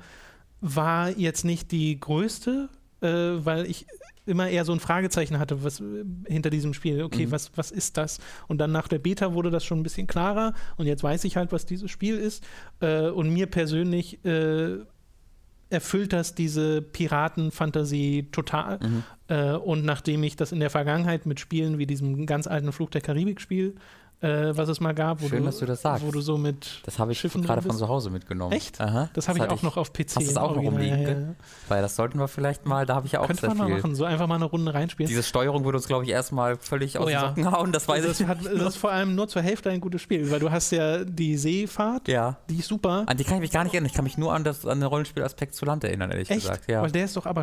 war 0.62 1.10
jetzt 1.10 1.44
nicht 1.44 1.70
die 1.72 1.98
größte, 2.00 2.68
äh, 3.00 3.08
weil 3.44 3.66
ich 3.66 3.86
immer 4.26 4.48
eher 4.48 4.64
so 4.64 4.72
ein 4.72 4.80
Fragezeichen 4.80 5.38
hatte, 5.38 5.64
was 5.64 5.80
äh, 5.80 6.04
hinter 6.26 6.50
diesem 6.50 6.74
Spiel, 6.74 7.02
okay, 7.02 7.26
Mhm. 7.26 7.30
was, 7.32 7.50
was 7.56 7.70
ist 7.70 7.96
das? 7.96 8.18
Und 8.48 8.58
dann 8.58 8.70
nach 8.70 8.86
der 8.88 8.98
Beta 8.98 9.34
wurde 9.34 9.50
das 9.50 9.64
schon 9.64 9.80
ein 9.80 9.82
bisschen 9.82 10.06
klarer 10.06 10.54
und 10.76 10.86
jetzt 10.86 11.02
weiß 11.02 11.24
ich 11.24 11.36
halt, 11.36 11.52
was 11.52 11.66
dieses 11.66 11.90
Spiel 11.90 12.16
ist. 12.16 12.44
Äh, 12.80 13.08
und 13.08 13.30
mir 13.30 13.46
persönlich 13.46 14.24
äh, 14.24 14.78
erfüllt 15.70 16.12
das 16.12 16.34
diese 16.34 16.82
Piratenfantasie 16.82 18.28
total. 18.32 18.78
Mhm. 18.80 19.02
Äh, 19.28 19.52
und 19.52 19.84
nachdem 19.84 20.22
ich 20.22 20.36
das 20.36 20.52
in 20.52 20.60
der 20.60 20.70
Vergangenheit 20.70 21.26
mit 21.26 21.40
Spielen 21.40 21.78
wie 21.78 21.86
diesem 21.86 22.26
ganz 22.26 22.46
alten 22.46 22.72
Fluch 22.72 22.90
der 22.90 23.00
Karibik-Spiel, 23.00 23.76
äh, 24.22 24.56
was 24.56 24.68
es 24.68 24.80
mal 24.80 24.92
gab, 24.94 25.22
wo, 25.22 25.28
Schön, 25.28 25.38
du, 25.40 25.44
dass 25.46 25.58
du 25.58 25.66
das 25.66 25.80
sagst. 25.82 26.04
wo 26.06 26.10
du 26.10 26.20
so 26.20 26.36
mit 26.36 26.80
Das 26.84 26.98
habe 26.98 27.12
ich 27.12 27.18
Schiffen 27.20 27.42
gerade 27.42 27.62
von 27.62 27.74
zu 27.76 27.88
Hause 27.88 28.10
mitgenommen. 28.10 28.52
Echt? 28.52 28.80
Aha. 28.80 29.08
Das 29.14 29.28
habe 29.28 29.38
ich 29.38 29.44
auch 29.48 29.62
noch 29.62 29.76
auf 29.78 29.92
PC. 29.92 29.98
Hast 30.16 30.16
du 30.16 30.20
das 30.26 30.36
auch 30.36 30.50
noch 30.54 30.62
Original, 30.62 30.80
rumliegen? 30.82 31.02
Ja, 31.02 31.10
ja. 31.28 31.34
Weil 31.68 31.82
das 31.82 31.96
sollten 31.96 32.18
wir 32.18 32.28
vielleicht 32.28 32.66
mal, 32.66 32.84
da 32.86 32.94
habe 32.96 33.06
ich 33.06 33.12
ja 33.12 33.20
auch 33.20 33.26
Könnte 33.26 33.40
sehr 33.40 33.48
man 33.50 33.58
mal 33.58 33.66
viel. 33.66 33.76
machen, 33.76 33.94
so 33.94 34.04
einfach 34.04 34.26
mal 34.26 34.34
eine 34.34 34.44
Runde 34.44 34.74
reinspielen. 34.74 35.08
Diese 35.08 35.22
Steuerung 35.22 35.64
würde 35.64 35.78
uns, 35.78 35.86
glaube 35.86 36.04
ich, 36.04 36.10
erstmal 36.10 36.56
völlig 36.56 36.98
aus 36.98 37.04
Oh 37.04 37.06
den 37.08 37.12
ja. 37.14 37.28
Socken 37.28 37.50
hauen, 37.50 37.72
das 37.72 37.88
weiß 37.88 38.04
das, 38.04 38.20
ich. 38.20 38.26
hat, 38.26 38.44
das 38.44 38.52
ist 38.52 38.76
vor 38.76 38.90
allem 38.92 39.14
nur 39.14 39.28
zur 39.28 39.40
Hälfte 39.42 39.70
ein 39.70 39.80
gutes 39.80 40.02
Spiel, 40.02 40.30
weil 40.30 40.40
du 40.40 40.50
hast 40.50 40.70
ja 40.70 41.02
die 41.04 41.36
Seefahrt, 41.38 42.06
Ja. 42.08 42.36
die 42.50 42.58
ist 42.58 42.68
super. 42.68 43.04
An 43.06 43.16
die 43.16 43.24
kann 43.24 43.36
ich 43.36 43.40
mich 43.40 43.50
gar 43.52 43.64
nicht 43.64 43.72
erinnern. 43.72 43.86
Ich 43.88 43.94
kann 43.94 44.04
mich 44.04 44.18
nur 44.18 44.34
an, 44.34 44.44
das, 44.44 44.66
an 44.66 44.80
den 44.80 44.86
Rollenspielaspekt 44.88 45.54
zu 45.54 45.64
Land 45.64 45.84
erinnern, 45.84 46.10
ehrlich 46.10 46.28
Echt? 46.30 46.42
gesagt. 46.42 46.70
Ja. 46.70 46.82
Weil 46.82 46.90
der 46.90 47.06
ist 47.06 47.16
doch 47.16 47.24
aber 47.26 47.42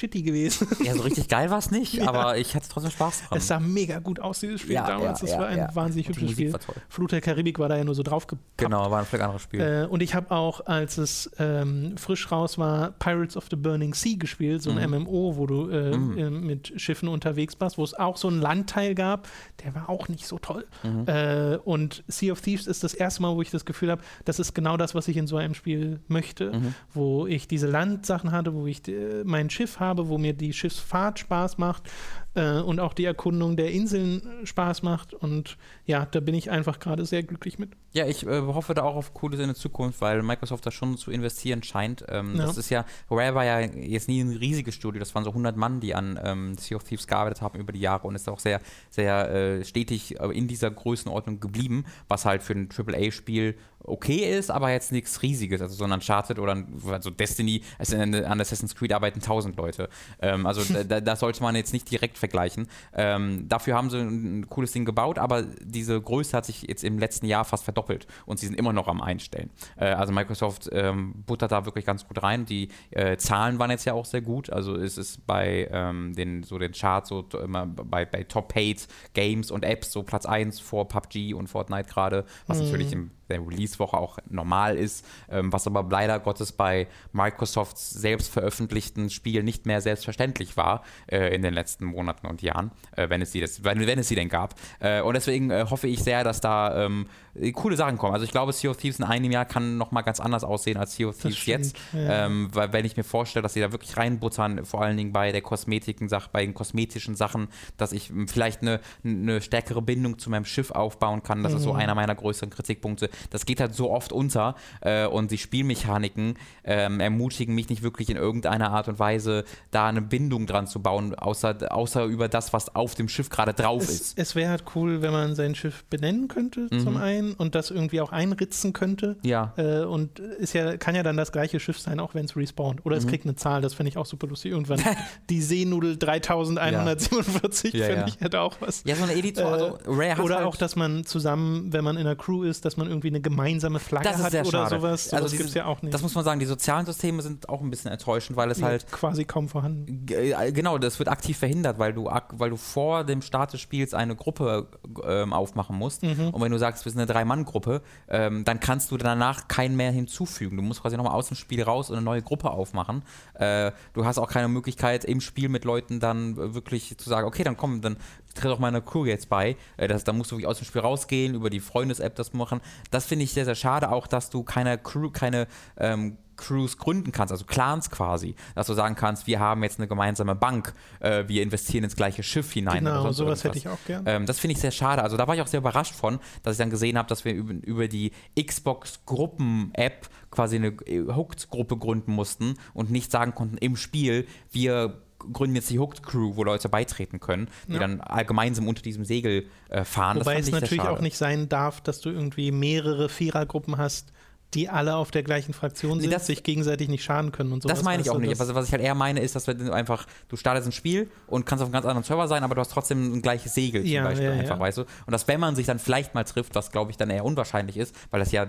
shitty 0.00 0.22
gewesen. 0.22 0.66
ja, 0.84 0.94
so 0.94 1.02
richtig 1.02 1.28
geil 1.28 1.50
war 1.50 1.58
es 1.58 1.70
nicht, 1.70 2.00
aber 2.06 2.38
ich 2.38 2.54
hatte 2.54 2.68
trotzdem 2.68 2.90
Spaß 2.90 3.28
dran. 3.28 3.38
Es 3.38 3.46
sah 3.46 3.60
mega 3.60 3.98
gut 3.98 4.18
aus, 4.20 4.40
dieses 4.40 4.62
Spiel 4.62 4.74
Ja, 4.74 4.86
damals. 4.86 5.20
ja, 5.20 5.26
das 5.26 5.30
ja, 5.34 5.38
war 5.40 5.46
ein 5.48 5.58
ja. 5.58 5.74
wahnsinnig 5.74 6.08
hübsches 6.08 6.30
Spiel. 6.32 6.54
Flut 6.88 7.12
der 7.12 7.20
Karibik 7.20 7.58
war 7.58 7.68
da 7.68 7.76
ja 7.76 7.84
nur 7.84 7.94
so 7.94 8.02
draufgepackt. 8.02 8.58
Genau, 8.58 8.90
war 8.90 9.00
ein 9.00 9.04
völlig 9.06 9.24
anderes 9.24 9.42
Spiel. 9.42 9.60
Äh, 9.60 9.86
und 9.86 10.02
ich 10.02 10.14
habe 10.14 10.30
auch, 10.30 10.66
als 10.66 10.98
es 10.98 11.30
ähm, 11.38 11.96
frisch 11.96 12.30
raus 12.32 12.58
war, 12.58 12.92
Pirates 12.92 13.36
of 13.36 13.46
the 13.50 13.56
Burning 13.56 13.94
Sea 13.94 14.16
gespielt, 14.16 14.62
so 14.62 14.70
ein 14.70 14.76
Mhm. 14.90 15.02
MMO, 15.04 15.36
wo 15.36 15.46
du 15.46 15.68
äh, 15.68 15.96
Mhm. 15.96 16.18
äh, 16.18 16.30
mit 16.30 16.72
Schiffen 16.80 17.08
unterwegs 17.08 17.54
warst, 17.58 17.76
wo 17.78 17.84
es 17.84 17.94
auch 17.94 18.16
so 18.16 18.28
einen 18.28 18.40
Landteil 18.40 18.94
gab, 18.94 19.28
der 19.64 19.74
war 19.74 19.88
auch 19.90 20.08
nicht 20.08 20.26
so 20.26 20.38
toll. 20.38 20.66
Mhm. 20.82 21.04
Äh, 21.06 21.56
und 21.64 22.02
Sea 22.08 22.32
of 22.32 22.40
Thieves 22.40 22.66
ist 22.66 22.82
das 22.84 22.94
erste 22.94 23.22
Mal, 23.22 23.34
wo 23.34 23.42
ich 23.42 23.50
das 23.50 23.64
Gefühl 23.64 23.90
habe, 23.90 24.02
das 24.24 24.38
ist 24.38 24.54
genau 24.54 24.76
das, 24.76 24.94
was 24.94 25.08
ich 25.08 25.16
in 25.16 25.26
so 25.26 25.36
einem 25.36 25.54
Spiel 25.54 26.00
möchte, 26.08 26.52
Mhm. 26.52 26.74
wo 26.94 27.26
ich 27.26 27.48
diese 27.48 27.66
Landsachen 27.66 28.32
hatte, 28.32 28.54
wo 28.54 28.66
ich 28.66 28.86
äh, 28.88 29.22
mein 29.24 29.50
Schiff 29.50 29.80
habe, 29.80 29.89
wo 29.98 30.18
mir 30.18 30.32
die 30.32 30.52
Schiffsfahrt 30.52 31.18
Spaß 31.18 31.58
macht 31.58 31.90
äh, 32.34 32.60
und 32.60 32.80
auch 32.80 32.94
die 32.94 33.04
Erkundung 33.04 33.56
der 33.56 33.72
Inseln 33.72 34.22
äh, 34.42 34.46
Spaß 34.46 34.82
macht. 34.82 35.14
Und 35.14 35.56
ja, 35.86 36.06
da 36.06 36.20
bin 36.20 36.34
ich 36.34 36.50
einfach 36.50 36.78
gerade 36.78 37.04
sehr 37.04 37.22
glücklich 37.22 37.58
mit. 37.58 37.70
Ja, 37.92 38.06
ich 38.06 38.26
äh, 38.26 38.40
hoffe 38.40 38.74
da 38.74 38.82
auch 38.82 38.94
auf 38.94 39.14
Cooles 39.14 39.40
in 39.40 39.46
der 39.46 39.56
Zukunft, 39.56 40.00
weil 40.00 40.22
Microsoft 40.22 40.64
da 40.64 40.70
schon 40.70 40.96
zu 40.96 41.10
investieren 41.10 41.62
scheint. 41.62 42.04
Ähm, 42.08 42.36
Ja. 42.36 42.46
Das 42.46 42.56
ist 42.56 42.70
ja, 42.70 42.84
Rare 43.10 43.34
war 43.34 43.44
ja 43.44 43.60
jetzt 43.60 44.08
nie 44.08 44.20
ein 44.20 44.36
riesiges 44.36 44.74
Studio, 44.74 45.00
das 45.00 45.14
waren 45.14 45.24
so 45.24 45.30
100 45.30 45.56
Mann, 45.56 45.80
die 45.80 45.94
an 45.94 46.18
ähm, 46.22 46.56
Sea 46.56 46.76
of 46.76 46.84
Thieves 46.84 47.06
gearbeitet 47.06 47.42
haben 47.42 47.58
über 47.58 47.72
die 47.72 47.80
Jahre 47.80 48.06
und 48.06 48.14
ist 48.14 48.28
auch 48.28 48.38
sehr, 48.38 48.60
sehr 48.90 49.30
äh, 49.30 49.64
stetig 49.64 50.20
äh, 50.20 50.26
in 50.28 50.46
dieser 50.46 50.70
Größenordnung 50.70 51.40
geblieben, 51.40 51.84
was 52.08 52.24
halt 52.24 52.42
für 52.42 52.54
ein 52.54 52.68
AAA-Spiel 52.70 53.56
okay 53.84 54.38
ist, 54.38 54.50
aber 54.50 54.70
jetzt 54.70 54.92
nichts 54.92 55.22
Riesiges. 55.22 55.60
Also 55.62 55.74
so 55.74 55.84
ein 55.84 55.92
Uncharted 55.92 56.38
oder 56.38 56.54
ein, 56.54 56.80
also 56.90 57.10
Destiny, 57.10 57.62
also 57.78 57.96
an 57.96 58.40
Assassin's 58.40 58.74
Creed 58.74 58.92
arbeiten 58.92 59.20
1000 59.20 59.56
Leute. 59.56 59.88
Ähm, 60.20 60.46
also 60.46 60.62
da, 60.88 61.00
da, 61.00 61.16
sollte 61.16 61.42
man 61.42 61.56
jetzt 61.56 61.72
nicht 61.72 61.90
direkt 61.90 62.18
vergleichen. 62.20 62.68
Ähm, 62.94 63.48
dafür 63.48 63.74
haben 63.74 63.90
sie 63.90 63.98
ein, 63.98 64.40
ein 64.40 64.48
cooles 64.48 64.72
Ding 64.72 64.84
gebaut, 64.84 65.18
aber 65.18 65.42
diese 65.42 66.00
Größe 66.00 66.36
hat 66.36 66.46
sich 66.46 66.62
jetzt 66.62 66.84
im 66.84 66.98
letzten 66.98 67.26
Jahr 67.26 67.44
fast 67.44 67.64
verdoppelt 67.64 68.06
und 68.26 68.38
sie 68.38 68.46
sind 68.46 68.56
immer 68.56 68.72
noch 68.72 68.86
am 68.86 69.00
Einstellen. 69.00 69.50
Äh, 69.76 69.86
also 69.86 70.12
Microsoft 70.12 70.68
ähm, 70.72 71.24
buttert 71.26 71.50
da 71.52 71.64
wirklich 71.64 71.84
ganz 71.84 72.06
gut 72.06 72.22
rein. 72.22 72.46
Die 72.46 72.68
äh, 72.90 73.16
Zahlen 73.16 73.58
waren 73.58 73.70
jetzt 73.70 73.84
ja 73.84 73.94
auch 73.94 74.04
sehr 74.04 74.20
gut. 74.22 74.50
Also 74.50 74.76
es 74.76 74.96
ist 74.98 75.26
bei 75.26 75.68
ähm, 75.72 76.14
den 76.14 76.42
so 76.44 76.58
den 76.58 76.72
Charts 76.72 77.08
so 77.08 77.26
immer 77.42 77.66
bei, 77.66 78.04
bei 78.04 78.22
Top 78.24 78.52
Paid 78.52 78.86
Games 79.14 79.50
und 79.50 79.64
Apps 79.64 79.90
so 79.90 80.02
Platz 80.02 80.26
1 80.26 80.60
vor 80.60 80.86
PUBG 80.86 81.34
und 81.34 81.48
Fortnite 81.48 81.88
gerade, 81.88 82.24
was 82.46 82.58
Mhm. 82.58 82.64
natürlich 82.66 82.92
im 82.92 83.10
der 83.30 83.40
Release-Woche 83.40 83.96
auch 83.96 84.18
normal 84.28 84.76
ist, 84.76 85.06
ähm, 85.30 85.52
was 85.52 85.66
aber 85.66 85.86
leider 85.88 86.18
Gottes 86.18 86.52
bei 86.52 86.86
Microsofts 87.12 87.90
selbst 87.90 88.32
veröffentlichten 88.32 89.10
Spielen 89.10 89.44
nicht 89.44 89.66
mehr 89.66 89.80
selbstverständlich 89.80 90.56
war 90.56 90.84
äh, 91.06 91.34
in 91.34 91.42
den 91.42 91.54
letzten 91.54 91.86
Monaten 91.86 92.26
und 92.26 92.42
Jahren, 92.42 92.70
äh, 92.96 93.08
wenn, 93.08 93.22
es 93.22 93.32
sie 93.32 93.40
das, 93.40 93.64
wenn, 93.64 93.86
wenn 93.86 93.98
es 93.98 94.08
sie 94.08 94.14
denn 94.14 94.28
gab. 94.28 94.54
Äh, 94.80 95.00
und 95.00 95.14
deswegen 95.14 95.50
äh, 95.50 95.66
hoffe 95.70 95.88
ich 95.88 96.02
sehr, 96.02 96.24
dass 96.24 96.40
da 96.40 96.84
ähm, 96.84 97.06
coole 97.52 97.76
Sachen 97.76 97.98
kommen. 97.98 98.12
Also 98.12 98.24
ich 98.24 98.32
glaube, 98.32 98.52
Sea 98.52 98.70
of 98.70 98.76
Thieves 98.76 98.98
in 98.98 99.04
einem 99.04 99.30
Jahr 99.30 99.44
kann 99.44 99.76
nochmal 99.76 100.02
ganz 100.02 100.20
anders 100.20 100.44
aussehen 100.44 100.76
als 100.76 100.96
Sea 100.96 101.08
of 101.08 101.18
Thieves 101.18 101.46
jetzt. 101.46 101.76
Ja. 101.92 102.26
Ähm, 102.26 102.48
weil 102.52 102.72
wenn 102.72 102.84
ich 102.84 102.96
mir 102.96 103.04
vorstelle, 103.04 103.42
dass 103.42 103.54
sie 103.54 103.60
da 103.60 103.72
wirklich 103.72 103.96
reinbuttern, 103.96 104.64
vor 104.64 104.82
allen 104.82 104.96
Dingen 104.96 105.12
bei 105.12 105.32
der 105.32 105.42
Kosmetiken 105.42 106.08
bei 106.32 106.44
den 106.44 106.54
kosmetischen 106.54 107.14
Sachen, 107.14 107.48
dass 107.76 107.92
ich 107.92 108.12
vielleicht 108.26 108.62
eine, 108.62 108.80
eine 109.04 109.40
stärkere 109.40 109.82
Bindung 109.82 110.18
zu 110.18 110.30
meinem 110.30 110.44
Schiff 110.44 110.70
aufbauen 110.70 111.22
kann. 111.22 111.42
Das 111.42 111.52
mhm. 111.52 111.58
ist 111.58 111.64
so 111.64 111.72
mhm. 111.72 111.80
einer 111.80 111.94
meiner 111.94 112.14
größeren 112.14 112.50
Kritikpunkte. 112.50 113.10
Das 113.30 113.46
geht 113.46 113.60
halt 113.60 113.74
so 113.74 113.90
oft 113.90 114.12
unter 114.12 114.54
äh, 114.80 115.06
und 115.06 115.30
die 115.30 115.38
Spielmechaniken 115.38 116.34
ähm, 116.64 117.00
ermutigen 117.00 117.54
mich 117.54 117.68
nicht 117.68 117.82
wirklich 117.82 118.10
in 118.10 118.16
irgendeiner 118.16 118.70
Art 118.70 118.88
und 118.88 118.98
Weise, 118.98 119.44
da 119.70 119.88
eine 119.88 120.02
Bindung 120.02 120.46
dran 120.46 120.66
zu 120.66 120.80
bauen, 120.80 121.14
außer, 121.14 121.56
außer 121.70 122.04
über 122.04 122.28
das, 122.28 122.52
was 122.52 122.74
auf 122.74 122.94
dem 122.94 123.08
Schiff 123.08 123.30
gerade 123.30 123.54
drauf 123.54 123.82
es, 123.82 123.90
ist. 123.90 124.18
Es 124.18 124.34
wäre 124.34 124.50
halt 124.50 124.64
cool, 124.74 125.02
wenn 125.02 125.12
man 125.12 125.34
sein 125.34 125.54
Schiff 125.54 125.84
benennen 125.84 126.28
könnte, 126.28 126.68
mhm. 126.70 126.80
zum 126.80 126.96
einen, 126.96 127.19
und 127.36 127.54
das 127.54 127.70
irgendwie 127.70 128.00
auch 128.00 128.12
einritzen 128.12 128.72
könnte. 128.72 129.16
Ja. 129.22 129.52
Äh, 129.56 129.84
und 129.84 130.18
ist 130.18 130.52
ja, 130.52 130.76
kann 130.76 130.94
ja 130.94 131.02
dann 131.02 131.16
das 131.16 131.32
gleiche 131.32 131.60
Schiff 131.60 131.78
sein, 131.78 132.00
auch 132.00 132.14
wenn 132.14 132.24
es 132.24 132.36
respawnt. 132.36 132.84
Oder 132.84 132.96
mhm. 132.96 133.02
es 133.02 133.08
kriegt 133.08 133.24
eine 133.24 133.34
Zahl, 133.34 133.62
das 133.62 133.74
finde 133.74 133.90
ich 133.90 133.98
auch 133.98 134.06
super 134.06 134.26
lustig. 134.26 134.52
Irgendwann 134.52 134.80
die 135.30 135.42
Seenudel 135.42 135.96
3147 135.96 137.74
ja. 137.74 137.86
finde 137.86 138.00
ja. 138.02 138.06
ich 138.08 138.20
hätte 138.20 138.40
auch 138.40 138.56
was. 138.60 138.82
Ja, 138.84 138.96
so 138.96 139.04
ein 139.04 139.10
Editor. 139.10 139.52
Also 139.52 139.78
Rare 139.86 140.16
hat 140.16 140.20
oder 140.20 140.36
halt 140.36 140.46
auch, 140.46 140.56
dass 140.56 140.76
man 140.76 141.04
zusammen, 141.04 141.72
wenn 141.72 141.84
man 141.84 141.96
in 141.96 142.06
einer 142.06 142.16
Crew 142.16 142.42
ist, 142.42 142.64
dass 142.64 142.76
man 142.76 142.88
irgendwie 142.88 143.08
eine 143.08 143.20
gemeinsame 143.20 143.78
Flagge 143.78 144.08
hat 144.08 144.34
oder 144.34 144.44
schade. 144.44 144.76
sowas. 144.76 145.10
So 145.10 145.16
also 145.16 145.36
gibt 145.36 145.48
es 145.48 145.54
ja 145.54 145.66
auch 145.66 145.82
nicht. 145.82 145.92
Das 145.94 146.02
muss 146.02 146.14
man 146.14 146.24
sagen, 146.24 146.40
die 146.40 146.46
sozialen 146.46 146.86
Systeme 146.86 147.22
sind 147.22 147.48
auch 147.48 147.60
ein 147.60 147.70
bisschen 147.70 147.90
enttäuschend, 147.90 148.36
weil 148.36 148.50
es 148.50 148.60
ja, 148.60 148.66
halt 148.66 148.90
quasi 148.90 149.24
kaum 149.24 149.48
vorhanden. 149.48 150.06
Äh, 150.10 150.52
genau, 150.52 150.78
das 150.78 150.98
wird 150.98 151.08
aktiv 151.08 151.38
verhindert, 151.38 151.78
weil 151.78 151.92
du, 151.92 152.10
weil 152.32 152.50
du 152.50 152.56
vor 152.56 153.04
dem 153.04 153.22
Start 153.22 153.52
des 153.52 153.60
Spiels 153.60 153.94
eine 153.94 154.16
Gruppe 154.16 154.68
ähm, 155.06 155.32
aufmachen 155.32 155.76
musst. 155.76 156.02
Mhm. 156.02 156.30
Und 156.30 156.40
wenn 156.40 156.52
du 156.52 156.58
sagst, 156.58 156.84
wir 156.84 156.92
sind 156.92 157.00
eine 157.00 157.06
Drei-Mann-Gruppe, 157.12 157.82
ähm, 158.08 158.44
dann 158.44 158.60
kannst 158.60 158.90
du 158.90 158.96
danach 158.96 159.48
keinen 159.48 159.76
mehr 159.76 159.90
hinzufügen. 159.90 160.56
Du 160.56 160.62
musst 160.62 160.82
quasi 160.82 160.96
nochmal 160.96 161.14
aus 161.14 161.28
dem 161.28 161.36
Spiel 161.36 161.62
raus 161.62 161.90
und 161.90 161.96
eine 161.96 162.04
neue 162.04 162.22
Gruppe 162.22 162.50
aufmachen. 162.50 163.02
Äh, 163.34 163.72
du 163.92 164.04
hast 164.04 164.18
auch 164.18 164.28
keine 164.28 164.48
Möglichkeit, 164.48 165.04
im 165.04 165.20
Spiel 165.20 165.48
mit 165.48 165.64
Leuten 165.64 166.00
dann 166.00 166.54
wirklich 166.54 166.96
zu 166.98 167.08
sagen, 167.08 167.26
okay, 167.26 167.44
dann 167.44 167.56
komm, 167.56 167.80
dann 167.80 167.96
tritt 168.34 168.50
auch 168.50 168.58
meiner 168.58 168.80
Crew 168.80 169.04
jetzt 169.04 169.28
bei. 169.28 169.56
Äh, 169.76 169.88
das, 169.88 170.04
da 170.04 170.12
musst 170.12 170.30
du 170.30 170.36
wirklich 170.36 170.48
aus 170.48 170.58
dem 170.58 170.66
Spiel 170.66 170.80
rausgehen, 170.80 171.34
über 171.34 171.50
die 171.50 171.60
Freundes-App 171.60 172.14
das 172.14 172.32
machen. 172.32 172.60
Das 172.90 173.06
finde 173.06 173.24
ich 173.24 173.32
sehr, 173.32 173.44
sehr 173.44 173.54
schade, 173.54 173.90
auch 173.90 174.06
dass 174.06 174.30
du 174.30 174.42
keine 174.42 174.78
Crew, 174.78 175.10
keine 175.10 175.46
ähm, 175.76 176.16
Crews 176.40 176.78
gründen 176.78 177.12
kannst, 177.12 177.32
also 177.32 177.44
Clans 177.44 177.90
quasi, 177.90 178.34
dass 178.54 178.66
du 178.66 178.74
sagen 178.74 178.94
kannst, 178.94 179.26
wir 179.26 179.38
haben 179.38 179.62
jetzt 179.62 179.78
eine 179.78 179.86
gemeinsame 179.86 180.34
Bank, 180.34 180.72
äh, 181.00 181.24
wir 181.28 181.42
investieren 181.42 181.84
ins 181.84 181.94
gleiche 181.94 182.22
Schiff 182.22 182.52
hinein. 182.52 182.84
Genau, 182.84 183.12
sowas 183.12 183.44
hätte 183.44 183.58
ich 183.58 183.68
auch 183.68 183.78
gern. 183.86 184.04
Ähm, 184.06 184.26
das 184.26 184.38
finde 184.40 184.52
ich 184.52 184.60
sehr 184.60 184.70
schade. 184.70 185.02
Also 185.02 185.16
da 185.16 185.28
war 185.28 185.34
ich 185.34 185.42
auch 185.42 185.46
sehr 185.46 185.60
überrascht 185.60 185.94
von, 185.94 186.18
dass 186.42 186.54
ich 186.54 186.58
dann 186.58 186.70
gesehen 186.70 186.96
habe, 186.96 187.08
dass 187.08 187.24
wir 187.24 187.34
über, 187.34 187.52
über 187.52 187.88
die 187.88 188.12
Xbox-Gruppen-App 188.40 190.08
quasi 190.30 190.56
eine 190.56 190.68
äh, 190.68 191.12
Hooked-Gruppe 191.12 191.76
gründen 191.76 192.12
mussten 192.12 192.54
und 192.72 192.90
nicht 192.90 193.10
sagen 193.10 193.34
konnten 193.34 193.58
im 193.58 193.76
Spiel, 193.76 194.26
wir 194.50 195.02
gründen 195.32 195.56
jetzt 195.56 195.68
die 195.68 195.78
Hooked 195.78 196.02
Crew, 196.02 196.36
wo 196.36 196.44
Leute 196.44 196.68
beitreten 196.70 197.20
können, 197.20 197.48
die 197.68 197.74
ja. 197.74 197.80
dann 197.80 198.00
gemeinsam 198.26 198.66
unter 198.66 198.80
diesem 198.82 199.04
Segel 199.04 199.46
äh, 199.68 199.84
fahren. 199.84 200.18
Wobei 200.18 200.38
es 200.38 200.50
natürlich 200.50 200.80
auch 200.80 201.00
nicht 201.00 201.18
sein 201.18 201.48
darf, 201.50 201.82
dass 201.82 202.00
du 202.00 202.08
irgendwie 202.08 202.52
mehrere 202.52 203.10
Vierergruppen 203.10 203.76
hast, 203.76 204.12
die 204.54 204.68
alle 204.68 204.96
auf 204.96 205.10
der 205.10 205.22
gleichen 205.22 205.52
Fraktion 205.52 206.00
sind, 206.00 206.08
nee, 206.08 206.14
das, 206.14 206.26
sich 206.26 206.42
gegenseitig 206.42 206.88
nicht 206.88 207.04
schaden 207.04 207.30
können 207.32 207.52
und 207.52 207.62
so. 207.62 207.68
Das 207.68 207.82
meine 207.82 208.02
ich 208.02 208.10
auch 208.10 208.18
nicht. 208.18 208.38
Also, 208.40 208.54
was 208.54 208.66
ich 208.66 208.72
halt 208.72 208.82
eher 208.82 208.94
meine, 208.94 209.20
ist, 209.20 209.36
dass 209.36 209.44
du 209.44 209.72
einfach, 209.72 210.06
du 210.28 210.36
startest 210.36 210.68
ein 210.68 210.72
Spiel 210.72 211.08
und 211.26 211.46
kannst 211.46 211.62
auf 211.62 211.66
einem 211.66 211.72
ganz 211.72 211.86
anderen 211.86 212.04
Server 212.04 212.26
sein, 212.26 212.42
aber 212.42 212.54
du 212.54 212.60
hast 212.60 212.72
trotzdem 212.72 213.14
ein 213.14 213.22
gleiches 213.22 213.54
Segel 213.54 213.82
zum 213.82 213.90
ja, 213.90 214.04
Beispiel 214.04 214.26
ja, 214.26 214.32
einfach, 214.32 214.58
weißt 214.58 214.78
du? 214.78 214.82
Und 214.82 215.12
dass, 215.12 215.28
wenn 215.28 215.40
man 215.40 215.54
sich 215.54 215.66
dann 215.66 215.78
vielleicht 215.78 216.14
mal 216.14 216.24
trifft, 216.24 216.54
was 216.54 216.72
glaube 216.72 216.90
ich 216.90 216.96
dann 216.96 217.10
eher 217.10 217.24
unwahrscheinlich 217.24 217.76
ist, 217.76 217.94
weil 218.10 218.20
das 218.20 218.32
ja 218.32 218.46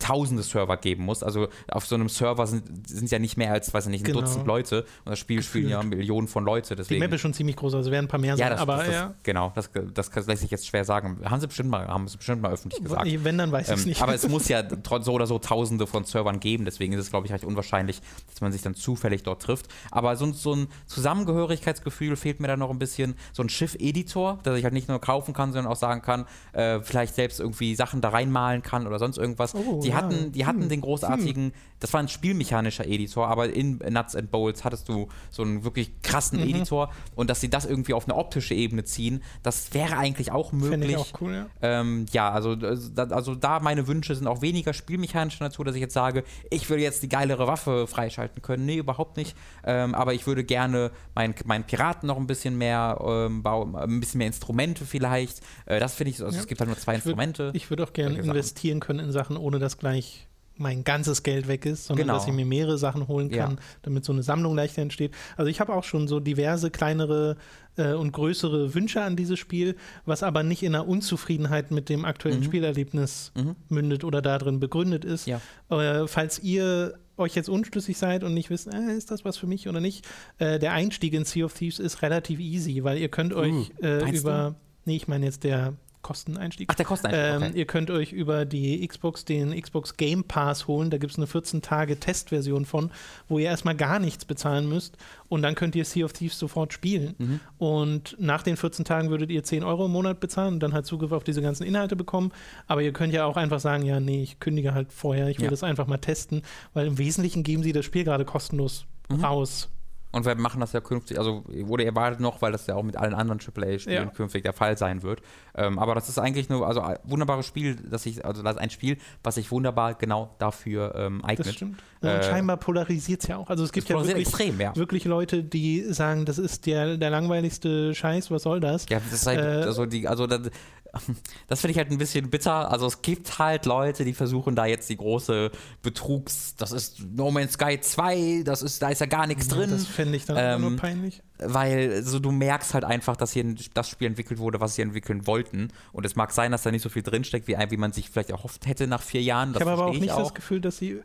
tausende 0.00 0.42
Server 0.42 0.76
geben 0.76 1.04
muss. 1.04 1.22
Also 1.22 1.48
auf 1.70 1.86
so 1.86 1.94
einem 1.94 2.08
Server 2.08 2.46
sind, 2.46 2.88
sind 2.88 3.10
ja 3.10 3.18
nicht 3.18 3.36
mehr 3.36 3.52
als, 3.52 3.72
weiß 3.72 3.86
ich 3.86 3.90
nicht, 3.90 4.02
ein 4.02 4.12
genau. 4.12 4.20
Dutzend 4.20 4.46
Leute 4.46 4.84
und 5.04 5.10
das 5.10 5.18
Spiel 5.18 5.36
Gefühlt. 5.36 5.66
spielen 5.66 5.68
ja 5.68 5.82
Millionen 5.82 6.26
von 6.26 6.44
Leute. 6.44 6.74
Deswegen. 6.74 7.00
Die 7.00 7.06
Map 7.06 7.12
ist 7.12 7.20
schon 7.20 7.34
ziemlich 7.34 7.56
groß, 7.56 7.74
also 7.74 7.90
werden 7.90 8.06
ein 8.06 8.08
paar 8.08 8.18
mehr 8.18 8.34
ja, 8.34 8.48
sein. 8.48 8.58
aber 8.58 8.78
das, 8.78 8.88
ja. 8.88 9.14
Genau, 9.22 9.52
das, 9.54 9.70
das, 9.94 10.10
das 10.10 10.26
lässt 10.26 10.42
sich 10.42 10.50
jetzt 10.50 10.66
schwer 10.66 10.84
sagen. 10.84 11.20
Haben 11.24 11.40
sie 11.40 11.46
bestimmt 11.46 11.70
mal, 11.70 11.86
haben 11.86 12.08
sie 12.08 12.16
bestimmt 12.16 12.42
mal 12.42 12.52
öffentlich 12.52 12.82
gesagt. 12.82 13.06
Wenn, 13.24 13.38
dann 13.38 13.52
weiß 13.52 13.68
ich 13.68 13.74
es 13.74 13.82
ähm, 13.82 13.88
nicht. 13.88 14.02
Aber 14.02 14.14
es 14.14 14.28
muss 14.28 14.48
ja 14.48 14.62
so 15.00 15.12
oder 15.12 15.26
so 15.26 15.38
tausende 15.38 15.86
von 15.86 16.04
Servern 16.04 16.40
geben, 16.40 16.64
deswegen 16.64 16.92
ist 16.94 17.00
es, 17.00 17.10
glaube 17.10 17.26
ich, 17.26 17.32
recht 17.32 17.44
unwahrscheinlich, 17.44 18.00
dass 18.28 18.40
man 18.40 18.52
sich 18.52 18.62
dann 18.62 18.74
zufällig 18.74 19.22
dort 19.22 19.42
trifft. 19.42 19.68
Aber 19.90 20.16
so, 20.16 20.32
so 20.32 20.54
ein 20.54 20.68
Zusammengehörigkeitsgefühl 20.86 22.16
fehlt 22.16 22.40
mir 22.40 22.48
da 22.48 22.56
noch 22.56 22.70
ein 22.70 22.78
bisschen. 22.78 23.14
So 23.32 23.42
ein 23.42 23.48
Schiff-Editor, 23.48 24.38
dass 24.42 24.56
ich 24.56 24.64
halt 24.64 24.74
nicht 24.74 24.88
nur 24.88 25.00
kaufen 25.00 25.34
kann, 25.34 25.52
sondern 25.52 25.70
auch 25.70 25.76
sagen 25.76 26.02
kann, 26.02 26.26
äh, 26.52 26.80
vielleicht 26.80 27.14
selbst 27.14 27.40
irgendwie 27.40 27.74
Sachen 27.74 28.00
da 28.00 28.10
reinmalen 28.10 28.62
kann 28.62 28.86
oder 28.86 28.98
sonst 28.98 29.18
irgendwas. 29.18 29.54
Oh, 29.54 29.80
die, 29.82 29.89
ja. 29.90 29.96
hatten, 29.96 30.32
die 30.32 30.46
hatten 30.46 30.62
hm 30.62 30.70
den 30.70 30.80
großartigen, 30.80 31.44
hm. 31.46 31.52
das 31.80 31.92
war 31.92 32.00
ein 32.00 32.08
spielmechanischer 32.08 32.86
Editor, 32.86 33.28
aber 33.28 33.52
in 33.52 33.78
Nuts 33.90 34.14
and 34.14 34.30
Bolts 34.30 34.64
hattest 34.64 34.88
du 34.88 35.08
so 35.30 35.42
einen 35.42 35.64
wirklich 35.64 35.90
krassen 36.02 36.40
mhm. 36.40 36.48
Editor 36.48 36.90
und 37.14 37.28
dass 37.28 37.40
sie 37.40 37.50
das 37.50 37.66
irgendwie 37.66 37.94
auf 37.94 38.04
eine 38.04 38.16
optische 38.16 38.54
Ebene 38.54 38.84
ziehen, 38.84 39.22
das 39.42 39.74
wäre 39.74 39.96
eigentlich 39.96 40.32
auch 40.32 40.52
möglich. 40.52 40.90
Ich 40.90 40.96
auch 40.96 41.20
cool, 41.20 41.34
ja. 41.34 41.46
Ähm, 41.62 42.06
ja, 42.12 42.30
also, 42.30 42.56
also 42.96 43.34
da 43.34 43.60
meine 43.60 43.86
Wünsche 43.86 44.14
sind 44.14 44.26
auch 44.26 44.42
weniger 44.42 44.72
spielmechanischer 44.72 45.44
Natur, 45.44 45.64
dass 45.64 45.74
ich 45.74 45.80
jetzt 45.80 45.94
sage, 45.94 46.24
ich 46.50 46.68
will 46.70 46.78
jetzt 46.78 47.02
die 47.02 47.08
geilere 47.08 47.46
Waffe 47.46 47.86
freischalten 47.86 48.42
können. 48.42 48.64
Nee, 48.66 48.76
überhaupt 48.76 49.16
nicht. 49.16 49.36
Ähm, 49.64 49.94
aber 49.94 50.14
ich 50.14 50.26
würde 50.26 50.44
gerne 50.44 50.90
meinen, 51.14 51.34
meinen 51.44 51.64
Piraten 51.64 52.06
noch 52.06 52.16
ein 52.16 52.26
bisschen 52.26 52.56
mehr 52.56 52.98
ähm, 53.04 53.42
bauen, 53.42 53.74
ein 53.76 54.00
bisschen 54.00 54.18
mehr 54.18 54.28
Instrumente 54.28 54.84
vielleicht. 54.84 55.40
Äh, 55.66 55.80
das 55.80 55.94
finde 55.94 56.10
ich, 56.10 56.22
also 56.22 56.34
ja. 56.34 56.40
es 56.40 56.46
gibt 56.46 56.60
halt 56.60 56.68
nur 56.68 56.78
zwei 56.78 56.92
ich 56.92 57.04
Instrumente. 57.04 57.46
Würd, 57.46 57.56
ich 57.56 57.70
würde 57.70 57.84
auch 57.84 57.92
gerne 57.92 58.18
investieren 58.18 58.80
können 58.80 59.00
in 59.00 59.12
Sachen, 59.12 59.36
ohne 59.36 59.58
das 59.58 59.78
gleich 59.80 60.28
mein 60.60 60.84
ganzes 60.84 61.22
Geld 61.22 61.48
weg 61.48 61.64
ist, 61.64 61.86
sondern 61.86 62.06
genau. 62.06 62.18
dass 62.18 62.26
ich 62.26 62.34
mir 62.34 62.44
mehrere 62.44 62.76
Sachen 62.76 63.08
holen 63.08 63.30
kann, 63.30 63.52
ja. 63.52 63.56
damit 63.80 64.04
so 64.04 64.12
eine 64.12 64.22
Sammlung 64.22 64.54
leichter 64.54 64.82
entsteht. 64.82 65.12
Also 65.38 65.50
ich 65.50 65.58
habe 65.58 65.72
auch 65.74 65.84
schon 65.84 66.06
so 66.06 66.20
diverse 66.20 66.70
kleinere 66.70 67.36
äh, 67.76 67.94
und 67.94 68.12
größere 68.12 68.74
Wünsche 68.74 69.00
an 69.00 69.16
dieses 69.16 69.38
Spiel, 69.38 69.76
was 70.04 70.22
aber 70.22 70.42
nicht 70.42 70.62
in 70.62 70.74
einer 70.74 70.86
Unzufriedenheit 70.86 71.70
mit 71.70 71.88
dem 71.88 72.04
aktuellen 72.04 72.40
mhm. 72.40 72.44
Spielerlebnis 72.44 73.32
mhm. 73.34 73.56
mündet 73.70 74.04
oder 74.04 74.20
darin 74.20 74.60
begründet 74.60 75.06
ist. 75.06 75.26
Ja. 75.26 75.40
Äh, 75.70 76.06
falls 76.06 76.38
ihr 76.38 76.98
euch 77.16 77.34
jetzt 77.34 77.48
unschlüssig 77.48 77.96
seid 77.96 78.22
und 78.22 78.34
nicht 78.34 78.50
wisst, 78.50 78.72
äh, 78.72 78.94
ist 78.94 79.10
das 79.10 79.24
was 79.24 79.38
für 79.38 79.46
mich 79.46 79.66
oder 79.66 79.80
nicht, 79.80 80.06
äh, 80.38 80.58
der 80.58 80.72
Einstieg 80.72 81.14
in 81.14 81.24
Sea 81.24 81.46
of 81.46 81.54
Thieves 81.54 81.78
ist 81.78 82.02
relativ 82.02 82.38
easy, 82.38 82.84
weil 82.84 82.98
ihr 82.98 83.08
könnt 83.08 83.32
euch 83.32 83.70
uh, 83.82 84.06
über, 84.12 84.50
du? 84.50 84.56
nee, 84.84 84.96
ich 84.96 85.08
meine 85.08 85.24
jetzt 85.24 85.44
der 85.44 85.74
Kosteneinstieg. 86.02 86.68
Ach, 86.70 86.74
der 86.74 86.86
Kosteneinstieg. 86.86 87.50
Ähm, 87.50 87.56
Ihr 87.56 87.66
könnt 87.66 87.90
euch 87.90 88.12
über 88.12 88.44
die 88.44 88.86
Xbox 88.86 89.24
den 89.24 89.60
Xbox 89.60 89.96
Game 89.96 90.24
Pass 90.24 90.66
holen. 90.66 90.90
Da 90.90 90.98
gibt 90.98 91.12
es 91.12 91.18
eine 91.18 91.26
14-Tage-Testversion 91.26 92.64
von, 92.64 92.90
wo 93.28 93.38
ihr 93.38 93.46
erstmal 93.46 93.76
gar 93.76 93.98
nichts 93.98 94.24
bezahlen 94.24 94.68
müsst 94.68 94.96
und 95.28 95.42
dann 95.42 95.54
könnt 95.54 95.76
ihr 95.76 95.84
Sea 95.84 96.04
of 96.04 96.12
Thieves 96.12 96.38
sofort 96.38 96.72
spielen. 96.72 97.14
Mhm. 97.18 97.40
Und 97.58 98.16
nach 98.18 98.42
den 98.42 98.56
14 98.56 98.84
Tagen 98.84 99.10
würdet 99.10 99.30
ihr 99.30 99.44
10 99.44 99.62
Euro 99.62 99.86
im 99.86 99.92
Monat 99.92 100.20
bezahlen 100.20 100.54
und 100.54 100.60
dann 100.60 100.72
halt 100.72 100.86
Zugriff 100.86 101.12
auf 101.12 101.24
diese 101.24 101.42
ganzen 101.42 101.64
Inhalte 101.64 101.96
bekommen. 101.96 102.32
Aber 102.66 102.82
ihr 102.82 102.92
könnt 102.92 103.12
ja 103.12 103.24
auch 103.26 103.36
einfach 103.36 103.60
sagen: 103.60 103.84
Ja, 103.84 104.00
nee, 104.00 104.22
ich 104.22 104.40
kündige 104.40 104.74
halt 104.74 104.92
vorher, 104.92 105.28
ich 105.28 105.38
will 105.38 105.44
ja. 105.44 105.50
das 105.50 105.62
einfach 105.62 105.86
mal 105.86 105.98
testen, 105.98 106.42
weil 106.74 106.86
im 106.86 106.98
Wesentlichen 106.98 107.42
geben 107.42 107.62
sie 107.62 107.72
das 107.72 107.84
Spiel 107.84 108.04
gerade 108.04 108.24
kostenlos 108.24 108.86
mhm. 109.08 109.24
raus. 109.24 109.68
Und 110.12 110.26
wir 110.26 110.34
machen 110.34 110.60
das 110.60 110.72
ja 110.72 110.80
künftig, 110.80 111.18
also 111.18 111.44
wurde 111.46 111.84
erwartet 111.84 112.20
noch, 112.20 112.42
weil 112.42 112.50
das 112.50 112.66
ja 112.66 112.74
auch 112.74 112.82
mit 112.82 112.96
allen 112.96 113.14
anderen 113.14 113.40
AAA-Spielen 113.40 114.04
ja. 114.04 114.10
künftig 114.10 114.42
der 114.42 114.52
Fall 114.52 114.76
sein 114.76 115.02
wird. 115.02 115.22
Ähm, 115.54 115.78
aber 115.78 115.94
das 115.94 116.08
ist 116.08 116.18
eigentlich 116.18 116.48
nur, 116.48 116.66
also 116.66 116.80
ein 116.80 116.98
wunderbares 117.04 117.46
Spiel, 117.46 117.76
das 117.76 118.06
ich, 118.06 118.24
also 118.24 118.42
das 118.42 118.56
ist 118.56 118.60
ein 118.60 118.70
Spiel, 118.70 118.98
was 119.22 119.36
sich 119.36 119.50
wunderbar 119.52 119.94
genau 119.94 120.34
dafür 120.38 120.94
ähm, 120.96 121.24
eignet. 121.24 121.46
Das 121.46 121.54
stimmt. 121.54 121.82
Ja, 122.02 122.14
und 122.14 122.20
äh, 122.20 122.22
scheinbar 122.24 122.56
polarisiert 122.56 123.22
es 123.22 123.28
ja 123.28 123.36
auch. 123.36 123.48
Also 123.50 123.62
es 123.62 123.72
gibt 123.72 123.88
ja 123.88 123.96
wirklich, 123.96 124.26
extrem, 124.26 124.60
ja 124.60 124.74
wirklich, 124.74 125.04
Leute, 125.04 125.44
die 125.44 125.82
sagen, 125.92 126.24
das 126.24 126.38
ist 126.38 126.66
der, 126.66 126.96
der 126.96 127.10
langweiligste 127.10 127.94
Scheiß, 127.94 128.30
was 128.30 128.42
soll 128.42 128.58
das? 128.58 128.86
Ja, 128.88 128.98
das 128.98 129.12
ist 129.12 129.26
halt, 129.26 129.38
äh, 129.38 129.66
also 129.66 129.86
die, 129.86 130.08
also 130.08 130.26
das, 130.26 130.50
das 131.48 131.60
finde 131.60 131.72
ich 131.72 131.78
halt 131.78 131.90
ein 131.90 131.98
bisschen 131.98 132.30
bitter. 132.30 132.70
Also 132.70 132.86
es 132.86 133.02
gibt 133.02 133.38
halt 133.38 133.66
Leute, 133.66 134.04
die 134.04 134.14
versuchen 134.14 134.56
da 134.56 134.66
jetzt 134.66 134.88
die 134.88 134.96
große 134.96 135.50
Betrugs, 135.82 136.54
das 136.56 136.72
ist 136.72 137.00
No 137.14 137.30
Man's 137.30 137.52
Sky 137.52 137.80
2, 137.80 138.42
das 138.44 138.62
ist, 138.62 138.82
da 138.82 138.88
ist 138.88 139.00
ja 139.00 139.06
gar 139.06 139.26
nichts 139.26 139.48
ja, 139.48 139.56
drin. 139.56 139.70
Fände 140.02 140.16
ich 140.16 140.24
dann 140.24 140.36
ähm, 140.38 140.60
nur 140.60 140.76
peinlich. 140.76 141.22
Weil 141.38 142.02
so 142.02 142.18
du 142.18 142.30
merkst 142.32 142.74
halt 142.74 142.84
einfach, 142.84 143.16
dass 143.16 143.32
hier 143.32 143.44
das 143.74 143.88
Spiel 143.88 144.06
entwickelt 144.06 144.38
wurde, 144.38 144.60
was 144.60 144.74
sie 144.74 144.82
entwickeln 144.82 145.26
wollten. 145.26 145.68
Und 145.92 146.06
es 146.06 146.16
mag 146.16 146.32
sein, 146.32 146.52
dass 146.52 146.62
da 146.62 146.70
nicht 146.70 146.82
so 146.82 146.88
viel 146.88 147.02
drinsteckt, 147.02 147.48
wie, 147.48 147.56
wie 147.56 147.76
man 147.76 147.92
sich 147.92 148.10
vielleicht 148.10 148.30
erhofft 148.30 148.66
hätte 148.66 148.86
nach 148.86 149.02
vier 149.02 149.22
Jahren. 149.22 149.52
Das 149.52 149.62
ich 149.62 149.68
habe 149.68 149.80
aber 149.82 149.90
auch 149.90 149.98
nicht 149.98 150.12
auch. 150.12 150.22
das 150.22 150.34
Gefühl, 150.34 150.60
dass 150.60 150.78
sie 150.78 151.00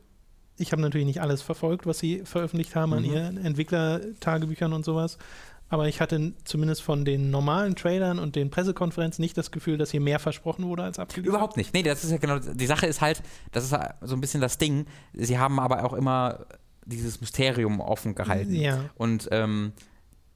ich 0.58 0.72
habe 0.72 0.82
natürlich 0.82 1.06
nicht 1.06 1.22
alles 1.22 1.42
verfolgt, 1.42 1.86
was 1.86 2.00
sie 2.00 2.22
veröffentlicht 2.24 2.76
haben 2.76 2.92
mhm. 2.92 2.98
an 2.98 3.04
ihren 3.04 3.38
Entwicklertagebüchern 3.38 4.74
und 4.74 4.86
sowas. 4.86 5.18
aber 5.70 5.88
ich 5.88 6.00
hatte 6.00 6.34
zumindest 6.44 6.82
von 6.82 7.06
den 7.06 7.32
normalen 7.32 7.76
Trailern 7.76 8.20
und 8.20 8.36
den 8.36 8.50
Pressekonferenzen 8.50 9.22
nicht 9.22 9.38
das 9.38 9.52
Gefühl, 9.52 9.78
dass 9.78 9.92
hier 9.92 10.02
mehr 10.02 10.20
versprochen 10.20 10.66
wurde 10.66 10.84
als 10.84 11.00
abgeliefert. 11.00 11.28
Überhaupt 11.28 11.58
nicht. 11.58 11.74
Nee, 11.74 11.84
das 11.84 12.04
ist 12.04 12.12
ja 12.12 12.18
genau, 12.18 12.40
die 12.40 12.66
Sache 12.68 12.86
ist 12.86 13.02
halt, 13.02 13.22
das 13.52 13.66
ist 13.66 13.76
so 14.02 14.16
ein 14.16 14.22
bisschen 14.22 14.42
das 14.42 14.58
Ding. 14.58 14.86
Sie 15.14 15.38
haben 15.38 15.60
aber 15.60 15.84
auch 15.84 15.94
immer 15.94 16.46
dieses 16.86 17.22
Mysterium 17.22 17.80
offen 17.80 18.16
gehalten. 18.16 18.56
Ja. 18.56 18.90
Und 18.96 19.28
ähm, 19.32 19.74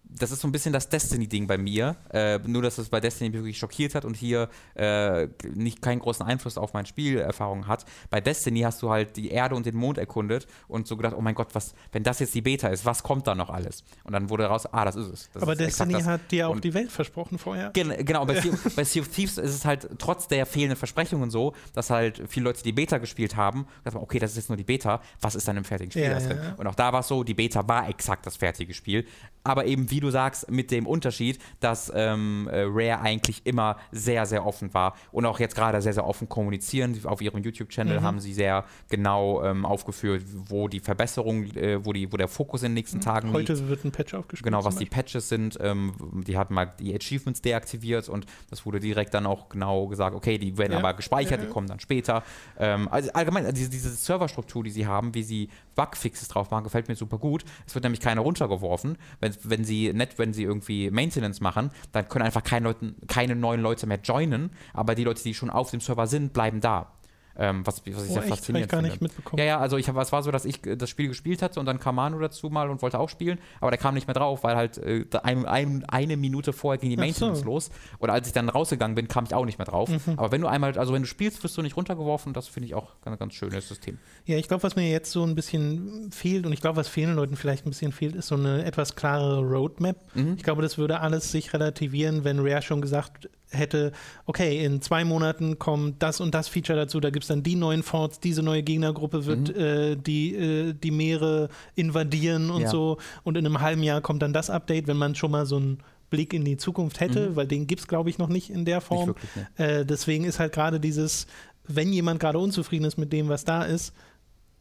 das 0.09 0.31
ist 0.31 0.41
so 0.41 0.47
ein 0.47 0.51
bisschen 0.51 0.73
das 0.73 0.89
Destiny-Ding 0.89 1.47
bei 1.47 1.57
mir. 1.57 1.95
Äh, 2.11 2.39
nur, 2.39 2.61
dass 2.61 2.77
es 2.77 2.89
bei 2.89 2.99
Destiny 2.99 3.29
mich 3.29 3.39
wirklich 3.39 3.57
schockiert 3.57 3.93
hat 3.95 4.05
und 4.05 4.17
hier 4.17 4.49
äh, 4.75 5.27
nicht 5.53 5.81
keinen 5.81 5.99
großen 5.99 6.25
Einfluss 6.25 6.57
auf 6.57 6.73
meine 6.73 6.87
Spielerfahrung 6.87 7.67
hat. 7.67 7.85
Bei 8.09 8.19
Destiny 8.19 8.61
hast 8.61 8.81
du 8.81 8.89
halt 8.89 9.15
die 9.17 9.29
Erde 9.29 9.55
und 9.55 9.65
den 9.65 9.75
Mond 9.75 9.97
erkundet 9.97 10.47
und 10.67 10.87
so 10.87 10.97
gedacht, 10.97 11.13
oh 11.15 11.21
mein 11.21 11.35
Gott, 11.35 11.49
was, 11.53 11.73
wenn 11.91 12.03
das 12.03 12.19
jetzt 12.19 12.33
die 12.33 12.41
Beta 12.41 12.69
ist, 12.69 12.85
was 12.85 13.03
kommt 13.03 13.27
da 13.27 13.35
noch 13.35 13.49
alles? 13.49 13.83
Und 14.03 14.13
dann 14.13 14.29
wurde 14.29 14.45
raus, 14.45 14.65
ah, 14.71 14.83
das 14.83 14.95
ist 14.95 15.07
es. 15.07 15.29
Das 15.33 15.43
Aber 15.43 15.53
ist 15.53 15.59
Destiny 15.59 16.01
hat 16.01 16.31
dir 16.31 16.49
auch 16.49 16.53
und 16.53 16.63
die 16.63 16.73
Welt 16.73 16.91
versprochen 16.91 17.37
vorher. 17.37 17.69
Gen 17.71 17.93
genau, 18.03 18.25
bei, 18.25 18.41
sea, 18.41 18.51
bei 18.75 18.83
Sea 18.83 19.01
of 19.01 19.09
Thieves 19.09 19.37
ist 19.37 19.53
es 19.53 19.65
halt 19.65 19.87
trotz 19.99 20.27
der 20.27 20.45
fehlenden 20.45 20.77
Versprechungen 20.77 21.29
so, 21.29 21.53
dass 21.73 21.91
halt 21.91 22.23
viele 22.27 22.45
Leute 22.45 22.63
die 22.63 22.73
Beta 22.73 22.97
gespielt 22.97 23.35
haben. 23.35 23.67
Man, 23.85 23.95
okay, 23.97 24.17
das 24.17 24.31
ist 24.31 24.37
jetzt 24.37 24.49
nur 24.49 24.57
die 24.57 24.63
Beta, 24.63 25.01
was 25.21 25.35
ist 25.35 25.47
dann 25.47 25.57
im 25.57 25.63
fertigen 25.63 25.91
Spiel? 25.91 26.03
Ja, 26.03 26.19
ja. 26.19 26.55
Und 26.57 26.65
auch 26.67 26.75
da 26.75 26.91
war 26.93 27.01
es 27.01 27.07
so, 27.07 27.23
die 27.23 27.33
Beta 27.35 27.67
war 27.67 27.87
exakt 27.89 28.25
das 28.25 28.37
fertige 28.37 28.73
Spiel. 28.73 29.05
Aber 29.43 29.65
eben, 29.65 29.89
wie 29.89 29.98
du 29.99 30.09
sagst, 30.09 30.49
mit 30.51 30.71
dem 30.71 30.87
Unterschied, 30.87 31.39
dass 31.59 31.91
ähm, 31.95 32.47
äh, 32.51 32.63
Rare 32.67 33.01
eigentlich 33.01 33.45
immer 33.45 33.77
sehr, 33.91 34.25
sehr 34.25 34.45
offen 34.45 34.73
war 34.73 34.95
und 35.11 35.25
auch 35.25 35.39
jetzt 35.39 35.55
gerade 35.55 35.81
sehr, 35.81 35.93
sehr 35.93 36.05
offen 36.05 36.29
kommunizieren. 36.29 36.99
Auf 37.05 37.21
ihrem 37.21 37.41
YouTube-Channel 37.43 37.99
Mhm. 37.99 38.03
haben 38.03 38.19
sie 38.19 38.33
sehr 38.33 38.65
genau 38.89 39.43
ähm, 39.43 39.65
aufgeführt, 39.65 40.23
wo 40.47 40.67
die 40.67 40.79
Verbesserung, 40.79 41.43
äh, 41.55 41.83
wo, 41.85 41.93
die, 41.93 42.11
wo 42.11 42.17
der 42.17 42.27
Fokus 42.27 42.61
in 42.63 42.69
den 42.69 42.73
nächsten 42.75 43.01
Tagen 43.01 43.27
liegt. 43.33 43.49
Mhm. 43.49 43.53
Heute 43.53 43.69
wird 43.69 43.85
ein 43.85 43.91
Patch 43.91 44.13
aufgespielt. 44.13 44.45
Genau, 44.45 44.63
was 44.65 44.75
die 44.77 44.85
Patches 44.85 45.29
sind, 45.29 45.57
ähm, 45.61 45.93
die 46.27 46.37
hatten 46.37 46.53
mal 46.53 46.71
die 46.79 46.95
Achievements 46.95 47.41
deaktiviert 47.41 48.09
und 48.09 48.25
das 48.49 48.65
wurde 48.65 48.79
direkt 48.79 49.13
dann 49.13 49.25
auch 49.25 49.49
genau 49.49 49.87
gesagt, 49.87 50.15
okay, 50.15 50.37
die 50.37 50.57
werden 50.57 50.73
Ja. 50.73 50.79
aber 50.79 50.93
gespeichert, 50.93 51.39
Ja. 51.39 51.45
die 51.45 51.51
kommen 51.51 51.67
dann 51.67 51.79
später. 51.79 52.23
Ähm, 52.57 52.87
also 52.89 53.11
allgemein, 53.13 53.45
also 53.45 53.55
diese, 53.55 53.69
diese 53.69 53.89
Serverstruktur, 53.89 54.63
die 54.63 54.71
sie 54.71 54.85
haben, 54.87 55.13
wie 55.15 55.23
sie 55.23 55.49
Bugfixes 55.75 56.27
drauf 56.27 56.51
machen, 56.51 56.63
gefällt 56.65 56.87
mir 56.89 56.95
super 56.95 57.17
gut. 57.17 57.43
Es 57.65 57.73
wird 57.73 57.83
nämlich 57.83 58.01
keiner 58.01 58.21
runtergeworfen. 58.21 58.97
Wenn, 59.21 59.33
wenn 59.43 59.63
sie 59.63 59.88
nett, 59.93 60.17
wenn 60.17 60.33
sie 60.33 60.43
irgendwie 60.43 60.91
Maintenance 60.91 61.41
machen, 61.41 61.71
dann 61.91 62.07
können 62.07 62.25
einfach 62.25 62.43
keine, 62.43 62.65
Leuten, 62.65 62.95
keine 63.07 63.35
neuen 63.35 63.61
Leute 63.61 63.87
mehr 63.87 63.99
joinen, 64.03 64.51
aber 64.73 64.95
die 64.95 65.03
Leute, 65.03 65.23
die 65.23 65.33
schon 65.33 65.49
auf 65.49 65.71
dem 65.71 65.79
Server 65.79 66.07
sind, 66.07 66.33
bleiben 66.33 66.61
da. 66.61 66.91
Ähm, 67.39 67.65
was, 67.65 67.77
was 67.77 67.87
ich 67.87 67.95
Oh, 67.95 67.99
sehr 68.13 68.21
echt? 68.21 68.29
Faszinierend 68.29 68.69
gar 68.71 68.79
finde. 68.81 68.91
nicht 68.91 69.01
mitbekommen. 69.01 69.39
Ja, 69.39 69.45
ja, 69.45 69.59
also 69.59 69.77
ich 69.77 69.87
hab, 69.87 69.95
es 69.97 70.11
war 70.11 70.21
so, 70.23 70.29
dass 70.29 70.43
ich 70.45 70.65
äh, 70.67 70.75
das 70.75 70.89
Spiel 70.89 71.07
gespielt 71.07 71.41
hatte 71.41 71.59
und 71.59 71.65
dann 71.65 71.79
kam 71.79 71.95
Manu 71.95 72.19
dazu 72.19 72.49
mal 72.49 72.69
und 72.69 72.81
wollte 72.81 72.99
auch 72.99 73.07
spielen, 73.09 73.39
aber 73.61 73.71
der 73.71 73.77
kam 73.77 73.93
nicht 73.95 74.07
mehr 74.07 74.13
drauf, 74.13 74.43
weil 74.43 74.55
halt 74.57 74.77
äh, 74.77 75.05
ein, 75.23 75.45
ein, 75.45 75.85
eine 75.87 76.17
Minute 76.17 76.51
vorher 76.51 76.77
ging 76.79 76.89
die 76.89 76.97
Maintenance 76.97 77.39
so. 77.39 77.45
los. 77.45 77.69
Und 77.99 78.09
als 78.09 78.27
ich 78.27 78.33
dann 78.33 78.49
rausgegangen 78.49 78.93
bin, 78.95 79.07
kam 79.07 79.23
ich 79.23 79.33
auch 79.33 79.45
nicht 79.45 79.57
mehr 79.57 79.65
drauf. 79.65 79.89
Mhm. 79.89 80.17
Aber 80.17 80.31
wenn 80.31 80.41
du 80.41 80.47
einmal, 80.47 80.77
also 80.77 80.93
wenn 80.93 81.03
du 81.03 81.07
spielst, 81.07 81.41
wirst 81.43 81.57
du 81.57 81.61
nicht 81.61 81.77
runtergeworfen. 81.77 82.33
Das 82.33 82.47
finde 82.47 82.67
ich 82.67 82.75
auch 82.75 82.89
ein 83.05 83.17
ganz 83.17 83.33
schönes 83.33 83.67
System. 83.67 83.97
Ja, 84.25 84.37
ich 84.37 84.47
glaube, 84.49 84.63
was 84.63 84.75
mir 84.75 84.89
jetzt 84.89 85.11
so 85.11 85.23
ein 85.23 85.35
bisschen 85.35 86.11
fehlt 86.11 86.45
und 86.45 86.51
ich 86.51 86.59
glaube, 86.61 86.75
was 86.77 86.89
vielen 86.89 87.15
Leuten 87.15 87.35
vielleicht 87.37 87.65
ein 87.65 87.69
bisschen 87.69 87.91
fehlt, 87.93 88.15
ist 88.15 88.27
so 88.27 88.35
eine 88.35 88.65
etwas 88.65 88.95
klarere 88.95 89.41
Roadmap. 89.41 89.95
Mhm. 90.13 90.33
Ich 90.35 90.43
glaube, 90.43 90.61
das 90.61 90.77
würde 90.77 90.99
alles 90.99 91.31
sich 91.31 91.53
relativieren, 91.53 92.23
wenn 92.25 92.39
Rare 92.39 92.61
schon 92.61 92.81
gesagt 92.81 93.29
hätte, 93.51 93.91
okay, 94.25 94.63
in 94.63 94.81
zwei 94.81 95.03
Monaten 95.03 95.57
kommt 95.59 96.01
das 96.03 96.19
und 96.21 96.33
das 96.35 96.47
Feature 96.47 96.77
dazu, 96.77 96.99
da 96.99 97.09
gibt 97.09 97.23
es 97.23 97.27
dann 97.29 97.41
die 97.43 97.55
neuen 97.55 97.81
Forts, 97.83 98.19
diese 98.19 98.43
neue 98.43 98.61
Gegnergruppe 98.63 99.25
wird 99.25 99.55
Mhm. 99.55 99.61
äh, 99.61 99.95
die, 99.95 100.35
äh, 100.35 100.73
die 100.73 100.91
Meere 100.91 101.49
invadieren 101.75 102.51
und 102.51 102.61
Ja. 102.63 102.69
so 102.69 102.97
und 103.23 103.37
in 103.37 103.45
einem 103.45 103.59
halben 103.61 103.81
Jahr 103.83 104.01
kommt 104.01 104.21
dann 104.21 104.33
das 104.33 104.49
Update, 104.49 104.87
wenn 104.87 104.97
man 104.97 105.15
schon 105.15 105.31
mal 105.31 105.45
so 105.45 105.55
einen 105.57 105.79
Blick 106.09 106.33
in 106.33 106.43
die 106.45 106.57
Zukunft 106.57 106.99
hätte, 106.99 107.29
Mhm. 107.31 107.35
weil 107.35 107.47
den 107.47 107.67
gibt 107.67 107.81
es, 107.81 107.87
glaube 107.87 108.09
ich, 108.09 108.17
noch 108.17 108.29
nicht 108.29 108.49
in 108.49 108.65
der 108.65 108.81
Form. 108.81 109.07
wirklich, 109.07 109.29
ne. 109.35 109.47
Äh, 109.79 109.85
deswegen 109.85 110.25
ist 110.25 110.39
halt 110.39 110.53
gerade 110.53 110.79
dieses, 110.79 111.27
wenn 111.67 111.93
jemand 111.93 112.19
gerade 112.19 112.39
unzufrieden 112.39 112.85
ist 112.85 112.97
mit 112.97 113.13
dem, 113.13 113.29
was 113.29 113.45
da 113.45 113.63
ist, 113.63 113.93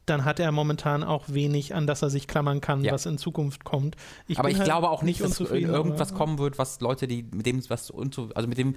dann 0.08 0.24
hat 0.24 0.40
er 0.40 0.50
momentan 0.52 1.02
auch 1.04 1.24
wenig, 1.28 1.74
an 1.74 1.86
das 1.86 2.02
er 2.02 2.10
sich 2.10 2.26
klammern 2.26 2.60
kann, 2.60 2.82
Ja. 2.84 2.92
was 2.92 3.06
in 3.06 3.18
Zukunft 3.18 3.64
kommt. 3.64 3.96
aber 4.34 4.42
bin 4.48 4.52
ich 4.52 4.58
halt 4.58 4.66
glaube 4.68 4.90
auch 4.90 5.02
nicht, 5.02 5.20
dass 5.20 5.40
irgendwas 5.40 6.10
aber- 6.10 6.18
kommen 6.18 6.38
wird, 6.38 6.58
was 6.58 6.80
Leute, 6.80 7.06
die 7.08 7.24
mit 7.32 7.46
dem, 7.46 7.62
was 7.70 7.90
unzu, 7.90 8.30
also 8.34 8.48
mit 8.48 8.58
dem, 8.58 8.74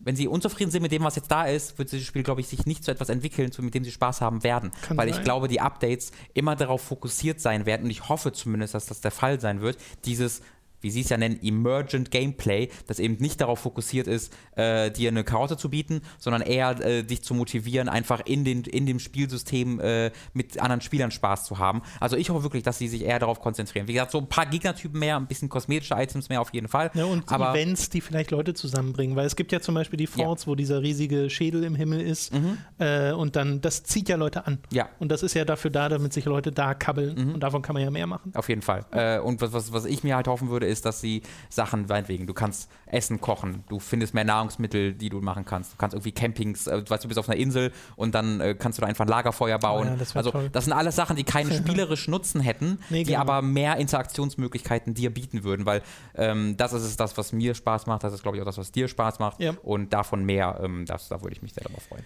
wenn 0.00 0.16
sie 0.16 0.26
unzufrieden 0.28 0.70
sind 0.70 0.82
mit 0.82 0.92
dem, 0.92 1.02
was 1.04 1.16
jetzt 1.16 1.30
da 1.30 1.44
ist, 1.44 1.78
wird 1.78 1.90
dieses 1.92 2.04
Spiel, 2.06 2.24
glaube 2.24 2.40
ich, 2.40 2.48
sich 2.48 2.66
nicht 2.66 2.84
zu 2.84 2.90
etwas 2.90 3.08
entwickeln, 3.08 3.50
mit 3.60 3.74
dem 3.74 3.84
sie 3.84 3.92
Spaß 3.92 4.20
haben 4.20 4.42
werden. 4.42 4.70
Kann 4.82 4.96
Weil 4.96 5.08
ich 5.08 5.14
sein. 5.14 5.24
glaube, 5.24 5.48
die 5.48 5.60
Updates 5.60 6.10
immer 6.34 6.56
darauf 6.56 6.82
fokussiert 6.82 7.40
sein 7.40 7.64
werden 7.64 7.84
und 7.84 7.90
ich 7.90 8.08
hoffe 8.08 8.32
zumindest, 8.32 8.74
dass 8.74 8.86
das 8.86 9.00
der 9.00 9.12
Fall 9.12 9.40
sein 9.40 9.60
wird, 9.60 9.78
dieses 10.04 10.42
wie 10.84 10.90
sie 10.90 11.00
es 11.00 11.08
ja 11.08 11.16
nennen, 11.16 11.40
Emergent 11.42 12.10
Gameplay, 12.10 12.68
das 12.86 12.98
eben 12.98 13.16
nicht 13.18 13.40
darauf 13.40 13.60
fokussiert 13.60 14.06
ist, 14.06 14.32
äh, 14.56 14.90
dir 14.90 15.08
eine 15.08 15.24
Karotte 15.24 15.56
zu 15.56 15.70
bieten, 15.70 16.02
sondern 16.18 16.42
eher 16.42 16.78
äh, 16.80 17.02
dich 17.02 17.22
zu 17.22 17.34
motivieren, 17.34 17.88
einfach 17.88 18.20
in, 18.26 18.44
den, 18.44 18.62
in 18.64 18.86
dem 18.86 18.98
Spielsystem 18.98 19.80
äh, 19.80 20.12
mit 20.34 20.60
anderen 20.60 20.82
Spielern 20.82 21.10
Spaß 21.10 21.44
zu 21.46 21.58
haben. 21.58 21.82
Also 22.00 22.16
ich 22.16 22.30
hoffe 22.30 22.42
wirklich, 22.42 22.62
dass 22.62 22.78
sie 22.78 22.88
sich 22.88 23.02
eher 23.02 23.18
darauf 23.18 23.40
konzentrieren. 23.40 23.88
Wie 23.88 23.94
gesagt, 23.94 24.12
so 24.12 24.18
ein 24.18 24.28
paar 24.28 24.46
Gegnertypen 24.46 25.00
mehr, 25.00 25.16
ein 25.16 25.26
bisschen 25.26 25.48
kosmetische 25.48 25.94
Items 25.94 26.28
mehr 26.28 26.40
auf 26.40 26.52
jeden 26.52 26.68
Fall. 26.68 26.90
Ja, 26.94 27.06
und 27.06 27.30
aber 27.32 27.50
Events, 27.54 27.88
die 27.88 28.00
vielleicht 28.00 28.30
Leute 28.30 28.52
zusammenbringen, 28.52 29.16
weil 29.16 29.26
es 29.26 29.36
gibt 29.36 29.52
ja 29.52 29.60
zum 29.60 29.74
Beispiel 29.74 29.96
die 29.96 30.06
Forts, 30.06 30.46
wo 30.46 30.54
dieser 30.54 30.82
riesige 30.82 31.30
Schädel 31.30 31.64
im 31.64 31.74
Himmel 31.74 32.00
ist 32.00 32.32
äh, 32.78 33.12
und 33.12 33.36
dann, 33.36 33.60
das 33.62 33.84
zieht 33.84 34.08
ja 34.10 34.16
Leute 34.16 34.46
an. 34.46 34.58
ja, 34.70 34.88
Und 34.98 35.10
das 35.10 35.22
ist 35.22 35.34
ja 35.34 35.46
dafür 35.46 35.70
da, 35.70 35.88
damit 35.88 36.12
sich 36.12 36.26
Leute 36.26 36.52
da 36.52 36.74
kabbeln 36.74 37.32
und 37.34 37.40
davon 37.40 37.62
kann 37.62 37.74
man 37.74 37.82
ja 37.82 37.90
mehr 37.90 38.06
machen. 38.06 38.32
Auf 38.34 38.48
jeden 38.48 38.62
Fall. 38.62 38.84
Äh, 38.90 39.18
und 39.18 39.40
was, 39.40 39.52
was, 39.52 39.72
was 39.72 39.84
ich 39.86 40.04
mir 40.04 40.16
halt 40.16 40.28
hoffen 40.28 40.50
würde, 40.50 40.66
ist, 40.66 40.73
dass 40.82 41.00
sie 41.00 41.22
Sachen, 41.48 41.86
meinetwegen, 41.88 42.26
du 42.26 42.34
kannst 42.34 42.70
Essen 42.86 43.20
kochen, 43.20 43.64
du 43.68 43.78
findest 43.78 44.14
mehr 44.14 44.24
Nahrungsmittel, 44.24 44.94
die 44.94 45.08
du 45.08 45.20
machen 45.20 45.44
kannst. 45.44 45.72
Du 45.72 45.76
kannst 45.76 45.94
irgendwie 45.94 46.12
Campings, 46.12 46.66
äh, 46.66 46.82
weißt 46.88 47.04
du, 47.04 47.08
bist 47.08 47.18
auf 47.18 47.28
einer 47.28 47.38
Insel 47.38 47.72
und 47.96 48.14
dann 48.14 48.40
äh, 48.40 48.54
kannst 48.58 48.78
du 48.78 48.82
da 48.82 48.86
einfach 48.86 49.04
ein 49.04 49.08
Lagerfeuer 49.08 49.58
bauen. 49.58 49.88
Oh 49.88 49.90
ja, 49.90 49.96
das 49.96 50.16
also, 50.16 50.30
toll. 50.30 50.50
das 50.52 50.64
sind 50.64 50.72
alles 50.72 50.96
Sachen, 50.96 51.16
die 51.16 51.24
keinen 51.24 51.52
spielerischen 51.66 52.10
Nutzen 52.10 52.40
hätten, 52.40 52.78
Nee, 52.90 53.04
die 53.04 53.10
genau. 53.10 53.20
aber 53.20 53.42
mehr 53.42 53.76
Interaktionsmöglichkeiten 53.76 54.94
dir 54.94 55.12
bieten 55.12 55.44
würden, 55.44 55.66
weil 55.66 55.82
ähm, 56.14 56.56
das 56.56 56.72
ist 56.72 56.82
es, 56.82 56.96
das, 56.96 57.16
was 57.16 57.32
mir 57.32 57.54
Spaß 57.54 57.86
macht, 57.86 58.04
das 58.04 58.12
ist, 58.12 58.22
glaube 58.22 58.36
ich, 58.36 58.42
auch 58.42 58.46
das, 58.46 58.58
was 58.58 58.72
dir 58.72 58.88
Spaß 58.88 59.18
macht. 59.18 59.40
Ja. 59.40 59.54
Und 59.62 59.92
davon 59.92 60.24
mehr, 60.24 60.60
ähm, 60.62 60.86
das, 60.86 61.08
da 61.08 61.20
würde 61.22 61.34
ich 61.34 61.42
mich 61.42 61.54
sehr 61.54 61.64
darüber 61.64 61.80
freuen. 61.80 62.04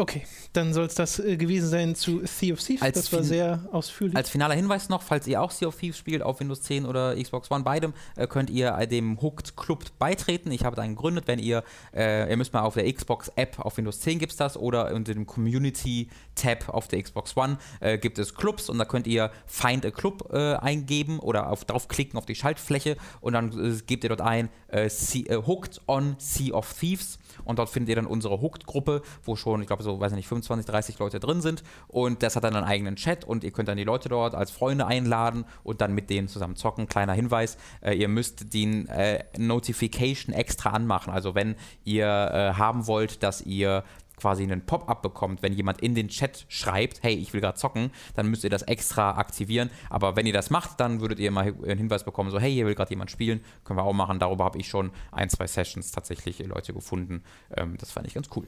Okay, 0.00 0.22
dann 0.52 0.72
soll 0.72 0.86
es 0.86 0.94
das 0.94 1.18
äh, 1.18 1.36
gewesen 1.36 1.68
sein 1.68 1.96
zu 1.96 2.24
Sea 2.24 2.52
of 2.52 2.60
Thieves. 2.60 2.82
Als 2.82 2.94
das 2.94 3.12
war 3.12 3.24
sehr 3.24 3.68
ausführlich. 3.72 4.16
Als 4.16 4.30
finaler 4.30 4.54
Hinweis 4.54 4.88
noch, 4.88 5.02
falls 5.02 5.26
ihr 5.26 5.42
auch 5.42 5.50
Sea 5.50 5.66
of 5.66 5.76
Thieves 5.76 5.98
spielt 5.98 6.22
auf 6.22 6.38
Windows 6.38 6.62
10 6.62 6.86
oder 6.86 7.16
Xbox 7.20 7.50
One, 7.50 7.64
beidem, 7.64 7.92
äh, 8.14 8.28
könnt 8.28 8.48
ihr 8.48 8.78
äh, 8.78 8.86
dem 8.86 9.20
Hooked 9.20 9.56
Club 9.56 9.86
beitreten. 9.98 10.52
Ich 10.52 10.64
habe 10.64 10.76
da 10.76 10.82
einen 10.82 10.94
gegründet, 10.94 11.26
wenn 11.26 11.40
ihr, 11.40 11.64
äh, 11.92 12.30
ihr 12.30 12.36
müsst 12.36 12.52
mal 12.52 12.60
auf 12.60 12.74
der 12.74 12.90
Xbox 12.92 13.32
App 13.34 13.58
auf 13.58 13.76
Windows 13.76 13.98
10 13.98 14.20
gibt 14.20 14.30
es 14.30 14.38
das 14.38 14.56
oder 14.56 14.94
unter 14.94 15.14
dem 15.14 15.26
Community 15.26 16.08
Tab 16.36 16.68
auf 16.68 16.86
der 16.86 17.02
Xbox 17.02 17.36
One 17.36 17.58
äh, 17.80 17.98
gibt 17.98 18.20
es 18.20 18.36
Clubs 18.36 18.68
und 18.68 18.78
da 18.78 18.84
könnt 18.84 19.08
ihr 19.08 19.32
Find 19.46 19.84
a 19.84 19.90
Club 19.90 20.32
eingeben 20.32 21.18
oder 21.18 21.50
auf, 21.50 21.64
draufklicken 21.64 22.16
auf 22.18 22.26
die 22.26 22.34
Schaltfläche 22.34 22.96
und 23.20 23.32
dann 23.32 23.82
gebt 23.86 24.04
ihr 24.04 24.10
dort 24.10 24.20
ein 24.20 24.48
Hooked 24.70 25.80
on 25.86 26.16
Sea 26.18 26.54
of 26.54 26.72
Thieves 26.78 27.18
und 27.44 27.58
dort 27.58 27.68
findet 27.68 27.90
ihr 27.90 27.96
dann 27.96 28.06
unsere 28.06 28.40
Hooked-Gruppe, 28.40 29.02
wo 29.22 29.36
schon, 29.36 29.60
ich 29.60 29.66
glaube, 29.66 29.82
so, 29.82 30.00
weiß 30.00 30.12
ich 30.12 30.16
nicht, 30.16 30.28
25, 30.28 30.66
30 30.66 30.98
Leute 30.98 31.20
drin 31.20 31.40
sind. 31.40 31.62
Und 31.86 32.22
das 32.22 32.36
hat 32.36 32.44
dann 32.44 32.56
einen 32.56 32.66
eigenen 32.66 32.96
Chat 32.96 33.24
und 33.24 33.44
ihr 33.44 33.50
könnt 33.50 33.68
dann 33.68 33.76
die 33.76 33.84
Leute 33.84 34.08
dort 34.08 34.34
als 34.34 34.50
Freunde 34.50 34.86
einladen 34.86 35.44
und 35.62 35.80
dann 35.80 35.94
mit 35.94 36.10
denen 36.10 36.28
zusammen 36.28 36.56
zocken. 36.56 36.86
Kleiner 36.86 37.12
Hinweis, 37.12 37.56
äh, 37.80 37.94
ihr 37.94 38.08
müsst 38.08 38.52
den 38.54 38.88
äh, 38.88 39.24
Notification 39.36 40.34
extra 40.34 40.70
anmachen. 40.70 41.12
Also 41.12 41.34
wenn 41.34 41.56
ihr 41.84 42.06
äh, 42.06 42.58
haben 42.58 42.86
wollt, 42.86 43.22
dass 43.22 43.40
ihr 43.42 43.84
quasi 44.18 44.42
einen 44.42 44.66
Pop-up 44.66 45.02
bekommt, 45.02 45.42
wenn 45.42 45.52
jemand 45.52 45.80
in 45.80 45.94
den 45.94 46.08
Chat 46.08 46.44
schreibt, 46.48 47.02
hey, 47.02 47.14
ich 47.14 47.32
will 47.32 47.40
gerade 47.40 47.58
zocken, 47.58 47.90
dann 48.14 48.28
müsst 48.28 48.44
ihr 48.44 48.50
das 48.50 48.62
extra 48.62 49.16
aktivieren. 49.16 49.70
Aber 49.88 50.16
wenn 50.16 50.26
ihr 50.26 50.32
das 50.32 50.50
macht, 50.50 50.80
dann 50.80 51.00
würdet 51.00 51.18
ihr 51.18 51.30
mal 51.30 51.44
einen 51.46 51.78
Hinweis 51.78 52.04
bekommen, 52.04 52.30
so, 52.30 52.38
hey, 52.38 52.52
hier 52.52 52.66
will 52.66 52.74
gerade 52.74 52.90
jemand 52.90 53.10
spielen, 53.10 53.40
können 53.64 53.78
wir 53.78 53.84
auch 53.84 53.92
machen. 53.92 54.18
Darüber 54.18 54.44
habe 54.44 54.58
ich 54.58 54.68
schon 54.68 54.90
ein, 55.12 55.30
zwei 55.30 55.46
Sessions 55.46 55.90
tatsächlich 55.92 56.38
Leute 56.40 56.72
gefunden. 56.72 57.22
Ähm, 57.56 57.76
das 57.78 57.90
fand 57.92 58.06
ich 58.06 58.14
ganz 58.14 58.28
cool. 58.36 58.46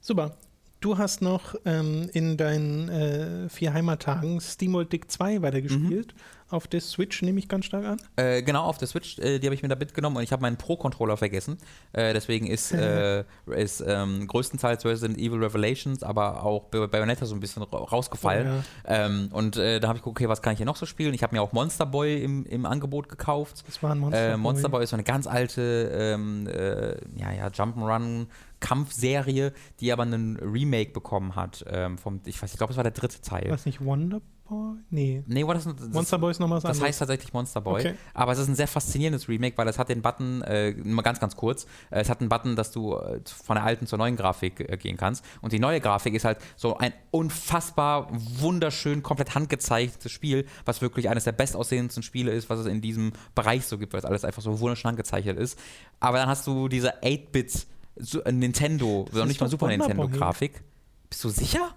Super. 0.00 0.36
Du 0.80 0.96
hast 0.96 1.20
noch 1.20 1.56
ähm, 1.66 2.08
in 2.14 2.38
deinen 2.38 2.88
äh, 2.88 3.48
vier 3.50 3.74
Heimattagen 3.74 4.40
SteamWorld 4.40 4.90
Dick 4.90 5.10
2 5.10 5.42
weitergespielt. 5.42 6.14
Auf 6.50 6.66
der 6.66 6.80
Switch 6.80 7.22
nehme 7.22 7.38
ich 7.38 7.48
ganz 7.48 7.64
stark 7.66 7.84
an. 7.84 8.00
Äh, 8.16 8.42
genau, 8.42 8.64
auf 8.64 8.76
der 8.78 8.88
Switch, 8.88 9.18
äh, 9.20 9.38
die 9.38 9.46
habe 9.46 9.54
ich 9.54 9.62
mir 9.62 9.68
da 9.68 9.76
mitgenommen 9.76 10.16
und 10.16 10.22
ich 10.24 10.32
habe 10.32 10.42
meinen 10.42 10.56
Pro-Controller 10.56 11.16
vergessen. 11.16 11.58
Äh, 11.92 12.12
deswegen 12.12 12.46
ist, 12.46 12.72
äh, 12.72 13.24
ist 13.46 13.82
ähm, 13.86 14.26
größtenteils 14.26 14.84
Resident 14.84 15.18
Evil 15.18 15.38
Revelations, 15.42 16.02
aber 16.02 16.42
auch 16.44 16.64
Bay- 16.64 16.88
Bayonetta 16.88 17.24
so 17.26 17.34
ein 17.34 17.40
bisschen 17.40 17.62
ra- 17.62 17.78
rausgefallen. 17.78 18.48
Oh, 18.60 18.64
ähm, 18.86 19.28
und 19.32 19.56
äh, 19.56 19.78
da 19.80 19.88
habe 19.88 19.98
ich 19.98 20.02
geguckt, 20.02 20.18
okay, 20.20 20.28
was 20.28 20.42
kann 20.42 20.52
ich 20.54 20.58
hier 20.58 20.66
noch 20.66 20.76
so 20.76 20.86
spielen? 20.86 21.14
Ich 21.14 21.22
habe 21.22 21.34
mir 21.36 21.40
auch 21.42 21.52
Monster 21.52 21.86
Boy 21.86 22.22
im, 22.22 22.44
im 22.46 22.66
Angebot 22.66 23.08
gekauft. 23.08 23.62
Das 23.66 23.82
war 23.82 23.92
ein 23.92 23.98
Monster. 23.98 24.32
Äh, 24.32 24.36
Monster 24.36 24.68
Boy. 24.68 24.78
Boy 24.78 24.84
ist 24.84 24.90
so 24.90 24.96
eine 24.96 25.04
ganz 25.04 25.26
alte 25.26 25.60
ähm, 25.92 26.46
äh, 26.48 26.96
ja, 27.18 27.32
ja, 27.32 27.46
Jump'n'Run 27.46 28.26
Kampfserie, 28.58 29.52
die 29.80 29.92
aber 29.92 30.02
einen 30.02 30.36
Remake 30.36 30.92
bekommen 30.92 31.34
hat. 31.36 31.64
Ähm, 31.68 31.98
vom, 31.98 32.20
ich 32.24 32.42
weiß, 32.42 32.50
ich 32.52 32.58
glaube, 32.58 32.72
es 32.72 32.76
war 32.76 32.84
der 32.84 32.92
dritte 32.92 33.20
Teil. 33.20 33.46
Was 33.50 33.66
nicht 33.66 33.84
Wonder 33.84 34.20
Boy? 34.50 34.74
Nee. 34.90 35.22
Nee, 35.26 35.46
war 35.46 35.54
das, 35.54 35.64
das 35.64 35.88
Monster 35.88 36.18
Boy 36.18 36.32
ist 36.32 36.40
noch 36.40 36.50
was 36.50 36.62
Das 36.64 36.70
anderes. 36.72 36.88
heißt 36.88 36.98
tatsächlich 36.98 37.32
Monster 37.32 37.60
Boy. 37.60 37.80
Okay. 37.80 37.94
Aber 38.12 38.32
es 38.32 38.38
ist 38.38 38.48
ein 38.48 38.54
sehr 38.56 38.66
faszinierendes 38.66 39.28
Remake, 39.28 39.56
weil 39.56 39.66
es 39.68 39.78
hat 39.78 39.88
den 39.88 40.02
Button, 40.02 40.42
äh, 40.42 40.72
mal 40.72 41.02
ganz, 41.02 41.20
ganz 41.20 41.36
kurz, 41.36 41.64
äh, 41.90 42.00
es 42.00 42.10
hat 42.10 42.20
einen 42.20 42.28
Button, 42.28 42.56
dass 42.56 42.72
du 42.72 42.96
äh, 42.96 43.20
von 43.24 43.54
der 43.56 43.64
alten 43.64 43.86
zur 43.86 43.98
neuen 43.98 44.16
Grafik 44.16 44.60
äh, 44.60 44.76
gehen 44.76 44.96
kannst. 44.96 45.24
Und 45.40 45.52
die 45.52 45.58
neue 45.60 45.80
Grafik 45.80 46.12
ist 46.14 46.24
halt 46.24 46.38
so 46.56 46.76
ein 46.76 46.92
unfassbar 47.12 48.08
wunderschön, 48.10 49.02
komplett 49.02 49.34
handgezeichnetes 49.34 50.10
Spiel, 50.12 50.46
was 50.64 50.82
wirklich 50.82 51.08
eines 51.08 51.24
der 51.24 51.32
bestaussehendsten 51.32 52.02
Spiele 52.02 52.32
ist, 52.32 52.50
was 52.50 52.58
es 52.60 52.66
in 52.66 52.80
diesem 52.80 53.12
Bereich 53.34 53.64
so 53.66 53.78
gibt, 53.78 53.92
weil 53.92 54.00
es 54.00 54.04
alles 54.04 54.24
einfach 54.24 54.42
so 54.42 54.60
wunderschön 54.60 54.88
handgezeichnet 54.88 55.38
ist. 55.38 55.58
Aber 56.00 56.18
dann 56.18 56.28
hast 56.28 56.46
du 56.46 56.68
diese 56.68 57.02
8-Bit 57.02 57.66
Su- 57.96 58.20
äh, 58.20 58.32
Nintendo, 58.32 59.06
ist 59.12 59.24
nicht 59.26 59.40
mal 59.40 59.48
Super. 59.48 59.68
Nintendo-Grafik. 59.68 60.62
Bist 61.08 61.24
du 61.24 61.28
sicher? 61.28 61.74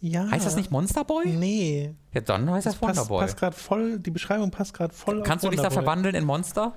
Ja. 0.00 0.30
Heißt 0.30 0.46
das 0.46 0.56
nicht 0.56 0.70
Monster 0.70 1.04
Boy? 1.04 1.26
Nee. 1.26 1.94
Ja, 2.12 2.20
dann 2.20 2.50
heißt 2.50 2.66
das, 2.66 2.80
Wonder 2.80 2.94
Passt, 2.94 3.08
Boy. 3.08 3.20
passt 3.20 3.36
gerade 3.38 3.56
voll, 3.56 3.98
die 3.98 4.10
Beschreibung 4.10 4.50
passt 4.50 4.74
gerade 4.74 4.94
voll 4.94 5.22
Kannst 5.22 5.44
du 5.44 5.50
dich 5.50 5.60
da 5.60 5.70
verwandeln 5.70 6.14
in 6.14 6.24
Monster? 6.24 6.74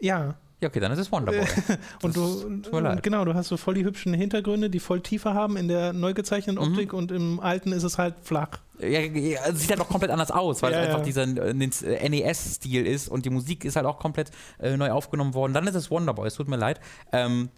Ja. 0.00 0.34
Ja, 0.62 0.68
okay, 0.70 0.80
dann 0.80 0.90
ist 0.92 0.98
es 0.98 1.12
Wonder 1.12 1.32
Boy. 1.32 1.40
Und 2.02 2.16
Das 2.16 2.46
du, 2.70 2.78
leid. 2.78 3.02
genau, 3.02 3.26
du 3.26 3.34
hast 3.34 3.48
so 3.48 3.58
voll 3.58 3.74
die 3.74 3.84
hübschen 3.84 4.14
Hintergründe, 4.14 4.70
die 4.70 4.80
voll 4.80 5.02
Tiefe 5.02 5.34
haben 5.34 5.56
in 5.58 5.68
der 5.68 5.92
neu 5.92 6.10
Mhm. 6.10 6.14
gezeichneten 6.14 6.56
Optik 6.58 6.94
und 6.94 7.12
im 7.12 7.40
alten 7.40 7.72
ist 7.72 7.82
es 7.82 7.98
halt 7.98 8.14
flach. 8.22 8.48
Ja, 8.78 9.00
ja, 9.00 9.40
sieht 9.54 9.70
halt 9.70 9.80
auch 9.82 9.88
komplett 9.88 10.10
anders 10.10 10.30
aus, 10.30 10.62
weil 10.62 10.72
Ja, 10.72 10.80
es 10.80 10.86
einfach 10.86 10.98
ja. 11.00 11.04
dieser 11.04 11.22
äh, 11.24 12.08
NES-Stil 12.08 12.86
ist 12.86 13.08
und 13.08 13.26
die 13.26 13.30
Musik 13.30 13.64
ist 13.66 13.76
halt 13.76 13.84
auch 13.86 13.98
komplett 13.98 14.30
äh, 14.58 14.76
neu 14.78 14.90
aufgenommen 14.92 15.34
worden. 15.34 15.52
Dann 15.52 15.66
ist 15.66 15.74
es 15.74 15.90
Wonderboy, 15.90 16.26
es 16.26 16.34
tut 16.34 16.48
mir 16.48 16.56
leid. 16.56 16.80
Ähm, 17.12 17.50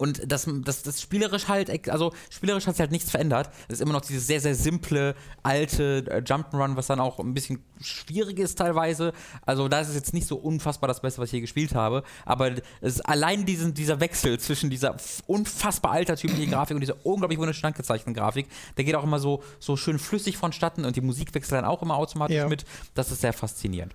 und 0.00 0.32
das, 0.32 0.48
das, 0.64 0.82
das 0.82 1.02
spielerisch 1.02 1.48
halt, 1.48 1.90
also 1.90 2.12
spielerisch 2.30 2.66
hat 2.66 2.74
sich 2.74 2.80
halt 2.80 2.90
nichts 2.90 3.10
verändert. 3.10 3.50
Es 3.68 3.74
ist 3.74 3.80
immer 3.82 3.92
noch 3.92 4.00
dieses 4.00 4.26
sehr, 4.26 4.40
sehr 4.40 4.54
simple, 4.54 5.14
alte 5.42 6.06
äh, 6.10 6.22
Jump'n'Run, 6.22 6.74
was 6.76 6.86
dann 6.86 7.00
auch 7.00 7.18
ein 7.18 7.34
bisschen 7.34 7.62
schwierig 7.82 8.38
ist 8.38 8.56
teilweise. 8.56 9.12
Also 9.44 9.68
da 9.68 9.80
ist 9.80 9.88
es 9.88 9.94
jetzt 9.94 10.14
nicht 10.14 10.26
so 10.26 10.36
unfassbar 10.36 10.88
das 10.88 11.02
Beste, 11.02 11.20
was 11.20 11.28
ich 11.28 11.32
je 11.34 11.40
gespielt 11.42 11.74
habe. 11.74 12.02
Aber 12.24 12.50
es 12.80 13.02
allein 13.02 13.44
diesen, 13.44 13.74
dieser 13.74 14.00
Wechsel 14.00 14.40
zwischen 14.40 14.70
dieser 14.70 14.96
unfassbar 15.26 15.92
altertümlichen 15.92 16.50
Grafik 16.50 16.76
und 16.76 16.80
dieser 16.80 17.04
unglaublich 17.04 17.38
wunderschön 17.38 17.72
gezeichneten 17.74 18.14
Grafik, 18.14 18.46
der 18.78 18.84
geht 18.84 18.94
auch 18.94 19.04
immer 19.04 19.18
so, 19.18 19.42
so 19.58 19.76
schön 19.76 19.98
flüssig 19.98 20.38
vonstatten 20.38 20.86
und 20.86 20.96
die 20.96 21.02
Musik 21.02 21.34
wechselt 21.34 21.58
dann 21.58 21.66
auch 21.66 21.82
immer 21.82 21.96
automatisch 21.96 22.36
Ja. 22.36 22.48
mit. 22.48 22.64
Das 22.94 23.10
ist 23.12 23.20
sehr 23.20 23.34
faszinierend. 23.34 23.94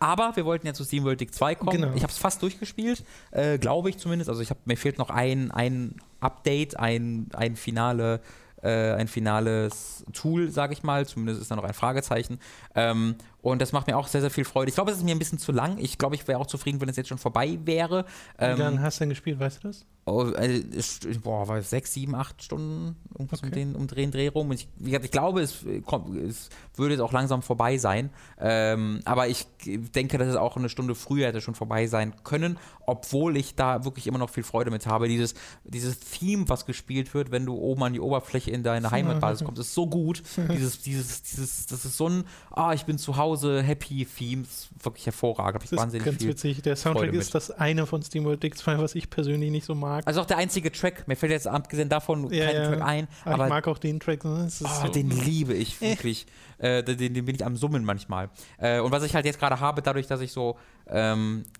Aber 0.00 0.34
wir 0.34 0.46
wollten 0.46 0.66
ja 0.66 0.72
zu 0.72 0.82
SteamWorld 0.82 1.20
Dig 1.20 1.32
2 1.32 1.54
kommen. 1.56 1.82
Genau. 1.82 1.94
Ich 1.94 2.02
habe 2.02 2.10
es 2.10 2.18
fast 2.18 2.42
durchgespielt, 2.42 3.04
äh, 3.32 3.58
glaube 3.58 3.90
ich 3.90 3.98
zumindest. 3.98 4.30
Also 4.30 4.40
ich 4.40 4.50
hab, 4.50 4.66
mir 4.66 4.76
fehlt 4.76 4.98
noch 4.98 5.10
ein, 5.10 5.50
ein 5.50 5.96
Update, 6.20 6.78
ein, 6.80 7.28
ein, 7.34 7.54
finale, 7.54 8.20
äh, 8.62 8.92
ein 8.92 9.08
finales 9.08 10.06
Tool, 10.14 10.50
sage 10.50 10.72
ich 10.72 10.82
mal. 10.82 11.06
Zumindest 11.06 11.42
ist 11.42 11.50
da 11.50 11.56
noch 11.56 11.64
ein 11.64 11.74
Fragezeichen. 11.74 12.40
Ähm, 12.74 13.16
und 13.42 13.60
das 13.62 13.72
macht 13.72 13.86
mir 13.86 13.96
auch 13.96 14.06
sehr, 14.08 14.20
sehr 14.20 14.30
viel 14.30 14.44
Freude. 14.44 14.68
Ich 14.68 14.74
glaube, 14.74 14.90
es 14.90 14.98
ist 14.98 15.04
mir 15.04 15.14
ein 15.14 15.18
bisschen 15.18 15.38
zu 15.38 15.52
lang. 15.52 15.78
Ich 15.78 15.98
glaube, 15.98 16.14
ich 16.14 16.26
wäre 16.28 16.38
auch 16.38 16.46
zufrieden, 16.46 16.80
wenn 16.80 16.88
es 16.88 16.96
jetzt 16.96 17.08
schon 17.08 17.18
vorbei 17.18 17.58
wäre. 17.64 18.04
Wie 18.38 18.44
Ähm, 18.44 18.58
lange 18.58 18.82
hast 18.82 18.98
du 18.98 19.02
denn 19.02 19.08
gespielt, 19.10 19.38
weißt 19.40 19.64
du 19.64 19.68
das? 19.68 19.84
Oh, 20.06 20.24
es- 20.24 21.00
boah, 21.22 21.46
war 21.46 21.58
es 21.58 21.70
sechs, 21.70 21.92
sieben, 21.92 22.14
acht 22.14 22.42
Stunden 22.42 22.96
irgendwas 23.12 23.42
um 23.42 23.48
Okay. 23.48 23.54
den 23.60 23.76
um 23.76 23.86
Dreh 23.86 24.28
rum. 24.28 24.48
Und 24.50 24.54
ich, 24.54 24.68
ich 24.82 25.10
glaube, 25.10 25.40
es, 25.42 25.62
äh, 25.64 25.80
kommt, 25.82 26.16
es 26.16 26.48
würde 26.74 26.94
jetzt 26.94 27.02
auch 27.02 27.12
langsam 27.12 27.42
vorbei 27.42 27.78
sein. 27.78 28.10
Ähm, 28.40 29.00
aber 29.04 29.28
ich 29.28 29.46
denke, 29.64 30.18
dass 30.18 30.28
es 30.28 30.36
auch 30.36 30.56
eine 30.56 30.68
Stunde 30.68 30.94
früher 30.94 31.28
hätte 31.28 31.40
schon 31.40 31.54
vorbei 31.54 31.86
sein 31.86 32.14
können, 32.24 32.58
obwohl 32.86 33.36
ich 33.36 33.54
da 33.54 33.84
wirklich 33.84 34.06
immer 34.06 34.18
noch 34.18 34.30
viel 34.30 34.42
Freude 34.42 34.70
mit 34.70 34.86
habe. 34.86 35.06
Dieses, 35.06 35.34
dieses 35.64 36.00
Theme, 36.00 36.48
was 36.48 36.66
gespielt 36.66 37.12
wird, 37.14 37.30
wenn 37.30 37.46
du 37.46 37.54
oben 37.54 37.82
an 37.84 37.92
die 37.92 38.00
Oberfläche 38.00 38.50
in 38.50 38.62
deine 38.62 38.90
Heimatbasis 38.90 39.44
kommst, 39.44 39.60
ist 39.60 39.74
so 39.74 39.86
gut. 39.86 40.22
dieses, 40.50 40.80
dieses, 40.82 41.22
dieses, 41.22 41.66
das 41.66 41.84
ist 41.84 41.96
so 41.96 42.08
ein, 42.08 42.24
ah, 42.50 42.72
ich 42.72 42.84
bin 42.84 42.98
zu 42.98 43.16
Hause, 43.16 43.29
happy 43.36 44.04
Theme, 44.06 44.42
ist 44.42 44.68
wirklich 44.82 45.06
hervorragend. 45.06 45.54
Hab 45.56 45.62
ich 45.64 45.70
Das 45.70 45.72
ist 45.72 45.82
wahnsinnig 45.82 46.04
ganz 46.04 46.18
viel. 46.18 46.28
witzig. 46.28 46.62
Der 46.62 46.76
Soundtrack 46.76 47.12
ist 47.12 47.34
das 47.34 47.50
eine 47.50 47.86
von 47.86 48.02
SteamWorld 48.02 48.42
Dig 48.42 48.56
2, 48.56 48.78
was 48.78 48.94
ich 48.94 49.10
persönlich 49.10 49.50
nicht 49.50 49.64
so 49.64 49.74
mag. 49.74 50.06
Also 50.06 50.20
auch 50.20 50.26
der 50.26 50.38
einzige 50.38 50.72
Track, 50.72 51.06
mir 51.08 51.16
fällt 51.16 51.32
jetzt 51.32 51.46
abgesehen 51.46 51.88
davon 51.88 52.30
Ja, 52.32 52.46
kein 52.46 52.54
ja. 52.56 52.68
Track 52.68 52.82
ein, 52.82 53.08
aber, 53.24 53.34
aber 53.34 53.44
ich 53.44 53.50
mag 53.50 53.68
auch 53.68 53.78
den 53.78 54.00
Track. 54.00 54.24
ne? 54.24 54.48
Oh, 54.64 54.66
so, 54.86 54.88
den 54.88 55.10
liebe 55.10 55.54
ich 55.54 55.80
wirklich. 55.80 56.26
Äh, 56.58 56.82
den, 56.82 57.14
den 57.14 57.24
bin 57.24 57.34
ich 57.34 57.44
am 57.44 57.56
Summen 57.56 57.84
manchmal. 57.84 58.28
Äh, 58.58 58.80
und 58.80 58.92
was 58.92 59.02
ich 59.02 59.14
halt 59.14 59.24
jetzt 59.24 59.38
gerade 59.38 59.60
habe, 59.60 59.80
dadurch, 59.82 60.06
dass 60.06 60.20
ich 60.20 60.30
so 60.30 60.58
ähm, 60.86 61.44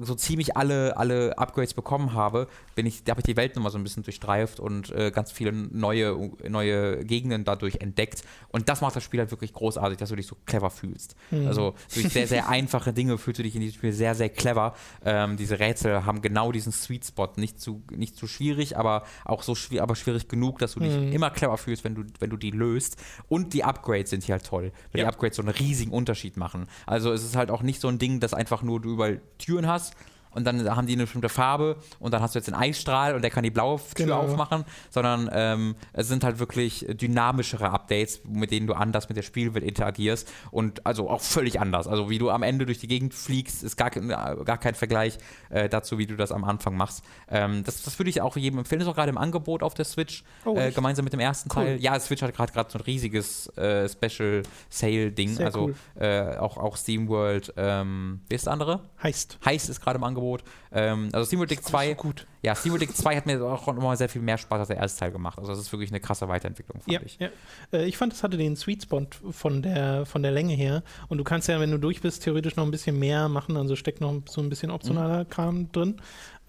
so 0.00 0.14
ziemlich 0.14 0.56
alle, 0.56 0.96
alle 0.96 1.36
Upgrades 1.38 1.74
bekommen 1.74 2.12
habe, 2.12 2.48
bin 2.74 2.86
ich, 2.86 3.04
da 3.04 3.10
habe 3.12 3.20
ich 3.20 3.24
die 3.26 3.36
Welt 3.36 3.56
nochmal 3.56 3.72
so 3.72 3.78
ein 3.78 3.82
bisschen 3.84 4.02
durchstreift 4.02 4.60
und 4.60 4.90
äh, 4.90 5.10
ganz 5.10 5.32
viele 5.32 5.52
neue, 5.52 6.30
neue 6.48 7.04
Gegenden 7.04 7.44
dadurch 7.44 7.76
entdeckt. 7.76 8.22
Und 8.48 8.68
das 8.68 8.80
macht 8.80 8.96
das 8.96 9.02
Spiel 9.04 9.20
halt 9.20 9.30
wirklich 9.30 9.52
großartig, 9.52 9.98
dass 9.98 10.08
du 10.10 10.16
dich 10.16 10.26
so 10.26 10.36
clever 10.46 10.70
fühlst. 10.70 11.16
Also 11.30 11.74
durch 11.94 12.08
sehr, 12.08 12.26
sehr 12.26 12.48
einfache 12.48 12.92
Dinge 12.92 13.18
fühlst 13.18 13.38
du 13.38 13.42
dich 13.42 13.54
in 13.54 13.60
diesem 13.60 13.76
Spiel 13.78 13.92
sehr, 13.92 14.14
sehr 14.14 14.28
clever. 14.28 14.74
Ähm, 15.04 15.36
diese 15.36 15.58
Rätsel 15.58 16.04
haben 16.04 16.20
genau 16.22 16.52
diesen 16.52 16.72
Sweet 16.72 17.06
Spot. 17.06 17.28
Nicht 17.36 17.60
zu, 17.60 17.82
nicht 17.90 18.16
zu 18.16 18.26
schwierig, 18.26 18.76
aber 18.76 19.04
auch 19.24 19.42
so 19.42 19.54
schwierig, 19.54 19.82
aber 19.82 19.96
schwierig 19.96 20.28
genug, 20.28 20.58
dass 20.58 20.74
du 20.74 20.80
dich 20.80 20.88
Mhm. 20.94 21.12
immer 21.12 21.30
clever 21.30 21.58
fühlst, 21.58 21.84
wenn 21.84 21.94
du, 21.94 22.04
wenn 22.18 22.30
du 22.30 22.36
die 22.36 22.50
löst. 22.50 22.96
Und 23.28 23.52
die 23.54 23.64
Upgrades 23.64 24.10
sind 24.10 24.24
hier 24.24 24.34
halt 24.34 24.44
toll, 24.46 24.72
weil 24.92 25.00
Ja. 25.00 25.04
die 25.04 25.14
Upgrades 25.14 25.36
so 25.36 25.42
einen 25.42 25.50
riesigen 25.50 25.90
Unterschied 25.92 26.36
machen. 26.36 26.66
Also 26.86 27.12
es 27.12 27.22
ist 27.24 27.36
halt 27.36 27.50
auch 27.50 27.62
nicht 27.62 27.80
so 27.80 27.88
ein 27.88 27.98
Ding, 27.98 28.20
dass 28.20 28.34
einfach 28.34 28.62
nur 28.62 28.80
du 28.80 28.92
überall 28.92 29.20
Türen 29.38 29.64
hast 29.66 29.94
und 30.30 30.44
dann 30.44 30.74
haben 30.74 30.86
die 30.86 30.92
eine 30.94 31.04
bestimmte 31.04 31.28
Farbe 31.28 31.76
und 32.00 32.12
dann 32.14 32.22
hast 32.22 32.34
du 32.34 32.38
jetzt 32.38 32.46
den 32.46 32.54
Eisstrahl 32.54 33.14
und 33.14 33.22
der 33.22 33.30
kann 33.30 33.42
die 33.44 33.50
blaue 33.50 33.78
Tür 33.78 34.06
Genau. 34.06 34.20
aufmachen, 34.20 34.64
sondern 34.90 35.28
ähm, 35.32 35.74
es 35.92 36.08
sind 36.08 36.24
halt 36.24 36.38
wirklich 36.38 36.86
dynamischere 36.88 37.70
Updates, 37.70 38.20
mit 38.24 38.50
denen 38.50 38.66
du 38.66 38.74
anders 38.74 39.08
mit 39.08 39.16
der 39.16 39.22
Spielwelt 39.22 39.64
interagierst 39.64 40.30
und 40.50 40.84
also 40.86 41.08
auch 41.10 41.20
völlig 41.20 41.60
anders. 41.60 41.86
Also 41.88 42.10
wie 42.10 42.18
du 42.18 42.30
am 42.30 42.42
Ende 42.42 42.66
durch 42.66 42.78
die 42.78 42.86
Gegend 42.88 43.14
fliegst, 43.14 43.62
ist 43.62 43.76
gar, 43.76 43.90
kein- 43.90 44.08
gar 44.08 44.58
kein 44.58 44.74
Vergleich 44.74 45.18
äh, 45.50 45.68
dazu, 45.68 45.98
wie 45.98 46.06
du 46.06 46.16
das 46.16 46.32
am 46.32 46.44
Anfang 46.44 46.76
machst. 46.76 47.02
Ähm, 47.30 47.64
das, 47.64 47.82
das 47.82 47.98
würde 47.98 48.10
ich 48.10 48.20
auch 48.20 48.36
jedem 48.36 48.58
empfehlen. 48.58 48.80
Ist 48.80 48.86
auch 48.88 48.94
gerade 48.94 49.10
im 49.10 49.18
Angebot 49.18 49.62
auf 49.62 49.74
der 49.74 49.84
Switch, 49.84 50.24
Oh, 50.44 50.56
äh, 50.56 50.70
gemeinsam 50.70 51.04
mit 51.04 51.12
dem 51.12 51.20
ersten 51.20 51.48
Cool. 51.50 51.64
Teil. 51.64 51.80
Ja, 51.80 51.98
Switch 52.00 52.22
hat 52.22 52.34
gerade 52.34 52.52
gerade 52.52 52.70
so 52.70 52.78
ein 52.78 52.82
riesiges 52.82 53.46
äh, 53.56 53.88
Special 53.88 54.42
Sale 54.68 55.10
Ding. 55.12 55.34
Sehr 55.34 55.46
also 55.46 55.64
cool. 55.66 55.74
äh, 56.00 56.36
auch, 56.36 56.56
auch 56.56 56.76
SteamWorld, 56.76 57.54
ähm, 57.56 58.20
wie 58.28 58.34
ist 58.34 58.46
das 58.46 58.52
andere? 58.52 58.80
heißt. 59.02 59.38
Heist 59.44 59.68
ist 59.68 59.80
gerade 59.80 59.96
im 59.98 60.04
Angebot. 60.04 60.27
Ähm, 60.72 61.08
also 61.12 61.26
SteamWorld 61.26 61.50
Dig 61.50 61.62
2. 61.62 61.94
gut. 61.94 62.26
Ja, 62.42 62.54
SteamWorld 62.54 62.82
Dig 62.82 62.94
2 62.96 63.16
hat 63.16 63.26
mir 63.26 63.42
auch 63.44 63.66
nochmal 63.66 63.96
sehr 63.96 64.08
viel 64.08 64.22
mehr 64.22 64.38
Spaß 64.38 64.58
als 64.60 64.68
der 64.68 64.76
erste 64.76 65.00
Teil 65.00 65.12
gemacht. 65.12 65.38
Also 65.38 65.50
das 65.52 65.58
ist 65.60 65.72
wirklich 65.72 65.90
eine 65.90 66.00
krasse 66.00 66.28
Weiterentwicklung, 66.28 66.80
fand 66.80 66.92
Ja, 66.92 67.00
ich. 67.04 67.18
ja. 67.18 67.28
Äh, 67.72 67.86
ich 67.86 67.96
fand, 67.96 68.12
es 68.12 68.22
hatte 68.22 68.36
den 68.36 68.56
Sweet 68.56 68.82
Spot 68.84 69.06
von 69.30 69.62
der, 69.62 70.06
von 70.06 70.22
der 70.22 70.32
Länge 70.32 70.54
her. 70.54 70.82
Und 71.08 71.18
du 71.18 71.24
kannst 71.24 71.48
ja, 71.48 71.58
wenn 71.60 71.70
du 71.70 71.78
durch 71.78 72.00
bist, 72.00 72.22
theoretisch 72.24 72.56
noch 72.56 72.64
ein 72.64 72.70
bisschen 72.70 72.98
mehr 72.98 73.28
machen. 73.28 73.56
Also 73.56 73.76
steckt 73.76 74.00
noch 74.00 74.14
so 74.28 74.40
ein 74.40 74.48
bisschen 74.48 74.70
optionaler 74.70 75.24
Mhm. 75.24 75.28
Kram 75.30 75.72
drin. 75.72 75.96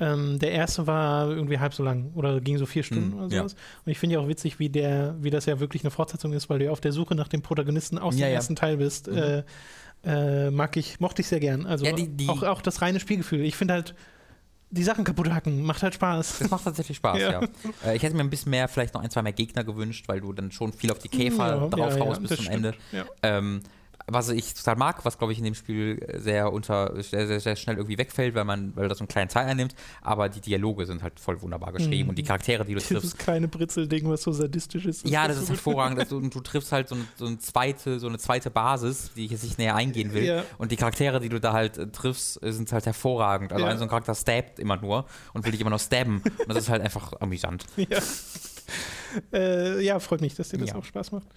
Ähm, 0.01 0.39
der 0.39 0.51
erste 0.53 0.87
war 0.87 1.29
irgendwie 1.29 1.59
halb 1.59 1.73
so 1.73 1.83
lang 1.83 2.11
oder 2.15 2.39
ging 2.39 2.57
so 2.57 2.65
vier 2.65 2.83
Stunden 2.83 3.09
Mhm, 3.09 3.17
oder 3.17 3.35
ja. 3.35 3.39
sowas. 3.39 3.55
Und 3.85 3.91
ich 3.91 3.99
finde 3.99 4.13
ja 4.15 4.21
auch 4.21 4.29
witzig, 4.29 4.57
wie 4.57 4.69
der, 4.69 5.15
wie 5.19 5.29
das 5.29 5.45
ja 5.45 5.59
wirklich 5.59 5.83
eine 5.83 5.91
Fortsetzung 5.91 6.31
ist, 6.31 6.49
weil 6.49 6.59
du 6.59 6.65
ja 6.65 6.71
auf 6.71 6.79
der 6.79 6.93
Suche 6.93 7.15
nach 7.15 7.27
dem 7.27 7.41
Protagonisten 7.41 7.97
aus 7.97 8.15
Ja, 8.15 8.27
dem 8.27 8.29
ja. 8.31 8.35
ersten 8.35 8.55
Teil 8.55 8.77
bist. 8.77 9.07
Mhm. 9.11 9.17
Äh, 9.17 9.43
äh, 10.05 10.49
mag 10.51 10.75
ich, 10.77 10.99
mochte 10.99 11.21
ich 11.21 11.27
sehr 11.27 11.39
gern. 11.39 11.65
Also 11.65 11.85
Ja, 11.85 11.91
die- 11.93 12.07
die- 12.07 12.29
auch, 12.29 12.43
auch 12.43 12.61
das 12.61 12.81
reine 12.81 12.99
Spielgefühl. 12.99 13.41
Ich 13.41 13.55
finde 13.55 13.73
halt, 13.75 13.95
die 14.71 14.83
Sachen 14.83 15.03
kaputt 15.03 15.29
hacken, 15.31 15.63
macht 15.63 15.81
halt 15.83 15.95
Spaß. 15.95 16.39
Das 16.39 16.49
macht 16.51 16.63
tatsächlich 16.63 16.97
Spaß, 16.97 17.19
Ja. 17.19 17.31
ja. 17.41 17.41
Äh, 17.85 17.95
ich 17.95 18.03
hätte 18.03 18.15
mir 18.15 18.21
ein 18.21 18.29
bisschen 18.29 18.51
mehr, 18.51 18.67
vielleicht 18.67 18.93
noch 18.93 19.01
ein, 19.01 19.09
zwei 19.09 19.21
mehr 19.23 19.33
Gegner 19.33 19.63
gewünscht, 19.63 20.07
weil 20.07 20.21
du 20.21 20.31
dann 20.31 20.51
schon 20.51 20.73
viel 20.73 20.91
auf 20.91 20.99
die 20.99 21.09
Käfer 21.09 21.67
drauf 21.69 21.99
haust 21.99 22.21
bis 22.21 22.35
zum. 22.37 22.47
Ende. 22.47 22.75
Ja. 22.91 23.05
Ähm, 23.23 23.61
was 24.11 24.29
ich 24.29 24.53
total 24.53 24.75
mag, 24.75 25.05
was 25.05 25.17
glaube 25.17 25.33
ich 25.33 25.39
in 25.39 25.45
dem 25.45 25.55
Spiel 25.55 26.05
sehr 26.19 26.51
unter 26.53 27.01
sehr, 27.01 27.27
sehr, 27.27 27.39
sehr 27.39 27.55
schnell 27.55 27.77
irgendwie 27.77 27.97
wegfällt, 27.97 28.35
weil 28.35 28.45
man, 28.45 28.75
weil 28.75 28.87
das 28.87 28.97
so 28.97 29.03
einen 29.03 29.07
kleinen 29.07 29.29
Teil 29.29 29.45
einnimmt, 29.47 29.75
aber 30.01 30.29
die 30.29 30.41
Dialoge 30.41 30.85
sind 30.85 31.03
halt 31.03 31.19
voll 31.19 31.41
wunderbar 31.41 31.71
geschrieben 31.73 32.03
Mhm. 32.05 32.09
und 32.09 32.17
die 32.17 32.23
Charaktere, 32.23 32.65
die 32.65 32.73
du 32.75 32.79
triffst. 32.81 32.91
Dieses 33.03 33.17
kleine 33.17 33.47
Britzelding, 33.47 34.09
was 34.09 34.21
so 34.23 34.31
sadistisch 34.31 34.85
ist. 34.85 35.07
Ja, 35.07 35.27
das 35.27 35.37
so 35.37 35.43
ist 35.43 35.49
hervorragend. 35.49 35.99
dass 35.99 36.09
du, 36.09 36.17
und 36.17 36.33
du 36.33 36.39
triffst 36.41 36.71
halt 36.71 36.87
so, 36.89 36.95
ein, 36.95 37.07
so, 37.15 37.25
eine 37.25 37.37
zweite, 37.39 37.99
so 37.99 38.07
eine 38.07 38.17
zweite 38.17 38.49
Basis, 38.49 39.11
die 39.15 39.25
ich 39.25 39.31
jetzt 39.31 39.43
nicht 39.43 39.57
näher 39.57 39.75
eingehen 39.75 40.13
will. 40.13 40.23
Ja. 40.25 40.43
Und 40.57 40.71
die 40.71 40.75
Charaktere, 40.75 41.19
die 41.19 41.29
du 41.29 41.39
da 41.39 41.53
halt 41.53 41.77
äh, 41.77 41.87
triffst, 41.87 42.41
äh, 42.43 42.51
sind 42.51 42.71
halt 42.71 42.85
hervorragend. 42.85 43.51
Also 43.53 43.65
Ja. 43.65 43.71
ein 43.71 43.77
so 43.77 43.83
ein 43.83 43.89
Charakter 43.89 44.15
stabbt 44.15 44.59
immer 44.59 44.77
nur 44.77 45.05
und 45.33 45.45
will 45.45 45.51
dich 45.51 45.61
immer 45.61 45.69
noch 45.69 45.79
stabben. 45.79 46.21
Und 46.39 46.49
das 46.49 46.57
ist 46.57 46.69
halt 46.69 46.81
einfach 46.81 47.13
amüsant. 47.19 47.65
Ja. 47.89 47.99
Äh, 49.33 49.83
ja, 49.83 49.99
freut 49.99 50.21
mich, 50.21 50.35
dass 50.35 50.49
dir 50.49 50.59
das 50.59 50.69
Ja. 50.69 50.75
auch 50.75 50.83
Spaß 50.83 51.11
macht. 51.11 51.27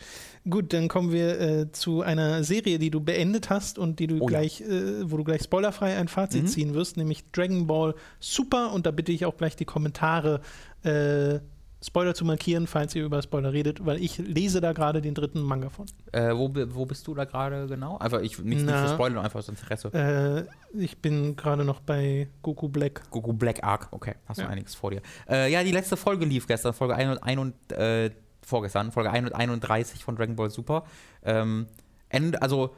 Gut, 0.48 0.72
dann 0.74 0.88
kommen 0.88 1.10
wir 1.10 1.40
äh, 1.40 1.72
zu 1.72 2.02
einer 2.02 2.44
Serie, 2.44 2.78
die 2.78 2.90
du 2.90 3.00
beendet 3.00 3.48
hast 3.48 3.78
und 3.78 3.98
die 3.98 4.06
du 4.06 4.16
Oh 4.16 4.24
ja. 4.24 4.26
gleich, 4.26 4.60
äh, 4.60 5.10
wo 5.10 5.16
du 5.16 5.24
gleich 5.24 5.42
spoilerfrei 5.42 5.96
ein 5.96 6.08
Fazit 6.08 6.42
Mhm. 6.42 6.46
ziehen 6.48 6.74
wirst, 6.74 6.96
nämlich 6.98 7.24
Dragon 7.32 7.66
Ball 7.66 7.94
Super. 8.20 8.72
Und 8.74 8.84
da 8.86 8.90
bitte 8.90 9.10
ich 9.12 9.24
auch 9.24 9.36
gleich 9.38 9.56
die 9.56 9.64
Kommentare 9.64 10.42
äh, 10.84 11.38
Spoiler 11.84 12.14
zu 12.14 12.24
markieren, 12.24 12.66
falls 12.68 12.94
ihr 12.94 13.04
über 13.04 13.20
Spoiler 13.22 13.52
redet, 13.52 13.84
weil 13.84 14.00
ich 14.00 14.18
lese 14.18 14.60
da 14.60 14.72
gerade 14.72 15.02
den 15.02 15.14
dritten 15.14 15.40
Manga 15.42 15.68
von. 15.68 15.86
Äh, 16.12 16.32
wo, 16.34 16.48
wo 16.74 16.86
bist 16.86 17.06
du 17.08 17.14
da 17.14 17.24
gerade 17.24 17.66
genau? 17.66 17.98
Einfach, 17.98 18.20
ich, 18.20 18.38
nicht, 18.38 18.58
nicht 18.62 18.66
Na. 18.66 18.86
für 18.86 18.94
Spoiler, 18.94 19.20
einfach 19.22 19.40
aus 19.40 19.48
Interesse. 19.48 19.88
Äh, 19.92 20.44
ich 20.80 20.98
bin 20.98 21.34
gerade 21.34 21.64
noch 21.64 21.80
bei 21.80 22.28
Goku 22.42 22.68
Black. 22.68 23.02
Goku 23.10 23.32
Black 23.32 23.64
Arc, 23.64 23.88
okay, 23.90 24.14
hast 24.28 24.38
du 24.38 24.44
Ja. 24.44 24.48
einiges 24.48 24.74
vor 24.76 24.92
dir. 24.92 25.02
Äh, 25.28 25.50
ja, 25.50 25.64
die 25.64 25.72
letzte 25.72 25.96
Folge 25.96 26.24
lief 26.24 26.46
gestern, 26.46 26.72
Folge 26.72 26.94
31, 26.94 28.12
vorgestern, 28.42 28.92
Folge 28.92 29.10
131 29.10 30.04
von 30.04 30.14
Dragon 30.14 30.36
Ball 30.36 30.50
Super. 30.50 30.84
Ähm, 31.24 31.66
Ende, 32.08 32.40
also 32.42 32.74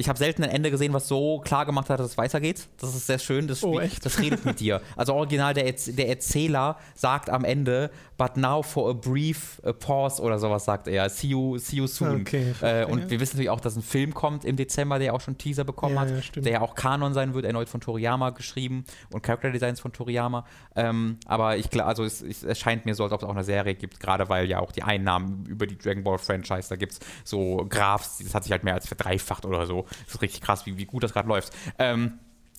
ich 0.00 0.08
habe 0.08 0.18
selten 0.18 0.42
ein 0.42 0.50
Ende 0.50 0.70
gesehen, 0.70 0.92
was 0.92 1.06
so 1.08 1.40
klar 1.40 1.66
gemacht 1.66 1.88
hat, 1.90 2.00
dass 2.00 2.06
es 2.06 2.18
weitergeht. 2.18 2.66
Das 2.80 2.94
ist 2.94 3.06
sehr 3.06 3.18
schön. 3.18 3.46
Das, 3.46 3.62
Oh, 3.62 3.74
Spiel- 3.74 3.84
echt? 3.86 4.04
das 4.04 4.18
redet 4.20 4.44
mit 4.44 4.58
dir. 4.60 4.80
Also 4.96 5.14
original, 5.14 5.54
der, 5.54 5.72
der 5.72 6.08
Erzähler 6.08 6.76
sagt 6.94 7.30
am 7.30 7.44
Ende, 7.44 7.90
but 8.16 8.36
now 8.36 8.62
for 8.62 8.90
a 8.90 8.92
brief 8.92 9.60
uh, 9.64 9.72
pause 9.72 10.20
oder 10.22 10.38
sowas 10.38 10.64
sagt 10.64 10.88
er. 10.88 11.08
See 11.10 11.28
you, 11.28 11.58
see 11.58 11.76
you 11.76 11.86
soon. 11.86 12.22
Okay, 12.22 12.54
äh, 12.62 12.84
und 12.84 13.10
wir 13.10 13.20
wissen 13.20 13.36
natürlich 13.36 13.50
auch, 13.50 13.60
dass 13.60 13.76
ein 13.76 13.82
Film 13.82 14.12
kommt 14.14 14.44
im 14.44 14.56
Dezember, 14.56 14.98
der 14.98 15.14
auch 15.14 15.20
schon 15.20 15.38
Teaser 15.38 15.64
bekommen 15.64 15.94
Ja, 15.94 16.00
hat, 16.02 16.10
ja, 16.10 16.42
der 16.42 16.52
ja 16.52 16.60
auch 16.60 16.74
Kanon 16.74 17.14
sein 17.14 17.34
wird, 17.34 17.44
erneut 17.44 17.68
von 17.68 17.80
Toriyama 17.80 18.30
geschrieben 18.30 18.84
und 19.12 19.22
Character 19.22 19.50
Designs 19.50 19.80
von 19.80 19.92
Toriyama. 19.92 20.44
Ähm, 20.76 21.18
aber 21.26 21.56
ich 21.56 21.70
glaube, 21.70 21.86
also 21.88 22.04
es, 22.04 22.20
es, 22.22 22.42
es 22.42 22.58
scheint 22.58 22.86
mir 22.86 22.94
so, 22.94 23.04
als 23.04 23.12
ob 23.12 23.22
es 23.22 23.28
auch 23.28 23.32
eine 23.34 23.44
Serie 23.44 23.74
gibt, 23.74 24.00
gerade 24.00 24.28
weil 24.28 24.48
ja 24.48 24.60
auch 24.60 24.72
die 24.72 24.82
Einnahmen 24.82 25.46
über 25.46 25.66
die 25.66 25.76
Dragon 25.78 26.02
Ball 26.04 26.18
Franchise, 26.18 26.68
da 26.68 26.76
gibt 26.76 26.92
es 26.92 26.98
so 27.24 27.66
Graphs, 27.68 28.18
das 28.22 28.34
hat 28.34 28.42
sich 28.44 28.52
halt 28.52 28.64
mehr 28.64 28.74
als 28.74 28.86
verdreifacht 28.86 29.44
oder 29.46 29.66
so. 29.66 29.86
Das 30.06 30.14
ist 30.14 30.22
richtig 30.22 30.40
krass, 30.40 30.66
wie, 30.66 30.76
wie 30.76 30.86
gut 30.86 31.02
das 31.02 31.12
gerade 31.12 31.28
läuft. 31.28 31.52
Ähm, 31.78 32.18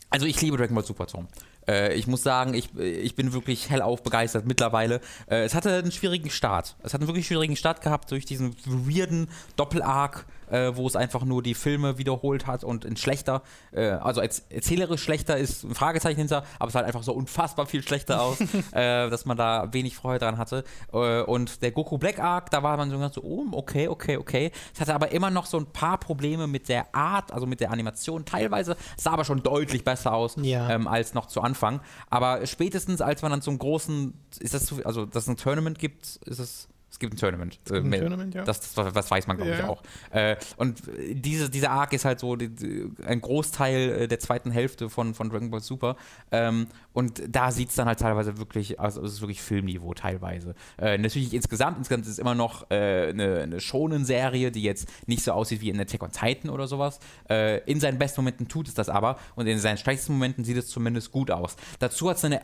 also 0.09 0.25
ich 0.25 0.39
liebe 0.41 0.57
Dragon 0.57 0.75
Ball 0.75 0.83
Super 0.83 1.07
Tom. 1.07 1.27
Äh, 1.67 1.93
ich 1.93 2.05
muss 2.05 2.21
sagen, 2.21 2.53
ich, 2.53 2.75
ich 2.77 3.15
bin 3.15 3.33
wirklich 3.33 3.69
hellauf 3.69 4.03
begeistert 4.03 4.45
mittlerweile. 4.45 4.99
Äh, 5.27 5.43
es 5.43 5.55
hatte 5.55 5.73
einen 5.77 5.91
schwierigen 5.91 6.29
Start. 6.29 6.75
Es 6.83 6.93
hat 6.93 7.01
einen 7.01 7.07
wirklich 7.07 7.27
schwierigen 7.27 7.55
Start 7.55 7.81
gehabt 7.81 8.11
durch 8.11 8.25
diesen 8.25 8.55
weirden 8.65 9.29
Doppel-Arc, 9.55 10.25
äh, 10.51 10.75
wo 10.75 10.85
es 10.87 10.95
einfach 10.95 11.23
nur 11.23 11.41
die 11.41 11.53
Filme 11.53 11.97
wiederholt 11.97 12.45
hat 12.47 12.63
und 12.63 12.85
in 12.85 12.97
schlechter, 12.97 13.41
äh, 13.71 13.89
also 13.89 14.21
als 14.21 14.39
erzählerisch 14.49 15.01
schlechter 15.01 15.37
ist 15.37 15.63
ein 15.63 15.73
Fragezeichen 15.73 16.17
hinter, 16.19 16.43
aber 16.59 16.67
es 16.67 16.73
sah 16.73 16.79
halt 16.79 16.87
einfach 16.87 17.03
so 17.03 17.13
unfassbar 17.13 17.65
viel 17.65 17.81
schlechter 17.83 18.21
aus, 18.21 18.39
äh, 18.71 19.09
dass 19.09 19.25
man 19.25 19.37
da 19.37 19.73
wenig 19.73 19.95
Freude 19.95 20.19
dran 20.19 20.37
hatte. 20.37 20.63
Äh, 20.93 21.21
und 21.21 21.61
der 21.61 21.71
Goku 21.71 21.97
Black 21.97 22.19
Arc, 22.19 22.49
da 22.51 22.63
war 22.63 22.77
man 22.77 22.89
so 22.89 22.99
ganz 22.99 23.15
so, 23.15 23.23
oh, 23.23 23.45
okay, 23.51 23.87
okay, 23.87 24.17
okay. 24.17 24.51
Es 24.73 24.81
hatte 24.81 24.93
aber 24.93 25.11
immer 25.11 25.29
noch 25.29 25.45
so 25.45 25.57
ein 25.57 25.65
paar 25.65 25.97
Probleme 25.97 26.47
mit 26.47 26.69
der 26.69 26.93
Art, 26.93 27.31
also 27.31 27.45
mit 27.45 27.59
der 27.59 27.71
Animation. 27.71 28.25
Teilweise 28.25 28.75
sah 28.97 29.11
aber 29.11 29.25
schon 29.25 29.43
deutlich 29.43 29.83
besser 29.83 30.13
aus 30.13 30.35
Ja. 30.41 30.69
ähm, 30.69 30.87
als 30.87 31.13
noch 31.13 31.27
zu 31.27 31.41
Anfang. 31.41 31.81
Aber 32.09 32.45
spätestens, 32.45 33.01
als 33.01 33.21
man 33.21 33.31
dann 33.31 33.41
zum 33.41 33.57
großen, 33.57 34.13
ist 34.39 34.53
das 34.53 34.65
zu, 34.65 34.85
also 34.85 35.05
dass 35.05 35.23
es 35.23 35.29
ein 35.29 35.37
Tournament 35.37 35.79
gibt, 35.79 36.05
ist 36.25 36.39
es. 36.39 36.67
Es 37.01 37.09
gibt 37.09 37.13
ein 37.15 37.17
Tournament. 37.17 37.59
Es 37.65 37.71
gibt 37.71 37.85
ein 37.85 37.99
Tournament, 37.99 38.35
ja. 38.35 38.43
Das, 38.43 38.73
das, 38.73 38.93
das 38.93 39.09
weiß 39.09 39.25
man, 39.25 39.37
glaube 39.37 39.51
Ja, 39.51 39.57
ich, 39.57 39.63
ja. 39.63 39.69
auch. 39.69 39.81
Äh, 40.11 40.35
und 40.57 40.83
diese, 41.13 41.49
dieser 41.49 41.71
Arc 41.71 41.93
ist 41.93 42.05
halt 42.05 42.19
so 42.19 42.35
die, 42.35 42.49
die, 42.49 42.91
ein 43.03 43.21
Großteil 43.21 44.01
äh, 44.03 44.07
der 44.07 44.19
zweiten 44.19 44.51
Hälfte 44.51 44.87
von, 44.87 45.15
von 45.15 45.31
Dragon 45.31 45.49
Ball 45.49 45.61
Super. 45.61 45.95
Ähm, 46.31 46.67
und 46.93 47.23
da 47.27 47.51
sieht 47.51 47.69
es 47.69 47.75
dann 47.75 47.87
halt 47.87 47.99
teilweise 47.99 48.37
wirklich, 48.37 48.79
also 48.79 49.01
es 49.01 49.13
ist 49.13 49.21
wirklich 49.21 49.41
Filmniveau 49.41 49.95
teilweise. 49.95 50.53
Äh, 50.77 50.99
natürlich 50.99 51.33
insgesamt, 51.33 51.79
insgesamt 51.79 52.05
ist 52.05 52.11
es 52.11 52.19
immer 52.19 52.35
noch 52.35 52.69
äh, 52.69 53.09
eine, 53.09 53.39
eine 53.41 53.59
Shonen-Serie, 53.59 54.51
die 54.51 54.61
jetzt 54.61 54.87
nicht 55.07 55.23
so 55.23 55.31
aussieht 55.31 55.61
wie 55.61 55.69
in 55.71 55.79
Attack 55.79 56.03
on 56.03 56.11
Titan 56.11 56.51
oder 56.51 56.67
sowas. 56.67 56.99
Äh, 57.31 57.63
in 57.63 57.79
seinen 57.79 57.97
besten 57.97 58.21
Momenten 58.21 58.47
tut 58.47 58.67
es 58.67 58.75
das 58.75 58.89
aber 58.89 59.17
und 59.35 59.47
in 59.47 59.57
seinen 59.57 59.77
schlechtesten 59.77 60.13
Momenten 60.13 60.43
sieht 60.43 60.57
es 60.57 60.67
zumindest 60.67 61.11
gut 61.11 61.31
aus. 61.31 61.55
Dazu 61.79 62.11
hat 62.11 62.17
es 62.17 62.25
eine 62.25 62.41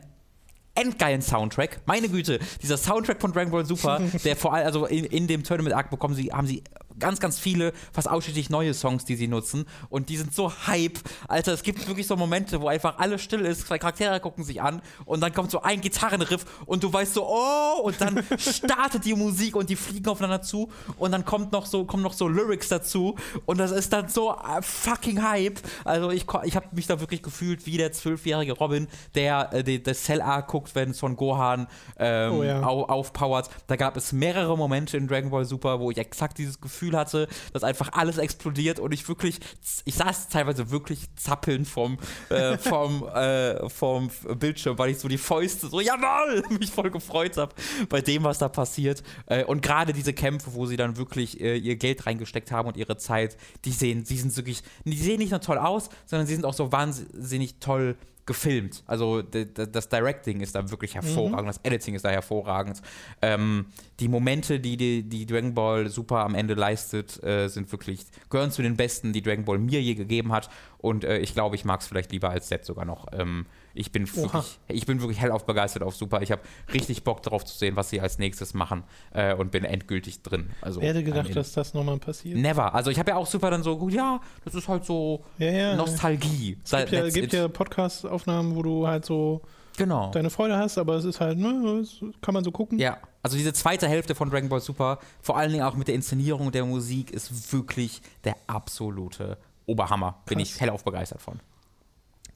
endgeilen 0.77 1.21
Soundtrack. 1.21 1.81
Meine 1.85 2.09
Güte, 2.09 2.39
dieser 2.61 2.77
Soundtrack 2.77 3.19
von 3.19 3.33
Dragon 3.33 3.51
Ball 3.51 3.65
Super, 3.65 4.01
der 4.23 4.35
vor 4.35 4.53
allem, 4.53 4.65
also 4.65 4.85
in, 4.85 5.05
in 5.05 5.27
dem 5.27 5.43
Tournament 5.43 5.75
Arc 5.75 5.89
bekommen 5.89 6.15
sie, 6.15 6.31
haben 6.31 6.47
sie 6.47 6.63
ganz, 6.99 7.19
ganz 7.19 7.39
viele, 7.39 7.73
fast 7.91 8.09
ausschließlich 8.09 8.49
neue 8.49 8.73
Songs, 8.73 9.05
die 9.05 9.15
sie 9.15 9.27
nutzen. 9.27 9.65
Und 9.89 10.09
die 10.09 10.17
sind 10.17 10.33
so 10.33 10.51
hype. 10.67 10.99
Alter, 11.27 11.53
es 11.53 11.63
gibt 11.63 11.87
wirklich 11.87 12.07
so 12.07 12.15
Momente, 12.15 12.61
wo 12.61 12.67
einfach 12.67 12.97
alles 12.97 13.21
still 13.21 13.41
ist, 13.45 13.67
zwei 13.67 13.77
Charaktere 13.77 14.19
gucken 14.19 14.43
sich 14.43 14.61
an 14.61 14.81
und 15.05 15.21
dann 15.21 15.33
kommt 15.33 15.51
so 15.51 15.61
ein 15.61 15.81
Gitarrenriff 15.81 16.45
und 16.65 16.83
du 16.83 16.91
weißt 16.91 17.13
so, 17.13 17.25
oh, 17.27 17.81
und 17.83 17.99
dann 18.01 18.23
startet 18.37 19.05
die 19.05 19.13
Musik 19.13 19.55
und 19.55 19.69
die 19.69 19.75
fliegen 19.75 20.07
aufeinander 20.09 20.41
zu 20.41 20.69
und 20.97 21.11
dann 21.11 21.25
kommt 21.25 21.51
noch 21.51 21.65
so, 21.65 21.85
kommen 21.85 22.03
noch 22.03 22.13
so 22.13 22.27
Lyrics 22.27 22.69
dazu 22.69 23.15
und 23.45 23.57
das 23.57 23.71
ist 23.71 23.93
dann 23.93 24.09
so 24.09 24.31
äh, 24.33 24.61
fucking 24.61 25.21
hype. 25.23 25.59
Also 25.85 26.11
ich, 26.11 26.25
ich 26.43 26.55
habe 26.55 26.67
mich 26.71 26.87
da 26.87 26.99
wirklich 26.99 27.21
gefühlt 27.23 27.65
wie 27.65 27.77
der 27.77 27.91
zwölfjährige 27.91 28.53
Robin, 28.53 28.87
der 29.15 29.49
äh, 29.53 29.63
die- 29.63 29.81
das 29.83 30.03
Cell 30.03 30.21
Arc 30.21 30.47
guckt, 30.47 30.75
wenn 30.75 30.93
Son 30.93 31.15
Gohan 31.15 31.67
ähm, 31.97 32.33
Oh 32.33 32.43
ja. 32.43 32.63
au 32.63 32.83
aufpowert. 32.85 33.49
Da 33.67 33.75
gab 33.75 33.97
es 33.97 34.11
mehrere 34.11 34.57
Momente 34.57 34.97
in 34.97 35.07
Dragon 35.07 35.29
Ball 35.29 35.45
Super, 35.45 35.79
wo 35.79 35.91
ich 35.91 35.97
exakt 35.97 36.37
dieses 36.37 36.59
Gefühl 36.61 36.86
hatte, 36.95 37.27
dass 37.53 37.63
einfach 37.63 37.89
alles 37.93 38.17
explodiert 38.17 38.79
und 38.79 38.91
ich 38.91 39.07
wirklich, 39.07 39.39
ich 39.85 39.95
saß 39.95 40.29
teilweise 40.29 40.71
wirklich 40.71 41.07
zappelnd 41.15 41.67
vom, 41.67 41.97
äh, 42.29 42.57
vom, 42.57 43.07
äh, 43.07 43.69
vom 43.69 44.09
Bildschirm, 44.37 44.77
weil 44.77 44.91
ich 44.91 44.99
so 44.99 45.07
die 45.07 45.17
Fäuste 45.17 45.67
so, 45.67 45.79
jawohl, 45.79 46.43
mich 46.59 46.71
voll 46.71 46.89
gefreut 46.89 47.37
habe 47.37 47.53
bei 47.89 48.01
dem, 48.01 48.23
was 48.23 48.39
da 48.39 48.49
passiert. 48.49 49.03
Äh, 49.25 49.43
und 49.45 49.61
gerade 49.61 49.93
diese 49.93 50.13
Kämpfe, 50.13 50.53
wo 50.53 50.65
sie 50.65 50.77
dann 50.77 50.97
wirklich 50.97 51.39
äh, 51.41 51.57
ihr 51.57 51.75
Geld 51.75 52.05
reingesteckt 52.05 52.51
haben 52.51 52.67
und 52.67 52.77
ihre 52.77 52.97
Zeit, 52.97 53.37
die 53.65 53.71
sehen, 53.71 54.03
die 54.03 54.17
sind 54.17 54.35
wirklich, 54.35 54.63
die 54.85 54.97
sehen 54.97 55.19
nicht 55.19 55.31
nur 55.31 55.41
toll 55.41 55.57
aus, 55.57 55.89
sondern 56.05 56.27
sie 56.27 56.35
sind 56.35 56.45
auch 56.45 56.53
so 56.53 56.71
wahnsinnig 56.71 57.59
toll 57.59 57.97
gefilmt. 58.27 58.83
Also 58.85 59.23
das 59.23 59.89
Directing 59.89 60.41
ist 60.41 60.53
da 60.53 60.69
wirklich 60.69 60.93
hervorragend, 60.93 61.49
das 61.49 61.59
Editing 61.63 61.95
ist 61.95 62.05
da 62.05 62.09
hervorragend. 62.09 62.81
Ähm, 63.21 63.67
die 63.99 64.07
Momente, 64.07 64.59
die, 64.59 64.77
die 64.77 65.01
die 65.01 65.25
Dragon 65.25 65.55
Ball 65.55 65.89
Super 65.89 66.17
am 66.17 66.35
Ende 66.35 66.53
leistet, 66.53 67.23
äh, 67.23 67.47
sind 67.47 67.71
wirklich, 67.71 68.01
gehören 68.29 68.51
zu 68.51 68.61
den 68.61 68.75
besten, 68.75 69.13
die 69.13 69.23
Dragon 69.23 69.45
Ball 69.45 69.57
mir 69.57 69.81
je 69.81 69.95
gegeben 69.95 70.31
hat. 70.31 70.49
Und 70.77 71.03
äh, 71.03 71.17
ich 71.19 71.33
glaube, 71.33 71.55
ich 71.55 71.65
mag 71.65 71.81
es 71.81 71.87
vielleicht 71.87 72.11
lieber 72.11 72.29
als 72.29 72.49
Set 72.49 72.65
sogar 72.65 72.85
noch. 72.85 73.07
Ähm, 73.13 73.47
ich 73.77 73.91
bin 73.91 74.03
Oha. 74.03 74.33
wirklich, 74.33 74.59
ich 74.67 74.85
bin 74.85 75.01
wirklich 75.01 75.21
hellauf 75.21 75.45
begeistert 75.45 75.83
auf 75.83 75.95
Super. 75.95 76.21
Ich 76.21 76.31
habe 76.31 76.41
richtig 76.73 77.03
Bock 77.03 77.21
darauf 77.21 77.45
zu 77.45 77.57
sehen, 77.57 77.75
was 77.75 77.89
sie 77.89 78.01
als 78.01 78.17
nächstes 78.17 78.53
machen 78.53 78.83
äh, 79.13 79.33
und 79.35 79.51
bin 79.51 79.63
endgültig 79.63 80.23
drin. 80.23 80.49
Also, 80.61 80.81
Wer 80.81 80.89
hätte 80.89 81.03
gedacht, 81.03 81.35
dass 81.35 81.53
das 81.53 81.73
nochmal 81.73 81.97
passiert? 81.99 82.37
Never. 82.37 82.73
Also 82.73 82.89
ich 82.91 82.99
habe 82.99 83.11
ja 83.11 83.17
auch 83.17 83.27
Super 83.27 83.51
dann 83.51 83.63
so, 83.63 83.77
gut, 83.77 83.93
ja, 83.93 84.19
das 84.43 84.55
ist 84.55 84.67
halt 84.67 84.85
so 84.85 85.23
Ja, 85.37 85.51
ja. 85.51 85.75
Nostalgie. 85.75 86.57
Es 86.63 86.71
gibt 86.71 86.91
ja, 86.91 87.09
gibt 87.09 87.33
ja 87.33 87.47
Podcast-Aufnahmen, 87.47 88.55
wo 88.55 88.63
du 88.63 88.87
halt 88.87 89.05
so 89.05 89.41
genau. 89.77 90.11
deine 90.11 90.29
Freude 90.29 90.57
hast, 90.57 90.77
aber 90.77 90.95
es 90.95 91.05
ist 91.05 91.19
halt, 91.19 91.37
ne, 91.37 91.85
kann 92.21 92.33
man 92.33 92.43
so 92.43 92.51
gucken. 92.51 92.79
Ja, 92.79 92.97
also 93.21 93.37
diese 93.37 93.53
zweite 93.53 93.87
Hälfte 93.87 94.15
von 94.15 94.29
Dragon 94.29 94.49
Ball 94.49 94.61
Super, 94.61 94.99
vor 95.21 95.37
allen 95.37 95.51
Dingen 95.51 95.63
auch 95.63 95.75
mit 95.75 95.87
der 95.87 95.95
Inszenierung 95.95 96.51
der 96.51 96.65
Musik, 96.65 97.11
ist 97.11 97.53
wirklich 97.53 98.01
der 98.23 98.35
absolute 98.47 99.37
Oberhammer. 99.65 100.21
Bin 100.25 100.39
Krass. 100.39 100.49
ich 100.49 100.61
hellauf 100.61 100.83
begeistert 100.83 101.21
von. 101.21 101.39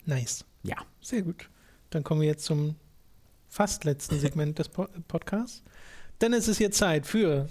Nice. 0.05 0.45
Ja. 0.63 0.77
Sehr 1.01 1.21
gut. 1.21 1.49
Dann 1.89 2.03
kommen 2.03 2.21
wir 2.21 2.27
jetzt 2.27 2.45
zum 2.45 2.75
fast 3.49 3.83
letzten 3.83 4.19
Segment 4.19 4.59
des 4.59 4.69
po 4.69 4.87
Podcasts. 5.07 5.63
Denn 6.21 6.33
es 6.33 6.47
ist 6.47 6.59
jetzt 6.59 6.77
Zeit 6.77 7.05
für 7.05 7.49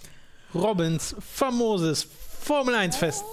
Robins 0.54 1.14
famoses 1.20 2.06
Formel 2.40 2.74
1 2.74 2.96
Fest. 2.96 3.24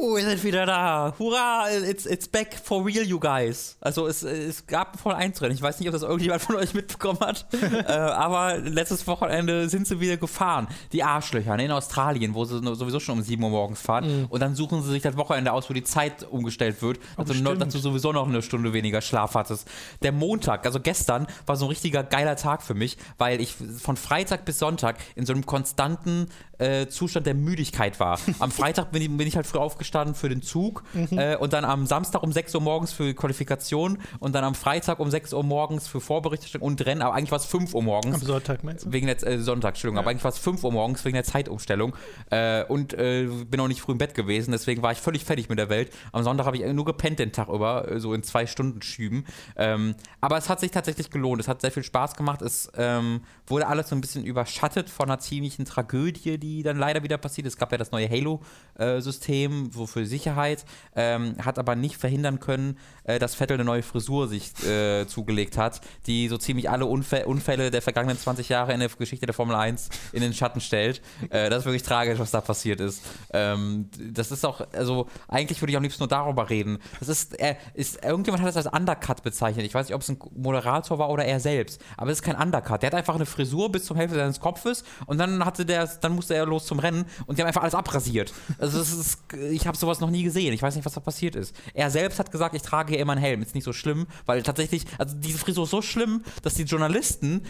Uh, 0.00 0.16
wir 0.16 0.24
sind 0.24 0.42
wieder 0.44 0.64
da. 0.64 1.12
Hurra, 1.18 1.66
it's, 1.70 2.06
it's 2.06 2.26
back 2.26 2.54
for 2.54 2.84
real, 2.86 3.04
you 3.04 3.20
guys. 3.20 3.76
Also 3.82 4.06
es, 4.06 4.22
es 4.22 4.66
gab 4.66 4.94
ein 4.94 4.98
Formel 4.98 5.18
1 5.18 5.42
Rennen. 5.42 5.54
Ich 5.54 5.60
weiß 5.60 5.78
nicht, 5.78 5.88
ob 5.88 5.92
das 5.92 6.02
irgendjemand 6.02 6.40
von 6.40 6.56
euch 6.56 6.72
mitbekommen 6.72 7.20
hat. 7.20 7.46
äh, 7.62 7.92
aber 7.92 8.56
letztes 8.56 9.06
Wochenende 9.06 9.68
sind 9.68 9.86
sie 9.86 10.00
wieder 10.00 10.16
gefahren. 10.16 10.68
Die 10.92 11.02
Arschlöcher 11.02 11.54
ne, 11.56 11.66
in 11.66 11.70
Australien, 11.70 12.34
wo 12.34 12.46
sie 12.46 12.60
sowieso 12.74 12.98
schon 12.98 13.18
um 13.18 13.22
7 13.22 13.42
Uhr 13.42 13.50
morgens 13.50 13.80
fahren. 13.82 14.26
Und 14.30 14.40
dann 14.40 14.54
suchen 14.54 14.82
sie 14.82 14.90
sich 14.90 15.02
das 15.02 15.18
Wochenende 15.18 15.52
aus, 15.52 15.68
wo 15.68 15.74
die 15.74 15.84
Zeit 15.84 16.22
umgestellt 16.22 16.80
wird. 16.80 16.98
Also 17.16 17.34
stimmt. 17.34 17.60
dass 17.60 17.68
du 17.68 17.78
sowieso 17.78 18.12
noch 18.12 18.26
eine 18.26 18.40
Stunde 18.40 18.72
weniger 18.72 19.02
Schlaf 19.02 19.34
hattest. 19.34 19.68
Der 20.02 20.12
Montag, 20.12 20.64
also 20.64 20.80
gestern, 20.80 21.26
war 21.44 21.56
so 21.56 21.66
ein 21.66 21.70
richtiger 21.70 22.04
geiler 22.04 22.36
Tag 22.36 22.62
für 22.62 22.74
mich, 22.74 22.96
weil 23.18 23.40
ich 23.40 23.54
von 23.54 23.98
Freitag 23.98 24.46
bis 24.46 24.58
Sonntag 24.58 24.96
in 25.14 25.26
so 25.26 25.34
einem 25.34 25.44
konstanten 25.44 26.28
äh, 26.60 26.88
Zustand 26.88 27.26
der 27.26 27.34
Müdigkeit 27.34 27.98
war. 28.00 28.18
Am 28.38 28.50
Freitag 28.50 28.92
bin 28.92 29.02
ich, 29.02 29.08
bin 29.08 29.26
ich 29.26 29.36
halt 29.36 29.46
früh 29.46 29.58
aufgestanden 29.58 30.14
für 30.14 30.28
den 30.28 30.42
Zug 30.42 30.84
äh, 31.10 31.36
und 31.36 31.52
dann 31.52 31.64
am 31.64 31.86
Samstag 31.86 32.22
um 32.22 32.32
6 32.32 32.54
Uhr 32.54 32.60
morgens 32.60 32.92
für 32.92 33.14
Qualifikation 33.14 33.98
und 34.18 34.34
dann 34.34 34.44
am 34.44 34.54
Freitag 34.54 35.00
um 35.00 35.10
6 35.10 35.32
Uhr 35.32 35.42
morgens 35.42 35.88
für 35.88 36.00
Vorberichterstattung 36.00 36.66
und 36.66 36.84
Rennen, 36.84 37.02
aber 37.02 37.14
eigentlich 37.14 37.30
war 37.30 37.38
es 37.38 37.44
5 37.46 37.74
Uhr 37.74 37.82
morgens. 37.82 38.16
Am 38.16 38.22
Sonntag 38.22 38.62
meinst 38.62 38.86
du? 38.86 38.92
Wegen 38.92 39.06
der 39.06 39.22
äh, 39.26 39.38
Sonntag, 39.38 39.70
Entschuldigung, 39.70 39.98
aber 39.98 40.10
eigentlich 40.10 40.24
war 40.24 40.32
es 40.32 40.38
5 40.38 40.62
Uhr 40.62 40.72
morgens 40.72 41.04
wegen 41.04 41.14
der 41.14 41.24
Zeitumstellung 41.24 41.96
äh, 42.30 42.64
und 42.64 42.92
äh, 42.94 43.26
bin 43.48 43.60
auch 43.60 43.68
nicht 43.68 43.80
früh 43.80 43.92
im 43.92 43.98
Bett 43.98 44.14
gewesen, 44.14 44.52
deswegen 44.52 44.82
war 44.82 44.92
ich 44.92 44.98
völlig 44.98 45.24
fertig 45.24 45.48
mit 45.48 45.58
der 45.58 45.68
Welt. 45.68 45.90
Am 46.12 46.22
Sonntag 46.22 46.46
habe 46.46 46.56
ich 46.56 46.72
nur 46.72 46.84
gepennt 46.84 47.18
den 47.18 47.32
Tag 47.32 47.48
über, 47.48 47.98
so 47.98 48.14
in 48.14 48.22
zwei 48.22 48.46
Stunden 48.46 48.82
Schüben. 48.82 49.24
Ähm, 49.56 49.94
aber 50.20 50.36
es 50.36 50.48
hat 50.48 50.60
sich 50.60 50.70
tatsächlich 50.70 51.10
gelohnt, 51.10 51.40
es 51.40 51.48
hat 51.48 51.60
sehr 51.60 51.70
viel 51.70 51.84
Spaß 51.84 52.14
gemacht, 52.14 52.42
es 52.42 52.70
ähm, 52.76 53.22
wurde 53.46 53.66
alles 53.66 53.88
so 53.88 53.94
ein 53.94 54.00
bisschen 54.00 54.24
überschattet 54.24 54.90
von 54.90 55.08
einer 55.08 55.18
ziemlichen 55.18 55.64
Tragödie, 55.64 56.38
die 56.38 56.49
die 56.50 56.62
dann 56.62 56.76
leider 56.76 57.02
wieder 57.02 57.18
passiert. 57.18 57.46
Es 57.46 57.56
gab 57.56 57.72
ja 57.72 57.78
das 57.78 57.92
neue 57.92 58.08
Halo-System, 58.08 59.70
so 59.72 59.86
für 59.86 60.06
Sicherheit, 60.06 60.64
ähm, 60.96 61.36
hat 61.42 61.58
aber 61.58 61.76
nicht 61.76 61.96
verhindern 61.96 62.40
können, 62.40 62.78
äh, 63.04 63.18
dass 63.18 63.34
Vettel 63.34 63.54
eine 63.54 63.64
neue 63.64 63.82
Frisur 63.82 64.28
sich 64.28 64.52
äh, 64.64 65.06
zugelegt 65.06 65.56
hat, 65.56 65.80
die 66.06 66.28
so 66.28 66.36
ziemlich 66.36 66.68
alle 66.70 66.86
Unfä 66.86 67.24
Unfälle 67.24 67.70
der 67.70 67.82
vergangenen 67.82 68.18
20 68.18 68.48
Jahre 68.48 68.72
in 68.72 68.80
der 68.80 68.88
Geschichte 68.88 69.26
der 69.26 69.34
Formel 69.34 69.54
1 69.54 69.88
in 70.12 70.22
den 70.22 70.32
Schatten 70.32 70.60
stellt. 70.60 71.00
Äh, 71.30 71.50
das 71.50 71.60
ist 71.60 71.64
wirklich 71.66 71.82
tragisch, 71.82 72.18
was 72.18 72.30
da 72.30 72.40
passiert 72.40 72.80
ist. 72.80 73.02
Ähm, 73.32 73.88
das 74.12 74.30
ist 74.30 74.44
auch, 74.44 74.60
also 74.72 75.06
eigentlich 75.28 75.60
würde 75.62 75.70
ich 75.72 75.76
am 75.76 75.82
liebsten 75.82 76.02
nur 76.02 76.08
darüber 76.08 76.50
reden. 76.50 76.78
Das 76.98 77.08
ist, 77.08 77.38
er 77.38 77.56
ist, 77.74 78.04
irgendjemand 78.04 78.42
hat 78.42 78.54
das 78.54 78.66
als 78.66 78.78
Undercut 78.78 79.22
bezeichnet. 79.22 79.66
Ich 79.66 79.74
weiß 79.74 79.86
nicht, 79.86 79.94
ob 79.94 80.02
es 80.02 80.08
ein 80.08 80.18
Moderator 80.34 80.98
war 80.98 81.10
oder 81.10 81.24
er 81.24 81.40
selbst, 81.40 81.80
aber 81.96 82.10
es 82.10 82.18
ist 82.18 82.24
kein 82.24 82.36
Undercut. 82.36 82.82
Der 82.82 82.88
hat 82.88 82.94
einfach 82.94 83.14
eine 83.14 83.26
Frisur 83.26 83.70
bis 83.70 83.84
zum 83.84 83.96
Hälfte 83.96 84.16
seines 84.16 84.40
Kopfes 84.40 84.84
und 85.06 85.18
dann 85.18 85.44
hatte 85.44 85.64
der, 85.64 85.86
dann 86.00 86.14
musste 86.14 86.34
er 86.34 86.39
los 86.46 86.66
zum 86.66 86.78
Rennen 86.78 87.04
und 87.26 87.38
die 87.38 87.42
haben 87.42 87.48
einfach 87.48 87.62
alles 87.62 87.74
abrasiert. 87.74 88.32
Also 88.58 88.80
ist, 88.80 89.18
ich 89.50 89.66
habe 89.66 89.76
sowas 89.76 90.00
noch 90.00 90.10
nie 90.10 90.22
gesehen. 90.22 90.52
Ich 90.52 90.62
weiß 90.62 90.74
nicht, 90.74 90.84
was 90.84 90.94
da 90.94 91.00
passiert 91.00 91.36
ist. 91.36 91.54
Er 91.74 91.90
selbst 91.90 92.18
hat 92.18 92.30
gesagt, 92.30 92.54
ich 92.54 92.62
trage 92.62 92.90
hier 92.90 92.98
immer 93.00 93.12
einen 93.12 93.20
Helm. 93.20 93.42
Ist 93.42 93.54
nicht 93.54 93.64
so 93.64 93.72
schlimm, 93.72 94.06
weil 94.26 94.42
tatsächlich, 94.42 94.84
also 94.98 95.16
diese 95.16 95.38
Frisur 95.38 95.64
ist 95.64 95.70
so 95.70 95.82
schlimm, 95.82 96.22
dass 96.42 96.54
die 96.54 96.64
Journalisten, 96.64 97.42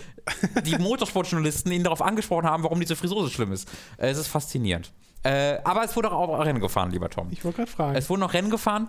die 0.65 0.77
Motorsportjournalisten 0.79 1.73
ihn 1.73 1.85
darauf 1.85 2.03
angesprochen 2.03 2.47
haben, 2.47 2.63
warum 2.63 2.81
diese 2.81 2.97
Frisur 2.97 3.23
so 3.23 3.29
schlimm 3.29 3.53
ist. 3.53 3.69
Es 3.97 4.19
ist 4.19 4.29
faszinierend. 4.29 4.93
Äh, 5.23 5.59
aber 5.65 5.85
es 5.85 5.95
wurde 5.97 6.11
auch 6.13 6.39
Rennen 6.45 6.61
gefahren, 6.61 6.91
lieber 6.91 7.11
Tom. 7.11 7.29
Ich 7.31 7.45
wollte 7.45 7.59
gerade 7.59 7.71
fragen. 7.71 7.97
Es 7.97 8.09
wurden 8.09 8.21
noch 8.21 8.33
Rennen 8.33 8.51
gefahren. 8.51 8.89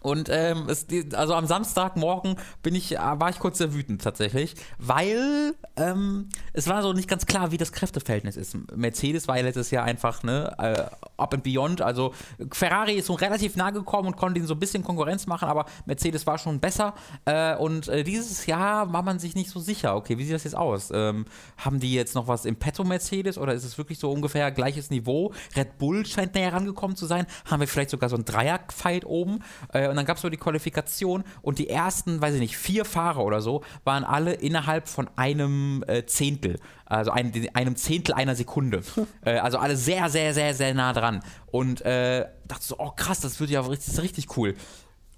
Und 0.00 0.28
ähm, 0.30 0.66
es, 0.68 0.86
also 1.14 1.34
am 1.34 1.46
Samstagmorgen 1.46 2.36
bin 2.62 2.74
ich, 2.74 2.96
äh, 2.96 2.98
war 2.98 3.30
ich 3.30 3.38
kurz 3.38 3.58
sehr 3.58 3.74
wütend 3.74 4.02
tatsächlich, 4.02 4.54
weil 4.78 5.54
ähm, 5.76 6.28
es 6.52 6.68
war 6.68 6.82
so 6.82 6.92
nicht 6.92 7.08
ganz 7.08 7.26
klar, 7.26 7.52
wie 7.52 7.58
das 7.58 7.72
Kräfteverhältnis 7.72 8.36
ist. 8.36 8.56
Mercedes 8.74 9.28
war 9.28 9.36
ja 9.36 9.44
letztes 9.44 9.70
Jahr 9.70 9.84
einfach 9.84 10.22
ne, 10.22 10.54
äh, 10.58 10.84
up 11.18 11.34
and 11.34 11.42
beyond. 11.42 11.82
Also 11.82 12.14
Ferrari 12.50 12.94
ist 12.94 13.06
so 13.06 13.14
relativ 13.14 13.56
nah 13.56 13.70
gekommen 13.70 14.08
und 14.08 14.16
konnte 14.16 14.38
ihnen 14.38 14.46
so 14.46 14.54
ein 14.54 14.60
bisschen 14.60 14.82
Konkurrenz 14.82 15.26
machen, 15.26 15.48
aber 15.48 15.66
Mercedes 15.84 16.26
war 16.26 16.38
schon 16.38 16.60
besser. 16.60 16.94
Äh, 17.26 17.56
und 17.56 17.88
äh, 17.88 18.02
dieses 18.02 18.46
Jahr 18.46 18.92
war 18.92 19.02
man 19.02 19.18
sich 19.18 19.34
nicht 19.34 19.50
so 19.50 19.60
sicher. 19.60 19.96
Okay, 19.96 20.16
wie 20.16 20.24
sieht 20.24 20.34
das 20.34 20.44
jetzt 20.44 20.56
aus? 20.56 20.90
Ähm, 20.94 21.26
haben 21.58 21.78
die 21.78 21.92
jetzt 21.92 22.14
noch 22.14 22.26
was 22.26 22.46
im 22.46 22.56
Petto 22.56 22.84
Mercedes 22.84 23.36
oder 23.36 23.52
ist 23.52 23.64
es 23.64 23.76
wirklich 23.76 23.98
so 23.98 24.10
ungefähr 24.10 24.50
gleiches 24.50 24.90
Niveau? 24.90 25.32
Red 25.56 25.78
Bull 25.78 26.06
scheint 26.06 26.34
näher 26.34 26.52
rangekommen 26.52 26.96
zu 26.96 27.06
sein. 27.06 27.26
Haben 27.44 27.60
wir 27.60 27.68
vielleicht 27.68 27.90
sogar 27.90 28.08
so 28.08 28.16
ein 28.16 28.24
Dreier-Fight 28.24 29.04
oben? 29.04 29.40
Äh, 29.72 29.89
und 29.90 29.96
dann 29.96 30.06
gab 30.06 30.16
es 30.16 30.22
so 30.22 30.28
die 30.28 30.36
Qualifikation 30.36 31.24
und 31.42 31.58
die 31.58 31.68
ersten, 31.68 32.20
weiß 32.20 32.34
ich 32.34 32.40
nicht, 32.40 32.56
vier 32.56 32.84
Fahrer 32.84 33.24
oder 33.24 33.40
so 33.40 33.62
waren 33.84 34.04
alle 34.04 34.32
innerhalb 34.32 34.88
von 34.88 35.08
einem 35.16 35.84
äh, 35.86 36.06
Zehntel. 36.06 36.58
Also 36.86 37.10
ein, 37.10 37.32
einem 37.54 37.76
Zehntel 37.76 38.14
einer 38.14 38.34
Sekunde. 38.34 38.82
äh, 39.24 39.38
also 39.38 39.58
alle 39.58 39.76
sehr, 39.76 40.08
sehr, 40.08 40.34
sehr, 40.34 40.54
sehr 40.54 40.74
nah 40.74 40.92
dran. 40.92 41.20
Und 41.46 41.82
äh, 41.82 42.26
dachte 42.46 42.64
so, 42.64 42.76
oh 42.78 42.90
krass, 42.96 43.20
das 43.20 43.40
wird 43.40 43.50
ja 43.50 43.60
richtig, 43.60 44.00
richtig 44.00 44.36
cool. 44.36 44.54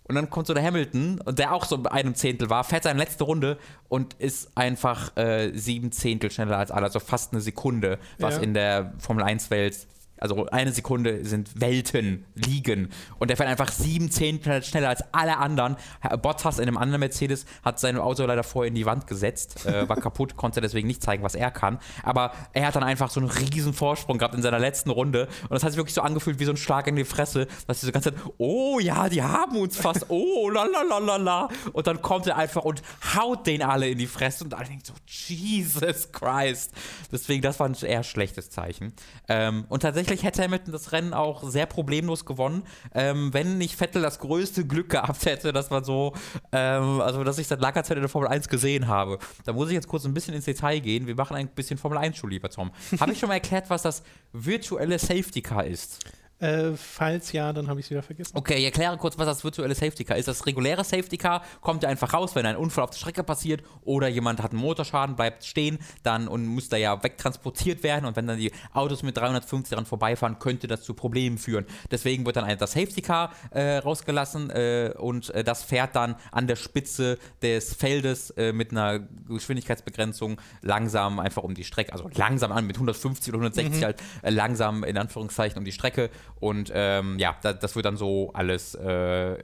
Und 0.04 0.16
dann 0.16 0.28
kommt 0.30 0.46
so 0.46 0.54
der 0.54 0.64
Hamilton, 0.64 1.20
der 1.26 1.54
auch 1.54 1.64
so 1.64 1.78
bei 1.78 1.92
einem 1.92 2.14
Zehntel 2.14 2.50
war, 2.50 2.64
fährt 2.64 2.82
seine 2.82 2.98
letzte 2.98 3.24
Runde 3.24 3.56
und 3.88 4.14
ist 4.14 4.56
einfach 4.56 5.16
äh, 5.16 5.52
sieben 5.54 5.92
Zehntel 5.92 6.30
schneller 6.30 6.58
als 6.58 6.70
alle, 6.70 6.86
also 6.86 6.98
fast 6.98 7.32
eine 7.32 7.40
Sekunde, 7.40 7.98
was 8.18 8.36
ja. 8.36 8.42
in 8.42 8.52
der 8.52 8.92
Formel 8.98 9.24
1-Welt 9.24 9.86
also 10.22 10.46
eine 10.46 10.70
Sekunde 10.70 11.24
sind 11.24 11.60
Welten 11.60 12.24
liegen. 12.34 12.90
Und 13.18 13.28
der 13.28 13.36
fährt 13.36 13.48
einfach 13.48 13.72
sieben 13.72 14.08
Zehntel 14.10 14.62
schneller 14.62 14.88
als 14.88 15.02
alle 15.12 15.38
anderen. 15.38 15.76
Bottas 16.22 16.60
in 16.60 16.68
einem 16.68 16.78
anderen 16.78 17.00
Mercedes 17.00 17.44
hat 17.64 17.80
sein 17.80 17.98
Auto 17.98 18.24
leider 18.24 18.44
vorher 18.44 18.68
in 18.68 18.76
die 18.76 18.86
Wand 18.86 19.08
gesetzt, 19.08 19.66
äh, 19.66 19.88
war 19.88 19.96
kaputt, 19.96 20.36
konnte 20.36 20.60
deswegen 20.60 20.86
nicht 20.86 21.02
zeigen, 21.02 21.24
was 21.24 21.34
er 21.34 21.50
kann. 21.50 21.80
Aber 22.04 22.32
er 22.52 22.68
hat 22.68 22.76
dann 22.76 22.84
einfach 22.84 23.10
so 23.10 23.18
einen 23.18 23.30
riesen 23.30 23.74
Vorsprung 23.74 24.18
gehabt 24.18 24.36
in 24.36 24.42
seiner 24.42 24.60
letzten 24.60 24.90
Runde. 24.90 25.26
Und 25.42 25.50
das 25.50 25.64
hat 25.64 25.72
sich 25.72 25.76
wirklich 25.76 25.94
so 25.94 26.02
angefühlt 26.02 26.38
wie 26.38 26.44
so 26.44 26.52
ein 26.52 26.56
Schlag 26.56 26.86
in 26.86 26.94
die 26.94 27.04
Fresse, 27.04 27.48
dass 27.66 27.80
sie 27.80 27.86
so 27.86 27.92
ganze 27.92 28.14
Zeit, 28.14 28.22
oh 28.38 28.78
ja, 28.78 29.08
die 29.08 29.24
haben 29.24 29.56
uns 29.56 29.76
fast, 29.76 30.06
oh 30.08 30.50
la 30.50 30.64
la 30.64 30.82
la 30.82 30.98
la 30.98 31.16
la. 31.16 31.48
Und 31.72 31.88
dann 31.88 32.00
kommt 32.00 32.28
er 32.28 32.36
einfach 32.36 32.62
und 32.62 32.80
haut 33.16 33.48
den 33.48 33.62
alle 33.62 33.88
in 33.88 33.98
die 33.98 34.06
Fresse 34.06 34.44
und 34.44 34.54
alle 34.54 34.66
denken 34.66 34.84
so, 34.84 34.94
Jesus 35.04 36.12
Christ. 36.12 36.70
Deswegen, 37.10 37.42
das 37.42 37.58
war 37.58 37.68
ein 37.68 37.74
eher 37.74 38.04
schlechtes 38.04 38.50
Zeichen. 38.50 38.92
Ähm, 39.28 39.64
und 39.68 39.80
tatsächlich 39.80 40.11
tatsächlich 40.12 40.24
hätte 40.24 40.42
Hamilton 40.42 40.72
das 40.72 40.92
Rennen 40.92 41.14
auch 41.14 41.42
sehr 41.48 41.66
problemlos 41.66 42.24
gewonnen, 42.26 42.64
ähm, 42.94 43.32
wenn 43.32 43.58
nicht 43.58 43.76
Vettel 43.76 44.02
das 44.02 44.18
größte 44.18 44.66
Glück 44.66 44.90
gehabt 44.90 45.24
hätte, 45.24 45.52
dass 45.52 45.70
man 45.70 45.84
so, 45.84 46.12
ähm, 46.52 47.00
also 47.00 47.24
dass 47.24 47.38
ich 47.38 47.46
seit 47.46 47.60
langer 47.60 47.82
Zeit 47.82 47.96
in 47.96 48.02
der 48.02 48.10
Formel 48.10 48.28
1 48.28 48.48
gesehen 48.48 48.88
habe. 48.88 49.18
Da 49.44 49.52
muss 49.52 49.68
ich 49.68 49.74
jetzt 49.74 49.88
kurz 49.88 50.04
ein 50.04 50.12
bisschen 50.12 50.34
ins 50.34 50.44
Detail 50.44 50.80
gehen. 50.80 51.06
Wir 51.06 51.14
machen 51.14 51.36
ein 51.36 51.48
bisschen 51.48 51.78
Formel 51.78 51.98
1 51.98 52.16
Schule, 52.16 52.34
lieber 52.34 52.50
Tom. 52.50 52.70
Habe 53.00 53.12
ich 53.12 53.18
schon 53.18 53.28
mal 53.28 53.34
erklärt, 53.36 53.70
was 53.70 53.82
das 53.82 54.02
virtuelle 54.32 54.98
Safety 54.98 55.40
Car 55.40 55.64
ist? 55.64 56.04
Äh, 56.42 56.76
falls 56.76 57.30
ja, 57.30 57.52
dann 57.52 57.68
habe 57.68 57.78
ich 57.78 57.86
es 57.86 57.90
wieder 57.90 58.02
vergessen. 58.02 58.36
Okay, 58.36 58.56
ich 58.56 58.64
erkläre 58.64 58.96
kurz, 58.96 59.16
was 59.16 59.26
das 59.26 59.44
virtuelle 59.44 59.76
Safety 59.76 60.02
Car 60.02 60.16
ist. 60.16 60.26
Das 60.26 60.44
reguläre 60.44 60.82
Safety 60.82 61.16
Car 61.16 61.42
kommt 61.60 61.84
ja 61.84 61.88
einfach 61.88 62.12
raus, 62.12 62.34
wenn 62.34 62.44
ein 62.46 62.56
Unfall 62.56 62.82
auf 62.82 62.90
der 62.90 62.98
Strecke 62.98 63.22
passiert 63.22 63.62
oder 63.84 64.08
jemand 64.08 64.42
hat 64.42 64.50
einen 64.50 64.60
Motorschaden, 64.60 65.14
bleibt 65.14 65.44
stehen, 65.44 65.78
dann 66.02 66.26
und 66.26 66.44
muss 66.46 66.68
da 66.68 66.76
ja 66.76 67.00
wegtransportiert 67.00 67.84
werden 67.84 68.06
und 68.06 68.16
wenn 68.16 68.26
dann 68.26 68.38
die 68.38 68.50
Autos 68.72 69.04
mit 69.04 69.16
350 69.16 69.70
daran 69.70 69.86
vorbeifahren, 69.86 70.40
könnte 70.40 70.66
das 70.66 70.82
zu 70.82 70.94
Problemen 70.94 71.38
führen. 71.38 71.64
Deswegen 71.92 72.26
wird 72.26 72.34
dann 72.34 72.44
ein, 72.44 72.58
das 72.58 72.72
Safety 72.72 73.02
Car 73.02 73.32
äh, 73.50 73.76
rausgelassen 73.76 74.50
äh, 74.50 74.94
und 74.98 75.30
äh, 75.30 75.44
das 75.44 75.62
fährt 75.62 75.94
dann 75.94 76.16
an 76.32 76.48
der 76.48 76.56
Spitze 76.56 77.18
des 77.40 77.72
Feldes 77.72 78.30
äh, 78.30 78.52
mit 78.52 78.72
einer 78.72 78.98
Geschwindigkeitsbegrenzung 79.28 80.40
langsam 80.60 81.20
einfach 81.20 81.44
um 81.44 81.54
die 81.54 81.62
Strecke, 81.62 81.92
also 81.92 82.10
langsam 82.16 82.50
an 82.50 82.66
mit 82.66 82.74
150 82.74 83.32
oder 83.32 83.44
160 83.44 83.80
mhm. 83.80 83.84
halt 83.84 84.02
langsam 84.24 84.82
in 84.82 84.98
Anführungszeichen 84.98 85.56
um 85.56 85.64
die 85.64 85.70
Strecke 85.70 86.10
und 86.40 86.72
ähm, 86.74 87.18
ja, 87.18 87.36
das, 87.42 87.58
das, 87.58 87.76
wird 87.76 87.86
dann 87.86 87.96
so 87.96 88.30
alles 88.34 88.74
äh, 88.74 89.38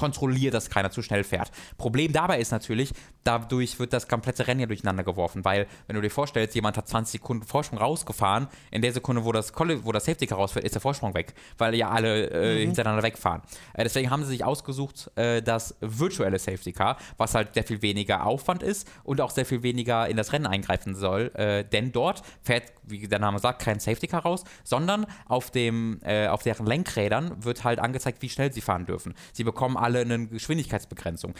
kontrolliert, 0.00 0.54
dass 0.54 0.70
keiner 0.70 0.90
zu 0.90 1.02
schnell 1.02 1.24
fährt. 1.24 1.50
Problem 1.76 2.10
dabei 2.10 2.40
ist 2.40 2.52
natürlich, 2.52 2.94
dadurch 3.22 3.78
wird 3.78 3.92
das 3.92 4.08
komplette 4.08 4.46
Rennen 4.46 4.60
ja 4.60 4.66
durcheinander 4.66 5.04
geworfen, 5.04 5.44
weil, 5.44 5.66
wenn 5.86 5.94
du 5.94 6.00
dir 6.00 6.10
vorstellst, 6.10 6.54
jemand 6.54 6.78
hat 6.78 6.88
20 6.88 7.20
Sekunden 7.20 7.44
Vorsprung 7.44 7.78
rausgefahren, 7.78 8.48
in 8.70 8.80
der 8.80 8.94
Sekunde, 8.94 9.26
wo 9.26 9.32
das, 9.32 9.52
wo 9.54 9.92
das 9.92 10.06
Safety 10.06 10.26
Car 10.26 10.38
rausfährt, 10.38 10.64
ist 10.64 10.74
der 10.74 10.80
Vorsprung 10.80 11.12
weg, 11.12 11.34
weil 11.58 11.74
ja 11.74 11.90
alle 11.90 12.30
äh, 12.30 12.54
mhm. 12.54 12.58
hintereinander 12.68 13.02
wegfahren. 13.02 13.42
Äh, 13.74 13.84
deswegen 13.84 14.10
haben 14.10 14.22
sie 14.22 14.30
sich 14.30 14.42
ausgesucht, 14.42 15.10
äh, 15.16 15.42
das 15.42 15.76
virtuelle 15.80 16.38
Safety 16.38 16.72
Car, 16.72 16.96
was 17.18 17.34
halt 17.34 17.52
sehr 17.52 17.64
viel 17.64 17.82
weniger 17.82 18.24
Aufwand 18.24 18.62
ist 18.62 18.88
und 19.04 19.20
auch 19.20 19.30
sehr 19.30 19.44
viel 19.44 19.62
weniger 19.62 20.08
in 20.08 20.16
das 20.16 20.32
Rennen 20.32 20.46
eingreifen 20.46 20.94
soll, 20.94 21.30
äh, 21.34 21.62
denn 21.64 21.92
dort 21.92 22.22
fährt, 22.42 22.72
wie 22.84 23.06
der 23.06 23.18
Name 23.18 23.38
sagt, 23.38 23.60
kein 23.60 23.80
Safety 23.80 24.06
Car 24.06 24.22
raus, 24.22 24.44
sondern 24.64 25.04
auf, 25.28 25.50
dem, 25.50 26.00
äh, 26.04 26.28
auf 26.28 26.42
deren 26.42 26.64
Lenkrädern 26.64 27.44
wird 27.44 27.64
halt 27.64 27.80
angezeigt, 27.80 28.22
wie 28.22 28.30
schnell 28.30 28.50
sie 28.50 28.62
fahren 28.62 28.86
dürfen. 28.86 29.14
Sie 29.34 29.44
bekommen 29.44 29.76
alle 29.76 29.89
eine 29.96 30.26
Geschwindigkeitsbegrenzung. 30.28 31.34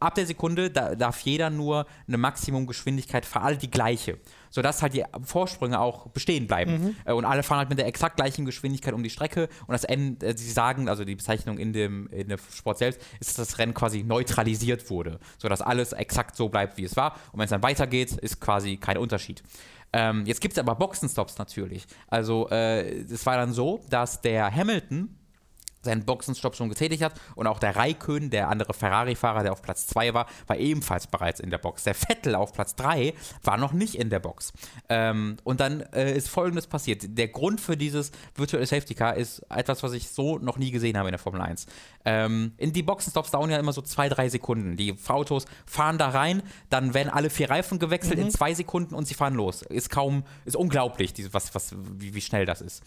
Ab 0.00 0.14
der 0.14 0.26
Sekunde 0.26 0.70
da 0.70 0.94
darf 0.94 1.20
jeder 1.20 1.50
nur 1.50 1.86
eine 2.06 2.18
Maximumgeschwindigkeit 2.18 3.26
für 3.26 3.40
alle 3.40 3.56
die 3.56 3.70
gleiche, 3.70 4.18
sodass 4.50 4.82
halt 4.82 4.94
die 4.94 5.04
Vorsprünge 5.22 5.80
auch 5.80 6.08
bestehen 6.08 6.46
bleiben. 6.46 6.72
Mhm. 6.72 6.96
Äh, 7.04 7.12
und 7.12 7.24
alle 7.24 7.42
fahren 7.42 7.58
halt 7.58 7.68
mit 7.68 7.78
der 7.78 7.86
exakt 7.86 8.16
gleichen 8.16 8.44
Geschwindigkeit 8.44 8.94
um 8.94 9.02
die 9.02 9.10
Strecke 9.10 9.48
und 9.66 9.72
das 9.72 9.84
Ende, 9.84 10.26
äh, 10.26 10.36
sie 10.36 10.50
sagen, 10.50 10.88
also 10.88 11.04
die 11.04 11.16
Bezeichnung 11.16 11.58
in 11.58 11.72
dem, 11.72 12.08
in 12.08 12.28
dem 12.28 12.38
Sport 12.52 12.78
selbst, 12.78 13.00
ist, 13.20 13.38
dass 13.38 13.48
das 13.48 13.58
Rennen 13.58 13.74
quasi 13.74 14.02
neutralisiert 14.02 14.88
wurde, 14.90 15.18
sodass 15.38 15.60
alles 15.60 15.92
exakt 15.92 16.36
so 16.36 16.48
bleibt, 16.48 16.76
wie 16.76 16.84
es 16.84 16.96
war. 16.96 17.14
Und 17.32 17.38
wenn 17.38 17.44
es 17.44 17.50
dann 17.50 17.62
weitergeht, 17.62 18.12
ist 18.12 18.40
quasi 18.40 18.76
kein 18.76 18.98
Unterschied. 18.98 19.42
Ähm, 19.92 20.24
jetzt 20.26 20.40
gibt 20.40 20.52
es 20.52 20.58
aber 20.58 20.74
Boxenstops 20.74 21.38
natürlich. 21.38 21.86
Also 22.08 22.48
äh, 22.50 23.02
es 23.02 23.24
war 23.24 23.36
dann 23.36 23.52
so, 23.52 23.80
dass 23.88 24.20
der 24.20 24.54
Hamilton 24.54 25.16
seinen 25.82 26.04
Boxenstopp 26.04 26.56
schon 26.56 26.68
getätigt 26.68 27.02
hat. 27.02 27.14
Und 27.34 27.46
auch 27.46 27.58
der 27.58 27.76
Raikön, 27.76 28.30
der 28.30 28.48
andere 28.48 28.74
Ferrari-Fahrer, 28.74 29.42
der 29.42 29.52
auf 29.52 29.62
Platz 29.62 29.86
2 29.86 30.14
war, 30.14 30.26
war 30.46 30.56
ebenfalls 30.56 31.06
bereits 31.06 31.40
in 31.40 31.50
der 31.50 31.58
Box. 31.58 31.84
Der 31.84 31.94
Vettel 31.94 32.34
auf 32.34 32.52
Platz 32.52 32.74
3 32.76 33.14
war 33.42 33.56
noch 33.56 33.72
nicht 33.72 33.94
in 33.94 34.10
der 34.10 34.20
Box. 34.20 34.52
Ähm, 34.88 35.36
und 35.44 35.60
dann 35.60 35.80
äh, 35.92 36.14
ist 36.14 36.28
Folgendes 36.28 36.66
passiert. 36.66 37.04
Der 37.16 37.28
Grund 37.28 37.60
für 37.60 37.76
dieses 37.76 38.10
Virtual 38.34 38.64
Safety 38.66 38.94
Car 38.94 39.16
ist 39.16 39.40
etwas, 39.50 39.82
was 39.82 39.92
ich 39.92 40.08
so 40.08 40.38
noch 40.38 40.58
nie 40.58 40.70
gesehen 40.70 40.96
habe 40.98 41.08
in 41.08 41.12
der 41.12 41.18
Formel 41.18 41.40
1. 41.40 41.66
Ähm, 42.04 42.52
in 42.56 42.72
die 42.72 42.82
Boxenstops 42.82 43.30
dauern 43.30 43.50
ja 43.50 43.58
immer 43.58 43.72
so 43.72 43.82
zwei, 43.82 44.08
drei 44.08 44.28
Sekunden. 44.28 44.76
Die 44.76 44.94
Autos 45.08 45.46
fahren 45.66 45.98
da 45.98 46.10
rein, 46.10 46.42
dann 46.70 46.94
werden 46.94 47.08
alle 47.08 47.30
vier 47.30 47.50
Reifen 47.50 47.78
gewechselt 47.78 48.18
mhm. 48.18 48.26
in 48.26 48.30
zwei 48.30 48.54
Sekunden 48.54 48.94
und 48.94 49.06
sie 49.06 49.14
fahren 49.14 49.34
los. 49.34 49.62
Ist 49.62 49.90
kaum, 49.90 50.24
ist 50.44 50.56
unglaublich, 50.56 51.12
was, 51.32 51.54
was, 51.54 51.74
wie, 51.76 52.14
wie 52.14 52.20
schnell 52.20 52.46
das 52.46 52.60
ist. 52.60 52.82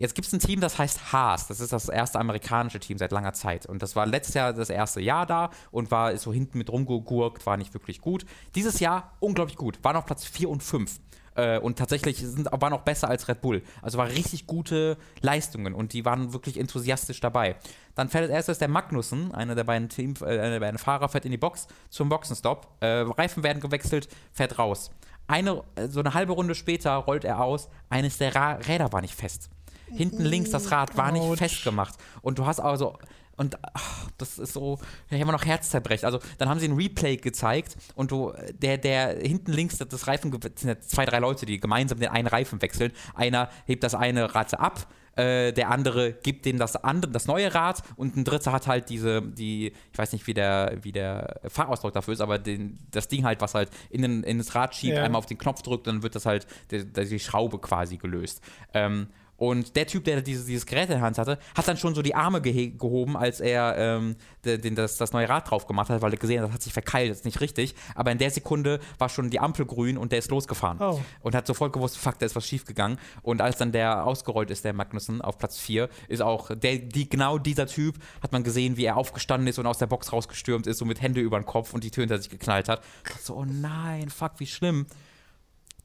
Jetzt 0.00 0.14
gibt 0.14 0.26
es 0.26 0.32
ein 0.32 0.40
Team, 0.40 0.60
das 0.60 0.78
heißt 0.78 1.12
Haas. 1.12 1.46
Das 1.46 1.60
ist 1.60 1.74
das 1.74 1.90
erste 1.90 2.18
amerikanische 2.18 2.80
Team 2.80 2.96
seit 2.96 3.12
langer 3.12 3.34
Zeit. 3.34 3.66
Und 3.66 3.82
das 3.82 3.96
war 3.96 4.06
letztes 4.06 4.34
Jahr 4.34 4.54
das 4.54 4.70
erste 4.70 5.02
Jahr 5.02 5.26
da 5.26 5.50
und 5.70 5.90
war 5.90 6.16
so 6.16 6.32
hinten 6.32 6.56
mit 6.56 6.70
rumgegurkt, 6.70 7.44
war 7.44 7.58
nicht 7.58 7.74
wirklich 7.74 8.00
gut. 8.00 8.24
Dieses 8.54 8.80
Jahr 8.80 9.12
unglaublich 9.20 9.58
gut. 9.58 9.78
War 9.82 9.92
noch 9.92 10.06
Platz 10.06 10.24
4 10.24 10.48
und 10.48 10.62
5. 10.62 11.00
Äh, 11.34 11.58
und 11.58 11.78
tatsächlich 11.78 12.16
sind, 12.16 12.48
waren 12.50 12.72
auch 12.72 12.80
besser 12.80 13.10
als 13.10 13.28
Red 13.28 13.42
Bull. 13.42 13.62
Also 13.82 13.98
war 13.98 14.08
richtig 14.08 14.46
gute 14.46 14.96
Leistungen 15.20 15.74
und 15.74 15.92
die 15.92 16.06
waren 16.06 16.32
wirklich 16.32 16.58
enthusiastisch 16.58 17.20
dabei. 17.20 17.56
Dann 17.94 18.08
fährt 18.08 18.22
als 18.22 18.32
erstes 18.32 18.58
der 18.58 18.68
Magnussen, 18.68 19.32
einer 19.34 19.54
der 19.54 19.64
beiden 19.64 19.90
Team, 19.90 20.14
äh, 20.22 20.24
einer 20.24 20.50
der 20.52 20.60
beiden 20.60 20.78
Fahrer, 20.78 21.10
fährt 21.10 21.26
in 21.26 21.30
die 21.30 21.36
Box 21.36 21.66
zum 21.90 22.08
Boxenstopp. 22.08 22.68
Äh, 22.80 22.86
Reifen 22.86 23.42
werden 23.42 23.60
gewechselt, 23.60 24.08
fährt 24.32 24.58
raus. 24.58 24.92
eine, 25.26 25.62
äh, 25.74 25.88
so 25.88 26.00
eine 26.00 26.14
halbe 26.14 26.32
Runde 26.32 26.54
später 26.54 26.94
rollt 26.94 27.24
er 27.24 27.40
aus, 27.40 27.68
eines 27.90 28.16
der 28.16 28.34
Ra 28.34 28.52
Räder 28.52 28.94
war 28.94 29.02
nicht 29.02 29.14
fest. 29.14 29.50
Hinten 29.94 30.24
links 30.24 30.50
das 30.50 30.70
Rad 30.70 30.96
war 30.96 31.12
nicht 31.12 31.38
festgemacht. 31.38 31.94
Und 32.22 32.38
du 32.38 32.46
hast 32.46 32.60
also. 32.60 32.98
Und 33.36 33.56
ach, 33.72 34.10
das 34.18 34.38
ist 34.38 34.52
so, 34.52 34.78
ich 35.08 35.18
habe 35.18 35.32
noch 35.32 35.46
Herzzerbrech. 35.46 36.04
Also 36.04 36.18
dann 36.36 36.50
haben 36.50 36.60
sie 36.60 36.68
ein 36.68 36.74
Replay 36.76 37.16
gezeigt 37.16 37.74
und 37.94 38.10
du, 38.10 38.34
der, 38.52 38.76
der 38.76 39.16
hinten 39.18 39.52
links 39.52 39.78
das- 39.78 39.88
das 39.88 40.06
Reifen, 40.06 40.30
das 40.30 40.50
sind 40.56 40.68
ja 40.68 40.78
zwei, 40.80 41.06
drei 41.06 41.20
Leute, 41.20 41.46
die 41.46 41.58
gemeinsam 41.58 41.98
den 41.98 42.10
einen 42.10 42.26
Reifen 42.28 42.60
wechseln. 42.60 42.92
Einer 43.14 43.48
hebt 43.64 43.82
das 43.82 43.94
eine 43.94 44.34
Rad 44.34 44.52
ab, 44.60 44.86
äh, 45.16 45.52
der 45.54 45.70
andere 45.70 46.12
gibt 46.12 46.44
dem 46.44 46.58
das 46.58 46.76
andere, 46.76 47.12
das 47.12 47.26
neue 47.28 47.54
Rad 47.54 47.82
und 47.96 48.14
ein 48.14 48.24
dritter 48.24 48.52
hat 48.52 48.66
halt 48.66 48.90
diese, 48.90 49.22
die, 49.22 49.68
ich 49.90 49.98
weiß 49.98 50.12
nicht, 50.12 50.26
wie 50.26 50.34
der, 50.34 50.76
wie 50.82 50.92
der 50.92 51.40
Fahrausdruck 51.48 51.94
dafür 51.94 52.12
ist, 52.12 52.20
aber 52.20 52.38
den, 52.38 52.78
das 52.90 53.08
Ding 53.08 53.24
halt, 53.24 53.40
was 53.40 53.54
halt 53.54 53.70
in, 53.88 54.02
den, 54.02 54.22
in 54.22 54.36
das 54.36 54.54
Rad 54.54 54.74
schiebt, 54.74 54.98
Ja. 54.98 55.02
einmal 55.04 55.18
auf 55.18 55.24
den 55.26 55.38
Knopf 55.38 55.62
drückt, 55.62 55.86
dann 55.86 56.02
wird 56.02 56.14
das 56.14 56.26
halt, 56.26 56.46
die, 56.70 56.84
die 56.84 57.18
Schraube 57.18 57.58
quasi 57.58 57.96
gelöst. 57.96 58.42
Ähm, 58.74 59.06
und 59.40 59.74
der 59.74 59.86
Typ, 59.86 60.04
der 60.04 60.20
dieses, 60.20 60.44
dieses 60.44 60.66
Gerät 60.66 60.90
in 60.90 60.96
der 60.96 61.00
Hand 61.00 61.16
hatte, 61.16 61.38
hat 61.56 61.66
dann 61.66 61.78
schon 61.78 61.94
so 61.94 62.02
die 62.02 62.14
Arme 62.14 62.40
gehe- 62.42 62.76
gehoben, 62.76 63.16
als 63.16 63.40
er 63.40 63.74
ähm, 63.78 64.16
de- 64.44 64.58
den, 64.58 64.74
das, 64.74 64.98
das 64.98 65.12
neue 65.14 65.26
Rad 65.30 65.50
drauf 65.50 65.66
gemacht 65.66 65.88
hat, 65.88 66.02
weil 66.02 66.12
er 66.12 66.18
gesehen 66.18 66.40
hat, 66.42 66.48
das 66.48 66.54
hat 66.56 66.62
sich 66.62 66.74
verkeilt, 66.74 67.10
das 67.10 67.20
ist 67.20 67.24
nicht 67.24 67.40
richtig. 67.40 67.74
Aber 67.94 68.12
in 68.12 68.18
der 68.18 68.30
Sekunde 68.30 68.80
war 68.98 69.08
schon 69.08 69.30
die 69.30 69.40
Ampel 69.40 69.64
grün 69.64 69.96
und 69.96 70.12
der 70.12 70.18
ist 70.18 70.30
losgefahren. 70.30 70.76
Oh. 70.78 71.00
Und 71.22 71.34
hat 71.34 71.46
sofort 71.46 71.72
gewusst, 71.72 71.96
fuck, 71.96 72.18
da 72.18 72.26
ist 72.26 72.36
was 72.36 72.46
schiefgegangen. 72.46 72.98
Und 73.22 73.40
als 73.40 73.56
dann 73.56 73.72
der 73.72 74.04
ausgerollt 74.04 74.50
ist, 74.50 74.66
der 74.66 74.74
Magnussen, 74.74 75.22
auf 75.22 75.38
Platz 75.38 75.58
4, 75.58 75.88
ist 76.08 76.20
auch 76.20 76.50
der, 76.54 76.76
die, 76.76 77.08
genau 77.08 77.38
dieser 77.38 77.66
Typ, 77.66 77.96
hat 78.22 78.32
man 78.32 78.44
gesehen, 78.44 78.76
wie 78.76 78.84
er 78.84 78.98
aufgestanden 78.98 79.48
ist 79.48 79.58
und 79.58 79.64
aus 79.66 79.78
der 79.78 79.86
Box 79.86 80.12
rausgestürmt 80.12 80.66
ist, 80.66 80.76
so 80.76 80.84
mit 80.84 81.00
Hände 81.00 81.22
über 81.22 81.40
den 81.40 81.46
Kopf 81.46 81.72
und 81.72 81.82
die 81.82 81.90
Tür 81.90 82.02
hinter 82.02 82.18
sich 82.18 82.28
geknallt 82.28 82.68
hat. 82.68 82.82
So, 83.22 83.36
oh 83.36 83.46
nein, 83.46 84.10
fuck, 84.10 84.32
wie 84.36 84.46
schlimm. 84.46 84.84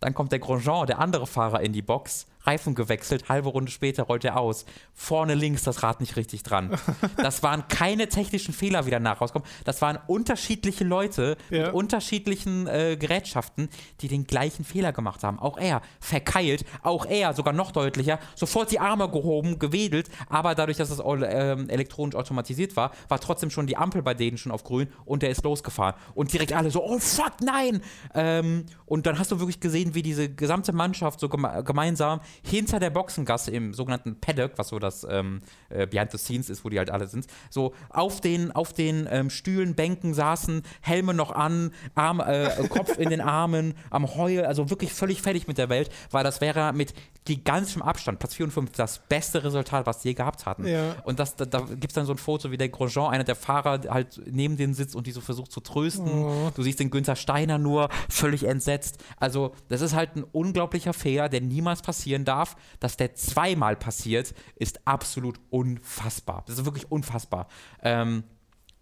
Dann 0.01 0.13
kommt 0.13 0.33
der 0.33 0.39
Grosjean, 0.39 0.87
der 0.87 0.99
andere 0.99 1.25
Fahrer, 1.25 1.61
in 1.61 1.71
die 1.71 1.81
Box. 1.81 2.25
Reifen 2.45 2.75
gewechselt, 2.75 3.29
halbe 3.29 3.49
Runde 3.49 3.71
später 3.71 4.03
rollt 4.03 4.23
er 4.25 4.37
aus. 4.37 4.65
Vorne 4.93 5.33
links 5.35 5.63
das 5.63 5.83
Rad 5.83 5.99
nicht 5.99 6.15
richtig 6.15 6.43
dran. 6.43 6.77
Das 7.17 7.41
waren 7.43 7.67
keine 7.67 8.07
technischen 8.09 8.53
Fehler, 8.53 8.85
wie 8.85 8.91
danach 8.91 9.19
rauskommen. 9.21 9.47
Das 9.63 9.81
waren 9.81 9.97
unterschiedliche 10.07 10.83
Leute 10.83 11.37
Ja. 11.49 11.67
mit 11.67 11.73
unterschiedlichen 11.73 12.67
äh, 12.67 12.97
Gerätschaften, 12.99 13.69
die 14.01 14.07
den 14.07 14.25
gleichen 14.27 14.63
Fehler 14.65 14.91
gemacht 14.93 15.23
haben. 15.23 15.39
Auch 15.39 15.57
er 15.57 15.81
verkeilt, 15.99 16.65
auch 16.83 17.05
er 17.05 17.33
sogar 17.33 17.53
noch 17.53 17.71
deutlicher, 17.71 18.19
sofort 18.35 18.71
die 18.71 18.79
Arme 18.79 19.09
gehoben, 19.09 19.59
gewedelt, 19.59 20.09
aber 20.29 20.55
dadurch, 20.55 20.77
dass 20.77 20.89
es 20.89 20.99
all, 20.99 21.23
ähm, 21.23 21.69
elektronisch 21.69 22.15
automatisiert 22.15 22.75
war, 22.75 22.91
war 23.07 23.19
trotzdem 23.19 23.49
schon 23.49 23.65
die 23.67 23.77
Ampel 23.77 24.01
bei 24.03 24.13
denen 24.13 24.37
schon 24.37 24.51
auf 24.51 24.63
grün 24.63 24.87
und 25.05 25.23
der 25.23 25.29
ist 25.29 25.43
losgefahren. 25.43 25.95
Und 26.13 26.31
direkt 26.33 26.53
alle 26.53 26.69
so, 26.71 26.83
oh 26.83 26.99
fuck, 26.99 27.41
nein! 27.41 27.81
Ähm, 28.13 28.65
und 28.85 29.05
dann 29.05 29.17
hast 29.19 29.31
du 29.31 29.39
wirklich 29.39 29.59
gesehen, 29.59 29.95
wie 29.95 30.01
diese 30.03 30.29
gesamte 30.29 30.73
Mannschaft 30.73 31.19
so 31.19 31.29
geme 31.29 31.63
gemeinsam 31.63 32.19
hinter 32.43 32.79
der 32.79 32.89
Boxengasse 32.89 33.51
im 33.51 33.73
sogenannten 33.73 34.19
Paddock, 34.19 34.51
was 34.57 34.69
so 34.69 34.79
das 34.79 35.05
ähm, 35.09 35.41
äh, 35.69 35.87
Behind 35.87 36.11
the 36.11 36.17
Scenes 36.17 36.49
ist, 36.49 36.65
wo 36.65 36.69
die 36.69 36.77
halt 36.77 36.89
alle 36.89 37.07
sind, 37.07 37.27
so 37.49 37.73
auf 37.89 38.21
den, 38.21 38.51
auf 38.51 38.73
den 38.73 39.07
ähm, 39.09 39.29
Stühlen, 39.29 39.75
Bänken 39.75 40.13
saßen, 40.13 40.63
Helme 40.81 41.13
noch 41.13 41.31
an, 41.31 41.71
Arm, 41.95 42.19
äh, 42.19 42.49
Kopf 42.69 42.97
in 42.97 43.09
den 43.09 43.21
Armen, 43.21 43.73
am 43.89 44.15
Heulen, 44.15 44.45
also 44.45 44.69
wirklich 44.69 44.93
völlig 44.93 45.21
fertig 45.21 45.47
mit 45.47 45.57
der 45.57 45.69
Welt, 45.69 45.89
weil 46.11 46.23
das 46.23 46.41
wäre 46.41 46.73
mit 46.73 46.93
gigantischem 47.25 47.81
Abstand, 47.81 48.19
Platz 48.19 48.35
4 48.35 48.45
und 48.45 48.51
5, 48.51 48.71
das 48.73 48.99
beste 48.99 49.43
Resultat, 49.43 49.85
was 49.87 50.03
sie 50.03 50.09
je 50.09 50.13
gehabt 50.13 50.45
hatten. 50.45 50.67
Ja. 50.67 50.95
Und 51.03 51.19
das, 51.19 51.35
da, 51.35 51.45
da 51.45 51.61
gibt 51.61 51.87
es 51.87 51.93
dann 51.93 52.05
so 52.05 52.13
ein 52.13 52.19
Foto, 52.19 52.51
wie 52.51 52.57
der 52.57 52.69
Grosjean, 52.69 53.11
einer 53.11 53.23
der 53.23 53.35
Fahrer, 53.35 53.81
halt 53.89 54.21
neben 54.29 54.57
denen 54.57 54.75
sitzt 54.75 54.95
und 54.95 55.07
die 55.07 55.11
so 55.11 55.21
versucht 55.21 55.51
zu 55.51 55.59
trösten. 55.59 56.07
Oh. 56.07 56.51
Du 56.55 56.61
siehst 56.61 56.79
den 56.79 56.91
Günther 56.91 57.15
Steiner 57.15 57.57
nur 57.57 57.89
völlig 58.09 58.43
entsetzt. 58.43 59.03
Also, 59.17 59.53
das 59.69 59.81
ist 59.81 59.95
halt 59.95 60.15
ein 60.15 60.23
unglaublicher 60.23 60.93
Fehler, 60.93 61.27
der 61.27 61.41
niemals 61.41 61.81
passieren 61.81 62.24
darf. 62.25 62.55
Dass 62.79 62.97
der 62.97 63.15
zweimal 63.15 63.75
passiert, 63.75 64.33
ist 64.55 64.85
absolut 64.87 65.39
unfassbar. 65.49 66.43
Das 66.47 66.57
ist 66.57 66.65
wirklich 66.65 66.91
unfassbar. 66.91 67.47
Ähm, 67.81 68.23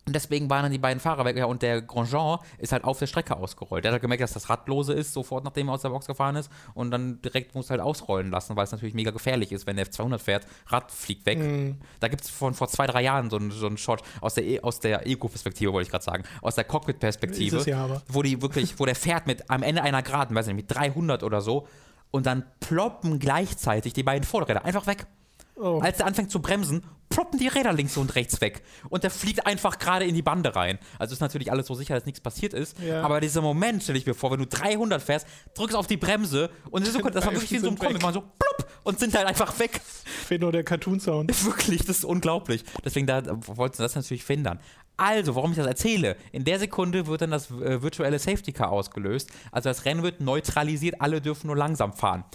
und 0.05 0.13
deswegen 0.13 0.49
waren 0.49 0.63
dann 0.63 0.71
die 0.73 0.79
beiden 0.79 0.99
Fahrer 0.99 1.23
weg. 1.23 1.37
Ja, 1.37 1.45
und 1.45 1.61
der 1.61 1.81
Grosjean 1.81 2.39
ist 2.57 2.73
halt 2.73 2.83
auf 2.83 2.99
der 2.99 3.07
Strecke 3.07 3.37
ausgerollt. 3.37 3.85
Der 3.85 3.89
hat 3.91 3.93
halt 3.93 4.01
gemerkt, 4.01 4.21
dass 4.21 4.33
das 4.33 4.49
Rad 4.49 4.67
lose 4.67 4.91
ist, 4.91 5.13
sofort 5.13 5.45
nachdem 5.45 5.69
er 5.69 5.75
aus 5.75 5.81
der 5.83 5.91
Box 5.91 6.07
gefahren 6.07 6.35
ist. 6.35 6.51
Und 6.73 6.91
dann 6.91 7.21
direkt 7.21 7.55
muss 7.55 7.69
halt 7.69 7.79
ausrollen 7.79 8.29
lassen, 8.29 8.57
weil 8.57 8.65
es 8.65 8.73
natürlich 8.73 8.95
mega 8.95 9.11
gefährlich 9.11 9.53
ist, 9.53 9.65
wenn 9.65 9.77
der 9.77 9.85
F200 9.87 10.17
fährt, 10.17 10.45
Rad 10.67 10.91
fliegt 10.91 11.25
weg. 11.25 11.39
Mhm. 11.39 11.77
Da 12.01 12.09
gibt 12.09 12.23
es 12.23 12.29
von 12.29 12.53
vor 12.53 12.67
zwei, 12.67 12.85
drei 12.85 13.01
Jahren 13.01 13.29
so 13.29 13.37
einen, 13.37 13.51
so 13.51 13.65
einen 13.65 13.77
Shot 13.77 14.01
aus 14.19 14.33
der, 14.33 14.43
E- 14.43 14.59
aus 14.59 14.81
der 14.81 15.07
Eco-Perspektive, 15.07 15.71
wollte 15.71 15.85
ich 15.85 15.91
gerade 15.91 16.03
sagen, 16.03 16.23
aus 16.41 16.55
der 16.55 16.65
Cockpit-Perspektive, 16.65 17.63
ja 17.69 17.85
aber. 17.85 18.01
wo 18.09 18.23
die 18.23 18.41
wirklich, 18.41 18.77
wo 18.81 18.85
der 18.85 18.95
fährt 18.95 19.25
mit 19.25 19.49
am 19.49 19.63
Ende 19.63 19.83
einer 19.83 20.01
Geraden, 20.01 20.35
weiß 20.35 20.47
ich 20.47 20.53
nicht, 20.53 20.69
mit 20.69 20.75
300 20.77 21.23
oder 21.23 21.39
so. 21.39 21.65
Und 22.13 22.27
dann 22.27 22.45
ploppen 22.59 23.17
gleichzeitig 23.17 23.93
die 23.93 24.03
beiden 24.03 24.23
Vorderräder 24.23 24.63
einfach 24.65 24.85
weg. 24.85 25.07
Oh. 25.55 25.79
Als 25.81 25.99
er 25.99 26.07
anfängt 26.07 26.31
zu 26.31 26.41
bremsen, 26.41 26.83
ploppen 27.09 27.37
die 27.37 27.47
Räder 27.47 27.73
links 27.73 27.95
und 27.97 28.15
rechts 28.15 28.41
weg. 28.41 28.63
Und 28.89 29.03
der 29.03 29.11
fliegt 29.11 29.45
einfach 29.45 29.77
gerade 29.77 30.05
in 30.05 30.15
die 30.15 30.21
Bande 30.21 30.55
rein. 30.55 30.79
Also 30.97 31.13
ist 31.13 31.19
natürlich 31.19 31.51
alles 31.51 31.67
so 31.67 31.75
sicher, 31.75 31.93
dass 31.93 32.05
nichts 32.05 32.21
passiert 32.21 32.53
ist. 32.53 32.79
Ja. 32.79 33.03
Aber 33.03 33.21
dieser 33.21 33.41
Moment, 33.41 33.83
stelle 33.83 33.99
ich 33.99 34.05
mir 34.05 34.15
vor, 34.15 34.31
wenn 34.31 34.39
du 34.39 34.47
300 34.47 35.01
fährst, 35.01 35.27
drückst 35.55 35.75
auf 35.75 35.87
die 35.87 35.97
Bremse 35.97 36.49
und 36.71 36.85
so, 36.85 36.99
das 36.99 37.25
war 37.25 37.33
wirklich 37.33 37.51
wie 37.51 37.59
so 37.59 37.67
sind 37.67 37.79
Comic, 37.79 38.01
so 38.01 38.21
plupp 38.21 38.67
und 38.83 38.99
sind 38.99 39.15
halt 39.15 39.27
einfach 39.27 39.57
weg. 39.59 39.79
Fehlt 40.25 40.41
nur 40.41 40.51
der 40.51 40.63
Cartoon-Sound. 40.63 41.45
Wirklich, 41.45 41.85
das 41.85 41.97
ist 41.97 42.05
unglaublich. 42.05 42.63
Deswegen 42.83 43.07
da 43.07 43.21
wollten 43.47 43.77
sie 43.77 43.83
das 43.83 43.95
natürlich 43.95 44.23
verhindern. 44.23 44.59
Also, 44.97 45.35
warum 45.35 45.51
ich 45.51 45.57
das 45.57 45.65
erzähle? 45.65 46.17
In 46.31 46.43
der 46.43 46.59
Sekunde 46.59 47.07
wird 47.07 47.21
dann 47.21 47.31
das 47.31 47.49
äh, 47.49 47.81
virtuelle 47.81 48.19
Safety 48.19 48.51
Car 48.51 48.71
ausgelöst. 48.71 49.29
Also 49.51 49.69
das 49.69 49.85
Rennen 49.85 50.03
wird 50.03 50.21
neutralisiert, 50.21 51.01
alle 51.01 51.19
dürfen 51.19 51.47
nur 51.47 51.57
langsam 51.57 51.93
fahren. 51.93 52.25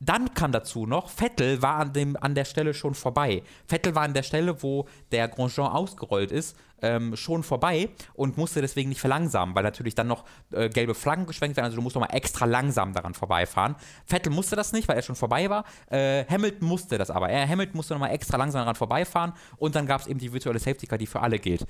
Dann 0.00 0.34
kam 0.34 0.52
dazu 0.52 0.86
noch, 0.86 1.08
Vettel 1.08 1.62
war 1.62 1.76
an, 1.76 1.92
dem, 1.92 2.16
an 2.20 2.34
der 2.34 2.44
Stelle 2.44 2.74
schon 2.74 2.94
vorbei. 2.94 3.42
Vettel 3.66 3.94
war 3.94 4.02
an 4.02 4.14
der 4.14 4.22
Stelle, 4.22 4.62
wo 4.62 4.86
der 5.10 5.28
Grosjean 5.28 5.72
ausgerollt 5.72 6.30
ist, 6.30 6.56
ähm, 6.82 7.16
schon 7.16 7.42
vorbei 7.42 7.88
und 8.14 8.36
musste 8.36 8.60
deswegen 8.60 8.90
nicht 8.90 9.00
verlangsamen, 9.00 9.54
weil 9.54 9.62
natürlich 9.62 9.94
dann 9.94 10.06
noch 10.08 10.24
äh, 10.52 10.68
gelbe 10.68 10.94
Flaggen 10.94 11.26
geschwenkt 11.26 11.56
werden. 11.56 11.66
Also 11.66 11.76
du 11.76 11.82
musst 11.82 11.94
nochmal 11.94 12.14
extra 12.14 12.44
langsam 12.44 12.92
daran 12.92 13.14
vorbeifahren. 13.14 13.76
Vettel 14.04 14.32
musste 14.32 14.56
das 14.56 14.72
nicht, 14.72 14.86
weil 14.88 14.96
er 14.96 15.02
schon 15.02 15.16
vorbei 15.16 15.48
war. 15.48 15.64
Äh, 15.88 16.24
Hamilton 16.26 16.68
musste 16.68 16.98
das 16.98 17.10
aber. 17.10 17.30
Er, 17.30 17.48
Hamilton 17.48 17.76
musste 17.76 17.94
nochmal 17.94 18.12
extra 18.12 18.36
langsam 18.36 18.60
daran 18.60 18.76
vorbeifahren 18.76 19.32
und 19.56 19.74
dann 19.74 19.86
gab 19.86 20.02
es 20.02 20.06
eben 20.06 20.18
die 20.18 20.32
virtuelle 20.32 20.58
Safety 20.58 20.86
Car, 20.86 20.98
die 20.98 21.06
für 21.06 21.20
alle 21.20 21.38
gilt. 21.38 21.66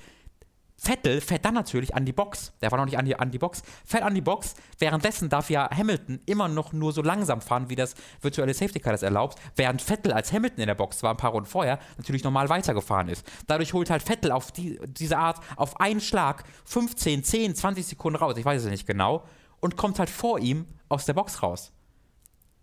Vettel 0.77 1.21
fährt 1.21 1.43
dann 1.43 1.55
natürlich 1.55 1.95
an 1.95 2.05
die 2.05 2.13
Box. 2.13 2.53
Der 2.61 2.71
war 2.71 2.77
noch 2.77 2.85
nicht 2.85 2.97
an 2.97 3.05
die, 3.05 3.15
an 3.15 3.31
die 3.31 3.39
Box. 3.39 3.63
Fährt 3.83 4.03
an 4.03 4.13
die 4.13 4.21
Box. 4.21 4.55
Währenddessen 4.77 5.27
darf 5.27 5.49
ja 5.49 5.69
Hamilton 5.75 6.19
immer 6.25 6.47
noch 6.47 6.71
nur 6.71 6.93
so 6.93 7.01
langsam 7.01 7.41
fahren, 7.41 7.69
wie 7.69 7.75
das 7.75 7.95
virtuelle 8.21 8.53
Safety 8.53 8.79
Car 8.79 8.93
das 8.93 9.01
erlaubt. 9.01 9.39
Während 9.55 9.81
Vettel 9.81 10.13
als 10.13 10.31
Hamilton 10.31 10.61
in 10.61 10.67
der 10.67 10.75
Box 10.75 11.01
war, 11.01 11.11
ein 11.11 11.17
paar 11.17 11.31
Runden 11.31 11.49
vorher, 11.49 11.79
natürlich 11.97 12.23
normal 12.23 12.49
weitergefahren 12.49 13.09
ist. 13.09 13.25
Dadurch 13.47 13.73
holt 13.73 13.89
halt 13.89 14.03
Vettel 14.03 14.31
auf 14.31 14.51
die, 14.51 14.79
diese 14.85 15.17
Art 15.17 15.39
auf 15.55 15.79
einen 15.79 15.99
Schlag 15.99 16.43
15, 16.65 17.23
10, 17.23 17.55
20 17.55 17.85
Sekunden 17.85 18.17
raus. 18.17 18.35
Ich 18.37 18.45
weiß 18.45 18.63
es 18.63 18.69
nicht 18.69 18.85
genau. 18.85 19.23
Und 19.59 19.75
kommt 19.75 19.97
halt 19.97 20.09
vor 20.09 20.39
ihm 20.39 20.67
aus 20.89 21.05
der 21.05 21.13
Box 21.13 21.41
raus. 21.41 21.71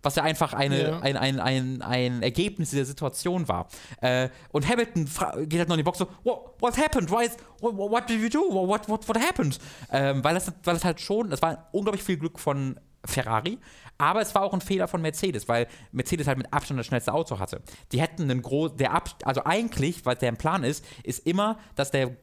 Was 0.05 0.15
ja 0.15 0.23
einfach 0.23 0.53
eine, 0.53 0.81
Ja. 0.81 0.99
ein, 0.99 1.17
ein, 1.17 1.39
ein, 1.39 1.81
ein 1.81 2.21
Ergebnis 2.23 2.69
dieser 2.69 2.85
Situation 2.85 3.47
war. 3.47 3.67
Äh, 4.01 4.29
und 4.51 4.67
Hamilton 4.69 5.05
geht 5.49 5.59
halt 5.59 5.67
noch 5.67 5.75
in 5.75 5.79
die 5.79 5.83
Box 5.83 5.97
so, 5.97 6.07
what, 6.23 6.53
what 6.59 6.77
happened? 6.77 7.09
Why 7.11 7.25
is, 7.25 7.35
what, 7.59 7.75
what 7.75 8.07
did 8.09 8.21
you 8.21 8.29
do? 8.29 8.41
What, 8.53 8.87
what, 8.87 9.07
what 9.07 9.17
happened? 9.17 9.59
Ähm, 9.91 10.23
weil, 10.23 10.35
das, 10.35 10.51
weil 10.63 10.75
das 10.75 10.85
halt 10.85 11.01
schon, 11.01 11.31
es 11.31 11.41
war 11.41 11.67
unglaublich 11.71 12.03
viel 12.03 12.17
Glück 12.17 12.39
von 12.39 12.79
Ferrari, 13.03 13.57
aber 13.97 14.21
es 14.21 14.33
war 14.35 14.43
auch 14.43 14.53
ein 14.53 14.61
Fehler 14.61 14.87
von 14.87 15.01
Mercedes, 15.01 15.47
weil 15.47 15.67
Mercedes 15.91 16.27
halt 16.27 16.37
mit 16.37 16.51
Abstand 16.51 16.79
das 16.79 16.87
schnellste 16.87 17.13
Auto 17.13 17.39
hatte. 17.39 17.61
Die 17.91 18.01
hätten 18.01 18.23
einen 18.23 18.41
großen, 18.41 18.77
der 18.77 18.93
Ab 18.93 19.09
also 19.23 19.43
eigentlich, 19.45 20.05
was 20.05 20.17
deren 20.19 20.37
Plan 20.37 20.63
ist, 20.63 20.83
ist 21.03 21.25
immer, 21.25 21.57
dass 21.75 21.91
der 21.91 22.15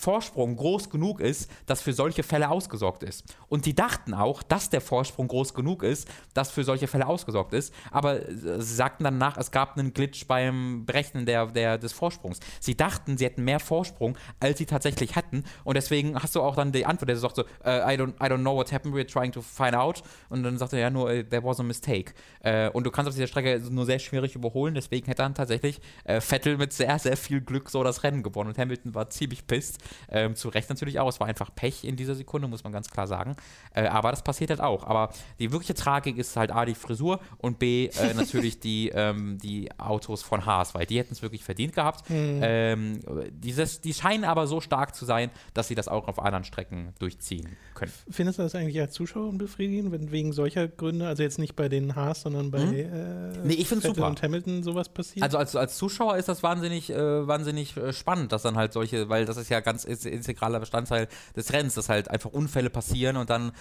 Vorsprung 0.00 0.56
groß 0.56 0.88
genug 0.88 1.20
ist, 1.20 1.50
dass 1.66 1.82
für 1.82 1.92
solche 1.92 2.22
Fälle 2.22 2.48
ausgesorgt 2.48 3.02
ist. 3.02 3.36
Und 3.48 3.66
die 3.66 3.74
dachten 3.74 4.14
auch, 4.14 4.42
dass 4.42 4.70
der 4.70 4.80
Vorsprung 4.80 5.28
groß 5.28 5.52
genug 5.52 5.82
ist, 5.82 6.08
dass 6.32 6.50
für 6.50 6.64
solche 6.64 6.86
Fälle 6.86 7.06
ausgesorgt 7.06 7.52
ist. 7.52 7.74
Aber 7.90 8.20
sie 8.32 8.74
sagten 8.74 9.04
dann 9.04 9.18
nach, 9.18 9.36
es 9.36 9.50
gab 9.50 9.76
einen 9.76 9.92
Glitch 9.92 10.26
beim 10.26 10.86
Berechnen 10.86 11.26
der, 11.26 11.46
der, 11.46 11.76
des 11.76 11.92
Vorsprungs. 11.92 12.40
Sie 12.60 12.76
dachten, 12.76 13.18
sie 13.18 13.26
hätten 13.26 13.44
mehr 13.44 13.60
Vorsprung, 13.60 14.16
als 14.40 14.56
sie 14.56 14.64
tatsächlich 14.64 15.16
hatten. 15.16 15.44
Und 15.64 15.74
deswegen 15.76 16.20
hast 16.20 16.34
du 16.34 16.40
auch 16.40 16.56
dann 16.56 16.72
die 16.72 16.86
Antwort, 16.86 17.10
der 17.10 17.16
sagt 17.16 17.36
so, 17.36 17.42
äh, 17.64 17.94
I, 17.94 17.98
don't, 17.98 18.14
I 18.14 18.30
don't 18.30 18.38
know 18.38 18.56
what 18.56 18.72
happened, 18.72 18.94
we're 18.94 19.06
trying 19.06 19.32
to 19.32 19.42
find 19.42 19.74
out. 19.74 20.02
Und 20.30 20.42
dann 20.44 20.56
sagt 20.56 20.72
er 20.72 20.78
ja 20.78 20.88
nur, 20.88 21.10
äh, 21.10 21.24
there 21.24 21.44
was 21.44 21.60
a 21.60 21.62
mistake. 21.62 22.14
Äh, 22.42 22.70
und 22.70 22.84
du 22.84 22.90
kannst 22.90 23.08
auf 23.08 23.14
dieser 23.14 23.26
Strecke 23.26 23.60
nur 23.70 23.84
sehr 23.84 23.98
schwierig 23.98 24.34
überholen. 24.34 24.74
Deswegen 24.74 25.06
hätte 25.06 25.22
dann 25.22 25.34
tatsächlich 25.34 25.80
Vettel 26.20 26.56
mit 26.56 26.72
sehr, 26.72 26.98
sehr 26.98 27.16
viel 27.16 27.42
Glück 27.42 27.68
so 27.68 27.84
das 27.84 28.02
Rennen 28.02 28.22
gewonnen. 28.22 28.48
Und 28.48 28.58
Hamilton 28.58 28.94
war 28.94 29.10
ziemlich 29.10 29.46
pisst. 29.46 29.78
Ähm, 30.08 30.36
zu 30.36 30.48
Recht 30.48 30.68
natürlich 30.68 30.98
auch. 31.00 31.08
Es 31.08 31.20
war 31.20 31.26
einfach 31.26 31.54
Pech 31.54 31.84
in 31.84 31.96
dieser 31.96 32.14
Sekunde, 32.14 32.48
muss 32.48 32.64
man 32.64 32.72
ganz 32.72 32.90
klar 32.90 33.06
sagen. 33.06 33.36
Äh, 33.74 33.86
aber 33.86 34.10
das 34.10 34.22
passiert 34.22 34.50
halt 34.50 34.60
auch. 34.60 34.84
Aber 34.84 35.10
die 35.38 35.52
wirkliche 35.52 35.74
Tragik 35.74 36.18
ist 36.18 36.36
halt 36.36 36.52
A, 36.52 36.64
die 36.64 36.74
Frisur 36.74 37.20
und 37.38 37.58
B, 37.58 37.86
äh, 37.86 38.14
natürlich 38.14 38.60
die, 38.60 38.90
ähm, 38.90 39.38
die 39.38 39.70
Autos 39.78 40.22
von 40.22 40.46
Haas, 40.46 40.74
weil 40.74 40.86
die 40.86 40.98
hätten 40.98 41.12
es 41.12 41.22
wirklich 41.22 41.44
verdient 41.44 41.74
gehabt. 41.74 42.08
Mhm. 42.10 42.40
Ähm, 42.42 43.00
dieses, 43.30 43.80
die 43.80 43.94
scheinen 43.94 44.24
aber 44.24 44.46
so 44.46 44.60
stark 44.60 44.94
zu 44.94 45.04
sein, 45.04 45.30
dass 45.54 45.68
sie 45.68 45.74
das 45.74 45.88
auch 45.88 46.08
auf 46.08 46.18
anderen 46.18 46.44
Strecken 46.44 46.94
durchziehen 46.98 47.56
können. 47.74 47.92
Findest 48.10 48.38
du 48.38 48.42
das 48.42 48.54
eigentlich 48.54 48.80
als 48.80 48.92
Zuschauer 48.92 49.28
unbefriedigend, 49.28 49.92
wenn 49.92 50.10
wegen 50.10 50.32
solcher 50.32 50.68
Gründe, 50.68 51.06
also 51.06 51.22
jetzt 51.22 51.38
nicht 51.38 51.56
bei 51.56 51.68
den 51.68 51.96
Haas, 51.96 52.22
sondern 52.22 52.50
bei 52.50 52.64
mhm. 52.64 52.74
äh, 52.74 53.38
nee, 53.44 53.54
ich 53.54 53.70
Vettel 53.80 53.94
super. 53.94 54.08
und 54.08 54.22
Hamilton 54.22 54.62
sowas 54.62 54.88
passiert? 54.88 55.22
Also 55.22 55.38
als, 55.38 55.56
als 55.56 55.76
Zuschauer 55.76 56.16
ist 56.16 56.28
das 56.28 56.42
wahnsinnig, 56.42 56.90
äh, 56.90 57.26
wahnsinnig 57.26 57.76
äh, 57.76 57.92
spannend, 57.92 58.32
dass 58.32 58.42
dann 58.42 58.56
halt 58.56 58.72
solche, 58.72 59.08
weil 59.08 59.24
das 59.24 59.36
ist 59.36 59.48
ja 59.48 59.60
ganz 59.60 59.79
integraler 59.84 60.60
Bestandteil 60.60 61.08
des 61.36 61.52
Rennens, 61.52 61.74
dass 61.74 61.88
halt 61.88 62.08
einfach 62.10 62.30
Unfälle 62.30 62.70
passieren 62.70 63.16
und 63.16 63.30
dann 63.30 63.52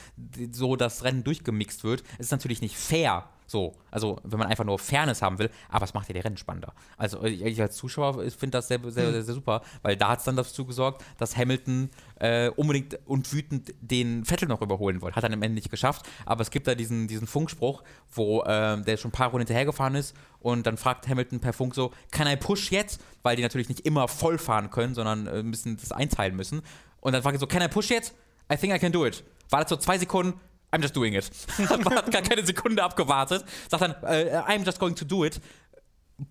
so 0.52 0.76
das 0.76 1.04
Rennen 1.04 1.24
durchgemixt 1.24 1.84
wird. 1.84 2.04
Ist 2.18 2.32
natürlich 2.32 2.62
nicht 2.62 2.76
fair 2.76 3.30
so, 3.50 3.76
also 3.90 4.20
wenn 4.24 4.38
man 4.38 4.48
einfach 4.48 4.64
nur 4.64 4.78
Fairness 4.78 5.24
haben 5.24 5.40
will, 5.40 5.50
aber 5.70 5.86
es 5.86 5.94
macht 5.96 6.08
ja 6.08 6.14
die 6.14 6.20
Rennen 6.20 6.38
spannender. 6.38 6.74
Also 6.98 7.24
ich 7.24 7.60
als 7.60 7.76
Zuschauer 7.76 8.24
finde 8.30 8.58
das 8.58 8.68
sehr, 8.68 8.80
sehr, 8.84 9.12
sehr, 9.12 9.24
sehr, 9.24 9.34
super, 9.34 9.62
weil 9.82 9.98
da 9.98 10.10
hat 10.10 10.20
es 10.20 10.26
dann 10.26 10.36
dazu 10.36 10.66
gesorgt, 10.66 11.04
dass 11.18 11.36
Hamilton 11.36 11.90
äh, 12.20 12.50
unbedingt 12.50 13.00
und 13.08 13.34
wütend 13.34 13.74
den 13.82 14.24
Vettel 14.24 14.48
noch 14.48 14.62
überholen 14.62 15.02
wollte. 15.02 15.16
Hat 15.16 15.24
er 15.24 15.34
am 15.34 15.42
Ende 15.42 15.56
nicht 15.56 15.72
geschafft, 15.72 16.08
aber 16.26 16.42
es 16.42 16.52
gibt 16.52 16.68
da 16.68 16.76
diesen, 16.76 17.08
diesen 17.08 17.26
Funkspruch, 17.26 17.84
wo 18.12 18.44
äh, 18.44 18.80
der 18.82 18.98
schon 18.98 19.10
ein 19.10 19.14
paar 19.14 19.30
Runden 19.30 19.48
hinterhergefahren 19.48 19.96
ist 19.96 20.16
und 20.40 20.68
dann 20.68 20.78
fragt 20.78 21.08
Hamilton 21.08 21.40
per 21.40 21.54
Funk 21.54 21.74
so, 21.74 21.92
kann 22.12 22.28
I 22.28 22.36
push 22.36 22.72
jetzt? 22.72 23.02
Weil 23.24 23.36
die 23.36 23.42
natürlich 23.42 23.68
nicht 23.68 23.82
immer 23.82 24.08
voll 24.08 24.38
fahren 24.38 24.70
können, 24.70 24.94
sondern 24.94 25.26
äh, 25.26 25.42
müssen 25.42 25.76
das 25.78 25.92
einteilen 25.92 26.36
müssen. 26.36 26.62
Und 27.02 27.14
dann 27.14 27.24
fragt 27.24 27.36
er 27.36 27.40
so, 27.40 27.48
can 27.48 27.64
I 27.64 27.68
push 27.68 27.90
jetzt? 27.90 28.14
I 28.52 28.58
think 28.58 28.74
I 28.74 28.80
can 28.80 28.92
do 28.92 29.06
it. 29.06 29.24
Wartet 29.50 29.70
so 29.70 29.76
zwei 29.78 29.98
Sekunden, 29.98 30.40
I'm 30.72 30.82
just 30.82 30.96
doing 30.96 31.14
it. 31.14 31.30
hat 31.58 32.12
gar 32.12 32.22
keine 32.22 32.46
Sekunde 32.46 32.84
abgewartet. 32.84 33.44
Sagt 33.70 33.82
dann, 33.82 33.92
uh, 34.04 34.44
I'm 34.48 34.64
just 34.66 34.80
going 34.80 34.96
to 34.96 35.06
do 35.06 35.26
it. 35.26 35.40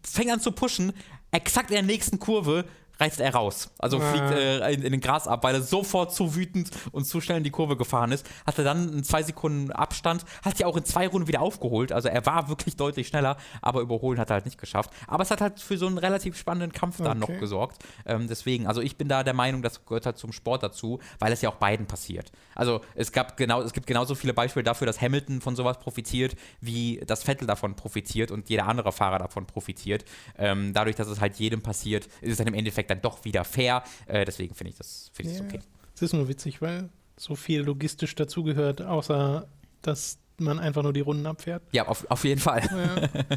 Fängt 0.02 0.30
an 0.30 0.40
zu 0.40 0.52
pushen. 0.52 0.92
Exakt 1.30 1.70
in 1.70 1.74
der 1.74 1.82
nächsten 1.82 2.18
Kurve 2.18 2.64
reißt 3.00 3.20
er 3.20 3.34
raus. 3.34 3.70
Also 3.78 3.98
ja. 3.98 4.12
fliegt 4.12 4.30
äh, 4.32 4.72
in, 4.72 4.82
in, 4.82 4.92
den 4.92 5.00
Gras 5.00 5.26
ab, 5.26 5.44
weil 5.44 5.54
er 5.54 5.62
sofort 5.62 6.12
zu 6.12 6.34
wütend 6.34 6.70
und 6.92 7.04
zu 7.04 7.20
schnell 7.20 7.38
in 7.38 7.44
die 7.44 7.50
Kurve 7.50 7.76
gefahren 7.76 8.12
ist. 8.12 8.28
Hatte 8.46 8.64
dann 8.64 8.88
einen 8.88 9.04
zwei 9.04 9.22
Sekunden 9.22 9.70
Abstand, 9.72 10.24
hat 10.42 10.58
ja 10.58 10.66
auch 10.66 10.76
in 10.76 10.84
zwei 10.84 11.06
Runden 11.06 11.28
wieder 11.28 11.40
aufgeholt. 11.40 11.92
Also 11.92 12.08
er 12.08 12.24
war 12.26 12.48
wirklich 12.48 12.76
deutlich 12.76 13.08
schneller, 13.08 13.36
aber 13.62 13.80
überholen 13.80 14.18
hat 14.18 14.30
er 14.30 14.34
halt 14.34 14.44
nicht 14.44 14.58
geschafft. 14.58 14.90
Aber 15.06 15.22
es 15.22 15.30
hat 15.30 15.40
halt 15.40 15.60
für 15.60 15.78
so 15.78 15.86
einen 15.86 15.98
relativ 15.98 16.36
spannenden 16.36 16.72
Kampf 16.72 16.98
dann 16.98 17.22
okay. 17.22 17.32
noch 17.32 17.40
gesorgt. 17.40 17.84
Ähm, 18.06 18.26
deswegen, 18.28 18.66
also 18.66 18.80
ich 18.80 18.96
bin 18.96 19.08
da 19.08 19.22
der 19.22 19.34
Meinung, 19.34 19.62
das 19.62 19.84
gehört 19.84 20.06
halt 20.06 20.18
zum 20.18 20.32
Sport 20.32 20.62
dazu, 20.62 20.98
weil 21.18 21.32
es 21.32 21.42
ja 21.42 21.50
auch 21.50 21.56
beiden 21.56 21.86
passiert. 21.86 22.32
Also 22.54 22.80
es 22.94 23.12
gab 23.12 23.36
genau, 23.36 23.62
es 23.62 23.72
gibt 23.72 23.86
genauso 23.86 24.14
viele 24.14 24.34
Beispiele 24.34 24.64
dafür, 24.64 24.86
dass 24.86 25.00
Hamilton 25.00 25.40
von 25.40 25.54
sowas 25.54 25.78
profitiert, 25.78 26.36
wie 26.60 27.00
das 27.06 27.22
Vettel 27.22 27.46
davon 27.46 27.76
profitiert 27.76 28.30
und 28.30 28.48
jeder 28.48 28.66
andere 28.66 28.92
Fahrer 28.92 29.18
davon 29.18 29.46
profitiert. 29.46 30.04
Ähm, 30.36 30.72
dadurch, 30.74 30.96
dass 30.96 31.08
es 31.08 31.20
halt 31.20 31.36
jedem 31.36 31.62
passiert, 31.62 32.06
ist 32.20 32.32
es 32.32 32.38
dann 32.38 32.46
im 32.46 32.54
Endeffekt 32.54 32.87
dann 32.90 33.00
doch 33.00 33.24
wieder 33.24 33.44
fair. 33.44 33.82
Äh, 34.06 34.24
deswegen 34.24 34.54
finde 34.54 34.72
ich 34.72 34.78
das, 34.78 35.10
find 35.12 35.30
ja. 35.30 35.40
okay. 35.42 35.60
Es 35.94 36.02
ist 36.02 36.12
nur 36.12 36.28
witzig, 36.28 36.62
weil 36.62 36.88
so 37.16 37.34
viel 37.34 37.62
logistisch 37.62 38.14
dazugehört, 38.14 38.82
außer 38.82 39.46
dass 39.82 40.18
man 40.38 40.58
einfach 40.58 40.82
nur 40.82 40.92
die 40.92 41.00
Runden 41.00 41.26
abfährt. 41.26 41.62
Ja, 41.72 41.88
auf, 41.88 42.08
auf 42.08 42.24
jeden 42.24 42.40
Fall. 42.40 42.62
Ja. 42.62 43.36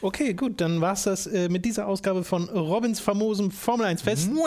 Okay, 0.00 0.32
gut, 0.34 0.60
dann 0.60 0.80
war 0.80 0.92
es 0.92 1.02
das 1.04 1.26
äh, 1.26 1.48
mit 1.48 1.64
dieser 1.64 1.88
Ausgabe 1.88 2.22
von 2.22 2.48
Robins 2.48 3.00
famosem 3.00 3.50
Formel 3.50 3.86
1 3.86 4.02
Fest. 4.02 4.30
Oh, 4.32 4.46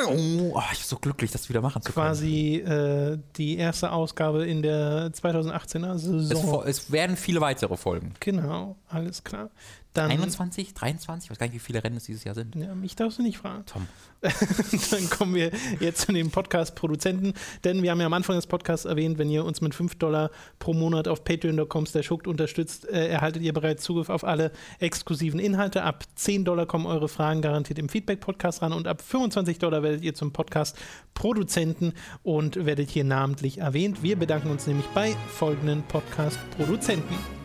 ich 0.71 0.77
bin 0.77 0.87
so 0.87 0.95
glücklich, 0.97 1.31
das 1.31 1.49
wieder 1.49 1.61
machen 1.61 1.81
zu 1.81 1.91
können. 1.91 2.05
Quasi 2.05 2.55
äh, 2.55 3.17
die 3.35 3.57
erste 3.57 3.91
Ausgabe 3.91 4.45
in 4.45 4.61
der 4.61 5.11
2018er 5.11 5.97
Saison. 5.97 6.63
Es, 6.65 6.77
es, 6.77 6.91
werden 6.91 7.17
viele 7.17 7.41
weitere 7.41 7.75
folgen. 7.75 8.13
Genau, 8.19 8.77
alles 8.87 9.23
klar. 9.23 9.49
Dann, 9.93 10.09
21, 10.09 10.73
23, 10.73 11.25
ich 11.25 11.31
weiß 11.31 11.37
gar 11.37 11.47
nicht, 11.47 11.55
wie 11.55 11.59
viele 11.59 11.83
Rennen 11.83 11.97
es 11.97 12.05
dieses 12.05 12.23
Jahr 12.23 12.33
sind. 12.33 12.55
Ja, 12.55 12.73
mich 12.73 12.95
darfst 12.95 13.19
du 13.19 13.23
nicht 13.23 13.37
fragen. 13.37 13.65
Tom. 13.65 13.87
Dann 14.91 15.09
kommen 15.09 15.35
wir 15.35 15.51
jetzt 15.81 16.01
zu 16.01 16.13
den 16.13 16.31
Podcast-Produzenten, 16.31 17.33
denn 17.65 17.83
wir 17.83 17.91
haben 17.91 17.99
ja 17.99 18.05
am 18.05 18.13
Anfang 18.13 18.37
des 18.37 18.47
Podcasts 18.47 18.85
erwähnt, 18.85 19.17
wenn 19.17 19.29
ihr 19.29 19.43
uns 19.43 19.59
mit 19.59 19.75
5 19.75 19.95
Dollar 19.95 20.31
pro 20.59 20.73
Monat 20.73 21.09
auf 21.09 21.25
patreon.com 21.25 21.85
hooked 21.85 22.27
unterstützt, 22.27 22.87
äh, 22.87 23.09
erhaltet 23.09 23.41
ihr 23.41 23.51
bereits 23.51 23.83
Zugriff 23.83 24.09
auf 24.09 24.23
alle 24.23 24.51
exklusiven 24.79 25.39
Inhalte. 25.39 25.83
Ab 25.83 26.05
10 26.15 26.45
Dollar 26.45 26.65
kommen 26.65 26.85
eure 26.85 27.09
Fragen 27.09 27.41
garantiert 27.41 27.79
im 27.79 27.89
Feedback-Podcast 27.89 28.61
ran 28.61 28.71
und 28.71 28.87
ab 28.87 29.01
25 29.01 29.59
Dollar 29.59 29.83
werdet 29.83 30.03
ihr 30.03 30.13
zum 30.13 30.31
Podcast-Produzenten 30.31 31.93
und 32.23 32.65
werdet 32.65 32.89
hier 32.89 33.03
namentlich 33.03 33.57
erwähnt. 33.57 34.03
Wir 34.03 34.17
bedanken 34.17 34.51
uns 34.51 34.67
nämlich 34.67 34.85
bei 34.87 35.15
folgenden 35.27 35.83
Podcast-Produzenten. 35.83 37.40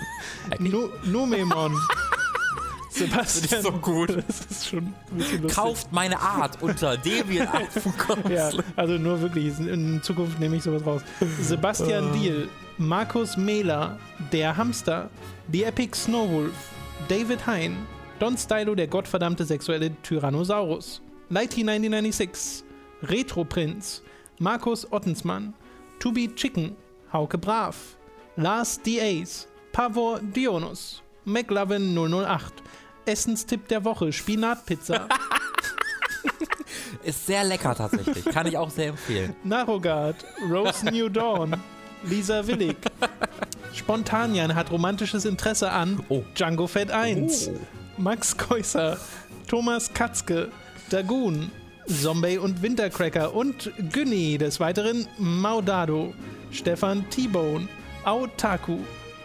nu 0.58 0.88
Numemon. 1.04 1.76
Sebastian. 2.90 3.42
Das 3.42 3.52
ist 3.52 3.62
so 3.62 3.72
gut. 3.72 4.10
Das 4.10 4.40
ist 4.50 4.68
schon 4.68 4.78
ein 4.78 4.94
bisschen 5.12 5.42
lustig. 5.42 5.56
Kauft 5.56 5.92
meine 5.92 6.18
Art 6.18 6.60
unter 6.62 6.96
deviantart.com. 6.96 8.30
ja, 8.30 8.50
also 8.76 8.94
nur 8.94 9.20
wirklich, 9.20 9.58
in 9.60 10.02
Zukunft 10.02 10.40
nehme 10.40 10.56
ich 10.56 10.62
sowas 10.62 10.84
raus. 10.84 11.02
Sebastian 11.40 12.10
uh. 12.10 12.14
Diel, 12.14 12.48
Markus 12.76 13.36
Mehler, 13.36 13.98
Der 14.32 14.56
Hamster, 14.56 15.10
The 15.52 15.64
Epic 15.64 15.96
Snowwolf, 15.96 16.52
David 17.08 17.46
Hein, 17.46 17.76
Don 18.18 18.36
Stylo, 18.36 18.74
der 18.74 18.88
gottverdammte 18.88 19.44
sexuelle 19.44 19.92
Tyrannosaurus, 20.02 21.00
Lighty 21.30 21.60
1996, 21.60 22.64
Retro 23.02 23.44
Prinz, 23.44 24.02
Markus 24.38 24.90
Ottensmann, 24.90 25.52
To 25.98 26.10
Be 26.10 26.34
Chicken, 26.34 26.74
Hauke 27.12 27.36
Brav, 27.36 27.76
Lars 28.36 28.80
D. 28.80 28.98
Ace, 28.98 29.46
Pavor 29.72 30.20
Dionus, 30.20 31.02
McLovin 31.26 31.94
008, 31.94 32.62
Essenstipp 33.04 33.68
der 33.68 33.84
Woche, 33.84 34.10
Spinatpizza. 34.10 35.06
Ist 37.02 37.26
sehr 37.26 37.44
lecker 37.44 37.74
tatsächlich. 37.74 38.24
Kann 38.24 38.46
ich 38.46 38.56
auch 38.56 38.70
sehr 38.70 38.88
empfehlen. 38.88 39.36
Narogard, 39.44 40.16
Rose 40.50 40.86
New 40.86 41.10
Dawn, 41.10 41.56
Lisa 42.04 42.46
Willig. 42.46 42.78
Spontanian 43.74 44.54
hat 44.54 44.70
romantisches 44.70 45.26
Interesse 45.26 45.70
an 45.70 46.02
oh. 46.08 46.24
Django 46.34 46.66
Fett 46.66 46.90
1. 46.90 47.48
Oh. 47.48 47.60
Max 47.98 48.34
Keusser, 48.34 48.96
Thomas 49.46 49.92
Katzke, 49.92 50.50
Dagoon, 50.90 51.50
Zombie 51.86 52.38
und 52.38 52.62
Wintercracker 52.62 53.34
und 53.34 53.70
Günni, 53.92 54.38
des 54.38 54.60
Weiteren 54.60 55.06
Maudado, 55.18 56.14
Stefan 56.50 57.08
T-Bone, 57.10 57.68
Autaku, 58.04 58.78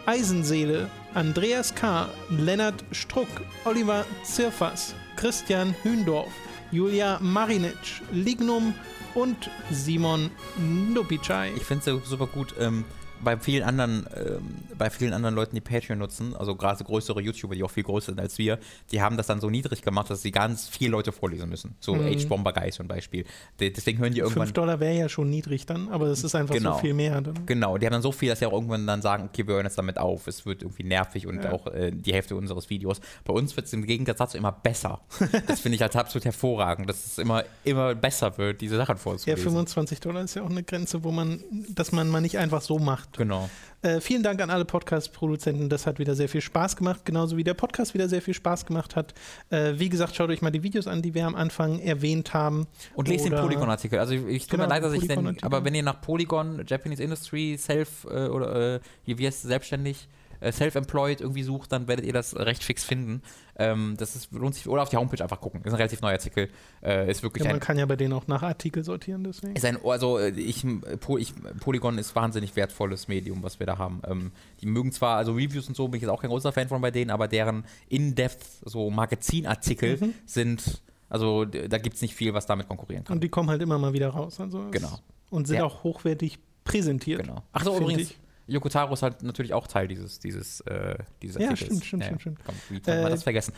Eisenseele, 0.06 0.90
Andreas 1.14 1.74
K., 1.74 2.08
Lennart 2.30 2.84
Struck, 2.92 3.28
Oliver 3.64 4.04
Zirfas, 4.24 4.94
Christian 5.16 5.74
Hündorf, 5.82 6.32
Julia 6.70 7.18
Marinic, 7.20 8.02
Lignum 8.12 8.74
und 9.14 9.50
Simon 9.70 10.30
Nupicai. 10.58 11.52
Ich 11.56 11.64
finde 11.64 11.98
es 12.02 12.08
super 12.08 12.26
gut. 12.26 12.54
Ähm 12.58 12.84
bei 13.24 13.38
vielen 13.38 13.62
anderen, 13.62 14.06
ähm, 14.14 14.54
bei 14.78 14.90
vielen 14.90 15.12
anderen 15.12 15.34
Leuten, 15.34 15.54
die 15.54 15.60
Patreon 15.60 15.98
nutzen, 15.98 16.36
also 16.36 16.54
gerade 16.54 16.84
größere 16.84 17.20
YouTuber, 17.20 17.54
die 17.54 17.62
auch 17.62 17.70
viel 17.70 17.82
größer 17.82 18.06
sind 18.06 18.20
als 18.20 18.38
wir, 18.38 18.58
die 18.92 19.00
haben 19.00 19.16
das 19.16 19.26
dann 19.26 19.40
so 19.40 19.50
niedrig 19.50 19.82
gemacht, 19.82 20.10
dass 20.10 20.22
sie 20.22 20.30
ganz 20.30 20.68
viele 20.68 20.92
Leute 20.92 21.12
vorlesen 21.12 21.48
müssen. 21.48 21.74
So 21.80 21.94
mhm. 21.94 22.06
H-Bomber 22.06 22.52
Guy 22.52 22.70
zum 22.70 22.88
Beispiel. 22.88 23.24
deswegen 23.58 23.98
hören 23.98 24.12
die 24.12 24.20
irgendwann. 24.20 24.46
5 24.46 24.52
Dollar 24.52 24.80
wäre 24.80 24.94
ja 24.94 25.08
schon 25.08 25.30
niedrig 25.30 25.66
dann, 25.66 25.88
aber 25.88 26.08
das 26.08 26.22
ist 26.22 26.34
einfach 26.34 26.54
genau. 26.54 26.74
so 26.74 26.78
viel 26.80 26.94
mehr. 26.94 27.20
Dann. 27.20 27.46
Genau, 27.46 27.78
die 27.78 27.86
haben 27.86 27.92
dann 27.92 28.02
so 28.02 28.12
viel, 28.12 28.28
dass 28.28 28.38
sie 28.38 28.46
auch 28.46 28.52
irgendwann 28.52 28.86
dann 28.86 29.02
sagen, 29.02 29.24
okay, 29.24 29.46
wir 29.46 29.54
hören 29.54 29.66
jetzt 29.66 29.78
damit 29.78 29.98
auf. 29.98 30.26
Es 30.26 30.46
wird 30.46 30.62
irgendwie 30.62 30.84
nervig 30.84 31.26
und 31.26 31.42
ja. 31.42 31.52
auch 31.52 31.66
äh, 31.68 31.90
die 31.90 32.12
Hälfte 32.12 32.36
unseres 32.36 32.70
Videos. 32.70 33.00
Bei 33.24 33.32
uns 33.32 33.56
wird 33.56 33.66
es 33.66 33.72
im 33.72 33.86
Gegensatz 33.86 34.18
dazu 34.18 34.38
immer 34.38 34.52
besser. 34.52 35.00
das 35.46 35.60
finde 35.60 35.76
ich 35.76 35.82
halt 35.82 35.96
absolut 35.96 36.24
hervorragend, 36.24 36.88
dass 36.88 37.04
es 37.04 37.18
immer, 37.18 37.44
immer 37.64 37.94
besser 37.94 38.36
wird, 38.38 38.60
diese 38.60 38.76
Sachen 38.76 38.96
vorzulesen. 38.96 39.38
Ja, 39.38 39.42
25 39.42 40.00
Dollar 40.00 40.22
ist 40.22 40.34
ja 40.34 40.42
auch 40.42 40.50
eine 40.50 40.62
Grenze, 40.62 41.04
wo 41.04 41.10
man, 41.10 41.42
dass 41.68 41.92
man 41.92 42.08
mal 42.08 42.20
nicht 42.20 42.38
einfach 42.38 42.60
so 42.60 42.78
macht 42.78 43.13
Genau. 43.16 43.48
Äh, 43.82 44.00
vielen 44.00 44.22
Dank 44.22 44.40
an 44.40 44.48
alle 44.48 44.64
Podcast-Produzenten. 44.64 45.68
Das 45.68 45.86
hat 45.86 45.98
wieder 45.98 46.14
sehr 46.14 46.28
viel 46.28 46.40
Spaß 46.40 46.76
gemacht, 46.76 47.04
genauso 47.04 47.36
wie 47.36 47.44
der 47.44 47.54
Podcast 47.54 47.92
wieder 47.92 48.08
sehr 48.08 48.22
viel 48.22 48.32
Spaß 48.32 48.64
gemacht 48.64 48.96
hat. 48.96 49.12
Äh, 49.50 49.74
wie 49.76 49.90
gesagt, 49.90 50.16
schaut 50.16 50.30
euch 50.30 50.40
mal 50.40 50.50
die 50.50 50.62
Videos 50.62 50.86
an, 50.86 51.02
die 51.02 51.14
wir 51.14 51.26
am 51.26 51.34
Anfang 51.34 51.80
erwähnt 51.80 52.32
haben. 52.32 52.66
Und 52.94 53.08
lest 53.08 53.26
den 53.26 53.34
Polygon-Artikel. 53.34 53.98
Also 53.98 54.14
ich, 54.14 54.24
ich 54.26 54.42
tut 54.44 54.52
Genau, 54.52 54.64
mir 54.64 54.70
leid, 54.70 54.84
dass 54.84 54.94
ich 54.94 55.06
den, 55.06 55.36
aber 55.42 55.64
wenn 55.64 55.74
ihr 55.74 55.82
nach 55.82 56.00
Polygon, 56.00 56.64
Japanese 56.66 57.02
Industry, 57.02 57.56
Self 57.58 58.04
äh, 58.04 58.28
oder 58.28 58.76
äh, 58.76 58.80
wie 59.04 59.26
heißt 59.26 59.38
es, 59.38 59.42
selbstständig, 59.42 60.08
äh, 60.44 60.52
Self-Employed 60.52 61.20
irgendwie 61.20 61.42
sucht, 61.42 61.72
dann 61.72 61.88
werdet 61.88 62.04
ihr 62.04 62.12
das 62.12 62.36
recht 62.36 62.62
fix 62.62 62.84
finden. 62.84 63.22
Ähm, 63.56 63.94
das 63.98 64.14
ist, 64.16 64.32
lohnt 64.32 64.54
sich, 64.54 64.68
oder 64.68 64.82
auf 64.82 64.88
die 64.90 64.96
Homepage 64.96 65.22
einfach 65.22 65.40
gucken. 65.40 65.60
Ist 65.64 65.72
ein 65.72 65.76
relativ 65.76 66.00
neuer 66.02 66.12
Artikel. 66.12 66.48
Äh, 66.82 67.10
ist 67.10 67.22
wirklich 67.22 67.44
Ja, 67.44 67.50
ein 67.50 67.54
man 67.56 67.60
kann 67.60 67.78
ja 67.78 67.86
bei 67.86 67.96
denen 67.96 68.12
auch 68.12 68.26
nach 68.26 68.42
Artikel 68.42 68.84
sortieren, 68.84 69.24
deswegen. 69.24 69.54
ist 69.56 69.64
ein, 69.64 69.78
also 69.84 70.18
äh, 70.18 70.30
ich, 70.30 70.64
ich, 70.64 71.32
Polygon 71.60 71.98
ist 71.98 72.14
wahnsinnig 72.16 72.56
wertvolles 72.56 73.08
Medium, 73.08 73.42
was 73.42 73.58
wir 73.60 73.66
da 73.66 73.78
haben. 73.78 74.02
Ähm, 74.06 74.32
die 74.60 74.66
mögen 74.66 74.90
zwar, 74.92 75.16
also 75.16 75.32
Reviews 75.32 75.68
und 75.68 75.76
so, 75.76 75.88
bin 75.88 75.98
ich 75.98 76.02
jetzt 76.02 76.10
auch 76.10 76.20
kein 76.20 76.30
großer 76.30 76.52
Fan 76.52 76.68
von 76.68 76.80
bei 76.80 76.90
denen, 76.90 77.10
aber 77.10 77.28
deren 77.28 77.64
In-Depth, 77.88 78.44
so 78.64 78.90
Magazinartikel 78.90 79.98
Mhm. 80.00 80.14
sind, 80.26 80.82
also 81.08 81.44
da 81.44 81.78
gibt 81.78 81.96
es 81.96 82.02
nicht 82.02 82.14
viel, 82.14 82.34
was 82.34 82.46
damit 82.46 82.68
konkurrieren 82.68 83.04
kann. 83.04 83.14
Und 83.16 83.24
die 83.24 83.28
kommen 83.28 83.48
halt 83.50 83.62
immer 83.62 83.78
mal 83.78 83.92
wieder 83.92 84.08
raus. 84.08 84.40
Also 84.40 84.66
Genau. 84.70 84.98
Und 85.30 85.46
sind 85.46 85.58
Ja. 85.58 85.64
auch 85.64 85.84
hochwertig 85.84 86.38
präsentiert. 86.64 87.22
Genau. 87.22 87.42
Ach 87.52 87.64
so, 87.64 87.72
Find 87.74 87.82
übrigens, 87.82 88.10
ich. 88.10 88.18
Yoko 88.46 88.68
Taro 88.68 88.92
ist 88.92 89.02
halt 89.02 89.22
natürlich 89.22 89.54
auch 89.54 89.66
Teil 89.66 89.88
dieses, 89.88 90.18
dieses, 90.18 90.60
äh, 90.62 90.96
dieses 91.22 91.40
Ja, 91.40 91.56
stimmt, 91.56 91.84
stimmt, 91.84 92.04
stimmt, 92.04 92.20
stimmt. 92.20 92.38
Komm, 92.44 92.54
wie 92.68 92.80
kann 92.80 92.98
man 92.98 93.06
Äh, 93.06 93.10
das 93.10 93.22
vergessen? 93.22 93.54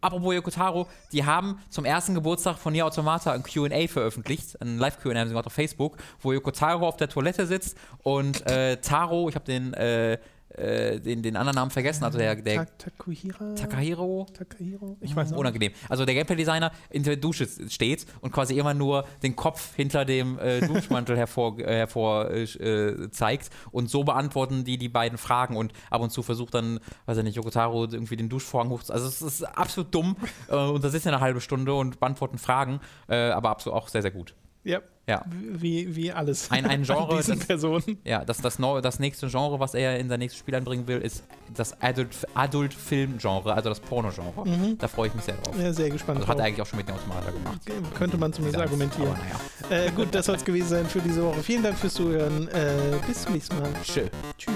Apropos 0.00 0.34
Yoko 0.34 0.50
Taro, 0.50 0.86
die 1.12 1.24
haben 1.24 1.58
zum 1.70 1.84
ersten 1.84 2.14
Geburtstag 2.14 2.58
von 2.58 2.72
Nier 2.72 2.84
Automata 2.86 3.32
ein 3.32 3.42
Q&A 3.42 3.86
veröffentlicht, 3.88 4.60
ein 4.60 4.78
Live-Q&A 4.78 5.14
haben 5.14 5.28
sie 5.28 5.32
gemacht 5.32 5.46
auf 5.46 5.52
Facebook, 5.52 5.96
wo 6.20 6.32
Yoko 6.32 6.50
Taro 6.50 6.86
auf 6.86 6.96
der 6.96 7.08
Toilette 7.08 7.46
sitzt 7.46 7.78
und 8.02 8.48
äh, 8.50 8.76
Taro, 8.78 9.28
ich 9.28 9.34
habe 9.34 9.44
den, 9.46 9.72
äh, 9.74 10.18
äh, 10.56 11.00
den, 11.00 11.22
den 11.22 11.36
anderen 11.36 11.54
Namen 11.56 11.70
vergessen, 11.70 12.04
also 12.04 12.18
der, 12.18 12.34
der 12.36 12.66
Ta- 12.66 12.72
Takuhira? 12.78 13.54
Takahiro, 13.54 14.26
Takahiro? 14.32 14.96
Ich 15.00 15.14
weiß 15.14 15.30
nicht. 15.30 15.38
unangenehm. 15.38 15.72
Also 15.88 16.04
der 16.04 16.14
Gameplay-Designer 16.14 16.72
in 16.90 17.02
der 17.02 17.16
Dusche 17.16 17.46
steht 17.68 18.06
und 18.20 18.32
quasi 18.32 18.58
immer 18.58 18.74
nur 18.74 19.04
den 19.22 19.36
Kopf 19.36 19.74
hinter 19.76 20.04
dem 20.04 20.38
äh, 20.38 20.60
Duschmantel 20.66 21.16
hervor, 21.16 21.58
äh, 21.58 21.64
hervor 21.76 22.30
äh, 22.30 22.42
äh, 22.44 23.10
zeigt 23.10 23.50
und 23.70 23.90
so 23.90 24.04
beantworten 24.04 24.64
die 24.64 24.78
die 24.78 24.88
beiden 24.88 25.18
Fragen 25.18 25.56
und 25.56 25.72
ab 25.90 26.00
und 26.00 26.10
zu 26.10 26.22
versucht 26.22 26.54
dann, 26.54 26.80
weiß 27.06 27.18
ich 27.18 27.24
nicht, 27.24 27.36
Yokotaro 27.36 27.84
irgendwie 27.84 28.16
den 28.16 28.28
Duschvorhang 28.28 28.70
hoch. 28.70 28.82
Also 28.88 29.06
es 29.06 29.22
ist 29.22 29.42
absolut 29.44 29.94
dumm 29.94 30.16
und 30.48 30.82
da 30.84 30.88
sitzen 30.88 31.08
eine 31.08 31.20
halbe 31.20 31.40
Stunde 31.40 31.74
und 31.74 32.00
beantworten 32.00 32.38
Fragen, 32.38 32.80
aber 33.08 33.50
absolut 33.50 33.76
auch 33.78 33.88
sehr, 33.88 34.02
sehr 34.02 34.10
gut. 34.10 34.34
Ja, 34.66 34.80
Ja. 35.08 35.24
wie, 35.28 35.94
wie 35.94 36.10
alles. 36.12 36.50
Ein- 36.50 36.66
ein 36.66 36.82
Genre, 36.84 37.10
An 37.10 37.16
diesen 37.18 37.38
das- 37.38 37.46
Personen. 37.46 37.98
Ja, 38.04 38.24
das, 38.24 38.38
das, 38.38 38.58
neu- 38.58 38.80
das 38.80 38.98
nächste 38.98 39.28
Genre, 39.28 39.60
was 39.60 39.74
er 39.74 39.98
in 40.00 40.08
sein 40.08 40.18
nächstes 40.18 40.40
Spiel 40.40 40.54
einbringen 40.56 40.86
will, 40.88 40.98
ist 40.98 41.22
das 41.54 41.80
Adult- 41.80 42.26
Adult-Film-Genre, 42.34 43.54
also 43.54 43.68
das 43.68 43.78
Porno-Genre. 43.80 44.76
Da 44.78 44.88
freue 44.88 45.06
ich 45.08 45.14
mich 45.14 45.24
sehr 45.24 45.36
drauf. 45.36 45.54
Ja, 45.58 45.72
sehr 45.72 45.90
gespannt. 45.90 46.18
Also 46.18 46.28
hat 46.28 46.38
er 46.40 46.44
eigentlich 46.46 46.62
auch 46.62 46.66
schon 46.66 46.78
mit 46.78 46.88
dem 46.88 46.96
Automata 46.96 47.30
gemacht. 47.30 47.60
Könnte 47.94 48.18
man 48.18 48.32
zumindest 48.32 48.58
Ganz, 48.58 48.70
argumentieren. 48.70 49.16
naja. 49.70 49.84
Äh, 49.86 49.90
gut, 49.92 50.08
das 50.14 50.26
soll 50.26 50.34
es 50.36 50.44
gewesen 50.44 50.68
sein 50.68 50.86
für 50.86 51.00
diese 51.00 51.22
Woche. 51.24 51.40
Vielen 51.42 51.62
Dank 51.62 51.78
fürs 51.78 51.94
Zuhören. 51.94 52.48
Äh, 52.48 52.72
bis 53.06 53.22
zum 53.22 53.34
nächsten 53.34 53.56
Mal. 53.60 53.68
Tschö. 53.84 54.02
Tschüss. 54.36 54.54